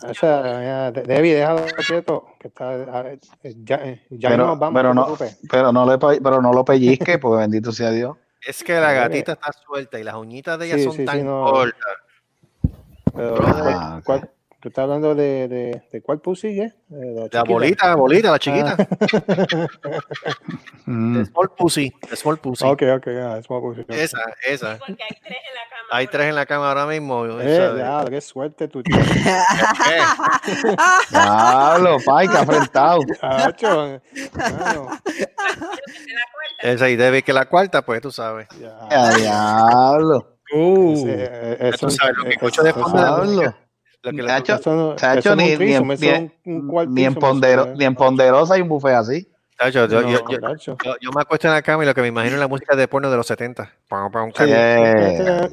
o 0.08 0.14
sea, 0.14 0.92
Debbie, 0.92 1.34
déjalo 1.34 1.66
quieto, 1.84 2.26
que 2.38 2.48
está, 2.48 3.10
eh, 3.10 3.18
ya, 3.64 3.76
eh, 3.84 4.06
ya 4.10 4.30
Pero, 4.30 4.46
nos 4.46 4.58
vamos, 4.58 4.78
pero, 4.80 4.94
no 4.94 5.16
pero, 5.50 5.72
no 5.72 5.84
le, 5.90 5.98
pe- 5.98 6.20
pero 6.22 6.40
no 6.40 6.52
lo 6.52 6.64
pellizque, 6.64 7.18
pues 7.18 7.40
bendito 7.40 7.72
sea 7.72 7.90
Dios. 7.90 8.16
Es 8.46 8.62
que 8.64 8.74
la 8.74 8.92
gatita 8.92 9.32
está 9.32 9.52
suelta 9.52 9.98
y 9.98 10.04
las 10.04 10.14
uñitas 10.14 10.58
de 10.58 10.66
ella 10.66 10.76
Sí, 10.78 10.84
son 10.84 10.92
sí, 10.92 10.98
sí, 10.98 11.04
tan 11.04 11.26
no. 11.26 11.44
cortas. 11.44 11.96
Pero, 13.14 13.34
Ah, 13.44 13.96
eh, 13.98 14.02
¿cuál- 14.04 14.30
¿Tú 14.60 14.68
estás 14.68 14.82
hablando 14.82 15.14
de, 15.14 15.48
de, 15.48 15.82
de 15.90 16.02
cuál 16.02 16.20
pussy, 16.20 16.60
eh? 16.60 16.74
De 16.88 17.06
la 17.14 17.20
La 17.22 17.22
chiquita. 17.28 17.42
bolita, 17.44 17.88
la 17.88 17.94
bolita, 17.96 18.30
la 18.30 18.38
chiquita. 18.38 18.76
Mm. 20.86 21.18
The 21.18 21.24
small 21.26 21.48
pussy. 21.56 21.92
small 22.16 22.38
pussy. 22.38 22.64
Ok, 22.66 22.82
ok, 22.96 23.06
ya, 23.06 23.38
es 23.38 23.46
small 23.46 23.60
pussy. 23.60 23.84
Esa, 23.88 24.18
esa. 24.44 24.76
Porque 24.78 25.02
hay 25.04 25.16
tres 25.22 25.38
en 25.38 25.54
la 25.54 25.62
cama. 25.70 25.88
Hay 25.92 26.06
tres 26.08 26.26
en 26.28 26.34
la 26.34 26.46
cama 26.46 26.68
ahora 26.68 26.86
mismo. 26.86 27.26
Eh, 27.40 27.74
ya, 27.78 28.04
qué 28.08 28.20
suerte 28.20 28.66
tú 28.66 28.82
tienes. 28.82 29.06
Eh, 29.08 30.00
Diablo, 31.10 31.98
pai, 32.04 32.26
que 32.28 32.36
afrentado. 32.38 33.00
Mano, 33.22 34.88
Esa 36.60 36.88
y 36.88 36.96
debe 36.96 37.22
que 37.22 37.32
la 37.32 37.46
cuarta, 37.46 37.82
pues 37.82 38.00
tú 38.00 38.10
sabes. 38.10 38.48
ya. 38.60 39.14
Diablo. 39.16 40.38
Eh, 40.52 41.56
eso- 41.60 41.86
tú 41.86 41.90
sabes 41.92 42.16
lo 42.16 42.24
que 42.24 42.30
eh, 42.30 42.32
escucho 42.32 42.62
de 42.64 42.72
fondo 42.72 42.98
de 42.98 43.52
la 44.02 44.10
que 44.12 44.22
le 44.22 44.28
Chacho, 44.42 44.74
no- 44.74 44.96
Chacho, 44.96 45.36
ni, 45.36 45.52
un 45.54 45.58
ni, 45.60 45.72
en- 46.08 46.32
un- 46.44 46.70
un 46.70 46.94
ni 46.94 47.04
en 47.04 47.14
pondero, 47.14 47.66
es. 47.66 47.78
ni 47.78 47.84
en 47.84 47.94
Ponderosa 47.94 48.54
hay 48.54 48.62
un 48.62 48.68
buffet 48.68 48.94
así. 48.94 49.28
Yo, 49.72 49.86
yo, 49.86 50.00
No, 50.00 50.10
yo, 50.56 50.56
yo- 50.56 50.96
yo 51.02 51.10
me 51.14 51.20
acuesto 51.20 51.46
en 51.46 51.52
la 51.52 51.60
cama 51.60 51.82
y 51.82 51.86
lo 51.86 51.92
que 51.94 52.00
me 52.00 52.08
imagino 52.08 52.36
es 52.36 52.40
la 52.40 52.48
música 52.48 52.74
de 52.74 52.88
porno 52.88 53.10
de 53.10 53.16
los 53.18 53.26
70. 53.26 53.70
Pam, 53.88 54.10
pam, 54.10 54.30
Sí. 54.34 54.44
Eh, 54.46 55.48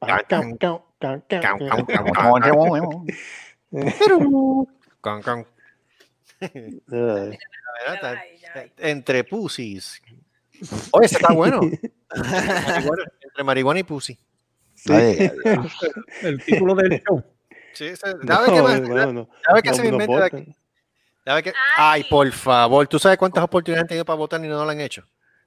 Cam, 0.00 0.18
cam, 0.28 0.56
cam, 0.58 0.80
cam, 0.98 1.22
cam. 1.26 1.40
Cam, 1.40 1.58
cam, 1.58 1.86
cam, 1.86 2.04
can, 5.02 5.22
can. 5.22 5.46
Eh, 6.40 6.80
Verdad, 6.90 7.34
está- 7.94 8.64
Entre 8.76 9.24
pussies. 9.24 10.02
Oye, 10.90 11.06
ese 11.06 11.16
está 11.16 11.32
bueno. 11.32 11.60
Entre 13.22 13.44
marihuana 13.44 13.80
y 13.80 13.84
pussy. 13.84 14.18
Ay, 14.88 15.30
El 16.22 16.44
título 16.44 16.74
del 16.74 17.02
show. 17.06 17.22
Sí, 17.72 17.86
ese- 17.86 18.16
¿Sabes 18.26 18.50
qué 18.52 18.56
no, 18.56 18.62
más? 18.62 18.80
no, 18.80 19.12
no, 19.12 19.28
¿Sabes 19.44 19.62
qué 19.62 19.70
no, 19.70 19.74
se 19.76 19.82
me 19.82 19.88
inventa 19.88 20.16
de 20.18 20.24
aquí? 20.24 20.54
Ay, 21.76 22.04
por 22.04 22.30
favor, 22.32 22.86
¿tú 22.88 22.98
sabes 22.98 23.18
cuántas 23.18 23.44
oportunidades 23.44 23.82
han 23.82 23.88
tenido 23.88 24.04
para 24.04 24.16
votar 24.16 24.44
y 24.44 24.48
no 24.48 24.64
lo 24.64 24.70
han 24.70 24.80
hecho? 24.80 25.04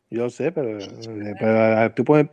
Yo 0.10 0.30
sé, 0.30 0.52
pero, 0.52 0.80
eh, 0.80 1.34
pero 1.40 1.94
tú 1.94 2.04
puedes 2.06 2.30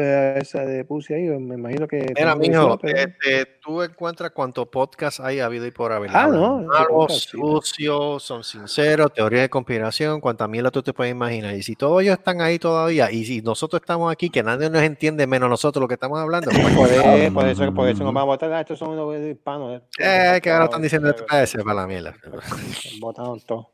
esa 0.00 0.64
de 0.64 0.84
puse 0.84 1.14
ahí, 1.14 1.22
me 1.22 1.54
imagino 1.54 1.86
que. 1.86 2.12
Mira, 2.16 2.34
mijo, 2.34 2.78
este, 2.82 3.46
tú 3.62 3.82
encuentras 3.82 4.30
cuántos 4.30 4.68
podcasts 4.68 5.20
hay 5.20 5.40
habido 5.40 5.66
y 5.66 5.70
por 5.70 5.92
haber. 5.92 6.10
Ah, 6.14 6.26
no. 6.26 6.62
Malos, 6.62 7.22
sucios, 7.22 8.22
son 8.22 8.42
sinceros, 8.44 9.12
teoría 9.12 9.42
de 9.42 9.50
conspiración, 9.50 10.20
cuánta 10.20 10.48
mierda 10.48 10.70
tú 10.70 10.82
te 10.82 10.92
puedes 10.92 11.12
imaginar. 11.12 11.54
Y 11.54 11.62
si 11.62 11.76
todos 11.76 12.02
ellos 12.02 12.18
están 12.18 12.40
ahí 12.40 12.58
todavía, 12.58 13.10
y 13.10 13.24
si 13.24 13.42
nosotros 13.42 13.80
estamos 13.82 14.10
aquí, 14.10 14.30
que 14.30 14.42
nadie 14.42 14.70
nos 14.70 14.82
entiende 14.82 15.26
menos 15.26 15.48
nosotros 15.50 15.80
lo 15.80 15.88
que 15.88 15.94
estamos 15.94 16.18
hablando. 16.18 16.50
Pues, 16.62 16.74
por, 16.74 16.88
eso, 16.88 17.34
por, 17.34 17.46
eso, 17.46 17.74
por 17.74 17.88
eso 17.88 18.04
nos 18.04 18.14
vamos 18.14 18.22
a 18.22 18.24
votar. 18.24 18.52
Ah, 18.52 18.60
estos 18.60 18.78
son 18.78 18.90
unos 18.90 19.16
hispanos. 19.20 19.82
Eh, 19.98 20.40
que 20.42 20.50
ahora 20.50 20.66
están 20.66 20.82
diciendo 20.82 21.08
esto 21.10 21.24
para 21.26 21.74
la 21.74 21.86
mierda. 21.86 22.14
Votaron 23.00 23.40
todos. 23.40 23.66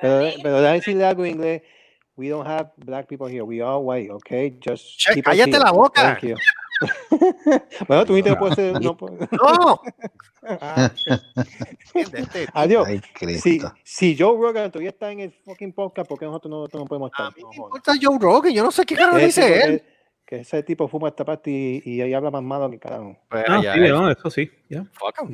Pero, 0.00 0.30
pero 0.42 0.60
déjame 0.60 0.76
decirle 0.76 1.04
algo 1.04 1.24
en 1.24 1.32
inglés. 1.32 1.62
We 2.18 2.28
don't 2.28 2.46
have 2.46 2.72
black 2.76 3.06
people 3.06 3.28
here. 3.28 3.44
We 3.44 3.62
are 3.62 3.78
white, 3.78 4.10
okay? 4.10 4.50
Just 4.58 5.06
che, 5.06 5.22
cállate 5.22 5.56
la 5.56 5.70
boca. 5.70 6.02
Thank 6.02 6.22
you. 6.24 6.36
bueno, 7.88 8.04
tú 8.04 8.20
te 8.20 8.34
puedes 8.34 8.56
ser, 8.56 8.80
no. 8.80 8.96
no. 9.30 9.80
Ah, 10.42 10.90
Adiós. 12.54 12.88
si, 13.40 13.60
si 13.84 14.16
Joe 14.18 14.36
Rogan 14.36 14.70
todavía 14.72 14.90
está 14.90 15.12
en 15.12 15.20
el 15.20 15.32
fucking 15.44 15.72
podcast, 15.72 16.08
¿por 16.08 16.18
qué 16.18 16.24
nosotros 16.24 16.50
no, 16.50 16.78
no 16.80 16.86
podemos 16.86 17.12
estar? 17.12 17.26
A 17.26 17.30
mí 17.30 17.42
no 17.42 17.50
me 17.50 17.56
importa 17.56 17.92
Joe 18.00 18.18
Rogan, 18.18 18.52
yo 18.52 18.64
no 18.64 18.72
sé 18.72 18.84
qué 18.84 18.96
carajo 18.96 19.18
dice 19.18 19.62
él 19.62 19.82
que 20.28 20.40
ese 20.40 20.62
tipo 20.62 20.86
fuma 20.88 21.08
esta 21.08 21.24
parte 21.24 21.50
y, 21.50 21.80
y 21.86 22.02
ahí 22.02 22.12
habla 22.12 22.30
más 22.30 22.42
malo 22.42 22.68
que 22.70 22.78
carajo. 22.78 23.16
Pues, 23.30 23.44
ah, 23.48 23.62
sí, 23.72 23.80
no, 23.80 24.10
eso 24.10 24.28
sí. 24.28 24.50
Yeah. 24.68 24.84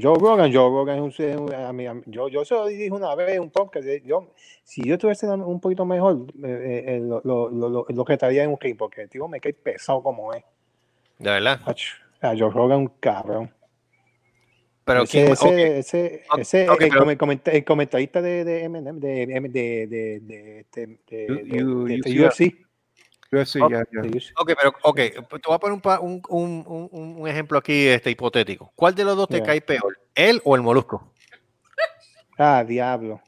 Joe 0.01 0.17
Rogan, 0.21 0.53
Joe 0.55 0.71
Rogan 0.71 1.05
es 1.05 1.19
un, 1.19 1.53
a 1.53 1.73
mí, 1.73 1.85
a 1.85 1.95
mí, 1.95 2.03
yo, 2.07 2.29
yo 2.29 2.45
se 2.45 2.55
lo 2.55 2.65
dije 2.69 2.93
una 2.93 3.13
vez 3.17 3.41
un 3.41 3.51
podcast. 3.51 3.85
Yo, 4.05 4.31
si 4.63 4.85
yo 4.87 4.95
estuviese 4.95 5.27
un 5.29 5.59
poquito 5.61 5.85
mejor, 5.85 6.27
eh, 6.45 6.85
eh, 6.87 7.01
lo, 7.03 7.21
lo, 7.25 7.51
lo, 7.51 7.87
lo, 7.89 8.05
que 8.05 8.13
estaría 8.13 8.45
en 8.45 8.51
un 8.51 8.61
ring, 8.61 8.77
porque 8.77 9.03
el 9.03 9.09
tío 9.09 9.27
me 9.27 9.41
cae 9.41 9.53
pesado 9.53 10.01
como 10.01 10.33
es. 10.33 10.45
De 11.19 11.29
verdad. 11.29 11.61
A 12.21 12.29
Joe 12.39 12.51
Rogan 12.51 12.79
un 12.83 12.93
cabrón. 13.01 13.51
Pero 14.85 15.03
ese, 15.03 15.11
¿quién? 15.13 15.33
ese, 15.33 15.49
Okay. 15.49 15.63
ese, 15.79 16.23
ese 16.39 16.69
Okay, 16.71 16.87
el, 16.87 16.93
pero- 16.93 17.11
el 17.11 17.19
comenta- 17.19 17.51
el 17.51 17.65
comentarista 17.65 18.23
de, 18.23 18.45
de 18.45 18.63
Eminem, 18.63 19.01
de, 19.01 19.27
de, 19.27 19.41
de, 19.41 19.49
de, 19.49 20.21
de, 20.21 20.67
de, 20.73 20.99
de, 21.09 21.27
de- 21.27 21.43
de 21.43 21.65
UCR. 21.65 22.27
UFC. 22.29 22.64
Yo 23.33 23.45
sí, 23.45 23.61
Ok. 23.61 23.71
ya, 23.73 23.85
ya. 23.93 24.01
Ok, 24.39 24.53
pero, 24.57 24.73
ok, 24.83 25.01
pues 25.29 25.43
te 25.43 25.49
voy 25.49 25.55
a 25.55 25.59
poner 25.59 25.73
un, 25.75 25.81
pa- 25.81 25.99
un, 26.01 26.23
un, 26.29 26.65
un, 26.93 27.17
un 27.21 27.29
ejemplo 27.29 27.59
aquí 27.59 27.87
este, 27.89 28.11
hipotético. 28.11 28.73
¿Cuál 28.77 28.95
de 28.95 29.05
los 29.05 29.17
dos 29.17 29.29
te 29.29 29.43
cae 29.43 29.61
peor? 29.61 29.99
¿Él 30.15 30.41
o 30.45 30.55
el 30.57 30.63
molusco? 30.63 31.13
Ah, 32.39 32.65
diablo. 32.65 33.21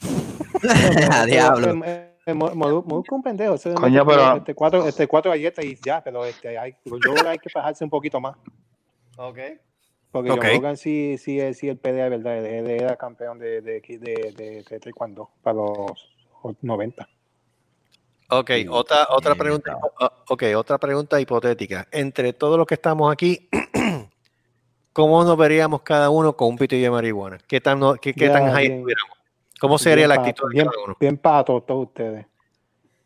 A 1.12 1.24
diablo. 1.26 1.84
Eh, 1.84 2.14
eh, 2.26 2.34
Modu- 2.34 2.54
Molusco 2.54 3.02
es 3.02 3.12
un 3.12 3.22
pendejo. 3.22 3.54
ese 3.54 3.74
Coño, 3.74 4.04
pero- 4.06 4.36
Este 4.36 4.54
cuatro, 4.54 4.86
este 4.86 5.06
cuatro 5.06 5.30
galletas 5.30 5.64
y 5.64 5.76
ya, 5.84 6.02
pero 6.02 6.24
este, 6.24 6.58
hay, 6.58 6.76
yo 6.84 6.98
creo 6.98 7.14
que 7.14 7.28
hay 7.28 7.38
que 7.38 7.50
bajarse 7.54 7.84
un 7.84 7.90
poquito 7.90 8.20
más. 8.20 8.36
Ok. 9.16 9.38
Porque 10.10 10.30
Ok. 10.32 10.42
Joe 10.42 10.54
Rogan 10.56 10.76
sí, 10.76 11.16
sí, 11.18 11.38
es- 11.40 11.58
sí, 11.58 11.68
el 11.68 11.78
PDA 11.78 12.08
verdad. 12.08 12.44
Él 12.44 12.68
era 12.68 12.96
campeón 12.96 13.38
de, 13.38 13.60
de, 13.60 13.80
de, 13.80 14.34
de, 14.36 14.64
de 14.68 14.80
taekwondo 14.80 15.30
para 15.42 15.54
los 15.56 16.10
90. 16.62 17.08
Ok, 18.30 18.50
otra, 18.70 19.06
otra 19.10 19.34
pregunta. 19.34 19.76
o- 19.82 20.10
Ok, 20.28 20.44
otra 20.56 20.78
pregunta 20.78 21.20
hipotética. 21.20 21.86
Entre 21.90 22.32
todos 22.32 22.56
los 22.56 22.66
que 22.66 22.74
estamos 22.74 23.12
aquí, 23.12 23.48
¿cómo 24.92 25.24
nos 25.24 25.36
veríamos 25.36 25.82
cada 25.82 26.10
uno 26.10 26.36
con 26.36 26.48
un 26.48 26.58
pitillo 26.58 26.84
de 26.84 26.90
marihuana? 26.90 27.38
¿Qué 27.48 27.60
tan, 27.60 27.80
no- 27.80 27.94
qué, 27.94 28.14
qué 28.14 28.28
tan 28.30 28.50
high 28.52 28.66
bien. 28.66 28.72
estuviéramos? 28.78 29.18
¿Cómo 29.60 29.78
sería 29.78 30.06
Bien 30.06 30.08
la 30.08 30.14
pato, 30.16 30.28
actitud 30.28 30.48
de 30.48 30.54
bien, 30.54 30.66
cada 30.68 30.84
uno? 30.84 30.96
bien 31.00 31.16
pato 31.18 31.62
todos 31.62 31.86
ustedes. 31.88 32.26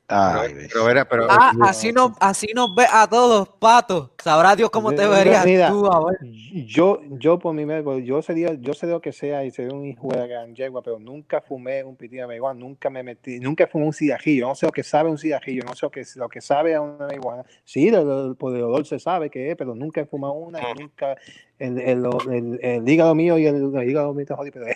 Ay, 0.06 0.54
Pero, 0.70 0.84
verá, 0.84 1.08
pero, 1.08 1.26
Ah, 1.30 1.52
así 1.62 1.90
nos, 1.90 2.12
así 2.20 2.48
nos 2.54 2.74
ve 2.74 2.84
a 2.90 3.06
todos, 3.06 3.48
pato. 3.58 4.12
Sabrá 4.22 4.54
Dios 4.54 4.68
cómo 4.68 4.92
te 4.92 5.06
verías 5.06 5.46
mira, 5.46 5.70
tú, 5.70 5.86
a 5.86 6.04
ver. 6.04 6.18
Yo, 6.66 7.00
yo 7.18 7.38
por 7.38 7.54
mi 7.54 7.64
medio, 7.64 7.98
yo 8.00 8.20
sería, 8.20 8.52
yo 8.52 8.74
sé 8.74 8.86
lo 8.86 9.00
que 9.00 9.12
sea 9.12 9.44
y 9.46 9.50
sería 9.50 9.74
un 9.74 9.86
hijo 9.86 10.08
de 10.08 10.18
la 10.18 10.26
gran 10.26 10.54
yegua, 10.54 10.82
pero 10.82 10.98
nunca 10.98 11.40
fumé 11.40 11.82
un 11.82 11.96
pitillo 11.96 12.22
de 12.22 12.26
marihuana, 12.26 12.60
nunca 12.60 12.90
me 12.90 13.02
metí, 13.02 13.40
nunca 13.40 13.66
fumé 13.66 13.86
un 13.86 13.94
cigarrillo, 13.94 14.46
no 14.48 14.54
sé 14.54 14.66
lo 14.66 14.72
que 14.72 14.82
sabe 14.82 15.08
un 15.08 15.16
cigarrillo, 15.16 15.64
no 15.64 15.74
sé 15.74 15.86
lo 15.86 15.90
que, 15.90 16.04
lo 16.16 16.28
que 16.28 16.42
sabe 16.42 16.74
a 16.74 16.82
una 16.82 17.06
marihuana. 17.06 17.44
Sí, 17.64 17.90
por 18.38 18.54
el 18.54 18.62
olor 18.62 18.84
se 18.86 18.98
sabe 18.98 19.30
que 19.30 19.52
es, 19.52 19.56
pero 19.56 19.74
nunca 19.74 20.02
he 20.02 20.06
fumado 20.06 20.34
una, 20.34 20.60
y 20.60 20.80
nunca, 20.80 21.16
el, 21.58 21.78
el, 21.78 22.06
el, 22.30 22.58
el 22.62 22.88
hígado 22.88 23.14
mío 23.14 23.38
y 23.38 23.46
el, 23.46 23.74
el 23.74 23.88
hígado 23.90 24.12
mío 24.12 24.22
está 24.22 24.36
jodido, 24.36 24.52
pero 24.52 24.66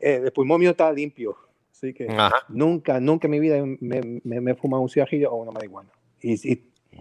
el, 0.00 0.24
el 0.24 0.32
pulmón 0.32 0.58
mío 0.58 0.70
está 0.70 0.92
limpio. 0.92 1.36
Así 1.82 1.92
que 1.94 2.06
Ajá. 2.08 2.44
nunca, 2.48 3.00
nunca 3.00 3.26
en 3.26 3.30
mi 3.32 3.40
vida 3.40 3.56
me, 3.80 4.20
me, 4.22 4.40
me 4.40 4.52
he 4.52 4.54
fumado 4.54 4.82
un 4.84 4.88
cigarrillo 4.88 5.32
o 5.32 5.42
una 5.42 5.50
marihuana. 5.50 5.90
Y, 6.20 6.34
y, 6.34 6.52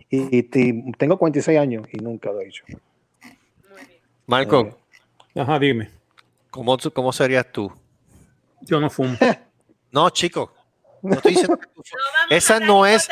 y- 0.10 0.40
y 0.40 0.92
tengo 0.98 1.18
46 1.20 1.60
años 1.60 1.86
y 1.92 1.98
nunca 1.98 2.32
lo 2.32 2.42
he 2.42 2.48
hecho. 2.48 2.64
Marco, 4.26 4.76
Ajá, 5.36 5.60
dime. 5.60 5.92
¿cómo, 6.50 6.76
tú- 6.78 6.92
¿cómo 6.92 7.14
serías 7.14 7.52
tú? 7.52 7.72
Yo 8.62 8.80
no 8.80 8.90
fumo. 8.90 9.16
No, 9.92 10.10
chico. 10.10 10.54
No 11.02 11.16
estoy 11.16 11.32
diciendo 11.34 11.60
que 11.60 11.68
tú- 11.68 11.84
No 11.92 11.98
vamos 12.14 12.32
Esa 12.32 12.60
no 12.62 12.86
es- 12.86 13.10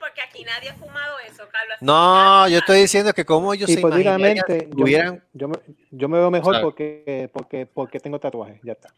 porque 0.00 0.20
aquí 0.22 0.42
nadie 0.42 0.70
ha 0.70 0.74
fumado 0.74 1.16
eso, 1.28 1.44
Carlos. 1.52 1.76
No, 1.82 2.48
yo 2.48 2.58
estoy 2.58 2.80
diciendo 2.80 3.12
que 3.12 3.24
como 3.26 3.52
ellos 3.52 3.70
se 3.70 3.80
yo, 3.80 3.88
tuvieran... 3.90 5.22
yo, 5.34 5.48
me, 5.48 5.56
yo 5.90 6.08
me 6.08 6.18
veo 6.18 6.30
mejor 6.30 6.54
¿Sabes? 6.54 6.64
porque, 6.64 7.28
porque, 7.32 7.66
porque 7.66 8.00
tengo 8.00 8.18
tatuajes. 8.18 8.58
Ya 8.64 8.72
está. 8.72 8.88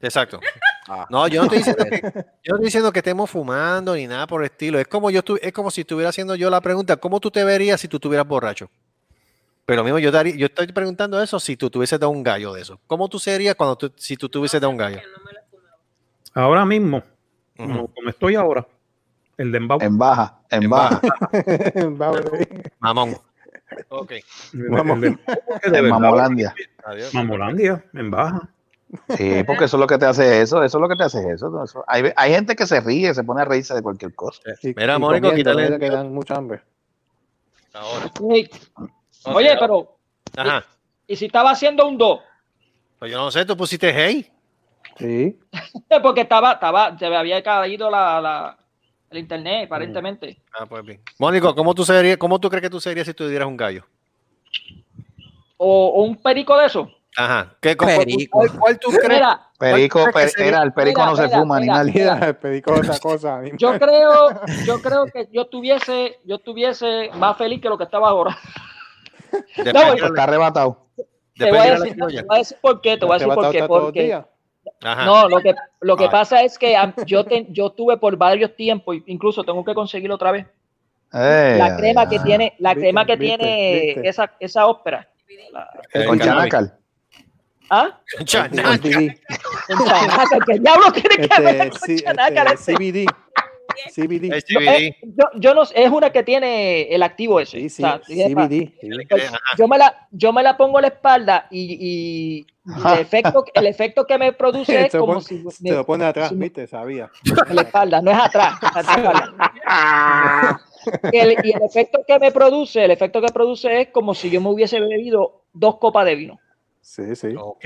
Exacto. 0.00 0.40
No, 1.10 1.26
yo 1.26 1.40
no 1.44 1.52
estoy 1.52 1.58
diciendo 1.58 1.84
que, 1.90 2.00
yo 2.02 2.50
no 2.50 2.56
estoy 2.56 2.64
diciendo 2.64 2.92
que 2.92 2.98
estemos 3.00 3.28
fumando 3.30 3.94
ni 3.94 4.06
nada 4.06 4.26
por 4.26 4.42
el 4.42 4.46
estilo. 4.50 4.78
Es 4.78 4.86
como 4.88 5.10
yo 5.10 5.22
estu- 5.22 5.38
es 5.42 5.52
como 5.52 5.70
si 5.70 5.80
estuviera 5.82 6.10
haciendo 6.10 6.34
yo 6.36 6.48
la 6.50 6.60
pregunta, 6.60 6.96
¿cómo 6.96 7.18
tú 7.20 7.30
te 7.30 7.42
verías 7.44 7.80
si 7.80 7.88
tú 7.88 7.96
estuvieras 7.96 8.26
borracho? 8.26 8.70
Pero 9.64 9.82
mismo 9.82 9.98
yo 9.98 10.12
daría- 10.12 10.36
yo 10.36 10.46
estoy 10.46 10.68
preguntando 10.68 11.20
eso 11.20 11.40
si 11.40 11.56
tú 11.56 11.70
tuvieses 11.70 11.98
dado 11.98 12.10
un 12.10 12.22
gallo 12.22 12.52
de 12.52 12.62
eso. 12.62 12.78
¿Cómo 12.86 13.08
tú 13.08 13.18
serías 13.18 13.56
cuando 13.56 13.76
tú, 13.76 13.92
si 13.96 14.16
tú 14.16 14.28
tuvieses 14.28 14.60
dado 14.60 14.70
un 14.70 14.76
gallo? 14.76 15.00
Ahora 16.34 16.64
mismo, 16.64 17.02
como, 17.56 17.88
como 17.92 18.08
estoy 18.10 18.34
ahora, 18.36 18.66
el 19.38 19.50
de 19.50 19.58
embau. 19.58 19.78
en 19.82 19.98
baja, 19.98 20.38
en 20.50 20.62
En 20.62 20.70
baja. 20.70 21.00
Mamón. 22.78 23.16
Ok. 23.88 24.12
Vamos. 24.52 25.00
de 25.00 25.16
En 25.64 25.88
Mamolandia. 25.88 26.54
Adiós. 26.84 27.12
Mamolandia, 27.14 27.84
en 27.94 28.10
baja. 28.10 28.48
Sí, 29.16 29.42
porque 29.44 29.64
eso 29.64 29.76
es 29.76 29.80
lo 29.80 29.86
que 29.86 29.98
te 29.98 30.06
hace 30.06 30.40
eso, 30.42 30.62
eso 30.62 30.78
es 30.78 30.82
lo 30.82 30.88
que 30.88 30.94
te 30.96 31.02
hace 31.04 31.18
eso. 31.30 31.62
eso. 31.64 31.84
Hay, 31.88 32.04
hay 32.16 32.32
gente 32.32 32.54
que 32.54 32.66
se 32.66 32.80
ríe, 32.80 33.12
se 33.14 33.24
pone 33.24 33.42
a 33.42 33.44
reírse 33.44 33.74
de 33.74 33.82
cualquier 33.82 34.14
cosa. 34.14 34.40
Y- 34.62 34.68
Mira, 34.76 34.96
y 34.96 34.98
Mónico, 35.00 35.32
quítale- 35.32 35.78
que 35.78 35.90
dan 35.90 36.12
mucha 36.14 36.36
hambre. 36.36 36.62
Ahora. 37.74 38.10
Sí. 38.16 38.48
Oye, 39.24 39.56
pero, 39.58 39.96
Ajá. 40.36 40.64
¿y 41.06 41.16
si 41.16 41.26
estaba 41.26 41.50
haciendo 41.50 41.86
un 41.86 41.98
2? 41.98 42.20
Pues 42.98 43.10
yo 43.10 43.18
no 43.18 43.30
sé, 43.30 43.44
tú 43.44 43.56
pusiste 43.56 43.92
hey. 43.94 44.30
Sí. 44.98 45.38
Porque 46.02 46.22
estaba, 46.22 46.52
estaba, 46.52 46.96
se 46.96 47.10
me 47.10 47.16
había 47.16 47.42
caído 47.42 47.90
la, 47.90 48.20
la- 48.20 48.58
el 49.10 49.18
internet, 49.18 49.66
aparentemente. 49.66 50.40
Ah, 50.58 50.64
pues 50.66 50.84
bien. 50.84 51.00
Mónico, 51.18 51.54
¿cómo 51.54 51.74
tú, 51.74 51.84
serías, 51.84 52.16
¿cómo 52.16 52.38
tú 52.40 52.48
crees 52.48 52.62
que 52.62 52.70
tú 52.70 52.80
serías 52.80 53.06
si 53.06 53.14
tú 53.14 53.28
dieras 53.28 53.48
un 53.48 53.56
gallo? 53.56 53.84
O, 55.56 55.88
o 55.88 56.02
un 56.02 56.16
perico 56.16 56.56
de 56.58 56.66
eso. 56.66 56.90
Ajá. 57.16 57.54
¿Qué, 57.60 57.74
Perico. 57.76 58.38
¿cuál, 58.38 58.50
cuál 58.58 58.78
tú 58.78 58.90
crees? 58.90 59.08
Mira, 59.08 59.40
Perico, 59.58 60.00
¿Cuál 60.00 60.12
crees 60.12 60.26
que 60.34 60.36
per- 60.36 60.44
sería? 60.44 60.48
era, 60.58 60.62
el 60.64 60.72
perico 60.74 61.00
Mira, 61.00 61.10
no 61.10 61.16
se 61.16 61.22
mira, 61.26 61.38
fuma, 61.38 61.56
animal. 61.56 61.90
Mira, 61.94 62.18
el 62.26 62.36
perico 62.36 62.74
es 62.74 62.80
otra 62.80 62.98
cosa. 63.00 63.40
yo 63.56 63.78
creo, 63.78 64.40
yo 64.66 64.82
creo 64.82 65.06
que 65.06 65.28
yo 65.32 65.42
estuviese, 65.42 66.18
yo 66.24 66.36
estuviese 66.36 67.10
más 67.14 67.36
feliz 67.38 67.60
que 67.62 67.68
lo 67.70 67.78
que 67.78 67.84
estaba 67.84 68.08
ahora. 68.10 68.36
Depende 69.56 69.72
No, 69.72 69.94
Está 70.08 70.22
arrebatado. 70.24 70.86
Te 71.38 71.50
voy, 71.50 71.58
a 71.58 71.78
decir, 71.78 71.94
cebolla. 71.94 72.20
te 72.22 72.26
voy 72.26 72.36
a 72.36 72.38
decir 72.38 72.58
por 72.60 72.80
qué, 72.80 72.96
te 72.96 73.04
voy 73.06 73.14
a 73.16 73.18
decir 73.18 73.34
por 73.34 73.50
qué. 73.52 73.62
Porque. 73.64 74.22
Ajá. 74.82 75.04
no, 75.06 75.28
lo 75.28 75.40
que, 75.40 75.54
lo 75.80 75.96
que 75.96 76.04
Ah. 76.06 76.10
pasa 76.10 76.42
es 76.42 76.58
que 76.58 76.76
yo, 77.06 77.24
te- 77.24 77.46
yo 77.50 77.70
tuve 77.70 77.96
por 77.98 78.16
varios 78.16 78.54
tiempos, 78.56 78.96
incluso 79.06 79.42
tengo 79.44 79.64
que 79.64 79.74
conseguirlo 79.74 80.16
otra 80.16 80.32
vez, 80.32 80.46
Eh, 81.14 81.54
la 81.58 81.76
crema 81.76 82.08
que 82.08 82.18
tiene, 82.18 82.54
la 82.58 82.70
Viste, 82.74 82.80
crema 82.88 83.06
que 83.06 83.16
viste, 83.16 83.38
tiene 83.38 83.80
viste. 83.94 84.08
esa, 84.08 84.32
esa 84.40 84.66
ópera. 84.66 85.08
La- 85.52 85.70
El 85.92 86.06
Con 86.06 86.18
chanacal. 86.18 86.78
¿Ah? 87.70 87.98
Chanaca. 88.24 88.72
El 88.74 88.80
CBD. 88.80 89.20
Con 89.76 89.86
chanaca, 89.86 90.38
¿Qué 90.46 90.58
diablo 90.58 90.92
tiene 90.92 91.28
que 91.28 91.42
ver 91.42 91.54
Este, 91.56 91.70
con 91.70 91.80
sí, 91.80 91.96
chanaca? 92.02 92.42
este, 92.52 92.74
CBD. 92.74 93.06
CBD. 93.94 94.24
El 94.32 94.44
Yo, 94.48 94.60
CBD. 94.60 94.68
eh, 94.68 94.96
yo, 95.02 95.24
yo 95.34 95.54
no 95.54 95.66
sé, 95.66 95.82
es 95.84 95.90
una 95.90 96.10
que 96.10 96.22
tiene 96.22 96.82
el 96.94 97.02
activo 97.02 97.40
ese. 97.40 97.58
Sí, 97.60 97.68
sí, 97.68 97.84
O 97.84 97.86
sea, 97.86 98.00
CBD. 98.00 98.72
Pues, 99.08 99.30
yo 99.58 99.68
me 99.68 99.76
la 99.78 100.08
yo 100.12 100.32
me 100.32 100.42
la 100.42 100.56
pongo 100.56 100.78
en 100.78 100.82
la 100.82 100.88
espalda 100.88 101.46
y, 101.50 101.76
y 101.80 102.46
el 102.94 103.00
efecto 103.00 103.44
el 103.52 103.66
efecto 103.66 104.06
que 104.06 104.16
me 104.16 104.32
produce 104.32 104.80
es 104.86 104.92
como 104.92 105.14
pone- 105.14 105.20
si 105.22 105.42
Se 105.50 105.62
me- 105.64 105.70
lo 105.72 105.84
pone 105.84 106.04
atrás, 106.06 106.30
si 106.30 106.36
viste, 106.36 106.66
sabía. 106.66 107.10
en 107.48 107.54
la 107.56 107.62
espalda 107.62 108.00
no 108.00 108.10
es 108.12 108.18
atrás 108.18 108.54
espalda. 108.62 109.34
El- 111.12 111.36
y 111.44 111.52
el 111.52 111.62
efecto 111.62 112.00
que 112.06 112.18
me 112.18 112.30
produce 112.32 112.84
el 112.84 112.90
efecto 112.92 113.20
que 113.20 113.28
produce 113.32 113.80
es 113.82 113.88
como 113.88 114.14
si 114.14 114.30
yo 114.30 114.40
me 114.40 114.48
hubiese 114.50 114.80
bebido 114.80 115.42
dos 115.52 115.76
copas 115.78 116.06
de 116.06 116.14
vino 116.14 116.38
Sí, 116.86 117.16
sí. 117.16 117.34
Ok. 117.36 117.64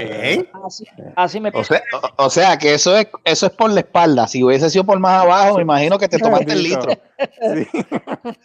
Así, 0.64 0.86
así 1.14 1.40
me 1.40 1.50
O 1.52 1.62
sea, 1.62 1.82
o, 1.92 2.24
o 2.24 2.30
sea 2.30 2.56
que 2.56 2.72
eso 2.72 2.96
es, 2.96 3.06
eso 3.24 3.46
es 3.46 3.52
por 3.52 3.70
la 3.70 3.80
espalda. 3.80 4.26
Si 4.26 4.42
hubiese 4.42 4.70
sido 4.70 4.84
por 4.84 4.98
más 4.98 5.22
abajo, 5.22 5.56
me 5.56 5.62
imagino 5.62 5.98
que 5.98 6.08
te 6.08 6.18
tomaste 6.18 6.52
el 6.52 6.62
litro. 6.62 6.90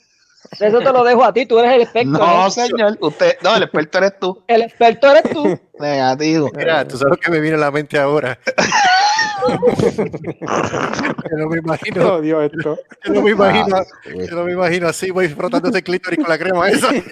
Eso 0.60 0.77
te 0.80 0.91
lo 0.91 1.03
dejo 1.03 1.23
a 1.23 1.34
ti, 1.34 1.45
tú 1.47 1.57
eres 1.60 1.73
el 1.73 1.81
experto. 1.81 2.11
No, 2.11 2.47
eso. 2.47 2.61
señor, 2.61 2.97
usted, 3.02 3.35
no, 3.41 3.56
el 3.56 3.64
experto 3.64 3.97
eres 3.97 4.19
tú. 4.19 4.43
El 4.47 4.61
experto 4.61 5.10
eres 5.10 5.23
tú. 5.34 5.60
Negativo. 5.80 6.52
Mira, 6.56 6.88
tú 6.88 6.97
sabes 6.97 7.11
lo 7.11 7.18
que 7.18 7.31
me 7.31 7.39
viene 7.39 7.57
a 7.57 7.61
la 7.61 7.72
mente 7.72 7.97
ahora. 7.97 8.38
yo 11.31 11.38
no 11.38 11.47
me 11.47 11.57
imagino, 11.57 12.03
No, 12.03 12.22
Dios, 12.22 12.51
esto. 12.51 12.80
yo 13.05 13.13
no 13.13 13.22
me 13.22 13.31
imagino, 13.31 13.76
Ah, 13.77 13.84
yo 14.05 14.35
no 14.35 14.43
me 14.45 14.53
imagino 14.53 14.88
así, 14.88 15.11
voy 15.11 15.27
frotando 15.30 15.69
ese 15.69 15.84
clítoris 15.84 16.19
con 16.19 16.30
la 16.30 16.38
crema 16.38 16.69
esa. 16.69 16.89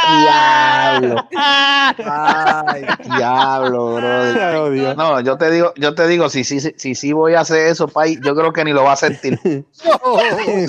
Diablo, 0.00 1.28
Ay, 1.32 2.84
diablo, 3.16 3.94
oh, 3.94 4.70
Dios. 4.70 4.96
No, 4.96 5.20
yo 5.20 5.36
te 5.36 5.50
digo, 5.50 5.72
yo 5.76 5.94
te 5.94 6.06
digo, 6.06 6.28
si 6.28 6.44
sí 6.44 6.60
si, 6.60 6.74
si, 6.76 6.94
si 6.94 7.12
voy 7.12 7.34
a 7.34 7.40
hacer 7.40 7.66
eso, 7.68 7.88
pay, 7.88 8.18
yo 8.22 8.34
creo 8.34 8.52
que 8.52 8.64
ni 8.64 8.72
lo 8.72 8.84
va 8.84 8.92
a 8.92 8.96
sentir. 8.96 9.38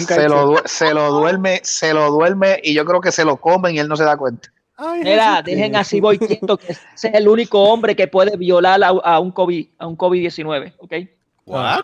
Se 0.08 0.28
lo, 0.28 0.62
se 0.66 0.94
lo 0.94 1.12
duerme, 1.12 1.62
se 1.64 1.94
lo 1.94 2.12
duerme 2.12 2.60
y 2.64 2.74
yo 2.74 2.86
creo 2.86 3.02
que 3.02 3.12
se 3.12 3.24
lo 3.26 3.38
comen 3.38 3.76
y 3.76 3.80
él 3.80 3.88
no 3.88 3.96
se 3.96 4.04
da 4.04 4.18
cuenta. 4.18 4.50
Mira, 5.04 5.42
dejen 5.42 5.76
así 5.76 6.00
voy 6.02 6.18
quieto, 6.20 6.58
que 6.58 6.72
ese 6.72 7.08
es 7.08 7.14
el 7.14 7.28
único 7.28 7.62
hombre 7.64 7.96
que 7.96 8.08
puede 8.08 8.36
violar 8.38 8.84
a, 8.84 8.88
a 8.90 9.20
un 9.20 9.32
COVID, 9.32 9.68
a 9.78 9.88
un 9.88 9.98
COVID-19, 9.98 10.74
¿ok? 10.78 10.94
What? 11.46 11.82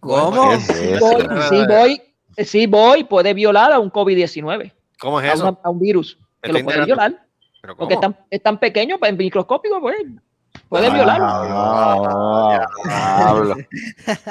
¿Cómo? 0.00 0.48
¿Qué 0.48 0.54
es 0.94 1.00
Voy, 1.00 1.28
sí 1.48 1.64
voy, 1.66 2.02
sí 2.44 2.66
voy, 2.66 3.04
puede 3.04 3.34
violar 3.34 3.72
a 3.72 3.78
un 3.78 3.90
COVID-19, 3.90 4.72
¿Cómo 4.98 5.20
es 5.20 5.30
a, 5.30 5.32
eso? 5.34 5.48
una- 5.48 5.58
a 5.62 5.70
un 5.70 5.78
virus, 5.80 6.18
Me 6.42 6.48
que 6.48 6.52
lo 6.58 6.64
puede 6.64 6.84
violar, 6.84 7.14
¿Pero 7.62 7.76
porque 7.76 7.94
es 7.94 8.00
tan, 8.00 8.16
es 8.30 8.42
tan 8.42 8.58
pequeño, 8.58 8.98
pues, 8.98 9.14
microscópico, 9.16 9.80
pues, 9.80 9.96
puede 10.68 10.86
Ah, 10.88 10.94
violarlo. 10.94 11.26
diablo. 12.84 13.56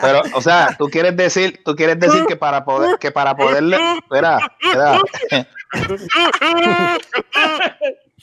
Pero, 0.02 0.22
o 0.34 0.42
sea, 0.42 0.76
tú 0.78 0.88
quieres 0.90 1.16
decir, 1.16 1.62
tú 1.64 1.76
quieres 1.76 2.00
decir 2.00 2.26
que 2.26 2.36
para 2.36 2.64
poder, 2.66 2.98
que 3.00 3.12
para 3.12 3.36
poderle, 3.36 3.78
espera, 3.98 4.40
espera. 4.62 5.02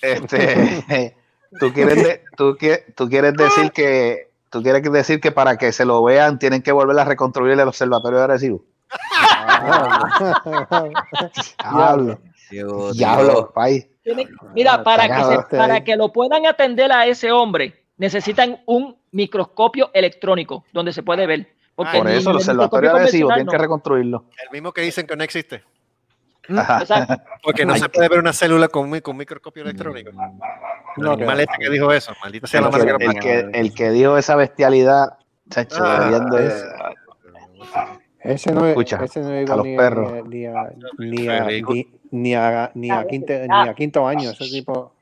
Este, 0.03 1.15
tú 1.61 1.73
quieres, 1.73 2.03
de- 2.03 2.23
tú, 2.37 2.57
que- 2.57 2.85
tú 2.97 3.09
quieres 3.09 3.35
decir 3.35 3.71
que, 3.73 4.31
tú 4.51 4.63
quieres 4.63 4.83
decir 4.93 5.21
que 5.21 5.33
para 5.33 5.57
que 5.57 5.73
se 5.73 5.85
lo 5.85 6.03
vean 6.03 6.39
tienen 6.39 6.63
que 6.63 6.73
volver 6.73 6.99
a 6.99 7.05
reconstruir 7.05 7.53
el 7.59 7.69
observatorio 7.69 8.19
de 8.19 8.25
Arecibo. 8.25 8.63
Diablo, 11.73 12.19
diablo, 12.93 13.53
Mira, 14.55 14.85
para 14.85 15.09
que, 15.09 15.25
se- 15.25 15.57
para 15.57 15.83
que 15.83 15.97
lo 15.97 16.13
puedan 16.13 16.47
atender 16.47 16.93
a 16.93 17.07
ese 17.07 17.33
hombre, 17.33 17.83
necesitan 17.97 18.63
un 18.67 18.97
microscopio 19.11 19.91
electrónico 19.93 20.65
donde 20.73 20.93
se 20.93 21.03
puede 21.03 21.27
ver. 21.27 21.49
Porque 21.75 21.99
Por 21.99 22.09
eso 22.09 22.31
el 22.31 22.37
observatorio 22.37 22.95
Arecibo 22.95 23.29
tienen 23.31 23.49
que 23.49 23.59
reconstruirlo. 23.59 24.25
El 24.45 24.51
mismo 24.53 24.73
que 24.73 24.83
dicen 24.83 25.07
que 25.07 25.17
no 25.17 25.25
existe. 25.25 25.65
Porque 27.43 27.67
no 27.67 27.77
se 27.77 27.89
puede 27.89 28.09
ver 28.09 28.19
una 28.19 28.33
célula 28.33 28.69
con, 28.69 28.89
mi- 28.91 29.01
con 29.01 29.17
microscopio 29.17 29.63
electrónico. 29.63 30.11
El 30.11 31.03
No, 31.03 31.17
que- 31.17 31.25
este 31.25 31.55
que 31.59 31.71
dijo 31.71 31.93
eso, 31.93 32.13
maldita 32.23 32.47
sea 32.47 32.61
la 32.63 32.69
El 32.69 32.75
que, 32.75 33.05
el, 33.05 33.19
que, 33.21 33.41
el 33.61 33.75
que 33.75 33.91
dijo 33.91 34.17
esa 34.17 34.37
bestialidad, 34.37 35.19
chacho, 35.51 35.83
Ah, 35.85 36.21
es- 36.41 36.65
Ese 38.21 38.53
no 38.53 38.65
es, 38.65 38.71
Escucha, 38.71 39.05
ese 39.05 39.21
no 39.21 39.29
a 39.29 39.33
llegó 39.33 39.57
los 39.57 39.67
ni, 39.67 39.77
perros. 39.77 40.13
ni, 40.29 40.47
a, 40.47 40.53
ni, 40.99 41.29
a, 41.29 41.45
ni, 42.11 42.35
a, 42.35 42.71
ni 42.75 42.91
a 42.91 43.07
quinto, 43.07 43.33
ni 43.33 43.69
a 43.69 43.75
quinto 43.75 44.07
año. 44.09 44.31
Ese 44.31 44.45
tipo. 44.49 44.93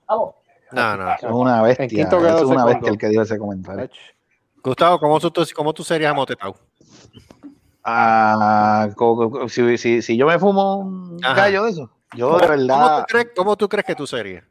No, 0.73 0.97
no. 0.97 1.12
es 1.15 1.23
una 1.23 1.62
bestia. 1.62 1.85
En 1.85 1.91
quinto 1.91 2.16
eso 2.16 2.21
grado 2.21 2.39
es 2.39 2.45
una 2.45 2.51
segundo. 2.55 2.66
bestia 2.66 2.91
el 2.91 2.99
que 2.99 3.09
dijo 3.09 3.23
ese 3.23 3.39
comentario. 3.39 3.89
Gustavo, 4.62 4.99
¿cómo 4.99 5.21
tú, 5.21 5.33
cómo 5.55 5.73
tú 5.73 5.85
serías 5.85 6.11
amotetado? 6.11 6.57
Ah, 7.85 8.89
co- 8.97 9.31
co- 9.31 9.48
si, 9.48 9.77
si, 9.77 10.01
si 10.01 10.16
yo 10.16 10.27
me 10.27 10.39
fumo 10.39 10.77
un 10.78 11.20
Ajá. 11.23 11.35
gallo 11.35 11.65
de 11.65 11.70
eso, 11.70 11.90
yo 12.16 12.27
de 12.28 12.32
¿Cómo 12.32 12.40
tú, 12.40 12.48
verdad, 12.48 13.05
crees, 13.06 13.27
¿Cómo 13.36 13.56
tú 13.56 13.69
crees 13.69 13.85
que 13.85 13.94
tú 13.94 14.06
serías? 14.06 14.43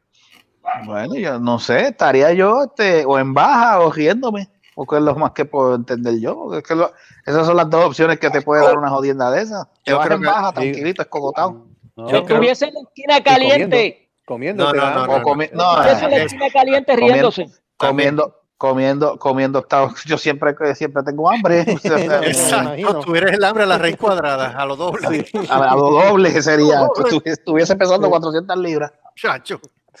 bueno, 0.86 1.14
yo 1.16 1.38
no 1.40 1.58
sé, 1.58 1.88
estaría 1.88 2.32
yo 2.32 2.64
este, 2.64 3.04
o 3.04 3.18
en 3.18 3.34
baja 3.34 3.80
o 3.80 3.90
riéndome, 3.92 4.48
porque 4.74 4.96
es 4.96 5.02
lo 5.02 5.14
más 5.16 5.32
que 5.32 5.44
puedo 5.44 5.74
entender 5.74 6.18
yo. 6.20 6.54
es 6.56 6.62
que 6.62 6.74
lo- 6.76 6.92
esas 7.26 7.44
son 7.46 7.56
las 7.56 7.68
dos 7.68 7.84
opciones 7.86 8.18
que 8.20 8.30
te 8.30 8.40
puede 8.40 8.64
dar 8.64 8.78
una 8.78 8.88
jodienda 8.88 9.30
de 9.30 9.42
esas. 9.42 9.66
Te 9.84 9.90
Yo 9.90 9.98
vas 9.98 10.06
creo 10.06 10.16
en 10.18 10.22
que- 10.22 10.28
baja, 10.28 10.52
tranquilito, 10.52 11.02
escogotado. 11.02 11.66
no, 11.96 12.08
Si 12.08 12.16
estuviese 12.16 12.66
en 12.66 12.74
la 12.74 12.80
esquina 12.80 13.22
caliente, 13.22 14.10
comiendo. 14.24 14.64
No, 14.64 14.70
te 14.72 14.78
no, 14.78 14.90
no, 14.90 15.06
no, 15.06 15.16
estuviese 15.16 16.04
en 16.04 16.10
la 16.10 16.16
eh, 16.16 16.24
esquina 16.24 16.46
caliente 16.50 16.92
comiendo- 16.94 17.30
riéndose. 17.30 17.46
comiendo, 17.76 18.40
comiendo, 18.68 19.18
comiendo, 19.18 19.58
estado- 19.60 19.92
yo 20.06 20.16
siempre, 20.18 20.54
siempre 20.74 21.02
tengo 21.02 21.30
hambre. 21.30 21.64
O 21.74 21.78
sea, 21.78 22.22
Exacto, 22.26 23.14
eres 23.14 23.32
el 23.32 23.44
hambre 23.44 23.64
a 23.64 23.66
la 23.66 23.78
raíz 23.78 23.96
cuadrada, 23.96 24.48
a 24.56 24.64
lo 24.66 24.74
doble. 24.76 25.26
a, 25.50 25.56
a 25.72 25.76
lo 25.76 25.90
doble 25.90 26.32
que 26.32 26.40
sería, 26.42 26.88
estuviese 27.24 27.76
pesando 27.76 28.08
400 28.08 28.56
libras. 28.58 28.92
Chacho. 29.16 29.60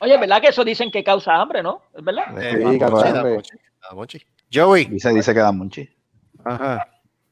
Oye, 0.00 0.16
¿verdad 0.18 0.40
que 0.40 0.48
eso 0.48 0.64
dicen 0.64 0.90
que 0.90 1.02
causa 1.04 1.34
hambre, 1.34 1.62
no? 1.62 1.82
¿Es 1.94 2.04
verdad? 2.04 2.24
Eh, 2.42 2.64
Sí, 2.72 2.78
causa 2.78 3.12
da 3.12 3.18
hambre. 3.20 3.34
Monchi, 3.34 3.56
da 3.82 3.94
Monchi. 3.94 4.26
Joey, 4.52 4.84
Dice, 4.86 5.10
dice 5.12 5.34
que 5.34 5.40
da 5.40 5.52
monchi. 5.52 5.88
Ajá. 6.44 6.86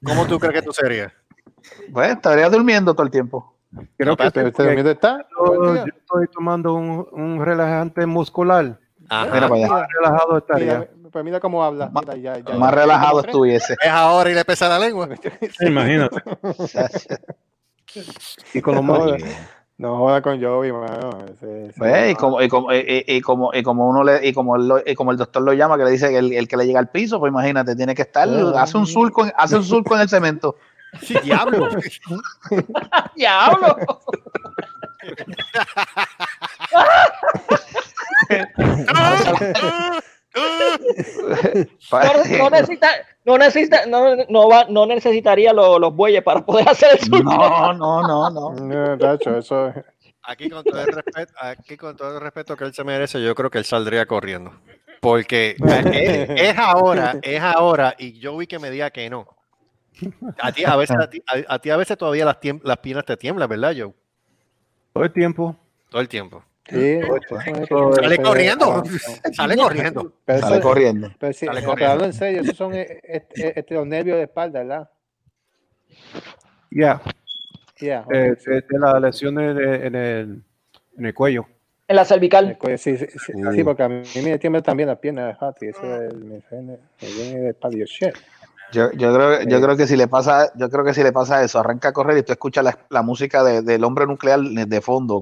¿cómo 0.04 0.26
tú 0.26 0.38
crees 0.38 0.54
que 0.56 0.62
tú 0.62 0.72
serías? 0.72 1.12
Pues 1.92 2.10
estaría 2.10 2.48
durmiendo 2.50 2.92
todo 2.94 3.04
el 3.04 3.10
tiempo. 3.10 3.56
Creo 3.96 4.10
No, 4.12 4.16
que 4.16 4.26
¿Usted, 4.26 4.42
sí, 4.42 4.48
usted 4.48 4.64
durmiendo 4.64 4.90
está? 4.90 5.26
yo, 5.38 5.74
yo 5.74 5.84
estoy 5.84 6.26
tomando 6.32 6.74
un, 6.74 7.06
un 7.12 7.44
relajante 7.44 8.04
muscular. 8.06 8.78
Ajá. 9.08 9.24
Mira 9.34 9.48
para 9.48 9.54
allá. 9.54 9.68
Más 9.68 9.88
relajado 9.88 10.38
estaría. 10.38 10.78
Mira, 10.78 10.88
pues 11.12 11.24
mira 11.24 11.40
cómo 11.40 11.64
habla. 11.64 11.90
Mira, 11.94 12.16
ya, 12.16 12.38
ya, 12.38 12.54
Más 12.54 12.70
ya- 12.70 12.76
relajado 12.80 13.20
estuviese. 13.24 13.74
Es 13.80 13.88
ahora 13.90 14.30
y 14.30 14.34
le 14.34 14.44
pesa 14.44 14.68
la 14.68 14.78
lengua. 14.78 15.08
Imagínate. 15.60 16.22
Y 18.52 18.60
con 18.60 18.74
los 18.74 18.84
No. 18.84 19.16
No 19.78 19.96
joda 19.98 20.20
con 20.22 20.42
Joey, 20.42 20.72
mano. 20.72 21.10
Ese- 21.32 21.66
ese- 21.68 21.78
Pues, 21.78 22.10
y 22.10 22.14
como 22.14 22.40
y 22.42 22.48
como 22.48 22.72
y, 22.74 23.04
y- 23.06 23.20
como 23.20 23.50
y 23.54 23.62
como 23.62 23.88
uno 23.88 24.02
le 24.04 24.26
y 24.26 24.32
como 24.32 24.56
él 24.56 24.68
lo- 24.68 24.82
y 24.84 24.94
como 24.94 25.12
el 25.12 25.16
doctor 25.18 25.42
lo 25.42 25.52
llama 25.52 25.76
que 25.78 25.84
le 25.84 25.90
dice 25.90 26.08
que 26.10 26.18
el, 26.18 26.32
el 26.32 26.48
que 26.48 26.56
le 26.56 26.66
llega 26.66 26.78
al 26.78 26.88
piso 26.88 27.18
pues 27.20 27.30
imagínate 27.30 27.76
tiene 27.76 27.94
que 27.94 28.02
estar 28.02 28.28
hace 28.56 28.76
un 28.78 28.86
surco 28.86 29.24
en- 29.24 29.32
hace 29.36 29.56
un 29.56 29.64
surco 29.64 29.94
en 29.94 30.00
el 30.02 30.08
cemento 30.08 30.56
Sí, 31.02 31.14
diablo. 31.22 31.68
¡Diablo! 33.16 33.76
No, 42.38 42.50
necesita, 42.50 42.88
no 43.24 43.38
necesita, 43.38 43.86
no, 43.86 44.16
no 44.28 44.48
va, 44.48 44.66
no 44.68 44.86
necesitaría 44.86 45.52
lo- 45.52 45.78
los 45.78 45.94
bueyes 45.94 46.22
para 46.22 46.44
poder 46.44 46.68
hacer 46.68 46.90
el 46.92 46.98
surco. 47.00 47.22
no 47.22 47.72
no 47.72 48.02
no 48.02 48.30
no 48.30 48.50
No, 48.50 48.98
tacho, 48.98 49.36
eso 49.38 49.68
es- 49.68 49.84
Aquí 50.28 50.50
con 50.50 50.64
todo 50.64 50.80
el 50.82 50.88
respeto, 50.88 51.32
aquí 51.40 51.76
con 51.76 51.96
todo 51.96 52.14
el 52.16 52.20
respeto 52.20 52.56
que 52.56 52.64
él 52.64 52.74
se 52.74 52.82
merece, 52.82 53.22
yo 53.22 53.34
creo 53.36 53.48
que 53.48 53.58
él 53.58 53.64
saldría 53.64 54.06
corriendo. 54.06 54.52
Porque 55.00 55.54
es, 55.92 56.30
es 56.50 56.58
ahora, 56.58 57.16
es 57.22 57.40
ahora, 57.40 57.94
y 57.96 58.18
yo 58.18 58.36
vi 58.36 58.46
que 58.48 58.58
me 58.58 58.70
diga 58.70 58.90
que 58.90 59.08
no. 59.08 59.28
A 60.40 60.50
ti 60.52 60.64
a 60.64 60.74
veces, 60.74 60.96
a 60.98 61.08
ti, 61.08 61.22
a- 61.26 61.54
a 61.54 61.58
ti 61.60 61.70
a 61.70 61.76
veces 61.76 61.96
todavía 61.96 62.24
las, 62.24 62.38
las 62.64 62.78
piernas 62.78 63.04
te 63.04 63.16
tiemblan, 63.16 63.48
¿verdad, 63.48 63.72
Joe? 63.78 63.94
Todo 64.92 65.04
el 65.04 65.12
tiempo. 65.12 65.56
Todo 65.90 66.00
el 66.00 66.08
tiempo. 66.08 66.42
Sí, 66.68 67.00
Sale 67.96 68.16
corriendo, 68.22 68.84
ah, 68.84 69.30
sale 69.32 69.56
corriendo. 69.56 70.12
Pero 70.24 70.40
sale 70.40 70.60
corriendo 70.60 71.10
pero 71.18 71.32
sí, 71.32 71.46
Sale 71.46 71.60
pero 71.60 71.70
corriendo. 71.70 71.92
hablando 71.92 72.04
en 72.06 72.12
serio, 72.12 72.40
esos 72.42 72.56
son 72.56 72.74
eh, 72.74 73.00
este, 73.04 73.58
este, 73.60 73.74
los 73.74 73.86
nervios 73.86 74.16
de 74.16 74.24
espalda, 74.24 74.60
¿verdad? 74.60 74.90
Ya. 76.70 77.00
Yeah, 77.78 78.04
Eh, 78.10 78.32
ok, 78.32 78.38
sí. 78.38 78.50
de, 78.50 78.60
de 78.62 78.78
las 78.78 79.00
lesiones 79.02 79.54
de- 79.54 79.86
en, 79.86 79.94
el, 79.94 80.42
en 80.98 81.06
el 81.06 81.14
cuello. 81.14 81.46
En 81.86 81.94
la 81.96 82.02
El 82.02 82.08
cervical. 82.08 82.58
cuello, 82.58 82.78
Sí, 82.78 82.96
sí, 82.96 83.06
sí, 83.06 83.32
sí, 83.54 83.64
porque 83.64 83.82
a 83.82 83.88
mí 83.88 84.02
me 84.24 84.38
tiembla 84.38 84.62
también 84.62 84.88
las 84.88 84.98
piernas, 84.98 85.36
Hati, 85.40 85.66
eso 85.66 86.02
es, 86.02 86.14
me, 86.14 86.40
viene 87.00 87.38
de 87.40 87.48
espalda, 87.50 87.76
yo, 87.78 87.84
shit. 87.84 88.14
Yo, 88.72 88.90
yo 88.92 89.14
creo 89.14 89.42
yo 89.42 89.60
creo 89.60 89.76
que 89.76 89.86
si 89.86 89.96
le 89.96 90.08
pasa 90.08 90.50
yo 90.56 90.68
creo 90.70 90.84
que 90.84 90.92
si 90.94 91.02
le 91.02 91.12
pasa 91.12 91.42
eso 91.42 91.58
arranca 91.58 91.88
a 91.88 91.92
correr 91.92 92.18
y 92.18 92.22
tú 92.22 92.32
escuchas 92.32 92.64
la, 92.64 92.78
la 92.90 93.02
música 93.02 93.42
de- 93.44 93.62
del 93.62 93.84
hombre 93.84 94.06
nuclear 94.06 94.40
de 94.40 94.80
fondo. 94.80 95.20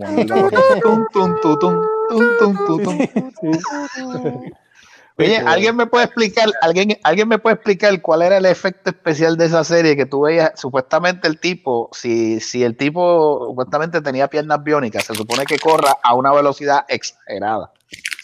Oye, 5.17 5.37
¿alguien 5.47 5.77
me 5.77 5.87
puede 5.87 6.07
explicar, 6.07 6.51
alguien, 6.61 6.99
alguien 7.05 7.29
me 7.29 7.39
puede 7.39 7.55
explicar 7.55 8.01
cuál 8.03 8.23
era 8.23 8.37
el 8.39 8.47
efecto 8.47 8.91
especial 8.91 9.37
de 9.37 9.45
esa 9.47 9.63
serie 9.63 9.95
que 9.97 10.07
tú 10.07 10.23
veías? 10.23 10.59
Supuestamente 10.59 11.29
el 11.29 11.39
tipo, 11.39 11.89
si, 11.93 12.41
si 12.41 12.65
el 12.65 12.77
tipo 12.77 13.47
supuestamente 13.49 14.01
tenía 14.01 14.27
piernas 14.29 14.65
biónicas, 14.65 15.05
se 15.05 15.15
supone 15.15 15.45
que 15.45 15.59
corra 15.61 15.95
a 16.03 16.15
una 16.17 16.33
velocidad 16.33 16.85
exagerada. 16.89 17.71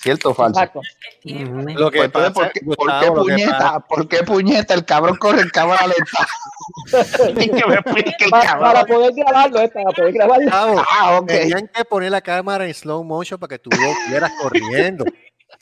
¿Cierto 0.02 0.30
o 0.30 0.34
falso? 0.34 0.58
Exacto. 0.60 0.80
Lo 1.24 1.90
que 1.90 1.98
Pues, 1.98 2.06
entonces, 2.06 2.32
pasa, 2.32 2.32
¿por, 2.32 2.52
qué, 2.52 2.60
por 2.62 2.76
Gustavo, 2.76 3.00
qué 3.00 3.06
lo 3.08 3.14
que 3.14 3.32
puñeta? 3.32 3.58
pasa- 3.58 3.80
¿Por 3.80 4.08
qué 4.08 4.22
puñeta 4.22 4.74
el 4.74 4.84
cabrón 4.86 5.16
corre 5.16 5.42
en 5.42 5.48
cámara 5.50 5.86
lenta? 5.86 6.26
Ni 7.36 7.48
que 7.50 7.66
me 7.66 7.74
explique 7.74 8.24
el 8.24 8.30
Pa- 8.30 8.58
para 8.58 8.84
poder 8.86 9.12
grabarlo, 9.14 9.60
eh, 9.60 9.68
para 9.68 9.90
poder 9.90 10.12
grabarlo. 10.12 10.44
Gustavo, 10.44 10.82
Ah. 10.88 11.20
Tenían 11.26 11.68
que 11.68 11.84
poner 11.84 12.10
la 12.12 12.20
cámara 12.22 12.66
en 12.66 12.72
slow 12.74 13.04
motion 13.04 13.38
para 13.38 13.48
que 13.50 13.58
tú 13.58 13.68
vieras 14.08 14.30
corriendo. 14.40 15.04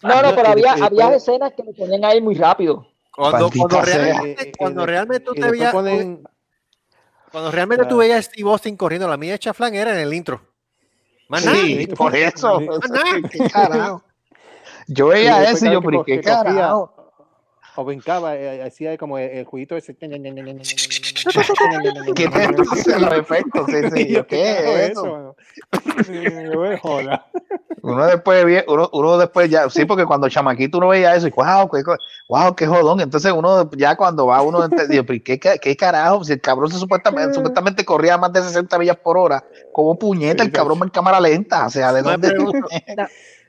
No, 0.02 0.22
no, 0.22 0.34
pero 0.36 0.48
había, 0.50 0.72
había 0.74 1.14
escenas 1.16 1.52
que 1.56 1.64
lo 1.64 1.72
ponían 1.72 2.04
ahí 2.04 2.20
muy 2.20 2.34
rápido. 2.36 2.86
Cuando, 3.10 3.50
cuando 3.50 3.80
realmente, 3.82 4.44
Y- 4.44 4.48
y- 4.50 4.52
cuando 4.52 4.86
realmente 4.86 5.24
tú 5.24 5.32
te 5.34 5.50
veías, 5.50 5.74
ponen- 5.74 6.22
cuando 7.32 7.50
realmente 7.50 7.86
tú 7.86 7.96
veías 7.96 8.18
a 8.20 8.22
Steve 8.22 8.48
Austin 8.48 8.76
corriendo, 8.76 9.08
la 9.08 9.16
mía 9.16 9.32
de 9.32 9.38
Chaflán 9.40 9.74
era 9.74 9.90
en 9.92 9.98
el 10.06 10.14
intro. 10.14 10.40
Más 11.28 11.44
nada. 11.44 11.56
Sí, 11.58 11.86
por 11.88 12.14
eso. 12.14 12.60
¿Qué 13.32 13.50
carajo? 13.50 14.04
Yo 14.88 15.08
veía 15.08 15.50
eso 15.50 15.66
y 15.66 15.72
yo, 15.72 15.80
pero 15.82 16.04
que 16.04 16.16
¿qué 16.16 16.22
carajo? 16.22 16.92
O 17.76 17.84
brincaba, 17.84 18.34
eh, 18.34 18.60
hacía 18.64 18.98
como 18.98 19.18
el, 19.18 19.30
el 19.30 19.44
juguito 19.44 19.76
ese. 19.76 19.94
¿Qué 19.94 20.08
te 22.28 22.98
los 22.98 23.12
efectos? 23.12 23.66
¿Qué 24.28 24.50
es 24.50 24.90
eso? 24.90 25.36
"Eh, 26.08 26.78
joda". 26.82 27.26
Uno 27.82 28.06
después, 28.06 28.64
uno, 28.66 28.90
uno 28.92 29.18
después 29.18 29.48
ya, 29.48 29.70
sí, 29.70 29.84
porque 29.84 30.04
cuando 30.04 30.28
chamaquito 30.28 30.78
uno 30.78 30.88
veía 30.88 31.14
eso 31.14 31.28
y 31.28 31.30
wow, 31.30 31.70
qué, 31.70 31.82
wow, 32.28 32.54
qué 32.56 32.66
jodón. 32.66 33.00
Entonces 33.00 33.32
uno 33.32 33.70
ya 33.76 33.96
cuando 33.96 34.26
va 34.26 34.42
uno 34.42 34.64
entendió, 34.64 35.06
pero 35.06 35.20
¿qué, 35.24 35.38
qué 35.38 35.76
carajo? 35.76 36.24
Si 36.24 36.32
el 36.32 36.40
cabrón 36.40 36.72
se 36.72 36.78
supuestamente, 36.78 37.34
supuestamente 37.34 37.84
corría 37.84 38.14
a 38.14 38.18
más 38.18 38.32
de 38.32 38.42
60 38.42 38.76
millas 38.78 38.96
por 38.96 39.16
hora, 39.16 39.44
¿cómo 39.72 39.96
puñeta 39.96 40.42
el 40.42 40.50
cabrón 40.50 40.80
va 40.80 40.86
en 40.86 40.90
cámara 40.90 41.20
lenta? 41.20 41.66
O 41.66 41.70
sea, 41.70 41.92
¿de 41.92 42.02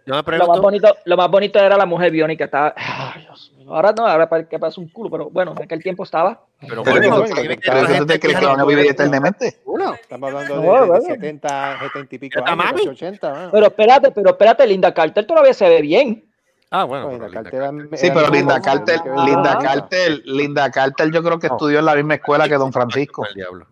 Yo 0.09 0.15
me 0.15 0.23
pregunto, 0.23 0.47
Lo 0.47 0.53
más 0.53 0.61
bonito, 0.61 0.97
lo 1.05 1.17
más 1.17 1.29
bonito 1.29 1.59
era 1.59 1.77
la 1.77 1.85
mujer 1.85 2.11
biónica. 2.11 2.45
Estaba, 2.45 2.73
ay, 2.75 3.21
Dios 3.21 3.51
mío. 3.55 3.71
Ahora 3.71 3.93
no, 3.95 4.07
ahora 4.07 4.27
parece 4.27 4.49
que 4.49 4.57
pasa 4.57 4.81
un 4.81 4.89
culo, 4.89 5.11
pero 5.11 5.29
bueno, 5.29 5.53
en 5.55 5.61
aquel 5.63 5.83
tiempo 5.83 6.03
estaba. 6.03 6.41
pero 6.59 6.81
Pero 6.81 6.97
bueno, 6.97 7.17
bueno, 7.19 7.35
que- 7.35 7.47
que 7.47 7.57
¿Pero 7.63 7.81
la 7.83 7.87
qué 7.87 7.97
tú 7.99 8.05
crees 8.07 8.19
que 8.19 8.41
no 8.41 8.47
van 8.49 8.59
a 8.61 8.65
vivir 8.65 8.87
eternamente? 8.87 9.59
Uno. 9.65 9.93
Estamos 9.93 10.29
hablando 10.33 10.55
No, 10.55 10.61
de, 10.61 10.79
de 10.81 10.85
bueno. 10.87 11.05
70, 11.05 11.79
70 11.79 12.15
y 12.15 12.17
pico 12.17 12.39
¿Está 12.39 12.51
años, 12.53 12.65
mami? 12.65 12.87
80, 12.87 13.29
mano. 13.31 13.49
Pero 13.51 13.65
espérate, 13.67 14.11
pero 14.11 14.29
espérate, 14.31 14.65
Linda 14.65 14.91
Carter 14.91 15.27
todavía 15.27 15.53
se 15.53 15.69
ve 15.69 15.81
bien. 15.83 16.25
Ah, 16.71 16.85
bueno. 16.85 17.07
Oye, 17.09 17.17
pero 17.19 17.29
Linda 17.29 17.43
Carter. 17.51 17.99
Sí, 17.99 18.11
pero 18.11 18.27
Linda 18.29 18.61
Carter, 18.61 18.99
que 19.03 19.09
Linda 19.09 19.53
con- 19.55 19.63
Carter, 19.63 20.21
Linda 20.25 20.71
Carter 20.71 21.11
yo 21.11 21.21
creo 21.23 21.37
que 21.39 21.47
estudió 21.47 21.77
en 21.79 21.85
la 21.85 21.93
misma 21.95 22.15
escuela 22.15 22.47
que 22.49 22.55
Don 22.55 22.73
Francisco. 22.73 23.23
El 23.27 23.35
diablo. 23.35 23.67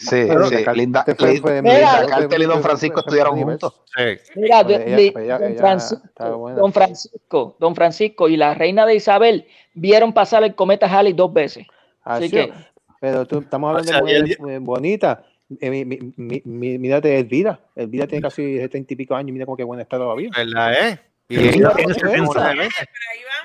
Sí, 0.00 0.16
eso. 0.16 0.22
Sí, 0.22 0.28
Pero 0.28 0.44
sí, 0.46 0.54
Linda 0.56 0.72
Linda, 0.72 1.04
Carter 1.04 1.16
fue- 1.16 1.32
Linda- 1.34 1.42
fue- 1.42 1.54
Linda 1.62 1.96
fue- 1.98 2.06
Carter 2.06 2.40
y 2.40 2.44
Don 2.44 2.62
Francisco 2.62 3.00
estudiaron 3.00 3.42
juntos. 3.42 3.80
Sí. 3.96 4.02
Mira, 4.36 4.64
don, 4.64 5.56
Francisco, 5.56 6.50
don 6.54 6.72
Francisco, 6.72 7.56
don 7.58 7.74
Francisco 7.74 8.28
y 8.28 8.36
la 8.36 8.54
reina 8.54 8.86
de 8.86 8.94
Isabel 8.94 9.46
vieron 9.74 10.12
pasar 10.12 10.42
el 10.44 10.54
cometa 10.54 10.86
Halley 10.86 11.12
dos 11.12 11.32
veces. 11.32 11.66
Así 12.02 12.24
Así 12.26 12.30
que-. 12.30 12.52
Pero 13.00 13.24
tú, 13.26 13.40
estamos 13.40 13.68
O 13.68 13.70
hablando 13.70 13.88
sea, 13.88 13.96
de 13.96 14.02
mujeres 14.02 14.38
eh, 14.48 14.58
bonitas. 14.60 15.18
Eh, 15.60 15.70
mi, 15.70 15.84
mi, 15.84 16.42
mi, 16.44 16.78
mírate 16.78 17.18
Elvira. 17.18 17.58
Elvira 17.74 18.06
tiene 18.06 18.22
casi 18.22 18.58
70 18.58 18.92
y 18.92 18.96
pico 18.96 19.14
años. 19.14 19.32
Mira 19.32 19.46
cómo 19.46 19.56
que 19.56 19.64
buena 19.64 19.82
está 19.82 19.96
todavía. 19.96 20.30
¿Verdad, 20.36 20.72
eh? 20.74 21.00
Y 21.28 21.36
tiene 21.38 21.52
Sí. 21.52 21.58
70. 21.94 22.52
Sí. 22.52 22.58
Ahí 22.58 22.68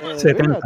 vamos. 0.02 0.16
Eh, 0.16 0.20
70. 0.20 0.60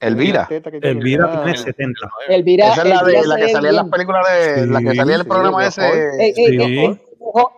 Elvira. 0.00 0.46
tiene 0.46 0.62
Elvira 0.82 1.24
ah, 1.28 1.42
tiene 1.44 1.58
70. 1.58 2.00
Elvira, 2.28 2.72
Esa 2.72 2.82
es 2.82 2.88
la, 2.88 3.02
de, 3.02 3.26
la 3.26 3.36
que 3.36 3.48
salía 3.48 3.70
en 3.70 3.76
las 3.76 3.88
películas 3.88 4.26
de. 4.28 4.66
la 4.66 4.80
que 4.80 4.90
Sí, 4.90 4.96
salía 4.96 5.14
en 5.14 5.20
el 5.20 5.22
sí, 5.22 5.28
programa 5.28 5.66
ese. 5.66 5.88
Ey, 6.20 6.32
ey, 6.36 6.58
Sí. 6.58 7.00
Ey, 7.36 7.42
ojo, 7.42 7.52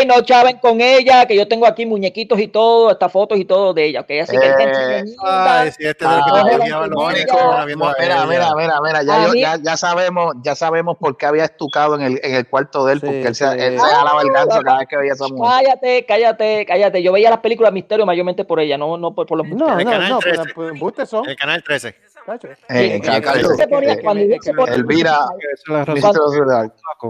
ey, 0.00 0.06
no 0.06 0.20
chaven 0.22 0.58
con 0.58 0.80
ella, 0.80 1.26
que 1.26 1.36
yo 1.36 1.46
tengo 1.48 1.66
aquí 1.66 1.86
muñequitos 1.86 2.38
y 2.38 2.48
todo, 2.48 2.90
estas 2.90 3.10
fotos 3.12 3.38
y 3.38 3.44
todo 3.44 3.74
de 3.74 3.84
ella, 3.86 4.02
que 4.04 4.20
así 4.20 4.36
que 4.38 4.46
Eh, 4.46 5.04
Ay, 5.24 5.70
si 5.72 5.86
este 5.86 6.04
es 6.04 6.10
el 6.10 6.16
que 6.24 6.30
Ah, 6.30 7.64
Mira, 7.98 8.26
mira, 8.26 8.54
mira, 8.54 8.80
mira, 8.82 9.02
ya, 9.02 9.26
yo- 9.26 9.32
mí- 9.32 9.40
ya, 9.40 9.56
ya 9.60 9.76
sabemos, 9.76 10.34
ya 10.42 10.54
sabemos 10.54 10.96
por 10.98 11.16
qué 11.16 11.26
había 11.26 11.44
estucado 11.44 11.94
en 11.96 12.02
el, 12.02 12.20
en 12.22 12.34
el 12.34 12.48
cuarto 12.48 12.84
de 12.86 12.94
él, 12.94 13.00
Sí, 13.00 13.06
porque 13.06 13.22
él 13.26 13.34
se, 13.34 13.44
sí. 13.48 13.56
él 13.58 13.78
se 13.80 13.86
jalaba 13.86 14.22
el 14.22 14.30
ganso 14.30 14.62
cada 14.62 14.78
vez 14.78 14.88
que 14.88 14.96
veía 14.96 15.12
a 15.12 15.14
esa 15.14 15.28
mujer. 15.28 15.50
Cállate, 15.64 16.04
cállate, 16.06 16.66
cállate. 16.66 17.02
Yo 17.02 17.12
veía 17.12 17.30
las 17.30 17.40
películas 17.40 17.70
de 17.70 17.74
misterio 17.74 18.06
mayormente 18.06 18.44
por 18.44 18.60
ella, 18.60 18.76
no, 18.78 18.96
no 18.96 19.14
por, 19.14 19.26
por 19.26 19.38
los 19.38 19.46
No, 19.48 19.78
El 19.78 19.84
no, 19.84 19.90
canal 19.90 20.08
no, 20.10 20.18
13. 20.18 20.38
pero 20.42 20.54
pues, 20.54 20.72
embustes 20.72 21.08
son. 21.08 21.28
El 21.28 21.36
canal 21.36 21.62
13. 21.62 21.94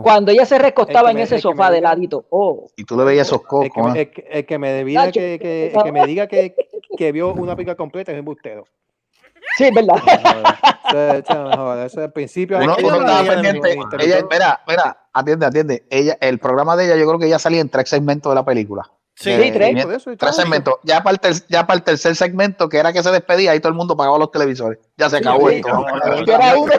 Cuando 0.02 0.30
ella 0.32 0.47
se 0.47 0.55
ella 0.56 0.64
recostaba 0.64 1.10
en 1.10 1.18
ese 1.18 1.36
es 1.36 1.43
que 1.43 1.48
me 1.48 1.55
sofá 1.55 1.70
de 1.70 1.80
ladito, 1.80 2.26
oh, 2.30 2.66
y 2.76 2.84
tú 2.84 2.97
le 2.97 3.05
veías 3.05 3.26
esos 3.26 3.43
cocos. 3.43 3.97
el, 3.97 4.10
que- 4.10 4.26
el 4.30 4.47
que 4.47 4.59
me 4.59 4.84
diga 4.84 5.06
Nacho, 5.06 5.20
que, 5.20 5.38
que, 5.40 5.66
el 5.74 5.82
que 5.82 5.93
me 5.93 6.06
diga 6.06 6.26
que, 6.26 6.55
que 6.97 7.12
vio 7.12 7.32
una 7.32 7.55
película 7.56 7.74
completa 7.76 8.12
es 8.12 8.18
embustero. 8.18 8.64
sí, 9.56 9.64
es 9.64 9.74
verdad. 9.74 9.97
Eso, 11.86 12.02
el 12.05 12.12
principio. 12.12 12.59
Uno, 12.59 12.76
uno 12.78 12.97
estaba 13.01 13.24
pendiente. 13.28 13.78
Ella, 14.01 14.18
espera, 14.18 14.60
espera, 14.66 14.98
atiende, 15.12 15.47
atiende. 15.47 15.86
Ella, 15.90 16.16
el 16.20 16.38
programa 16.38 16.76
de 16.76 16.86
ella, 16.86 16.97
yo 16.97 17.06
creo 17.06 17.18
que 17.18 17.28
ya 17.28 17.38
salía 17.38 17.60
en 17.60 17.68
tres 17.68 17.88
segmentos 17.88 18.30
de 18.30 18.34
la 18.34 18.44
película. 18.44 18.90
Sí, 19.18 19.34
Sí, 19.34 19.51
tres. 19.51 19.86
eso 19.86 20.14
tres 20.16 20.36
segmentos. 20.36 20.74
Ya 20.82 21.02
para, 21.02 21.14
el 21.14 21.20
ter- 21.20 21.47
ya 21.48 21.66
para 21.66 21.78
el 21.78 21.82
tercer 21.82 22.14
segmento, 22.14 22.68
que 22.68 22.76
era 22.76 22.93
que 22.93 23.02
se 23.02 23.10
despedía, 23.10 23.52
ahí 23.52 23.60
todo 23.60 23.70
el 23.70 23.74
mundo 23.74 23.97
pagaba 23.97 24.18
los 24.18 24.30
televisores. 24.30 24.78
Ya 24.98 25.09
se 25.09 25.16
acabó 25.16 25.48
sí, 25.48 25.56
esto. 25.56 25.68
Yo 26.26 26.34
era 26.34 26.56
uno, 26.59 26.72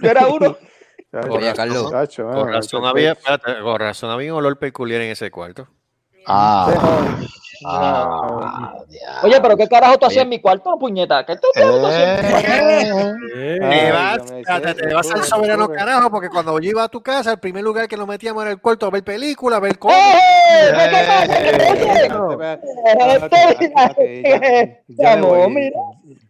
yo 0.00 0.10
era 0.10 0.26
uno. 0.28 0.56
Oye, 1.30 1.52
Carlos. 1.54 1.92
Con 2.16 2.48
ah, 2.48 2.52
razón 2.52 2.86
había, 2.86 3.12
espérate, 3.12 3.60
con 3.60 3.78
razón 3.78 4.10
había 4.10 4.32
un 4.32 4.38
olor 4.38 4.58
peculiar 4.58 5.02
en 5.02 5.10
ese 5.10 5.30
cuarto. 5.30 5.68
Ah, 6.26 7.18
ah. 7.64 8.74
Oye, 9.22 9.40
pero 9.40 9.56
¿qué 9.56 9.66
carajo 9.68 9.98
tú 9.98 10.06
hacías 10.06 10.24
en 10.24 10.28
mi 10.28 10.40
cuarto, 10.40 10.78
puñeta? 10.78 11.24
¿Qué 11.24 11.36
tú 11.36 11.48
haciendo? 11.54 11.90
Eh, 13.38 13.58
Te 14.76 14.94
vas, 14.94 15.10
al 15.10 15.24
soberano 15.24 15.68
carajo, 15.68 16.10
porque 16.10 16.28
cuando 16.28 16.58
yo 16.58 16.70
iba 16.70 16.84
a 16.84 16.88
tu 16.88 17.02
casa, 17.02 17.32
el 17.32 17.38
primer 17.38 17.62
lugar 17.64 17.88
que 17.88 17.96
nos 17.96 18.06
metíamos 18.06 18.42
era 18.42 18.52
el 18.52 18.60
cuarto 18.60 18.86
a 18.86 18.90
ver 18.90 19.04
películas, 19.04 19.58
a 19.58 19.60
ver. 19.60 19.78
¡Eh! 19.88 20.66
Mira. 24.88 25.78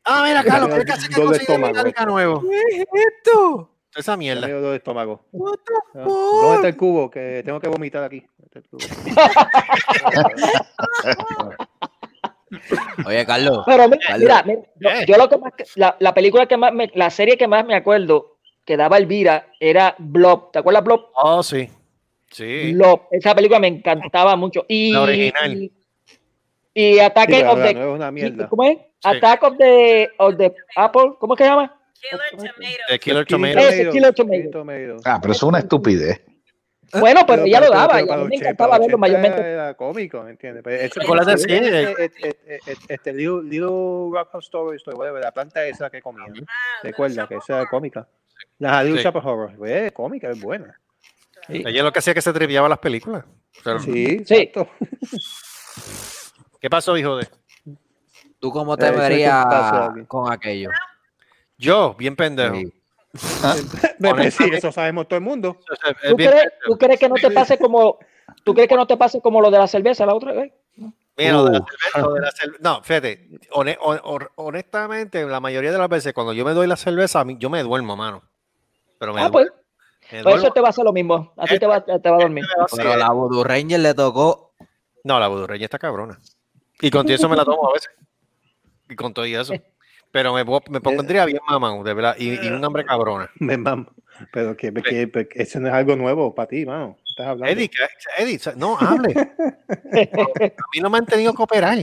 Ah, 0.05 0.23
mira, 0.25 0.45
Carlos, 0.45 0.71
que 0.75 0.85
casi 0.85 1.09
que 1.09 1.15
Dolor 1.21 1.39
de 1.39 1.47
conseguí. 1.47 1.63
Metallica 1.63 2.07
nuevo. 2.07 2.41
¿Qué 2.43 2.83
es 2.83 2.87
esto? 3.19 3.71
Esa 3.97 4.17
mierda. 4.17 4.47
¿Dónde 4.49 4.77
está 4.77 6.69
el 6.69 6.77
cubo? 6.77 7.11
Que 7.11 7.43
tengo 7.45 7.59
que 7.61 7.69
vomitar 7.69 8.05
aquí. 8.05 8.25
Oye, 13.07 13.27
Carlos. 13.27 13.63
Pero 13.67 13.89
mira, 13.89 14.01
Carlos. 14.07 14.21
mira, 14.21 14.43
mira, 14.45 14.61
yo, 14.79 14.89
Eh. 14.91 15.05
yo 15.09 15.17
lo 15.17 15.29
que 15.29 15.37
más, 15.39 15.53
la, 15.75 15.97
la 15.99 16.15
película 16.15 16.47
que 16.47 16.57
más, 16.57 16.73
me, 16.73 16.89
la 16.95 17.11
serie 17.11 17.37
que 17.37 17.49
más 17.49 17.67
me 17.67 17.75
acuerdo 17.75 18.37
que 18.65 18.77
daba 18.77 18.99
Elvira 18.99 19.49
era 19.61 19.95
Blob. 19.99 20.53
¿Te 20.53 20.59
acuerdas 20.61 20.85
Blob? 20.85 21.07
Oh, 21.15 21.43
sí. 21.43 21.69
Sí. 22.31 22.73
Blob. 22.75 23.03
Esa 23.11 23.35
película 23.35 23.59
me 23.61 23.67
encantaba 23.69 24.37
mucho. 24.37 24.65
Y, 24.69 24.93
La 24.93 25.03
original. 25.03 25.55
y, 25.57 25.73
y 26.75 26.99
Attack 27.01 27.31
Sí, 27.31 27.43
of 27.43 27.63
the 27.63 27.75
nueva 27.75 27.91
es 27.91 27.97
una 27.97 28.11
mierda. 28.11 28.49
¿Cómo 28.49 28.65
es? 28.65 28.79
Attack 29.05 29.43
of 29.43 29.57
the, 29.59 30.11
of 30.19 30.37
the 30.37 30.55
Apple. 30.77 31.13
¿Cómo 31.19 31.35
es 31.35 31.39
que 31.39 31.45
se 31.45 31.51
llama? 31.51 31.73
Killer 32.01 32.21
Tomato. 32.31 32.55
The 32.89 32.99
Killer 32.99 33.27
Killer 33.27 33.29
Tomato. 33.55 33.59
Ese 33.59 33.91
Killer 33.91 34.15
Tomato. 34.15 34.51
Tomato. 34.51 34.97
Ah, 35.05 35.19
pero 35.21 35.33
eso 35.33 35.47
es 35.47 35.49
una 35.49 35.59
estupidez. 35.59 36.21
Bueno, 37.01 37.21
pero 37.27 37.45
ella 37.45 37.61
lo 37.61 37.71
daba. 37.71 37.95
pero 37.95 38.07
Y 38.07 38.11
a 38.11 38.17
mí 38.17 38.23
me 38.23 38.27
80, 38.27 38.37
encantaba 38.37 38.79
verlo 38.79 38.85
80 38.97 38.99
mayormente. 38.99 39.41
Era 39.41 39.75
cómico, 39.75 40.23
¿me 40.23 40.31
entiendes? 40.31 40.63
Pero 40.65 40.77
este- 40.83 41.01
este- 42.05 42.05
este- 42.67 42.95
Este 42.95 43.13
Little 43.13 43.43
Little 43.45 44.11
Rock 44.13 44.31
House 44.33 44.45
Story, 44.47 44.79
whatever, 44.95 45.23
la 45.23 45.33
planta 45.33 45.65
esa 45.67 45.91
que 45.91 46.01
comía. 46.03 46.27
Recuerda 46.83 47.27
que 47.27 47.37
esa 47.37 47.57
era 47.61 47.67
cómica. 47.69 48.07
La 48.59 48.83
Little. 48.83 49.03
Shop 49.03 49.17
of 49.17 49.27
Horror, 49.27 49.69
es 49.69 49.93
cómica, 49.93 50.31
es 50.31 50.41
buena. 50.41 50.79
Ella 51.49 51.83
lo 51.83 51.93
que 51.93 52.01
hacía 52.01 52.11
es 52.13 52.15
que 52.17 52.23
se 52.23 52.33
triviaba 52.33 52.69
las 52.69 52.79
películas. 52.79 53.25
Sí, 53.85 54.25
Sí. 54.25 54.53
¿Qué 56.61 56.71
pasó, 56.71 56.97
hijo 56.97 57.17
de? 57.17 57.29
¿Tú 58.41 58.51
cómo 58.51 58.77
te 58.77 58.87
Eh, 58.87 58.91
es 58.91 58.97
verías 58.97 59.47
con 60.09 60.33
aquello? 60.33 60.71
Yo, 61.59 61.95
bien 61.95 62.17
pendejo. 62.17 62.57
Sí. 62.57 62.76
Pero 64.01 64.17
sí, 64.31 64.45
eso 64.53 64.73
sabemos 64.73 65.07
todo 65.09 65.17
el 65.19 65.25
mundo. 65.25 65.59
¿Tú 65.67 66.17
crees, 66.17 66.31
pendejo. 66.33 66.51
¿Tú 66.67 66.79
crees 66.79 67.01
que 67.01 67.09
no 67.09 67.15
te 67.17 67.31
pase 67.31 67.59
como 67.59 67.99
¿Tú 68.45 68.55
crees 68.55 68.69
que 68.69 68.77
no 68.77 68.87
te 68.87 68.97
pase 68.97 69.21
como 69.21 69.41
lo 69.41 69.51
de 69.51 69.59
la 69.59 69.67
cerveza 69.67 70.05
la 70.07 70.15
otra 70.15 70.33
vez? 70.33 70.53
Mira, 71.17 71.33
lo 71.33 71.45
de 71.47 71.53
la 71.53 71.59
Uh. 71.61 71.65
cerveza, 71.67 71.99
lo 72.01 72.13
de 72.15 72.21
la 72.21 72.31
cerve- 72.33 72.57
No, 72.61 72.83
fíjate, 72.83 73.29
hone- 73.53 73.79
hon- 73.81 74.01
hon- 74.05 74.29
honestamente, 74.37 75.25
la 75.25 75.41
mayoría 75.41 75.73
de 75.73 75.79
las 75.79 75.89
veces 75.89 76.13
cuando 76.13 76.33
yo 76.33 76.45
me 76.45 76.53
doy 76.53 76.67
la 76.67 76.77
cerveza, 76.77 77.21
a 77.21 77.25
mí- 77.25 77.37
yo 77.39 77.49
me 77.51 77.63
duermo, 77.63 77.97
mano. 77.97 78.23
Pero 78.99 79.15
me 79.15 79.23
Ah, 79.23 79.31
pues, 79.31 79.47
duermo. 79.47 79.63
Pues 80.11 80.23
duermo. 80.23 80.43
eso 80.43 80.53
te 80.53 80.61
va 80.61 80.67
a 80.69 80.71
hacer 80.71 80.85
lo 80.85 80.93
mismo. 80.93 81.33
A 81.37 81.47
ti 81.47 81.59
te 81.59 81.67
va, 81.67 81.85
te 81.85 82.11
va 82.11 82.17
a 82.17 82.21
dormir. 82.21 82.45
Sí, 82.69 82.77
Pero 82.77 82.93
a 82.93 82.97
la 82.97 83.11
Voodoo 83.11 83.43
Ranger 83.45 83.81
le 83.81 83.95
tocó. 83.95 84.53
No, 85.05 85.19
la 85.21 85.29
budurreña 85.29 85.65
está 85.65 85.79
cabrona. 85.79 86.19
Y 86.81 86.91
con 86.91 87.05
todo 87.07 87.15
eso 87.15 87.29
me 87.29 87.37
la 87.37 87.45
tomo 87.45 87.71
a 87.71 87.73
veces. 87.73 87.91
Y 88.89 88.95
con 88.97 89.15
todo 89.15 89.25
y 89.27 89.35
eso. 89.35 89.53
Pero 90.17 90.33
me, 90.33 90.45
me 90.71 90.81
pondría 90.81 91.27
bien 91.27 91.41
mamá, 91.47 91.75
de 91.85 91.93
verdad. 91.93 92.17
Y, 92.19 92.43
y 92.43 92.49
un 92.49 92.65
hambre 92.65 92.87
cabrona. 92.87 93.31
Me 93.39 93.59
mamo. 93.59 93.85
Pero 94.33 94.57
que, 94.57 94.73
que- 94.73 95.11
que 95.11 95.43
eso 95.43 95.61
no 95.61 95.69
es 95.69 95.75
algo 95.75 95.95
nuevo 95.95 96.35
para 96.35 96.49
ti, 96.49 96.65
mano. 96.65 96.97
estás 97.07 97.27
hablando? 97.27 97.53
Eddie, 97.53 97.71
Eddie 98.17 98.41
no 98.57 98.79
hable. 98.79 99.13
a 99.13 100.65
mí 100.73 100.81
no 100.81 100.89
me 100.89 100.97
han 100.97 101.05
tenido 101.05 101.35
que 101.35 101.43
operar. 101.43 101.77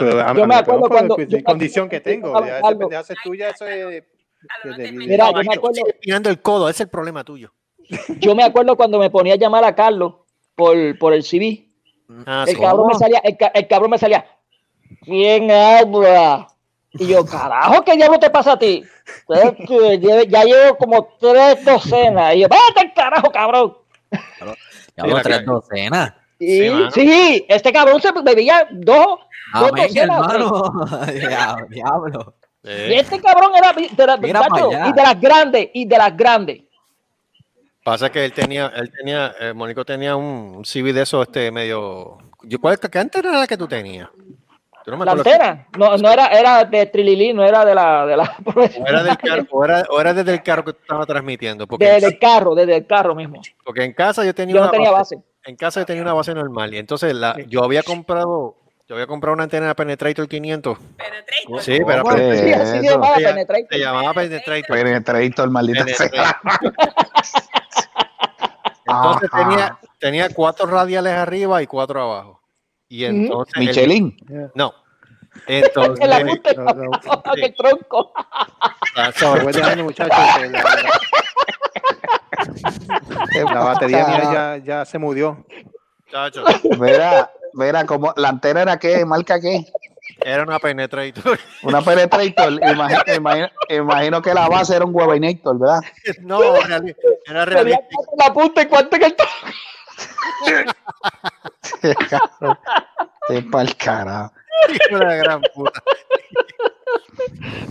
yo 0.00 0.46
me 0.48 0.56
acuerdo 0.56 0.88
cuando. 0.88 1.16
La 1.16 1.42
condición 1.44 1.88
que 1.88 2.00
tengo. 2.00 2.44
Ya 2.44 2.58
esa 2.58 2.76
pendeja 2.76 3.04
tuya, 3.22 3.50
eso 3.50 3.68
es. 3.68 4.02
Mira, 4.90 5.30
yo 5.30 5.44
me 5.44 5.54
acuerdo. 5.54 5.82
Mirando 6.04 6.28
el 6.28 6.42
codo, 6.42 6.68
ese 6.68 6.78
es 6.82 6.86
el 6.86 6.90
problema 6.90 7.22
tuyo. 7.22 7.54
Yo 8.18 8.34
me 8.34 8.42
acuerdo 8.42 8.76
cuando 8.76 8.98
me 8.98 9.10
ponía 9.10 9.34
a 9.34 9.38
llamar 9.38 9.62
a 9.62 9.76
Carlos 9.76 10.14
por, 10.56 10.98
por 10.98 11.12
el 11.12 11.22
CV. 11.22 11.70
Ah, 12.26 12.46
el, 12.48 12.58
cabrón 12.58 12.88
me 12.88 12.94
salía, 12.94 13.20
el, 13.20 13.36
el 13.54 13.68
cabrón 13.68 13.92
me 13.92 13.98
salía. 13.98 14.26
¿Quién 15.04 15.52
habla? 15.52 16.48
Y 16.92 17.06
yo, 17.06 17.24
carajo, 17.24 17.84
¿qué 17.84 17.94
diablo 17.94 18.18
te 18.18 18.30
pasa 18.30 18.52
a 18.52 18.58
ti? 18.58 18.84
Ya 19.28 20.44
llevo 20.44 20.76
como 20.76 21.08
tres 21.20 21.64
docenas. 21.64 22.34
Y 22.34 22.40
yo, 22.40 22.48
vete 22.48 22.92
carajo, 22.94 23.30
cabrón. 23.30 23.76
Ya 24.96 25.04
llevo 25.04 25.20
tres 25.22 25.44
docenas. 25.44 26.14
Sí, 26.38 26.70
sí, 26.94 27.46
este 27.48 27.72
cabrón 27.72 28.00
se 28.00 28.10
bebía 28.22 28.66
dos, 28.70 29.20
ah, 29.52 29.60
dos 29.60 29.70
docenas. 29.72 31.68
diablo. 31.68 32.34
Y 32.62 32.94
este 32.94 33.20
cabrón 33.20 33.52
era 33.56 33.72
de, 33.72 33.82
y 33.82 33.94
de 33.94 35.02
las 35.02 35.20
grandes, 35.20 35.68
y 35.72 35.84
de 35.86 35.98
las 35.98 36.16
grandes. 36.16 36.62
Pasa 37.82 38.10
que 38.10 38.24
él 38.24 38.32
tenía, 38.32 38.70
él 38.76 38.90
tenía, 38.90 39.34
eh, 39.40 39.52
Mónico 39.54 39.84
tenía 39.84 40.16
un 40.16 40.64
CV 40.64 40.92
de 40.92 41.02
eso, 41.02 41.22
este 41.22 41.50
medio. 41.50 42.18
¿Cuál, 42.60 42.78
¿Qué 42.78 42.98
antena 42.98 43.30
era 43.30 43.38
la 43.40 43.46
que 43.46 43.56
tú 43.56 43.66
tenías? 43.66 44.08
No 44.96 45.04
la 45.04 45.12
antena, 45.12 45.66
no, 45.78 45.96
no 45.96 46.10
era, 46.10 46.26
era 46.28 46.64
de 46.64 46.86
Trililí, 46.86 47.32
no 47.32 47.44
era 47.44 47.64
de 47.64 47.74
la. 47.74 48.06
De 48.06 48.16
la... 48.16 48.36
O, 48.44 48.86
era 48.86 49.02
del 49.02 49.16
carro, 49.16 49.46
o, 49.50 49.64
era, 49.64 49.84
o 49.90 50.00
era 50.00 50.14
desde 50.14 50.32
el 50.32 50.42
carro 50.42 50.64
que 50.64 50.72
tú 50.72 50.78
estabas 50.82 51.06
transmitiendo. 51.06 51.66
Porque 51.66 51.86
desde 51.86 52.08
el 52.08 52.18
carro, 52.18 52.54
desde 52.54 52.76
el 52.76 52.86
carro 52.86 53.14
mismo. 53.14 53.40
Porque 53.64 53.84
en 53.84 53.92
casa 53.92 54.24
yo 54.24 54.34
tenía 54.34 54.54
yo 54.54 54.64
no 54.64 54.70
tenía 54.70 54.90
base, 54.90 55.18
En 55.44 55.56
casa 55.56 55.80
yo 55.80 55.86
tenía 55.86 56.02
una 56.02 56.14
base 56.14 56.34
normal. 56.34 56.74
Y 56.74 56.78
entonces 56.78 57.14
la, 57.14 57.36
yo 57.46 57.62
había 57.62 57.82
comprado. 57.82 58.56
Yo 58.88 58.96
había 58.96 59.06
comprado 59.06 59.34
una 59.34 59.44
antena 59.44 59.68
de 59.68 59.74
Penetrator 59.76 60.26
500. 60.26 60.78
Penetrator. 60.78 61.62
Sí, 61.62 61.78
pero. 61.86 62.02
sí, 62.36 62.52
así 62.52 62.78
se 62.80 62.90
llamaba 62.90 63.16
Penetrator. 63.16 63.68
Se 63.70 63.78
llamaba 63.78 64.14
Penetrator. 64.14 64.76
Penetrator, 64.76 65.50
maldita 65.50 65.86
sea. 65.86 66.40
Entonces 68.86 69.30
tenía, 69.30 69.78
tenía 69.98 70.28
cuatro 70.30 70.66
radiales 70.66 71.12
arriba 71.12 71.62
y 71.62 71.66
cuatro 71.66 72.02
abajo. 72.02 72.40
Y 72.88 73.04
entonces. 73.04 73.54
Michelin. 73.56 74.16
no. 74.54 74.74
Entonces. 75.46 76.08
el 76.44 76.54
no, 76.56 76.64
no, 76.64 76.90
el 77.36 77.54
tronco. 77.54 78.12
Ah, 78.96 79.10
muchachos. 79.76 80.18
La, 83.32 83.60
batería 83.60 84.06
mía 84.06 84.32
ya, 84.32 84.56
ya 84.64 84.84
se 84.84 84.98
murió. 84.98 85.44
Chacho. 86.10 86.42
Verá, 86.78 87.30
verá, 87.52 87.84
como 87.86 88.12
la 88.16 88.30
antena 88.30 88.62
era 88.62 88.78
qué, 88.78 89.04
marca 89.04 89.40
qué. 89.40 89.66
Era 90.22 90.42
una 90.42 90.58
penetrator. 90.58 91.38
Una 91.62 91.80
penetrator. 91.82 92.52
Imagino, 92.52 93.02
imagino, 93.14 93.48
imagino, 93.68 94.22
que 94.22 94.34
la 94.34 94.48
base 94.48 94.76
era 94.76 94.84
un 94.84 94.94
webiнаtor, 94.94 95.58
¿verdad? 95.58 95.80
No, 96.20 96.40
era 97.26 97.44
realista. 97.44 97.82
La 98.18 98.32
punta 98.32 98.62
y 98.62 98.66
cuánto 98.66 98.98
que 98.98 99.06
el 99.06 99.16
Te 103.28 103.42
pa'l 103.42 103.76
carajo. 103.76 104.32
La 104.90 105.14
gran 105.16 105.42
puta. 105.54 105.82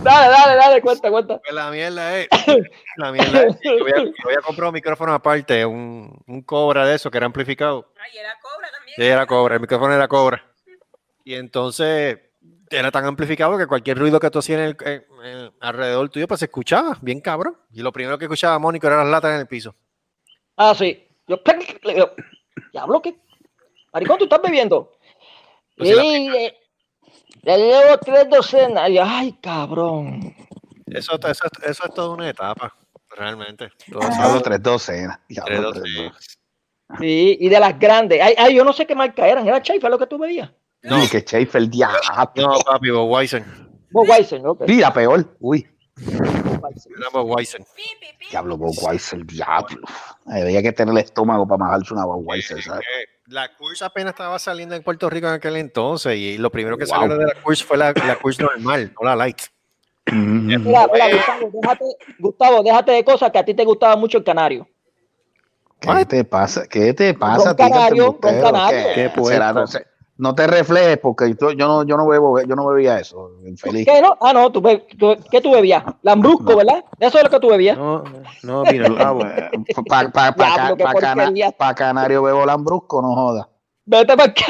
Dale, 0.02 0.28
dale, 0.28 0.56
dale, 0.56 0.80
cuenta, 0.80 1.10
cuenta. 1.10 1.38
Pues 1.38 1.54
la 1.54 1.70
mierda 1.70 2.18
es. 2.18 2.28
La 2.96 3.12
mierda 3.12 3.42
es. 3.42 3.56
Yo 3.62 3.78
voy 3.78 4.34
a, 4.34 4.42
comprar 4.42 4.68
un 4.68 4.74
micrófono 4.74 5.12
aparte, 5.12 5.64
un, 5.66 6.22
un 6.26 6.42
Cobra 6.42 6.86
de 6.86 6.94
eso 6.96 7.10
que 7.10 7.18
era 7.18 7.26
amplificado. 7.26 7.92
Ay, 7.98 8.18
era 8.18 8.38
Cobra 8.40 8.70
también. 8.70 8.96
Sí, 8.96 9.02
era 9.04 9.26
Cobra, 9.26 9.54
el 9.56 9.60
micrófono 9.60 9.94
era 9.94 10.08
Cobra. 10.08 10.44
Y 11.24 11.34
entonces 11.34 12.18
era 12.70 12.90
tan 12.90 13.04
amplificado 13.04 13.58
que 13.58 13.66
cualquier 13.66 13.98
ruido 13.98 14.20
que 14.20 14.30
tú 14.30 14.38
hacías 14.38 14.60
en 14.60 14.76
el, 15.24 15.52
alrededor 15.60 16.08
tuyo, 16.08 16.28
pues 16.28 16.40
se 16.40 16.46
escuchaba, 16.46 16.96
bien 17.00 17.20
cabrón. 17.20 17.56
Y 17.72 17.82
lo 17.82 17.92
primero 17.92 18.16
que 18.16 18.24
escuchaba 18.24 18.58
Mónico 18.58 18.86
era 18.86 18.98
las 18.98 19.08
latas 19.08 19.34
en 19.34 19.40
el 19.40 19.46
piso. 19.46 19.74
Ah, 20.56 20.74
sí. 20.74 21.06
Yo, 21.26 21.40
diablo, 22.72 23.02
¿qué? 23.02 23.16
Maricón, 23.92 24.18
¿tú 24.18 24.24
estás 24.24 24.42
bebiendo? 24.42 24.92
Pues 25.76 25.98
sí, 25.98 26.28
eh, 26.36 26.56
ya 27.42 27.56
llevo 27.56 27.98
tres 27.98 28.28
docenas. 28.28 28.88
Y, 28.90 28.98
ay, 28.98 29.32
cabrón. 29.40 30.34
Eso, 30.86 31.14
eso, 31.14 31.44
eso 31.64 31.84
es 31.84 31.94
toda 31.94 32.14
una 32.14 32.28
etapa, 32.28 32.74
realmente. 33.16 33.70
Solo 33.90 34.40
tres 34.42 34.62
docenas. 34.62 35.18
Tres 35.28 35.62
docenas. 35.62 36.38
Sí, 36.98 37.38
y 37.40 37.48
de 37.48 37.60
las 37.60 37.78
grandes. 37.78 38.20
Ay, 38.20 38.34
ay, 38.36 38.54
yo 38.56 38.64
no 38.64 38.72
sé 38.72 38.86
qué 38.86 38.94
marca 38.94 39.26
eran. 39.26 39.46
¿Era 39.46 39.62
Chaifa 39.62 39.88
lo 39.88 39.98
que 39.98 40.06
tú 40.06 40.18
veías? 40.18 40.50
No, 40.82 40.96
que 41.10 41.20
Schaefer, 41.20 41.68
diablo. 41.68 41.98
No, 42.36 42.58
papi, 42.60 42.90
Bob 42.90 43.10
Weissen. 43.10 43.44
Bob 43.90 44.08
Weissen, 44.08 44.46
ok. 44.46 44.62
Mira, 44.66 44.92
peor. 44.92 45.36
Uy. 45.38 45.68
Era 45.98 47.08
Bob 47.12 47.30
Weissen. 47.30 47.64
Diablo, 48.30 48.56
Bob 48.56 48.74
Weissen, 48.82 49.26
diablo. 49.26 49.86
Había 50.26 50.62
que 50.62 50.72
tener 50.72 50.92
el 50.92 50.98
estómago 50.98 51.46
para 51.46 51.58
majarse 51.58 51.92
una 51.94 52.06
Bob 52.06 52.26
Weissen, 52.26 52.62
¿sabes? 52.62 52.84
La 53.30 53.54
cursa 53.54 53.86
apenas 53.86 54.12
estaba 54.12 54.36
saliendo 54.40 54.74
en 54.74 54.82
Puerto 54.82 55.08
Rico 55.08 55.28
en 55.28 55.34
aquel 55.34 55.54
entonces 55.54 56.16
y 56.16 56.36
lo 56.36 56.50
primero 56.50 56.76
que 56.76 56.84
salió 56.84 57.16
de 57.16 57.26
la 57.26 57.34
cursa 57.40 57.64
fue 57.64 57.76
la, 57.76 57.92
la 57.92 58.16
cursa 58.16 58.42
normal, 58.42 58.92
no 59.00 59.06
la 59.06 59.14
light. 59.14 59.38
Mira, 60.10 60.58
mira, 60.58 60.88
Gustavo, 60.88 61.50
déjate, 61.52 61.84
Gustavo, 62.18 62.62
déjate 62.64 62.92
de 62.92 63.04
cosas 63.04 63.30
que 63.30 63.38
a 63.38 63.44
ti 63.44 63.54
te 63.54 63.64
gustaba 63.64 63.94
mucho 63.94 64.18
el 64.18 64.24
canario. 64.24 64.68
¿Qué 65.78 66.04
te 66.06 66.24
pasa? 66.24 66.66
¿Qué 66.66 66.92
te 66.92 67.14
pasa? 67.14 67.54
Con 67.54 67.68
canario, 67.68 68.18
con 68.18 68.40
canario. 68.40 68.86
¿Qué, 68.94 69.12
¿Qué 69.14 69.38
no 69.38 69.66
te 70.34 70.46
reflejes 70.46 70.98
porque 70.98 71.34
yo, 71.40 71.54
no, 71.54 71.82
yo 71.84 71.96
no 71.96 72.06
bebo, 72.06 72.40
yo 72.42 72.54
no 72.54 72.66
bebía 72.66 72.98
eso, 72.98 73.30
infeliz. 73.46 73.86
¿Qué 73.86 74.02
no? 74.02 74.18
Ah, 74.20 74.32
no, 74.34 74.52
tú, 74.52 74.62
¿qué 74.62 75.40
tú 75.40 75.50
bebías? 75.50 75.82
Lambrusco, 76.02 76.56
¿verdad? 76.56 76.84
Eso 76.98 77.16
es 77.16 77.24
lo 77.24 77.30
que 77.30 77.40
tú 77.40 77.48
bebías. 77.48 77.78
No, 77.78 78.04
no, 78.42 78.62
mira, 78.64 78.88
Para 79.88 80.10
pa, 80.12 80.32
pa, 80.34 80.76
pa, 80.76 81.52
pa, 81.56 81.74
canario 81.74 82.22
bebo 82.22 82.44
lambrusco, 82.44 83.00
no 83.00 83.14
joda. 83.14 83.48
Vete 83.86 84.14
para 84.14 84.30
acá. 84.30 84.44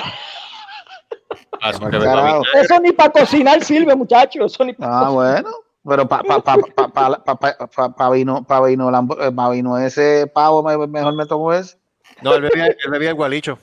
Eso 2.55 2.81
ni 2.81 2.93
para 2.93 3.13
cocinar 3.13 3.63
sirve, 3.63 3.95
muchachos. 3.95 4.53
Eso 4.53 4.65
ni 4.65 4.75
ah, 4.81 5.11
bueno. 5.13 5.51
Pero 5.87 6.09
para 6.09 6.23
pa, 6.25 6.41
pa, 6.43 6.59
pa, 6.89 7.37
pa, 7.37 7.95
pa, 7.95 8.11
vino, 8.11 8.45
pa 8.45 8.61
vino, 8.61 8.91
pa 9.35 9.51
vino 9.51 9.79
ese 9.79 10.27
pavo, 10.27 10.63
mejor 10.63 11.15
me 11.15 11.27
tomo 11.27 11.53
ese. 11.53 11.79
No, 12.23 12.35
él 12.35 12.43
bebía, 12.43 12.67
él 12.67 12.91
bebía 12.91 13.11
el 13.11 13.15
gualicho. 13.15 13.59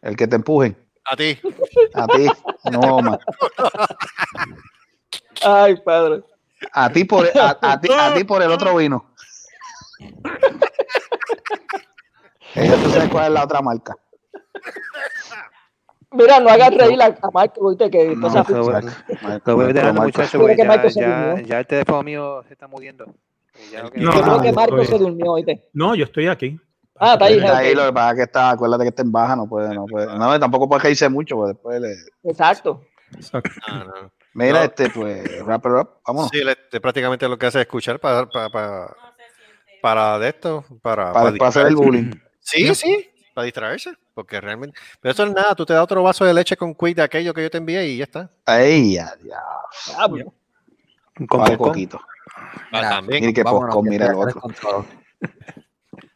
El 0.00 0.16
que 0.16 0.26
te 0.26 0.36
empujen. 0.36 0.76
A 1.04 1.16
ti. 1.16 1.38
A 1.94 2.06
ti. 2.06 2.26
No, 2.70 3.00
man. 3.00 3.18
Ay, 5.44 5.76
padre. 5.84 6.22
A 6.72 6.90
ti 6.90 7.04
por, 7.04 7.26
a, 7.26 7.58
a, 7.60 7.80
ti, 7.80 7.88
a 7.92 8.14
ti 8.14 8.24
por 8.24 8.42
el 8.42 8.50
otro 8.50 8.76
vino. 8.76 9.12
Ella 12.54 12.76
tú 12.76 12.90
sabes 12.90 13.08
cuál 13.08 13.26
es 13.26 13.32
la 13.32 13.44
otra 13.44 13.60
marca. 13.62 13.96
Mira, 16.12 16.40
no 16.40 16.50
hagas 16.50 16.74
reír 16.74 17.00
a, 17.00 17.06
a 17.06 17.30
Marco, 17.32 17.70
¿viste? 17.70 17.90
Que 17.90 18.14
no, 18.14 18.28
muchacho, 18.28 18.70
ya, 19.74 20.90
ya, 20.90 21.42
ya, 21.42 21.58
el 21.60 21.66
teléfono 21.66 22.02
mío 22.02 22.44
se 22.46 22.52
está 22.52 22.68
muriendo. 22.68 23.06
Ya, 23.72 23.82
no, 23.82 23.90
yo 23.94 24.22
creo 24.22 24.42
que 24.42 24.52
Marco 24.52 24.84
se 24.84 24.98
durmió, 24.98 25.34
¿viste? 25.34 25.68
No, 25.72 25.94
yo 25.94 26.04
estoy 26.04 26.28
aquí. 26.28 26.60
Ah, 26.98 27.14
está 27.14 27.24
ahí. 27.24 27.38
Está 27.38 27.58
ahí 27.58 27.74
lo 27.74 27.86
que 27.86 27.92
pasa 27.92 28.10
es 28.10 28.16
que 28.16 28.22
está, 28.22 28.50
acuérdate 28.50 28.84
que 28.84 28.88
está 28.90 29.02
en 29.02 29.12
baja, 29.12 29.36
no 29.36 29.48
puede, 29.48 29.74
no 29.74 29.86
puede. 29.86 30.06
No, 30.06 30.38
tampoco 30.38 30.68
puede 30.68 30.82
reírse 30.82 31.08
mucho, 31.08 31.36
pues 31.36 31.54
después 31.54 31.80
le. 31.80 31.94
Exacto. 32.24 32.84
Exacto. 33.14 33.50
Ah, 33.66 33.84
no. 33.86 34.12
Mira, 34.34 34.64
este, 34.64 34.88
pues, 34.88 35.44
wrap 35.44 35.66
it 35.66 35.72
up, 35.72 35.90
vámonos. 36.06 36.30
Sí, 36.32 36.40
este, 36.46 36.80
prácticamente 36.80 37.28
lo 37.28 37.38
que 37.38 37.46
hace 37.46 37.58
es 37.58 37.66
escuchar 37.66 38.00
para, 38.00 38.26
para, 38.26 38.48
para, 38.48 38.96
para 39.82 40.18
de 40.18 40.28
esto, 40.28 40.64
para, 40.80 41.12
para, 41.12 41.32
para 41.32 41.48
hacer 41.48 41.66
el 41.66 41.76
bullying. 41.76 42.12
Sí, 42.40 42.74
sí, 42.74 43.10
para 43.34 43.44
distraerse, 43.44 43.92
porque 44.14 44.40
realmente. 44.40 44.78
Pero 45.00 45.12
eso 45.12 45.24
es 45.24 45.32
nada, 45.32 45.54
tú 45.54 45.66
te 45.66 45.74
das 45.74 45.82
otro 45.82 46.02
vaso 46.02 46.24
de 46.24 46.32
leche 46.32 46.56
con 46.56 46.74
quid 46.74 46.96
de 46.96 47.02
aquello 47.02 47.34
que 47.34 47.42
yo 47.42 47.50
te 47.50 47.58
envié 47.58 47.86
y 47.88 47.98
ya 47.98 48.04
está. 48.04 48.30
Ay, 48.46 48.94
ya, 48.94 49.12
ya. 49.22 49.42
Con 51.28 51.40
un 51.50 51.56
poquito. 51.58 52.00
Ah, 52.72 52.80
también. 52.80 53.26
Mira 53.26 53.34
que 53.34 53.44
con 53.44 53.84
mira 53.84 54.06
el 54.06 54.14
otro. 54.14 54.86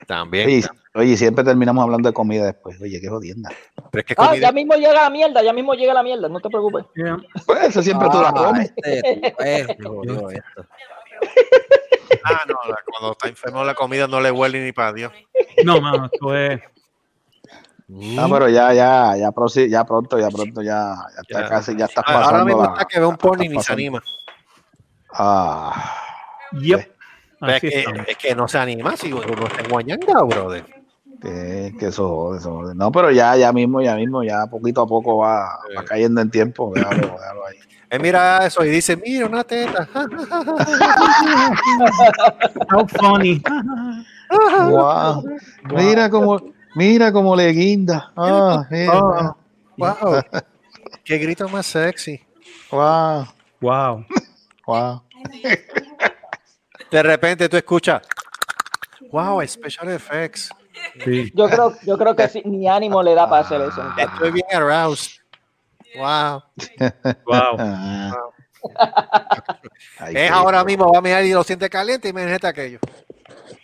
También. 0.07 0.63
Oye, 0.95 1.17
siempre 1.17 1.45
terminamos 1.45 1.83
hablando 1.83 2.09
de 2.09 2.15
comida 2.15 2.47
después. 2.47 2.81
Oye, 2.81 3.01
qué 3.01 3.09
jodienda. 3.09 3.51
Pero 3.91 4.01
es 4.01 4.07
que 4.07 4.15
ah, 4.17 4.35
ya 4.37 4.51
mismo 4.53 4.75
llega 4.75 4.95
la 4.95 5.11
mierda, 5.11 5.43
ya 5.43 5.53
mismo 5.53 5.75
llega 5.75 5.93
la 5.93 6.03
mierda, 6.03 6.29
no 6.29 6.41
te 6.41 6.49
preocupes. 6.49 6.87
Pues 7.45 7.65
eso 7.65 7.83
siempre 7.83 8.09
tú 8.11 8.23
la 8.23 8.29
ah, 8.29 8.33
comes. 8.33 8.73
Este, 8.77 9.77
ah, 12.25 12.45
no, 12.47 12.57
cuando 12.87 13.13
está 13.13 13.29
enfermo 13.29 13.65
la 13.65 13.75
comida 13.75 14.07
no 14.07 14.21
le 14.21 14.31
huele 14.31 14.65
ni 14.65 14.73
para 14.73 14.93
Dios. 14.93 15.13
No, 15.65 15.81
mano, 15.81 16.09
esto 16.11 16.35
es. 16.35 16.61
Ah, 18.19 18.27
pero 18.31 18.49
ya, 18.49 18.73
ya, 18.73 19.17
ya, 19.17 19.33
ya 19.69 19.85
pronto, 19.85 20.19
ya 20.19 20.31
pronto, 20.31 20.63
ya, 20.63 20.97
ya 21.15 21.21
está 21.21 21.49
casi, 21.49 21.77
ya 21.77 21.85
está 21.85 22.03
pasando. 22.03 22.29
Ahora 22.29 22.45
mismo 22.45 22.65
está 22.65 22.85
que 22.85 23.01
ve 23.01 23.07
un 23.07 23.17
pony 23.17 23.45
y 23.45 23.49
ni 23.51 23.61
se 23.61 23.73
anima. 23.73 24.03
Ah. 25.13 25.95
Yep. 26.53 26.96
Es 27.43 27.61
que, 27.61 27.85
es 28.09 28.17
que, 28.17 28.35
no 28.35 28.49
se 28.49 28.59
anima 28.59 28.97
si 28.97 29.13
uno 29.13 29.47
está 29.47 29.63
en 29.63 29.69
Guañanga, 29.69 30.23
brother. 30.23 30.65
Que, 31.21 31.75
que 31.79 31.87
eso, 31.87 32.35
eso, 32.35 32.75
no, 32.75 32.93
pero 32.93 33.11
ya, 33.11 33.37
ya 33.37 33.53
mismo, 33.53 33.81
ya 33.81 33.95
mismo, 33.95 34.23
ya 34.23 34.47
poquito 34.47 34.83
a 34.83 34.87
poco 34.87 35.19
va, 35.19 35.59
va 35.77 35.85
cayendo 35.85 36.21
en 36.21 36.31
tiempo. 36.31 36.73
Déjalo, 36.75 37.17
déjalo 37.19 37.47
ahí. 37.47 37.57
Él 37.91 38.01
mira 38.03 38.47
eso 38.47 38.65
y 38.65 38.71
dice, 38.71 38.97
mira 38.97 39.27
una 39.27 39.45
teta. 39.45 39.89
How 42.71 42.87
funny. 42.89 43.43
Wow. 44.31 45.25
Mira 45.75 46.11
cómo, 46.11 46.41
mira 46.75 47.13
cómo 47.13 47.37
le 47.37 47.53
guinda. 47.53 48.13
Ah, 48.17 48.67
mira. 48.71 48.99
Oh, 48.99 49.37
wow. 49.77 50.23
Qué 51.05 51.19
grito 51.19 51.49
más 51.49 51.67
sexy. 51.67 52.21
Wow. 52.71 53.27
Wow. 53.61 54.05
Wow. 54.67 55.03
De 56.91 57.03
repente 57.03 57.49
tú 57.49 57.57
escuchas, 57.57 58.03
wow, 59.11 59.41
special 59.47 59.89
effects. 59.91 60.51
Sí. 61.05 61.33
Yo 61.35 61.49
creo, 61.49 61.75
yo 61.83 61.99
creo 61.99 62.15
que 62.15 62.29
sí, 62.29 62.43
mi 62.45 62.69
ánimo 62.69 63.03
le 63.03 63.15
da 63.15 63.29
para 63.29 63.43
hacer 63.43 63.61
eso. 63.63 63.83
Estoy 63.97 64.31
bien 64.31 64.47
aroused. 64.55 65.21
Wow. 65.97 66.43
Wow. 67.25 67.57
Ah. 67.59 68.17
Ay, 69.99 70.15
Es 70.17 70.31
ahora 70.31 70.65
mismo, 70.65 70.93
va 70.93 70.99
a 70.99 71.03
mirar 71.03 71.25
y 71.25 71.33
lo 71.33 71.43
siente 71.45 71.71
caliente 71.71 72.09
y 72.09 72.13
me 72.13 72.23
imagínate 72.23 72.47
aquello. 72.47 72.79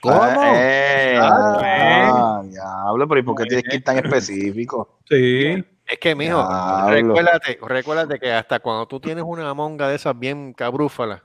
Ah, 0.04 0.52
eh, 0.56 1.18
Ah, 1.20 1.60
ah, 1.62 2.42
diablo, 2.44 3.06
pero 3.08 3.20
¿y 3.20 3.22
por 3.22 3.36
qué 3.36 3.44
tienes 3.44 3.64
que 3.68 3.76
ir 3.76 3.84
tan 3.84 3.98
específico? 3.98 4.98
Sí. 5.08 5.64
Es 5.86 5.98
que, 6.00 6.14
mijo, 6.14 6.38
Diablo. 6.38 6.90
recuérdate, 6.90 7.58
recuérdate 7.62 8.18
que 8.18 8.32
hasta 8.32 8.60
cuando 8.60 8.86
tú 8.86 8.98
tienes 9.00 9.24
una 9.26 9.52
monga 9.54 9.88
de 9.88 9.96
esas 9.96 10.18
bien 10.18 10.54
cabrúfalas, 10.54 11.20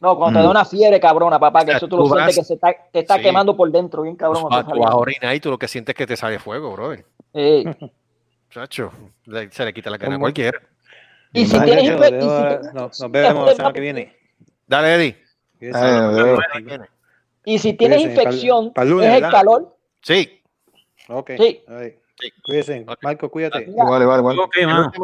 No, 0.00 0.16
cuando 0.16 0.40
te 0.40 0.44
da 0.44 0.50
una 0.50 0.64
fiebre 0.64 0.98
cabrona, 0.98 1.38
papá, 1.38 1.60
que 1.60 1.64
O 1.66 1.68
sea, 1.72 1.76
eso 1.76 1.88
tú 1.88 1.98
lo 1.98 2.06
sientes 2.06 2.36
que 2.36 2.44
se 2.44 2.54
está, 2.54 2.74
te 2.90 3.00
está 3.00 3.16
Sí. 3.16 3.22
quemando 3.22 3.54
por 3.56 3.70
dentro, 3.70 4.02
bien 4.02 4.16
cabrón. 4.16 4.44
está 4.44 4.48
tú 4.48 4.54
vas 4.56 4.64
a 4.66 4.68
saliendo. 4.70 4.96
orinar 4.96 5.34
y 5.34 5.40
tú 5.40 5.50
lo 5.50 5.58
que 5.58 5.68
sientes 5.68 5.92
es 5.92 5.96
que 5.98 6.06
te 6.06 6.16
sale 6.16 6.38
fuego, 6.38 6.72
brother. 6.72 7.04
Eh, 7.34 7.64
Chacho, 8.50 8.90
le- 9.26 9.50
se 9.50 9.64
le 9.64 9.72
quita 9.74 9.90
la 9.90 9.98
cara 9.98 10.16
a 10.16 10.18
cualquiera. 10.18 10.58
Y 11.32 11.44
si 11.46 11.56
Vale, 11.56 11.66
tienes 11.66 11.84
yo 11.84 11.96
y 11.98 12.00
debo- 12.00 12.60
si 12.62 12.74
no, 12.74 12.80
nos 12.82 13.10
vemos 13.12 13.46
la 13.46 13.54
semana 13.54 13.72
que 13.74 13.80
viene. 13.80 14.16
Dale, 14.66 14.94
Eddie. 14.94 15.16
Y 17.44 17.58
si 17.58 17.72
tienes 17.74 17.98
Cuídense, 17.98 18.22
infección, 18.22 18.72
pa'l 18.72 18.88
es 18.88 18.92
el 18.94 19.00
¿verdad? 19.12 19.30
calor. 19.30 19.76
Sí. 20.02 20.42
Ok. 21.08 21.30
Sí. 21.38 21.62
Sí. 22.18 22.32
Cuídense. 22.44 22.86
Marco, 23.02 23.30
cuídate. 23.30 23.64
El 23.64 23.70
último 23.70 23.98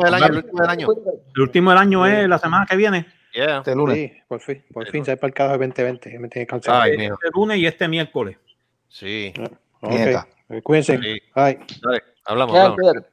del 0.04 0.14
año, 0.14 0.26
el 0.26 0.36
último 0.36 0.60
del 0.62 0.70
año. 0.70 0.88
El 1.34 1.40
último 1.42 1.70
del 1.70 1.78
año 1.78 2.06
es 2.06 2.28
la 2.28 2.38
semana 2.38 2.66
que 2.68 2.76
viene. 2.76 3.06
Yeah. 3.36 3.58
Este 3.58 3.74
lunes. 3.74 3.96
Sí, 3.96 4.12
por 4.26 4.40
fin, 4.40 4.64
por 4.72 4.86
fin, 4.86 5.04
se 5.04 5.14
para 5.18 5.28
el 5.28 5.34
carajo 5.34 5.58
de 5.58 5.66
2020. 5.66 6.10
que 6.10 6.18
me 6.18 6.28
tiene 6.28 6.46
cansado. 6.46 6.80
Ay, 6.80 6.92
Este 6.92 7.30
lunes 7.34 7.58
y 7.58 7.66
este 7.66 7.86
miércoles. 7.86 8.38
Sí. 8.88 9.34
Ok. 9.82 9.90
Nieta. 9.90 10.26
Cuídense. 10.62 10.96
Sí. 10.96 11.20
Bye. 11.34 11.58
Dale, 11.82 12.02
hablamos. 12.24 12.54
Ya, 12.54 12.64
hablamos. 12.64 13.04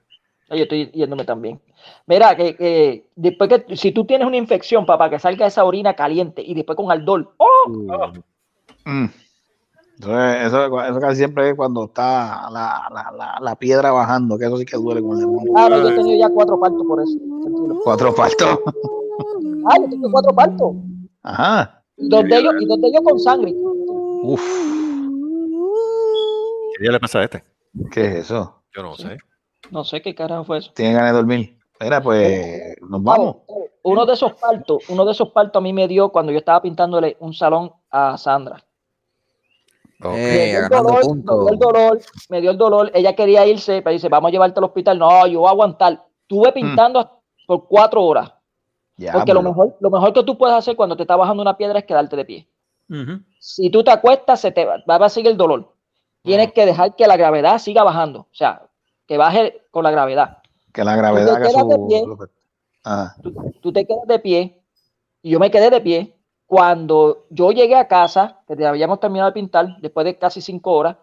Yo 0.49 0.63
estoy 0.63 0.91
yéndome 0.91 1.25
también. 1.25 1.59
Mira, 2.05 2.37
que, 2.37 2.55
que 2.55 3.07
después 3.15 3.49
que 3.49 3.75
si 3.75 3.91
tú 3.91 4.05
tienes 4.05 4.25
una 4.25 4.37
infección, 4.37 4.85
papá, 4.85 5.09
que 5.09 5.19
salga 5.19 5.47
esa 5.47 5.65
orina 5.65 5.93
caliente 5.93 6.41
y 6.41 6.53
después 6.53 6.77
con 6.77 6.89
aldol. 6.89 7.29
¡Oh! 7.37 8.13
Mm. 8.85 9.05
Entonces, 9.95 10.47
eso, 10.47 10.81
eso 10.83 10.99
casi 10.99 11.17
siempre 11.17 11.49
es 11.49 11.55
cuando 11.55 11.85
está 11.85 12.49
la, 12.49 12.89
la, 12.93 13.11
la, 13.17 13.37
la 13.41 13.55
piedra 13.55 13.91
bajando, 13.91 14.37
que 14.37 14.45
eso 14.45 14.57
sí 14.57 14.65
que 14.65 14.77
duele 14.77 15.01
con 15.01 15.13
el 15.13 15.19
demonio. 15.19 15.53
Ah, 15.55 15.69
yo 15.69 15.89
he 15.89 15.95
tenido 15.95 16.17
ya 16.17 16.33
cuatro 16.33 16.59
partos 16.59 16.83
por 16.87 17.01
eso. 17.01 17.17
Cuatro 17.83 18.15
partos. 18.15 18.59
Ah, 19.69 19.77
yo 19.79 19.89
tengo 19.89 20.11
cuatro 20.11 20.33
partos. 20.33 20.75
Ajá. 21.23 21.83
Y 21.97 22.09
dos 22.09 22.23
de 22.23 22.37
ellos, 22.37 22.53
y 22.59 22.65
dos 22.65 22.81
de 22.81 22.87
ellos 22.87 23.01
con 23.03 23.19
sangre. 23.19 23.53
Uf, 23.55 24.41
¿Qué 26.77 26.83
día 26.83 26.91
le 26.91 26.99
pasa 26.99 27.19
a 27.19 27.23
este? 27.23 27.43
¿qué 27.91 28.05
es 28.05 28.13
eso? 28.25 28.63
Yo 28.75 28.83
no 28.83 28.95
sé. 28.95 29.17
No 29.71 29.83
sé 29.83 30.01
qué 30.01 30.15
carajo 30.15 30.43
fue 30.43 30.57
eso. 30.59 30.71
Tiene 30.73 30.93
ganas 30.93 31.11
de 31.11 31.17
dormir. 31.17 31.59
Mira, 31.79 32.01
pues 32.01 32.75
nos 32.81 33.03
vamos. 33.03 33.37
Uno 33.83 34.05
de 34.05 34.13
esos 34.13 34.33
partos, 34.33 34.89
uno 34.89 35.05
de 35.05 35.11
esos 35.11 35.29
partos 35.29 35.59
a 35.59 35.63
mí 35.63 35.73
me 35.73 35.87
dio 35.87 36.09
cuando 36.09 36.31
yo 36.31 36.37
estaba 36.37 36.61
pintándole 36.61 37.17
un 37.19 37.33
salón 37.33 37.71
a 37.89 38.17
Sandra. 38.17 38.63
Me, 39.99 40.45
dio 40.47 40.59
el 40.59 40.69
dolor, 40.69 41.15
me 41.15 41.21
dio 41.21 41.49
el 41.49 41.59
dolor, 41.59 42.01
me 42.29 42.41
dio 42.41 42.51
el 42.51 42.57
dolor. 42.57 42.91
Ella 42.93 43.15
quería 43.15 43.45
irse, 43.45 43.81
pero 43.81 43.93
dice, 43.93 44.09
vamos 44.09 44.29
a 44.29 44.31
llevarte 44.31 44.59
al 44.59 44.65
hospital. 44.65 44.99
No, 44.99 45.27
yo 45.27 45.39
voy 45.39 45.47
a 45.47 45.51
aguantar. 45.51 46.05
Estuve 46.21 46.51
pintando 46.51 47.21
por 47.45 47.67
cuatro 47.67 48.03
horas. 48.03 48.31
Porque 49.13 49.33
lo 49.33 49.41
mejor, 49.49 49.77
lo 49.79 49.89
mejor 49.89 50.13
que 50.13 50.23
tú 50.23 50.37
puedes 50.37 50.55
hacer 50.55 50.75
cuando 50.75 50.95
te 50.95 51.03
está 51.03 51.15
bajando 51.15 51.41
una 51.41 51.57
piedra 51.57 51.79
es 51.79 51.85
quedarte 51.85 52.15
de 52.15 52.25
pie. 52.25 52.47
Si 53.39 53.69
tú 53.69 53.83
te 53.83 53.91
acuestas, 53.91 54.39
se 54.41 54.51
te 54.51 54.65
va, 54.65 54.83
va 54.87 55.05
a 55.05 55.09
seguir 55.09 55.31
el 55.31 55.37
dolor. 55.37 55.73
Tienes 56.21 56.53
que 56.53 56.65
dejar 56.65 56.95
que 56.95 57.07
la 57.07 57.17
gravedad 57.17 57.57
siga 57.57 57.83
bajando. 57.83 58.19
O 58.21 58.27
sea, 58.33 58.61
que 59.07 59.17
baje 59.17 59.61
con 59.71 59.83
la 59.83 59.91
gravedad. 59.91 60.37
que 61.33 61.33
la 61.33 61.39
gravedad 61.39 61.61
te 61.63 61.67
que 61.67 61.73
de 61.73 61.75
su. 61.79 61.87
pie. 61.87 62.03
Ajá. 62.83 63.15
Tú, 63.21 63.33
tú 63.61 63.73
te 63.73 63.85
quedas 63.85 64.07
de 64.07 64.19
pie 64.19 64.61
y 65.21 65.31
yo 65.31 65.39
me 65.39 65.49
quedé 65.51 65.69
de 65.69 65.81
pie. 65.81 66.15
Cuando 66.45 67.25
yo 67.29 67.51
llegué 67.51 67.75
a 67.75 67.87
casa, 67.87 68.41
que 68.47 68.65
habíamos 68.65 68.99
terminado 68.99 69.29
de 69.31 69.33
pintar, 69.33 69.77
después 69.81 70.05
de 70.05 70.17
casi 70.17 70.39
cinco 70.39 70.73
horas, 70.73 70.97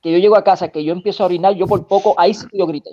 que 0.00 0.10
yo 0.10 0.18
llego 0.18 0.36
a 0.36 0.44
casa, 0.44 0.68
que 0.68 0.82
yo 0.84 0.92
empiezo 0.92 1.22
a 1.22 1.26
orinar, 1.26 1.52
yo 1.54 1.66
por 1.66 1.86
poco, 1.86 2.14
ahí 2.16 2.32
sí 2.32 2.46
yo 2.52 2.66
grité. 2.66 2.90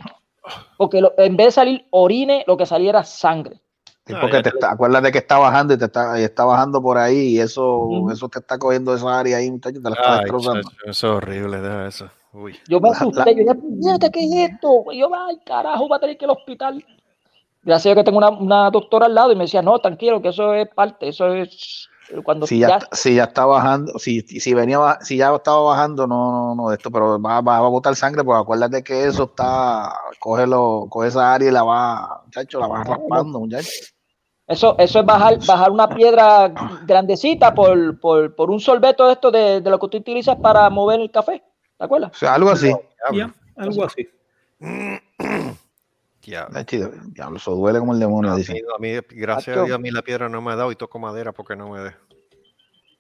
Porque 0.78 1.00
lo- 1.00 1.14
en 1.18 1.38
vez 1.38 1.48
de 1.48 1.52
salir 1.52 1.88
orine, 1.92 2.44
lo 2.48 2.58
que 2.58 2.66
salía 2.66 2.90
era 2.90 3.04
sangre. 3.04 3.62
Sí, 4.06 4.14
Ah, 4.14 4.20
porque 4.20 4.38
ya 4.38 4.44
te 4.44 4.50
está, 4.50 4.72
acuérdate 4.72 5.12
que 5.14 5.18
está 5.20 5.38
bajando 5.38 5.74
y 5.74 5.78
te 5.78 5.86
está, 5.86 6.20
y 6.20 6.24
está 6.24 6.44
bajando 6.44 6.82
por 6.82 6.98
ahí 6.98 7.36
y 7.36 7.40
eso, 7.40 7.88
eso 8.12 8.28
te 8.28 8.40
está 8.40 8.58
cogiendo 8.58 8.94
esa 8.94 9.18
área 9.18 9.38
ahí, 9.38 9.50
muchachos, 9.50 9.82
te 9.82 9.90
la 9.90 9.96
está 9.96 10.18
destrozando. 10.20 10.62
chacho, 10.62 10.76
eso 10.86 10.90
es 10.90 11.04
horrible, 11.04 11.62
deja 11.62 11.88
eso. 11.88 12.10
Uy. 12.34 12.60
Yo 12.68 12.82
me 12.82 12.90
asusté, 12.90 13.34
yo 13.34 13.44
dije, 13.44 13.56
"Puñeta, 13.56 14.10
¿qué 14.10 14.26
es 14.26 14.52
esto? 14.52 14.92
Y 14.92 15.00
yo, 15.00 15.10
ay, 15.16 15.40
carajo, 15.46 15.88
va 15.88 15.98
a 15.98 16.00
tener 16.00 16.18
que 16.18 16.26
ir 16.26 16.32
al 16.32 16.38
hospital. 16.38 16.86
Gracias 17.62 17.94
a 17.94 17.96
que 17.96 18.04
tengo 18.04 18.18
una, 18.18 18.30
una 18.30 18.70
doctora 18.72 19.06
al 19.06 19.16
lado 19.16 19.32
y 19.32 19.36
me 19.36 19.44
decía, 19.46 19.62
no, 19.62 19.80
tranquilo, 19.80 20.22
que 20.22 20.30
eso 20.30 20.54
es 20.54 20.68
parte, 20.68 21.08
eso 21.08 21.28
es 21.34 21.88
cuando 22.24 22.46
Si 22.46 22.60
ya, 22.60 22.80
si 22.92 23.16
ya 23.16 23.24
está 23.24 23.46
bajando, 23.46 23.98
si, 23.98 24.22
si 24.22 24.54
venía, 24.54 24.98
si 25.02 25.18
ya 25.18 25.34
estaba 25.34 25.62
bajando, 25.62 26.06
no, 26.06 26.32
no, 26.32 26.56
no, 26.56 26.70
de 26.70 26.76
esto, 26.76 26.92
pero 26.92 27.22
va, 27.22 27.42
va, 27.42 27.62
va 27.62 27.66
a 27.68 27.70
botar 27.70 27.96
sangre, 27.96 28.24
pues 28.24 28.40
acuérdate 28.40 28.84
que 28.84 29.06
eso 29.06 29.24
está, 29.24 29.94
cógelo, 30.20 30.88
coge 30.90 31.08
esa 31.08 31.34
área 31.34 31.50
y 31.50 31.52
la 31.52 31.64
va, 31.64 32.22
muchacho, 32.26 32.60
la 32.60 32.68
va 32.68 32.84
raspando, 32.84 33.40
muchacho. 33.40 33.70
Eso, 34.48 34.76
eso 34.78 35.00
es 35.00 35.06
bajar, 35.06 35.38
bajar 35.48 35.72
una 35.72 35.88
piedra 35.88 36.54
grandecita 36.86 37.54
por, 37.56 38.00
por, 38.00 38.36
por 38.36 38.52
un 38.52 38.60
sorbeto 38.60 39.06
de 39.08 39.14
esto 39.14 39.32
de, 39.32 39.62
de 39.62 39.70
lo 39.70 39.80
que 39.80 39.88
tú 39.88 39.98
utilizas 39.98 40.36
para 40.38 40.70
mover 40.70 41.00
el 41.00 41.10
café. 41.12 41.42
¿Te 41.78 41.86
acuerdas? 41.86 42.12
O 42.12 42.16
sea, 42.16 42.34
algo 42.36 42.50
así. 42.50 42.72
Ya, 43.14 43.34
algo 43.56 43.86
así. 43.86 44.08
Chido, 46.66 46.92
Diablo, 47.08 47.38
eso 47.38 47.56
duele 47.56 47.80
como 47.80 47.94
el 47.94 48.00
demonio, 48.00 48.32
A 48.32 48.36
mí, 48.36 48.40
dice. 48.42 48.62
a 48.76 48.80
mí, 48.80 48.92
gracias 49.12 49.58
a 49.58 49.64
Dios, 49.64 49.76
a 49.76 49.80
mí 49.80 49.92
la 49.92 50.02
piedra 50.02 50.30
no 50.30 50.42
me 50.42 50.52
ha 50.52 50.56
dado 50.56 50.72
y 50.72 50.76
toco 50.76 51.00
madera 51.00 51.32
porque 51.34 51.56
no 51.56 51.70
me 51.70 51.80
dé. 51.82 51.96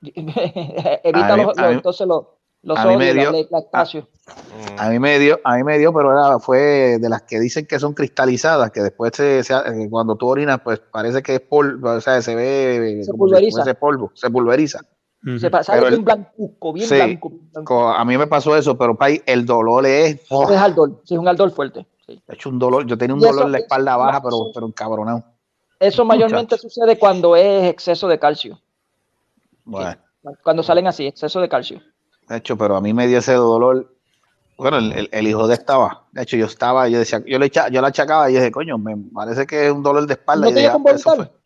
Evita 1.03 1.33
A 1.33 1.37
mí- 1.37 1.43
los, 1.43 1.57
a 1.57 1.61
los- 1.61 1.69
mí- 1.69 1.75
entonces 1.75 2.07
los, 2.07 2.25
los 2.63 2.77
a 2.79 2.85
mí 2.85 2.97
me 2.97 3.11
odios, 3.11 3.31
dio- 3.31 3.31
la, 3.43 3.47
la 3.51 3.59
espacio. 3.59 4.07
A 4.77 4.89
mí 4.89 4.97
me 4.99 5.19
dio, 5.19 5.39
a 5.43 5.55
mí 5.57 5.63
me 5.63 5.77
dio, 5.77 5.93
pero 5.93 6.11
era, 6.13 6.39
fue 6.39 6.97
de 6.99 7.09
las 7.09 7.23
que 7.23 7.39
dicen 7.39 7.65
que 7.65 7.77
son 7.79 7.93
cristalizadas, 7.93 8.71
que 8.71 8.81
después 8.81 9.11
se, 9.15 9.43
se- 9.43 9.53
eh, 9.53 9.87
cuando 9.89 10.15
tú 10.15 10.27
orinas, 10.27 10.61
pues 10.63 10.79
parece 10.79 11.21
que 11.21 11.35
es 11.35 11.41
polvo, 11.41 11.91
o 11.91 12.01
sea, 12.01 12.21
se 12.21 12.33
ve 12.35 13.01
Se 13.03 13.11
como 13.11 13.25
si 13.25 13.31
pulveriza. 13.31 13.57
fuese 13.61 13.75
polvo, 13.75 14.11
se 14.13 14.29
pulveriza. 14.29 14.79
Se 15.39 15.49
pasa 15.49 15.73
Pero 15.73 15.87
el- 15.87 15.93
bien 15.93 16.03
blancuzco, 16.05 16.73
bien 16.73 16.87
Sí. 16.87 16.95
blanco. 16.95 17.29
bien 17.29 17.49
blanco. 17.51 17.75
Co- 17.75 17.89
A 17.89 18.03
mí 18.03 18.17
me 18.17 18.27
pasó 18.27 18.55
eso, 18.57 18.77
pero 18.77 18.95
pay, 18.95 19.21
el 19.25 19.45
dolor 19.45 19.85
es, 19.85 20.21
oh, 20.29 20.49
Es 20.51 20.57
aldol, 20.59 20.99
sí, 21.05 21.13
es 21.13 21.19
un 21.19 21.27
aldol 21.27 21.51
fuerte. 21.51 21.85
sí. 22.05 22.21
he 22.27 22.33
hecho 22.33 22.49
un 22.49 22.59
dolor, 22.59 22.85
yo 22.85 22.97
tenía 22.97 23.13
un 23.13 23.21
Y 23.21 23.23
dolor 23.23 23.35
eso- 23.39 23.45
en 23.45 23.51
la 23.53 23.57
espalda 23.59 23.95
baja, 23.97 24.21
pero, 24.21 24.37
pero 24.53 24.67
encabronado. 24.67 25.23
Eso 25.79 26.03
mayormente 26.05 26.57
sucede 26.57 26.97
cuando 26.97 27.35
es 27.35 27.69
exceso 27.69 28.07
de 28.07 28.17
calcio. 28.19 28.59
Bueno, 29.65 29.95
Cuando 30.43 30.63
salen 30.63 30.87
así, 30.87 31.05
exceso 31.07 31.41
de 31.41 31.49
calcio. 31.49 31.81
De 32.29 32.37
hecho, 32.37 32.57
pero 32.57 32.75
a 32.75 32.81
mí 32.81 32.93
me 32.93 33.07
dio 33.07 33.19
ese 33.19 33.33
dolor. 33.33 33.89
Bueno, 34.57 34.77
el, 34.77 34.93
el- 34.93 35.09
el 35.11 35.27
hijo 35.27 35.47
de 35.47 35.55
estaba. 35.55 36.03
De 36.11 36.21
hecho, 36.23 36.37
yo 36.37 36.45
estaba, 36.45 36.87
yo 36.87 36.99
decía, 36.99 37.21
yo 37.25 37.39
le 37.39 37.47
echa, 37.47 37.69
yo 37.69 37.81
la 37.81 37.87
achacaba 37.89 38.29
y 38.29 38.33
dije, 38.35 38.51
coño, 38.51 38.77
me 38.77 38.95
parece 39.13 39.45
que 39.47 39.65
es 39.67 39.71
un 39.71 39.81
dolor 39.83 40.05
de 40.05 40.13
espalda. 40.13 40.45
¿No 40.45 40.51
y 40.51 40.53
te 40.53 40.59
dije, 40.59 40.71
dio 40.71 40.77
"Ah, 40.87 40.91
eso 40.95 41.09
vomitar? 41.09 41.27
fue". 41.33 41.43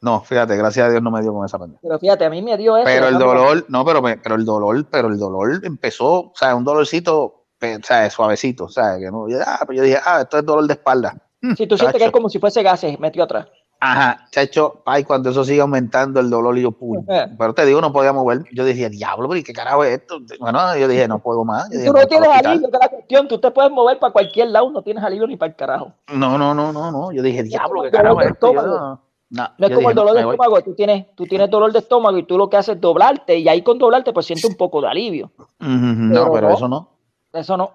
No, 0.00 0.20
fíjate, 0.20 0.56
gracias 0.56 0.86
a 0.86 0.90
Dios 0.90 1.02
no 1.02 1.10
me 1.12 1.22
dio 1.22 1.32
con 1.32 1.46
esa 1.46 1.58
pendeja. 1.58 1.80
Pero 1.82 1.98
fíjate, 1.98 2.24
a 2.24 2.30
mí 2.30 2.42
me 2.42 2.56
dio 2.56 2.76
eso. 2.76 2.84
Pero 2.84 3.08
el 3.08 3.18
dolor, 3.18 3.64
no, 3.68 3.84
pero, 3.84 4.02
me- 4.02 4.16
pero 4.18 4.34
el 4.34 4.44
dolor, 4.44 4.84
pero 4.90 5.08
el 5.08 5.18
dolor 5.18 5.60
empezó, 5.64 6.06
o 6.30 6.32
sea, 6.34 6.54
un 6.56 6.64
dolorcito, 6.64 7.22
o 7.24 7.44
sea, 7.82 8.10
suavecito, 8.10 8.64
o 8.64 8.68
sea, 8.68 8.98
que 8.98 9.10
no, 9.10 9.28
yo, 9.28 9.38
ah, 9.46 9.58
pero 9.60 9.74
yo 9.74 9.82
dije, 9.84 9.98
ah, 10.04 10.22
esto 10.22 10.38
es 10.38 10.44
dolor 10.44 10.66
de 10.66 10.72
espalda. 10.74 11.16
Si 11.56 11.66
tú 11.66 11.76
sientes 11.78 11.98
que 12.00 12.06
es 12.06 12.10
como 12.12 12.28
si 12.28 12.38
fuese 12.38 12.62
gases 12.62 12.98
metido 13.00 13.24
atrás. 13.24 13.46
Ajá, 13.84 14.28
chacho, 14.30 14.80
ay, 14.86 15.02
cuando 15.02 15.30
eso 15.30 15.42
sigue 15.42 15.60
aumentando 15.60 16.20
el 16.20 16.30
dolor, 16.30 16.56
y 16.56 16.62
yo, 16.62 16.72
Eh. 17.08 17.26
pero 17.36 17.52
te 17.52 17.66
digo, 17.66 17.80
no 17.80 17.92
podía 17.92 18.12
mover. 18.12 18.44
Yo 18.52 18.64
decía, 18.64 18.88
diablo, 18.88 19.28
pero 19.28 19.40
¿y 19.40 19.42
qué 19.42 19.52
carajo 19.52 19.82
es 19.82 19.98
esto? 19.98 20.20
Bueno, 20.38 20.76
yo 20.76 20.86
dije, 20.86 21.08
no 21.08 21.18
puedo 21.18 21.44
más. 21.44 21.68
Dije, 21.68 21.86
Tú 21.86 21.92
"Me 21.92 22.00
no 22.02 22.06
tienes 22.06 22.28
para 22.28 22.38
el 22.40 22.46
hospital". 22.46 22.52
alivio, 22.52 22.70
que 22.70 22.76
es 22.76 22.80
la 22.80 22.88
cuestión. 22.88 23.26
Tú 23.28 23.38
te 23.40 23.50
puedes 23.50 23.72
mover 23.72 23.98
para 23.98 24.12
cualquier 24.12 24.50
lado, 24.50 24.70
no 24.70 24.82
tienes 24.82 25.02
alivio 25.02 25.26
ni 25.26 25.36
para 25.36 25.50
el 25.50 25.56
carajo. 25.56 25.92
No, 26.14 26.38
no, 26.38 26.54
no, 26.54 26.72
no, 26.72 26.92
no. 26.92 27.10
Yo 27.10 27.22
dije, 27.22 27.42
diablo, 27.42 27.80
qué 27.82 27.88
el 27.88 27.92
carajo 27.92 28.20
es 28.20 28.28
esto. 28.30 28.54
Yo, 28.54 28.62
no, 28.62 28.64
no, 28.68 29.00
No 29.30 29.42
es 29.48 29.50
como 29.58 29.78
dije, 29.80 29.88
el 29.90 29.94
dolor 29.96 30.14
de 30.14 30.20
estómago, 30.20 30.60
tú 30.62 30.74
tienes, 30.74 31.06
tú 31.16 31.24
tienes 31.26 31.50
dolor 31.50 31.72
de 31.72 31.78
estómago 31.80 32.18
y 32.18 32.22
tú 32.22 32.38
lo 32.38 32.48
que 32.48 32.58
haces 32.58 32.76
es 32.76 32.80
doblarte 32.80 33.36
y 33.36 33.48
ahí 33.48 33.62
con 33.62 33.78
doblarte 33.78 34.12
pues 34.12 34.26
sientes 34.26 34.44
un 34.48 34.54
poco 34.56 34.80
de 34.80 34.86
alivio. 34.86 35.32
Ujú, 35.36 35.48
No, 35.60 36.12
Pero 36.12 36.32
pero 36.32 36.48
no. 36.50 36.54
eso 36.54 36.68
no. 36.68 36.88
Eso 37.32 37.56
no. 37.56 37.72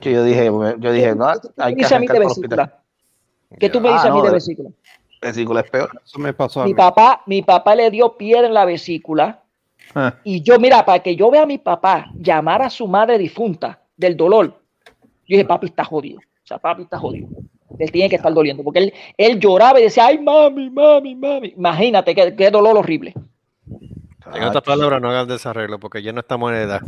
yo 0.00 0.24
dije, 0.24 0.46
yo 0.46 0.92
dije, 0.92 1.14
no, 1.14 1.26
hay 1.58 1.74
que 1.74 1.82
dice 1.82 1.94
a 1.94 1.98
mí 1.98 2.06
de 2.06 2.18
vesícula? 2.20 2.76
¿Qué 3.58 3.68
tú 3.68 3.80
me 3.80 3.88
dices 3.90 4.04
a 4.06 4.14
mí 4.14 4.22
de 4.22 4.30
vesícula? 4.30 4.70
Vesícula 5.20 5.60
es 5.60 5.70
peor. 5.70 5.90
Eso 6.04 6.18
me 6.18 6.32
pasó 6.32 6.62
a 6.62 6.64
Mi 6.64 6.70
mí. 6.70 6.74
papá, 6.76 7.22
mi 7.26 7.42
papá 7.42 7.74
le 7.74 7.90
dio 7.90 8.16
piedra 8.16 8.46
en 8.46 8.54
la 8.54 8.64
vesícula. 8.64 9.42
Ah. 9.94 10.14
Y 10.24 10.42
yo, 10.42 10.58
mira, 10.58 10.84
para 10.84 11.00
que 11.02 11.16
yo 11.16 11.30
vea 11.30 11.42
a 11.42 11.46
mi 11.46 11.58
papá 11.58 12.10
llamar 12.14 12.62
a 12.62 12.70
su 12.70 12.86
madre 12.86 13.18
difunta 13.18 13.82
del 13.96 14.16
dolor, 14.16 14.46
yo 14.86 15.36
dije, 15.36 15.44
papi 15.44 15.66
está 15.66 15.84
jodido. 15.84 16.18
O 16.18 16.46
sea, 16.46 16.58
papi 16.58 16.82
está 16.82 16.98
jodido. 16.98 17.28
Él 17.78 17.90
tiene 17.92 18.08
que 18.08 18.16
estar 18.16 18.32
doliendo. 18.32 18.62
Porque 18.64 18.78
él, 18.80 18.92
él 19.16 19.38
lloraba 19.40 19.78
y 19.80 19.84
decía, 19.84 20.06
ay, 20.06 20.18
mami, 20.18 20.70
mami, 20.70 21.14
mami. 21.14 21.54
Imagínate 21.56 22.14
qué, 22.14 22.34
qué 22.34 22.50
dolor 22.50 22.76
horrible. 22.78 23.14
En 24.34 24.44
otras 24.44 24.62
palabras, 24.62 25.00
no 25.02 25.10
hagan 25.10 25.26
desarreglo 25.26 25.78
porque 25.80 26.02
ya 26.02 26.12
no 26.12 26.20
estamos 26.20 26.50
en 26.52 26.58
edad. 26.58 26.80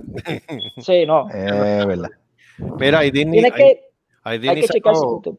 Sí, 0.79 1.05
no. 1.07 1.29
Eh, 1.31 1.85
verdad. 1.87 2.11
Mira, 2.79 3.05
y 3.05 3.11
Disney, 3.11 3.41
Tiene 3.41 3.51
que, 3.53 3.81
hay 4.23 4.39
Disney 4.39 4.61
que 4.63 4.69
checarse. 4.69 5.01
sacó, 5.01 5.39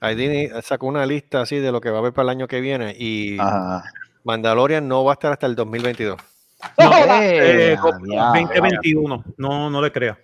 Disney 0.00 0.50
sacó 0.62 0.86
una 0.86 1.04
lista 1.06 1.40
así 1.42 1.56
de 1.56 1.72
lo 1.72 1.80
que 1.80 1.90
va 1.90 1.96
a 1.96 2.00
haber 2.00 2.12
para 2.12 2.24
el 2.24 2.28
año 2.38 2.48
que 2.48 2.60
viene 2.60 2.94
y 2.98 3.38
Ajá. 3.38 3.84
Mandalorian 4.24 4.86
no 4.86 5.04
va 5.04 5.12
a 5.12 5.14
estar 5.14 5.32
hasta 5.32 5.46
el 5.46 5.54
2022. 5.56 6.18
Eh, 6.76 7.72
Eh, 7.72 7.76
diablo. 7.76 7.92
2021. 8.34 9.24
No, 9.36 9.70
no 9.70 9.82
le 9.82 9.92
crea. 9.92 10.18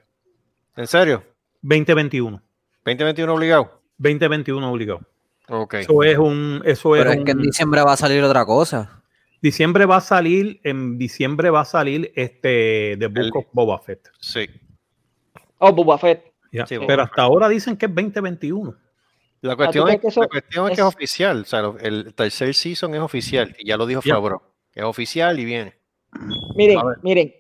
¿En 0.77 0.87
serio? 0.87 1.23
2021. 1.63 2.41
2021 2.85 3.33
obligado. 3.35 3.81
2021 3.99 4.71
obligado. 4.73 5.01
Ok. 5.49 5.75
Eso 5.75 6.03
es 6.03 6.19
un. 6.19 6.63
Eso 6.65 6.91
Pero 6.93 7.11
es, 7.11 7.19
es 7.19 7.25
que 7.25 7.31
en 7.33 7.39
un- 7.39 7.43
diciembre 7.45 7.83
va 7.83 7.93
a 7.93 7.97
salir 7.97 8.23
otra 8.23 8.45
cosa. 8.45 9.03
diciembre 9.41 9.87
va 9.87 9.97
a 9.97 10.01
salir. 10.01 10.61
En 10.65 10.99
diciembre 10.99 11.51
va 11.51 11.61
a 11.61 11.65
salir 11.65 12.13
este 12.17 12.97
The 12.99 13.07
Book 13.09 13.19
El- 13.27 13.31
of 13.35 13.45
Boba 13.53 13.79
Fett. 13.79 14.09
Sí. 14.21 14.49
Oh, 15.59 15.73
Boba 15.73 15.99
Fett. 15.99 16.33
Sí, 16.67 16.77
Pero 16.87 17.03
hasta 17.03 17.23
ahora 17.23 17.49
dicen 17.49 17.77
que 17.77 17.87
es 17.87 17.95
2021. 17.95 18.75
La 19.49 19.57
cuestión, 19.57 19.89
es, 19.91 20.01
que 20.01 20.09
eso 20.09 20.21
la 20.23 20.29
cuestión 20.29 20.65
es 20.66 20.69
que 20.71 20.73
es- 20.75 20.79
es 20.81 20.85
oficial. 20.95 21.41
O 21.43 21.45
sea, 21.45 21.73
el 21.83 22.15
tercer 22.15 22.55
season 22.55 22.95
es 22.95 23.01
oficial. 23.01 23.55
Y 23.59 23.66
ya 23.69 23.77
lo 23.77 23.87
dijo. 23.87 24.01
Favreau. 24.03 24.41
Es 24.75 24.85
oficial 24.85 25.39
y 25.39 25.45
viene. 25.45 25.75
Miren, 26.57 26.79
miren, 27.03 27.35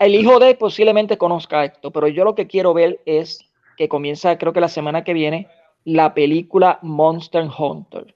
el 0.00 0.14
hijo 0.14 0.38
de 0.38 0.50
él 0.50 0.56
posiblemente 0.56 1.18
conozca 1.18 1.64
esto, 1.64 1.90
pero 1.90 2.08
yo 2.08 2.24
lo 2.24 2.34
que 2.34 2.46
quiero 2.46 2.72
ver 2.72 3.00
es 3.04 3.38
que 3.76 3.86
comienza, 3.88 4.36
creo 4.38 4.52
que 4.52 4.60
la 4.60 4.68
semana 4.68 5.04
que 5.04 5.12
viene, 5.12 5.46
la 5.84 6.14
película 6.14 6.78
Monster 6.82 7.46
Hunter. 7.58 8.14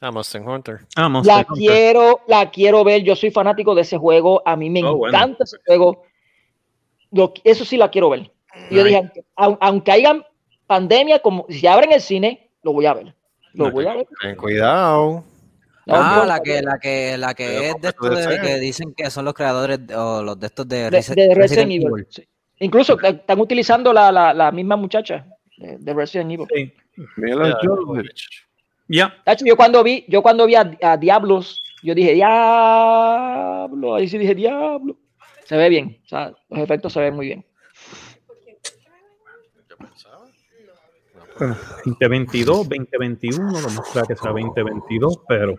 Ah, 0.00 0.10
Monster 0.12 0.40
Hunter. 0.42 0.80
Ah, 0.96 1.08
Monster 1.08 1.34
La 1.34 1.40
Hunter. 1.48 1.56
quiero, 1.56 2.20
la 2.28 2.50
quiero 2.50 2.84
ver. 2.84 3.02
Yo 3.02 3.16
soy 3.16 3.30
fanático 3.30 3.74
de 3.74 3.82
ese 3.82 3.96
juego. 3.98 4.40
A 4.46 4.54
mí 4.56 4.70
me 4.70 4.84
Oh, 4.84 4.96
bueno. 4.96 5.16
encanta 5.16 5.44
ese 5.44 5.56
juego. 5.66 6.04
Lo- 7.10 7.32
eso 7.44 7.64
sí 7.64 7.76
la 7.76 7.90
quiero 7.90 8.10
ver. 8.10 8.30
Yo 8.70 8.84
dije, 8.84 8.96
aunque, 8.98 9.24
au- 9.36 9.58
aunque 9.60 9.92
haya 9.92 10.26
pandemia, 10.66 11.18
como 11.20 11.44
si 11.48 11.66
abren 11.66 11.92
el 11.92 12.00
cine, 12.00 12.43
lo 12.64 12.72
voy 12.72 12.86
a 12.86 12.94
ver. 12.94 13.14
Lo 13.52 13.66
No, 13.66 13.70
voy 13.70 13.86
a 13.86 13.94
ver. 13.94 14.06
Ten 14.20 14.34
cuidado. 14.36 15.24
No, 15.86 15.94
ah, 15.96 16.24
la 16.26 16.40
que, 16.40 16.62
la 16.62 16.78
que, 16.78 17.16
la 17.18 17.34
que 17.34 17.44
Pero 17.46 17.60
es 17.62 17.74
de 17.82 17.88
estos 17.88 18.26
de, 18.28 18.40
que 18.40 18.58
dicen 18.58 18.94
que 18.96 19.10
son 19.10 19.26
los 19.26 19.34
creadores 19.34 19.86
de- 19.86 19.94
o 19.94 20.22
los 20.22 20.40
de 20.40 20.46
estos 20.46 20.66
de, 20.66 20.90
de, 20.90 20.98
Resi- 20.98 21.14
de 21.14 21.34
Resident 21.34 21.36
Resident 21.36 21.70
Evil. 21.72 21.86
Evil. 21.88 22.06
sí. 22.08 22.28
Incluso 22.60 22.98
están 23.02 23.38
utilizando 23.40 23.92
la, 23.92 24.10
la, 24.10 24.32
la 24.32 24.50
misma 24.50 24.76
muchacha 24.76 25.26
de, 25.58 25.76
de 25.78 25.94
Resident 25.94 26.30
Evil. 26.32 26.46
Sí. 26.54 26.72
Mila 27.16 27.58
Jovovich. 27.62 28.28
Ya. 28.88 29.12
Tacho, 29.24 29.44
yo 29.44 29.56
cuando 29.56 29.82
vi, 29.82 30.04
yo 30.08 30.22
cuando 30.22 30.46
vi 30.46 30.54
a, 30.54 30.70
a 30.82 30.96
Diablos, 30.96 31.62
yo 31.82 31.94
dije, 31.94 32.14
Diablo, 32.14 33.94
ahí 33.96 34.08
sí 34.08 34.16
dije, 34.18 34.34
Diablo. 34.34 34.96
Se 35.44 35.56
ve 35.56 35.68
bien, 35.68 35.98
o 36.04 36.08
sea, 36.08 36.32
los 36.48 36.60
efectos 36.60 36.92
se 36.94 37.00
ven 37.00 37.14
muy 37.14 37.26
bien. 37.26 37.44
2022, 41.38 42.68
2021, 42.68 43.60
lo 43.60 43.68
más 43.70 43.80
claro 43.92 44.06
que 44.06 44.16
sea 44.16 44.30
2022, 44.30 45.20
pero 45.28 45.54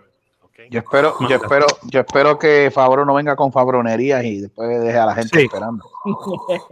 Yo 0.69 0.79
espero, 0.79 1.15
yo 1.27 1.35
espero, 1.35 1.65
yo 1.83 1.99
espero 1.99 2.39
que 2.39 2.71
Favreau 2.73 3.05
no 3.05 3.13
venga 3.13 3.35
con 3.35 3.51
fabronerías 3.51 4.23
y 4.23 4.41
después 4.41 4.81
deje 4.81 4.97
a 4.97 5.05
la 5.05 5.13
gente 5.15 5.39
Sí. 5.39 5.45
esperando. 5.45 5.83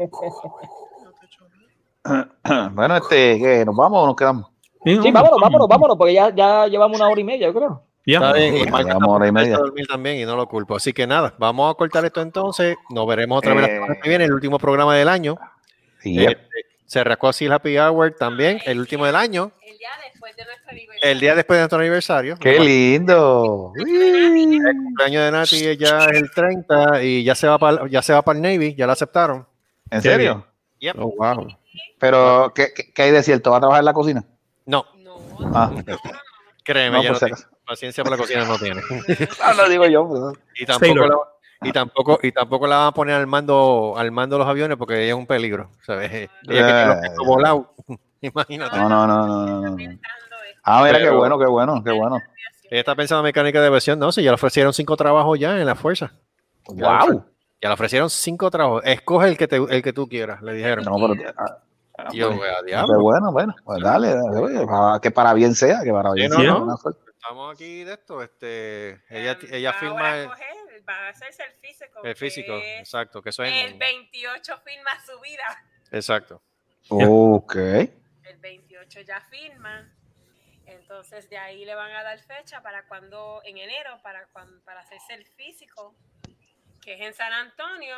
bueno, 2.73 2.97
este, 2.97 3.39
¿qué? 3.39 3.63
¿Nos 3.65 3.75
vamos 3.75 4.03
o 4.03 4.07
nos 4.07 4.15
quedamos? 4.15 4.47
Sí, 4.83 4.99
Sí, 5.01 5.11
vámonos, 5.11 5.39
vámonos, 5.39 5.67
vámonos, 5.67 5.97
porque 5.97 6.13
ya, 6.13 6.33
ya 6.35 6.67
llevamos 6.67 6.99
una 6.99 7.09
hora 7.09 7.21
y 7.21 7.23
media, 7.23 7.47
yo 7.47 7.53
creo. 7.53 7.83
Ya. 8.05 8.17
Está 8.17 8.33
bien. 8.33 8.55
Y 8.57 9.07
hora 9.07 9.27
y 9.27 9.31
media. 9.31 9.57
dormir 9.57 9.87
también 9.87 10.17
y 10.17 10.25
no 10.25 10.35
lo 10.35 10.47
culpo. 10.47 10.75
Así 10.75 10.91
que 10.91 11.07
nada, 11.07 11.33
vamos 11.39 11.71
a 11.71 11.77
cortar 11.77 12.03
esto 12.03 12.21
entonces. 12.21 12.75
Nos 12.89 13.07
veremos 13.07 13.37
otra 13.37 13.53
vez 13.53 13.61
la 13.61 13.67
Eh. 13.69 13.75
semana 13.75 13.95
que 14.01 14.09
viene, 14.09 14.25
el 14.25 14.33
último 14.33 14.57
programa 14.59 14.93
del 14.95 15.07
año. 15.07 15.37
Sí, 16.01 16.25
se 16.93 17.03
rascó 17.03 17.29
así 17.29 17.45
el 17.45 17.51
Happy 17.53 17.75
Hour 17.77 18.11
también, 18.17 18.61
el 18.65 18.79
último 18.79 19.05
del 19.07 19.15
año. 19.15 19.51
El 19.65 19.77
día 19.79 19.89
después 20.03 20.35
de 20.35 20.45
nuestro 20.45 20.69
aniversario. 20.69 21.11
El 21.11 21.19
día 21.19 21.35
después 21.35 21.57
de 21.57 21.61
nuestro 21.61 21.79
aniversario. 21.79 22.37
Qué 22.39 22.59
lindo. 22.59 23.73
El 23.75 24.75
cumpleaños 24.77 25.23
de 25.23 25.31
Nati 25.31 25.77
ya 25.77 26.05
es 26.05 26.17
el 26.17 26.29
30 26.31 27.03
y 27.03 27.23
ya 27.23 27.33
se 27.33 27.47
va 27.47 27.57
para 27.57 27.87
ya 27.87 28.03
se 28.03 28.13
va 28.13 28.21
para 28.21 28.37
el 28.37 28.43
Navy, 28.43 28.75
ya 28.75 28.85
lo 28.85 28.91
aceptaron. 28.91 29.47
¿En 29.89 30.01
serio? 30.03 30.45
Yep. 30.79 30.95
Oh, 30.99 31.13
wow. 31.17 31.47
Pero, 31.97 32.51
¿qué, 32.53 32.67
qué, 32.93 33.01
hay 33.01 33.11
de 33.11 33.23
cierto? 33.23 33.49
¿Va 33.51 33.57
a 33.57 33.59
trabajar 33.59 33.81
en 33.81 33.85
la 33.85 33.93
cocina? 33.93 34.23
No, 34.65 34.85
No, 34.97 35.17
Ah, 35.55 35.71
créeme, 36.63 36.97
No, 36.97 37.03
ya 37.03 37.11
no 37.11 37.15
si 37.15 37.25
acaso. 37.25 37.47
paciencia 37.65 38.03
para 38.03 38.17
la 38.17 38.21
cocina 38.21 38.45
no 38.45 38.59
tiene. 38.59 38.81
Ah, 39.41 39.53
lo 39.53 39.67
digo 39.67 39.87
yo. 39.87 40.07
pues. 40.07 40.21
Y 40.59 40.65
tampoco, 40.65 41.27
y 41.63 41.71
tampoco 41.71 42.19
y 42.23 42.31
tampoco 42.31 42.67
la 42.67 42.77
van 42.77 42.87
a 42.87 42.91
poner 42.91 43.15
al 43.15 43.27
mando 43.27 43.93
al 43.97 44.11
mando 44.11 44.35
de 44.35 44.39
los 44.39 44.47
aviones 44.47 44.77
porque 44.77 44.95
ella 45.03 45.13
es 45.13 45.19
un 45.19 45.27
peligro, 45.27 45.69
¿sabes? 45.85 46.11
Ella 46.11 46.27
que 46.43 46.47
tiene 46.47 46.85
los 46.87 46.97
pies 46.97 47.13
volados. 47.25 47.65
Imagínate. 48.21 48.77
No, 48.77 48.87
no, 48.89 49.05
no, 49.07 49.27
no, 49.27 49.45
no, 49.61 49.61
no. 49.77 49.99
Ah, 50.63 50.83
mira, 50.85 50.99
qué 50.99 51.09
bueno, 51.09 51.37
qué 51.37 51.45
bueno, 51.45 51.83
qué 51.83 51.91
bueno. 51.91 52.21
Ella 52.69 52.79
está 52.79 52.95
pensando 52.95 53.19
en 53.19 53.25
mecánica 53.25 53.61
de 53.61 53.69
versión, 53.69 53.99
no, 53.99 54.11
si 54.11 54.23
ya 54.23 54.31
le 54.31 54.35
ofrecieron 54.35 54.73
cinco 54.73 54.95
trabajos 54.95 55.37
ya 55.37 55.59
en 55.59 55.65
la 55.65 55.75
fuerza. 55.75 56.13
Ya 56.69 56.75
le 56.75 56.87
ofre- 56.87 57.11
Wow. 57.11 57.25
Ya 57.61 57.69
le 57.69 57.73
ofrecieron 57.73 58.09
cinco 58.09 58.49
trabajos. 58.49 58.81
Escoge 58.85 59.27
el 59.29 59.37
que 59.37 59.47
te, 59.47 59.57
el 59.57 59.81
que 59.81 59.93
tú 59.93 60.07
quieras, 60.07 60.41
le 60.41 60.53
dijeron. 60.53 60.83
No, 60.85 60.95
pero, 60.95 61.33
ah, 61.37 61.57
ah, 61.97 62.07
yo, 62.13 62.29
pues, 62.29 62.39
"Wea, 62.41 62.55
qué 62.61 62.65
diablo". 62.67 63.01
bueno, 63.01 63.31
bueno, 63.31 63.55
pues 63.63 63.81
dale, 63.83 64.15
dale, 64.15 64.37
oye, 64.39 64.65
para- 64.65 64.99
que 64.99 65.11
para 65.11 65.33
bien 65.33 65.53
sea, 65.53 65.81
que 65.83 65.91
para 65.91 66.11
bien 66.13 66.31
sea. 66.31 66.43
no. 66.43 66.75
Estamos 67.07 67.53
aquí 67.53 67.83
de 67.83 67.93
esto, 67.93 68.21
este, 68.21 69.01
ella, 69.09 69.37
ella 69.51 69.73
firma 69.73 70.13
va 70.87 71.07
a 71.07 71.09
hacerse 71.09 71.43
el 71.43 71.53
físico. 71.53 72.03
el 72.03 72.15
físico, 72.15 72.59
que 72.59 72.79
exacto, 72.79 73.21
que 73.21 73.29
eso 73.29 73.43
es 73.43 73.51
El 73.53 73.71
en- 73.73 73.79
28 73.79 74.57
firma 74.59 74.91
su 75.05 75.19
vida. 75.21 75.43
exacto. 75.91 76.41
Ok. 76.89 77.55
El 77.55 78.37
28 78.39 79.01
ya 79.01 79.21
firma. 79.21 79.89
Entonces 80.65 81.29
de 81.29 81.37
ahí 81.37 81.65
le 81.65 81.75
van 81.75 81.91
a 81.91 82.03
dar 82.03 82.19
fecha 82.19 82.61
para 82.61 82.87
cuando, 82.87 83.41
en 83.43 83.57
enero, 83.57 83.99
para, 84.01 84.25
cuan- 84.27 84.61
para 84.61 84.79
hacerse 84.81 85.13
el 85.13 85.25
físico, 85.25 85.93
que 86.81 86.93
es 86.93 87.01
en 87.01 87.13
San 87.13 87.33
Antonio. 87.33 87.95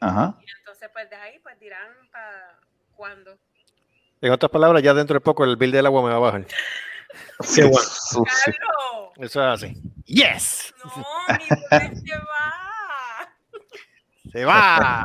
Ajá. 0.00 0.34
Y 0.40 0.46
entonces 0.58 0.88
pues 0.92 1.08
de 1.10 1.16
ahí 1.16 1.38
pues 1.40 1.58
dirán 1.60 1.92
para 2.10 2.58
cuándo. 2.96 3.38
En 4.20 4.32
otras 4.32 4.50
palabras, 4.50 4.82
ya 4.82 4.94
dentro 4.94 5.14
de 5.14 5.20
poco 5.20 5.44
el 5.44 5.56
bill 5.56 5.72
del 5.72 5.84
agua 5.86 6.02
me 6.02 6.08
va 6.10 6.16
a 6.16 6.18
bajar. 6.20 6.46
Qué. 7.54 7.70
Eso 9.18 9.18
es 9.18 9.36
así. 9.36 9.76
¡Yes! 10.06 10.74
No, 10.84 10.92
mi 11.38 11.44
se 11.46 12.16
va. 12.16 13.28
¡Se 14.32 14.44
va! 14.44 15.04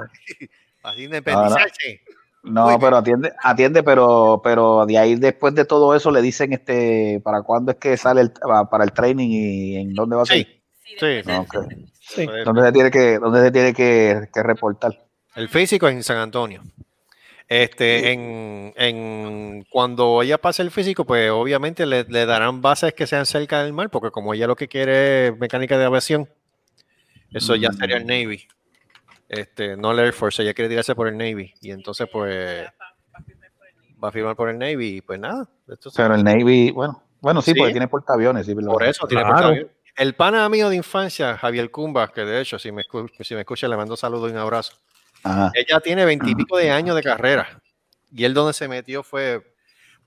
Así 0.83 1.03
independizarse. 1.03 2.01
No, 2.43 2.79
pero 2.79 2.97
atiende, 2.97 3.33
atiende, 3.43 3.83
pero, 3.83 4.41
pero 4.43 4.85
de 4.85 4.97
ahí 4.97 5.15
después 5.15 5.53
de 5.55 5.65
todo 5.65 5.93
eso 5.93 6.09
le 6.09 6.21
dicen 6.21 6.53
este 6.53 7.21
para 7.23 7.41
cuándo 7.41 7.71
es 7.73 7.77
que 7.77 7.97
sale 7.97 8.21
el, 8.21 8.31
para 8.71 8.83
el 8.83 8.93
training 8.93 9.29
y 9.29 9.75
en 9.75 9.93
dónde 9.93 10.15
va 10.15 10.23
a 10.23 10.25
ser. 10.25 10.37
Sí, 10.37 10.59
Sí, 10.97 11.21
no, 11.25 11.45
¿Dónde 12.43 12.63
se 12.63 12.71
tiene 12.71 12.89
que, 12.89 13.19
dónde 13.19 13.41
se 13.41 13.51
tiene 13.51 13.73
que, 13.73 14.27
que 14.33 14.43
reportar? 14.43 14.99
El 15.35 15.47
físico 15.47 15.87
es 15.87 15.95
en 15.95 16.03
San 16.03 16.17
Antonio. 16.17 16.63
Este, 17.49 18.11
en, 18.11 18.73
en 18.77 19.65
cuando 19.71 20.21
ella 20.21 20.37
pase 20.37 20.61
el 20.61 20.69
físico, 20.69 21.03
pues 21.03 21.31
obviamente 21.31 21.87
le, 21.87 22.03
le 22.03 22.27
darán 22.27 22.61
bases 22.61 22.93
que 22.93 23.07
sean 23.07 23.25
cerca 23.25 23.63
del 23.63 23.73
mar, 23.73 23.89
porque 23.89 24.11
como 24.11 24.35
ella 24.35 24.45
lo 24.45 24.55
que 24.55 24.67
quiere 24.67 25.27
es 25.29 25.37
mecánica 25.37 25.75
de 25.77 25.85
aviación, 25.85 26.29
eso 27.33 27.55
ya 27.55 27.71
sería 27.71 27.97
el 27.97 28.05
Navy. 28.05 28.47
Este, 29.27 29.75
no 29.77 29.91
el 29.91 29.99
Air 29.99 30.13
Force, 30.13 30.41
ella 30.43 30.53
quiere 30.53 30.69
tirarse 30.69 30.93
por 30.95 31.07
el 31.07 31.17
Navy. 31.17 31.53
Y 31.61 31.71
entonces, 31.71 32.07
pues, 32.11 32.67
va 34.03 34.07
a 34.07 34.11
firmar 34.11 34.35
por 34.35 34.49
el 34.49 34.57
Navy 34.59 34.97
y 34.97 35.01
pues 35.01 35.19
nada. 35.19 35.47
Esto 35.67 35.89
Pero 35.95 36.13
el 36.15 36.23
Navy, 36.23 36.69
bueno, 36.71 37.03
bueno, 37.19 37.41
sí, 37.41 37.51
Sí. 37.53 37.57
porque 37.59 37.71
tiene 37.73 37.87
portaaviones, 37.87 38.45
sí, 38.45 38.53
por 38.55 38.83
eso 38.83 39.07
tiene 39.07 39.23
Claro. 39.23 39.35
portaaviones. 39.37 39.71
El 39.97 40.13
pana 40.15 40.47
mío 40.49 40.69
de 40.69 40.75
infancia, 40.77 41.35
Javier 41.37 41.69
Cumba, 41.71 42.07
que 42.13 42.21
de 42.21 42.41
hecho, 42.41 42.57
si 42.57 42.71
me, 42.71 42.83
si 43.21 43.33
me 43.33 43.41
escucha, 43.41 43.67
le 43.67 43.75
mando 43.75 43.97
saludos 43.97 44.29
y 44.29 44.33
un 44.33 44.39
abrazo. 44.39 44.73
Ajá. 45.23 45.51
Ella 45.55 45.79
tiene 45.79 46.05
veintipico 46.05 46.57
de 46.57 46.71
años 46.71 46.95
de 46.95 47.03
carrera. 47.03 47.61
Y 48.11 48.23
él 48.25 48.33
donde 48.33 48.53
se 48.53 48.67
metió 48.67 49.03
fue 49.03 49.53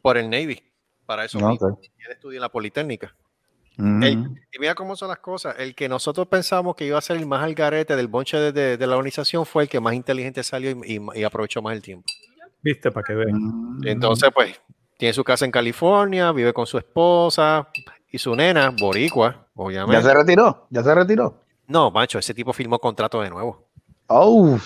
por 0.01 0.17
el 0.17 0.29
Navy. 0.31 0.63
Para 1.07 1.25
eso 1.25 1.39
No. 1.39 1.53
Y 1.53 1.57
él 2.05 2.13
estudia 2.13 2.37
en 2.39 2.43
la 2.43 2.49
Politécnica. 2.49 3.15
El- 3.79 4.29
y 4.53 4.59
mira 4.59 4.75
cómo 4.75 4.95
son 4.97 5.09
las 5.09 5.19
cosas. 5.19 5.57
El 5.59 5.75
que 5.75 5.89
nosotros 5.89 6.27
pensamos 6.29 6.77
que 6.77 6.85
iba 6.85 6.99
a 6.99 7.01
ser 7.01 7.17
el 7.17 7.27
más 7.27 7.43
al 7.43 7.55
garete 7.55 7.97
del 7.97 8.07
bonche 8.07 8.37
de, 8.39 8.53
de- 8.53 8.77
de 8.77 8.87
la 8.87 8.97
organización 8.97 9.47
fue 9.47 9.65
el 9.65 9.69
que 9.69 9.81
más 9.81 9.95
inteligente 9.95 10.43
salió 10.43 10.71
y, 10.85 10.97
y- 10.97 11.21
y 11.21 11.25
aprovechó 11.25 11.63
más 11.63 11.75
el 11.75 11.83
tiempo. 11.83 12.07
Viste, 12.61 12.91
para 12.93 13.03
que 13.05 13.15
vean. 13.15 13.33
Mm. 13.35 13.87
Entonces, 13.87 14.31
pues, 14.33 14.61
tiene 14.99 15.13
su 15.15 15.25
casa 15.25 15.45
en 15.47 15.51
California, 15.51 16.31
vive 16.33 16.53
con 16.53 16.67
su 16.67 16.79
esposa 16.79 17.69
y 18.11 18.19
su 18.19 18.37
nena, 18.37 18.71
boricua, 18.71 19.49
obviamente. 19.55 19.97
¿Ya 20.03 20.03
se 20.09 20.15
retiró? 20.15 20.67
¿Ya 20.71 20.83
se 20.85 20.95
retiró? 20.95 21.43
No, 21.67 21.91
macho, 21.91 22.19
ese 22.19 22.35
tipo 22.35 22.53
firmó 22.53 22.79
contrato 22.79 23.21
de 23.23 23.31
nuevo. 23.31 23.69
Oh, 24.15 24.59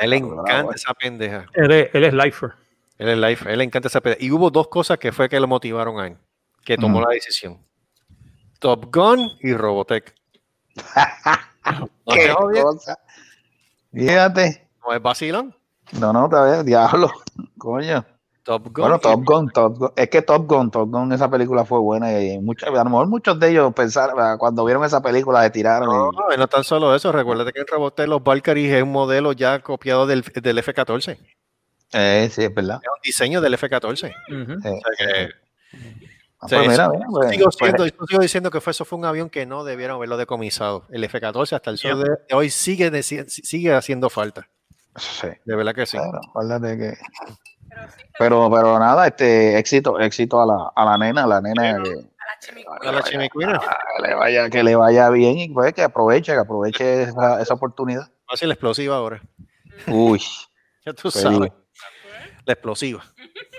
él 0.00 0.10
le 0.10 0.16
encanta 0.16 0.74
esa 0.74 0.92
pendeja. 0.94 1.46
Él 1.54 1.70
es, 1.70 1.94
él 1.94 2.04
es 2.04 2.14
lifer. 2.14 2.52
Él 2.98 3.08
es 3.08 3.18
lifer, 3.18 3.48
él 3.48 3.58
le 3.58 3.64
encanta 3.64 3.88
esa 3.88 4.00
pendeja. 4.00 4.24
Y 4.24 4.30
hubo 4.30 4.50
dos 4.50 4.68
cosas 4.68 4.98
que 4.98 5.12
fue 5.12 5.28
que 5.28 5.38
lo 5.38 5.46
motivaron 5.46 6.00
a 6.00 6.08
él, 6.08 6.16
que 6.64 6.76
tomó 6.76 7.00
la 7.00 7.10
decisión. 7.10 7.58
Top 8.58 8.94
Gun 8.94 9.30
y 9.40 9.54
Robotech. 9.54 10.14
¿Qué 12.06 12.34
cosa? 12.62 12.98
Fíjate. 13.92 14.68
¿No 14.84 14.92
es 14.92 15.02
vacilón? 15.02 15.54
No, 15.92 16.12
no, 16.12 16.28
todavía, 16.28 16.62
diablo. 16.62 17.12
Coño. 17.58 18.04
Top 18.44 18.64
Gun. 18.64 18.72
Bueno, 18.74 18.98
Top 18.98 19.24
Gun, 19.24 19.48
Top 19.50 19.78
Gun. 19.78 19.92
Es 19.96 20.08
que 20.10 20.22
Top 20.22 20.46
Gun, 20.46 20.70
Top 20.70 20.90
Gun, 20.90 21.12
esa 21.12 21.30
película 21.30 21.64
fue 21.64 21.78
buena 21.80 22.20
y 22.20 22.38
muchos, 22.38 22.68
a 22.68 22.72
lo 22.72 22.84
mejor 22.84 23.08
muchos 23.08 23.40
de 23.40 23.50
ellos 23.50 23.72
pensaron, 23.74 24.38
cuando 24.38 24.64
vieron 24.64 24.84
esa 24.84 25.02
película, 25.02 25.40
de 25.42 25.50
tiraron. 25.50 25.88
No, 25.88 26.12
y... 26.32 26.36
no 26.36 26.46
tan 26.46 26.62
solo 26.62 26.94
eso. 26.94 27.10
Recuerda 27.10 27.50
que 27.50 27.60
el 27.60 27.66
Robotech, 27.66 28.06
los 28.06 28.22
Valkyries 28.22 28.72
es 28.72 28.82
un 28.82 28.92
modelo 28.92 29.32
ya 29.32 29.60
copiado 29.60 30.06
del, 30.06 30.22
del 30.22 30.58
F-14. 30.58 31.18
Eh, 31.92 32.28
sí, 32.30 32.44
es 32.44 32.54
verdad. 32.54 32.80
Es 32.82 32.88
un 32.88 33.00
diseño 33.02 33.40
del 33.40 33.54
F-14. 33.54 34.14
Uh 34.28 34.32
-huh. 34.32 34.58
o 34.58 34.62
sea 34.62 34.72
que, 34.98 35.30
Ah, 36.44 36.46
pues 36.46 36.68
mira, 36.68 36.88
mira, 36.90 37.06
pues, 37.10 37.30
sigo, 37.30 37.44
pues, 37.44 37.56
siendo, 37.56 38.06
sigo, 38.06 38.20
diciendo 38.22 38.50
que 38.50 38.60
fue, 38.60 38.72
eso 38.72 38.84
fue 38.84 38.98
un 38.98 39.06
avión 39.06 39.30
que 39.30 39.46
no 39.46 39.64
debieron 39.64 39.96
haberlo 39.96 40.18
decomisado. 40.18 40.84
El 40.90 41.02
F-14 41.04 41.54
hasta 41.54 41.70
el 41.70 41.78
sol 41.78 42.04
de 42.04 42.34
hoy 42.34 42.50
sigue, 42.50 42.90
de, 42.90 43.02
sigue 43.02 43.72
haciendo 43.72 44.10
falta. 44.10 44.46
Sí. 44.96 45.28
De 45.46 45.56
verdad 45.56 45.74
que 45.74 45.86
sí. 45.86 45.96
Claro, 45.96 46.60
que... 46.60 46.94
Pero, 48.18 48.50
pero 48.50 48.78
nada, 48.78 49.06
este 49.06 49.58
éxito, 49.58 49.98
éxito 49.98 50.40
a 50.40 50.46
la, 50.46 50.72
a 50.74 50.84
la 50.84 50.98
nena, 50.98 51.24
a 51.24 51.26
la 51.26 51.40
nena 51.40 51.82
que, 51.82 52.88
a 52.88 52.92
la 52.92 53.02
chimicuina. 53.02 53.58
Que 53.58 54.08
le 54.08 54.14
vaya, 54.14 54.50
que 54.50 54.62
le 54.62 54.76
vaya 54.76 55.10
bien 55.10 55.38
y 55.38 55.48
pues 55.48 55.72
que 55.72 55.82
aproveche, 55.82 56.32
que 56.32 56.38
aproveche 56.38 57.02
esa, 57.02 57.40
esa 57.40 57.54
oportunidad. 57.54 58.02
Va 58.02 58.34
a 58.34 58.36
ser 58.36 58.48
la 58.48 58.54
explosiva 58.54 58.96
ahora. 58.96 59.20
Uy. 59.88 60.22
ya 60.86 60.92
tú 60.92 61.10
sabes. 61.10 61.52
La 62.44 62.52
explosiva. 62.52 63.02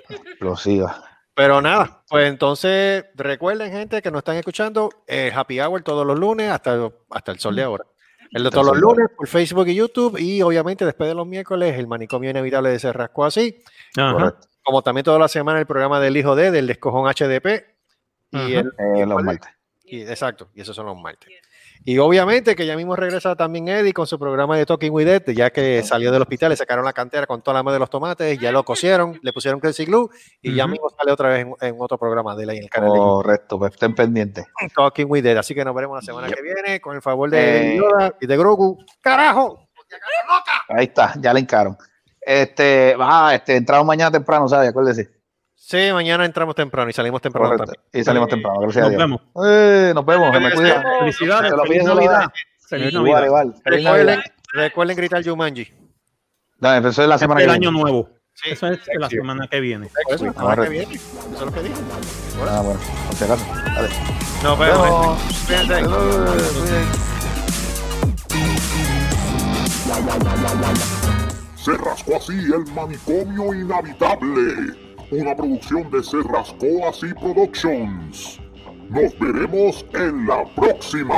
Explosiva. 0.09 1.03
Pero 1.33 1.61
nada, 1.61 2.01
pues 2.07 2.29
entonces 2.29 3.05
recuerden, 3.15 3.69
gente, 3.69 4.01
que 4.01 4.09
nos 4.09 4.19
están 4.19 4.37
escuchando, 4.37 4.89
eh, 5.05 5.33
Happy 5.35 5.59
Hour 5.59 5.83
todos 5.83 6.07
los 6.07 6.17
lunes 6.17 6.49
hasta, 6.49 6.89
hasta 7.09 7.31
el 7.33 7.39
sol 7.39 7.57
de 7.57 7.63
ahora. 7.63 7.85
El 8.31 8.43
de 8.43 8.49
todos 8.49 8.65
los 8.65 8.77
lunes 8.77 9.07
por 9.15 9.27
Facebook 9.27 9.67
y 9.67 9.75
YouTube 9.75 10.17
y 10.19 10.41
obviamente 10.41 10.85
después 10.85 11.07
de 11.07 11.15
los 11.15 11.27
miércoles 11.27 11.77
el 11.77 11.87
manicomio 11.87 12.29
inevitable 12.29 12.69
de 12.69 12.79
Cerrasco 12.79 13.25
así. 13.25 13.63
Como 14.63 14.81
también 14.81 15.03
toda 15.03 15.19
la 15.19 15.27
semana 15.27 15.59
el 15.59 15.67
programa 15.67 15.99
del 15.99 16.17
hijo 16.17 16.35
de, 16.35 16.51
del 16.51 16.67
descojón 16.67 17.07
HDP. 17.07 17.65
Y, 18.31 18.55
el, 18.55 18.71
eh, 18.77 19.05
los 19.05 19.23
martes. 19.23 19.51
Y, 19.83 20.01
exacto, 20.01 20.49
y 20.55 20.61
esos 20.61 20.75
son 20.75 20.87
los 20.87 20.97
martes. 20.97 21.29
Y 21.87 21.99
obviamente 21.99 22.55
que 22.55 22.65
ya 22.65 22.75
mismo 22.75 22.95
regresa 22.95 23.35
también 23.35 23.67
Eddie 23.67 23.93
con 23.93 24.07
su 24.07 24.17
programa 24.17 24.57
de 24.57 24.65
Talking 24.65 24.91
with 24.91 25.07
Ed, 25.07 25.29
ya 25.35 25.51
que 25.51 25.83
salió 25.83 26.11
del 26.11 26.23
hospital, 26.23 26.49
le 26.49 26.55
sacaron 26.55 26.83
la 26.83 26.93
cantera 26.93 27.27
con 27.27 27.43
toda 27.43 27.53
la 27.53 27.61
madre 27.61 27.75
de 27.75 27.79
los 27.81 27.91
tomates, 27.91 28.39
ya 28.39 28.51
lo 28.51 28.65
cosieron, 28.65 29.19
le 29.21 29.31
pusieron 29.31 29.59
Crazy 29.59 29.85
Glue 29.85 30.09
y 30.41 30.49
uh 30.49 30.51
-huh. 30.51 30.55
ya 30.55 30.65
mismo 30.67 30.89
sale 30.89 31.11
otra 31.11 31.29
vez 31.29 31.45
en, 31.45 31.53
en, 31.61 31.75
otro 31.77 31.99
programa 31.99 32.35
de 32.35 32.43
él 32.45 32.49
en 32.49 32.63
el 32.63 32.69
canal. 32.71 32.89
Correcto, 32.89 33.59
pues 33.59 33.73
estén 33.73 33.93
pendientes. 33.93 34.45
Talking 34.75 35.05
with 35.07 35.23
Ed, 35.27 35.37
así 35.37 35.53
que 35.53 35.63
nos 35.63 35.75
veremos 35.75 35.95
la 35.95 36.01
semana 36.01 36.27
yep. 36.27 36.35
que 36.35 36.41
viene 36.41 36.81
con 36.81 36.95
el 36.95 37.03
favor 37.03 37.29
de 37.29 37.75
eh, 37.75 37.77
Yoda 37.77 38.15
y 38.19 38.25
de 38.25 38.35
Grogu. 38.35 38.79
¡Carajo! 38.99 39.69
Ahí 40.69 40.85
está, 40.85 41.13
ya 41.19 41.33
le 41.33 41.41
encaron. 41.41 41.77
Este, 42.19 42.95
ah, 42.99 43.33
este, 43.35 43.57
entramos 43.57 43.85
mañana 43.85 44.09
temprano, 44.09 44.49
¿sabes? 44.49 44.69
Acuérdese. 44.69 45.14
Sí, 45.67 45.91
mañana 45.91 46.25
entramos 46.25 46.53
temprano 46.53 46.91
y 46.91 46.93
salimos 46.93 47.23
temprano 47.23 47.47
Correcto. 47.49 47.73
también. 47.73 47.89
Y 47.91 48.03
salimos 48.03 48.29
temprano, 48.29 48.59
gracias 48.59 48.83
nos 48.83 48.85
a 48.85 48.89
Dios. 48.91 49.01
Vemos. 49.01 49.21
Eh, 49.47 49.91
nos 49.95 50.05
vemos. 50.05 50.39
Me 50.39 50.51
cuida. 50.51 50.83
Felicidades. 50.99 51.49
Se 51.49 51.57
lo 51.57 51.63
Feliz 51.63 51.83
Navidad. 51.83 52.25
Feliz 52.69 52.93
Feliz 52.93 52.93
Navidad. 52.93 54.05
Navidad. 54.05 54.23
Recuerden, 54.53 54.95
gritar 54.95 55.25
Jumanji. 55.25 55.73
No, 56.59 56.75
eso 56.87 57.01
es 57.01 57.09
la 57.09 57.17
semana 57.17 57.41
el 57.41 57.47
que 57.47 57.53
año 57.53 57.71
viene. 57.71 57.81
nuevo. 57.81 58.09
Sí. 58.33 58.51
Eso 58.51 58.67
es 58.67 58.79
la 58.95 59.09
semana 59.09 59.47
que 59.47 59.59
viene. 59.59 59.87
Eso, 60.07 60.25
la 60.27 60.33
semana 60.33 60.63
que 60.65 60.69
viene. 60.69 60.93
Eso 60.93 61.33
es 61.33 61.41
lo 61.41 61.51
que 61.51 61.61
dijo. 61.61 61.75
Ah, 62.47 62.61
bueno, 62.63 62.79
por 63.07 63.15
si 63.15 63.23
acaso. 63.23 63.45
Dale. 63.73 63.89
Nos 64.43 64.59
vemos. 64.59 65.19
Cuídense. 65.47 65.81
Se 71.55 71.75
rascó 71.77 72.17
así 72.17 72.33
el 72.33 72.71
manicomio 72.71 73.51
inhabitable. 73.51 74.84
Una 75.17 75.33
producción 75.33 75.89
de 75.91 76.03
Se 76.03 76.17
rascó 76.23 76.89
así 76.89 77.13
Productions. 77.13 78.37
Nos 78.89 79.17
veremos 79.17 79.85
en 79.93 80.27
la 80.27 80.43
próxima. 80.55 81.15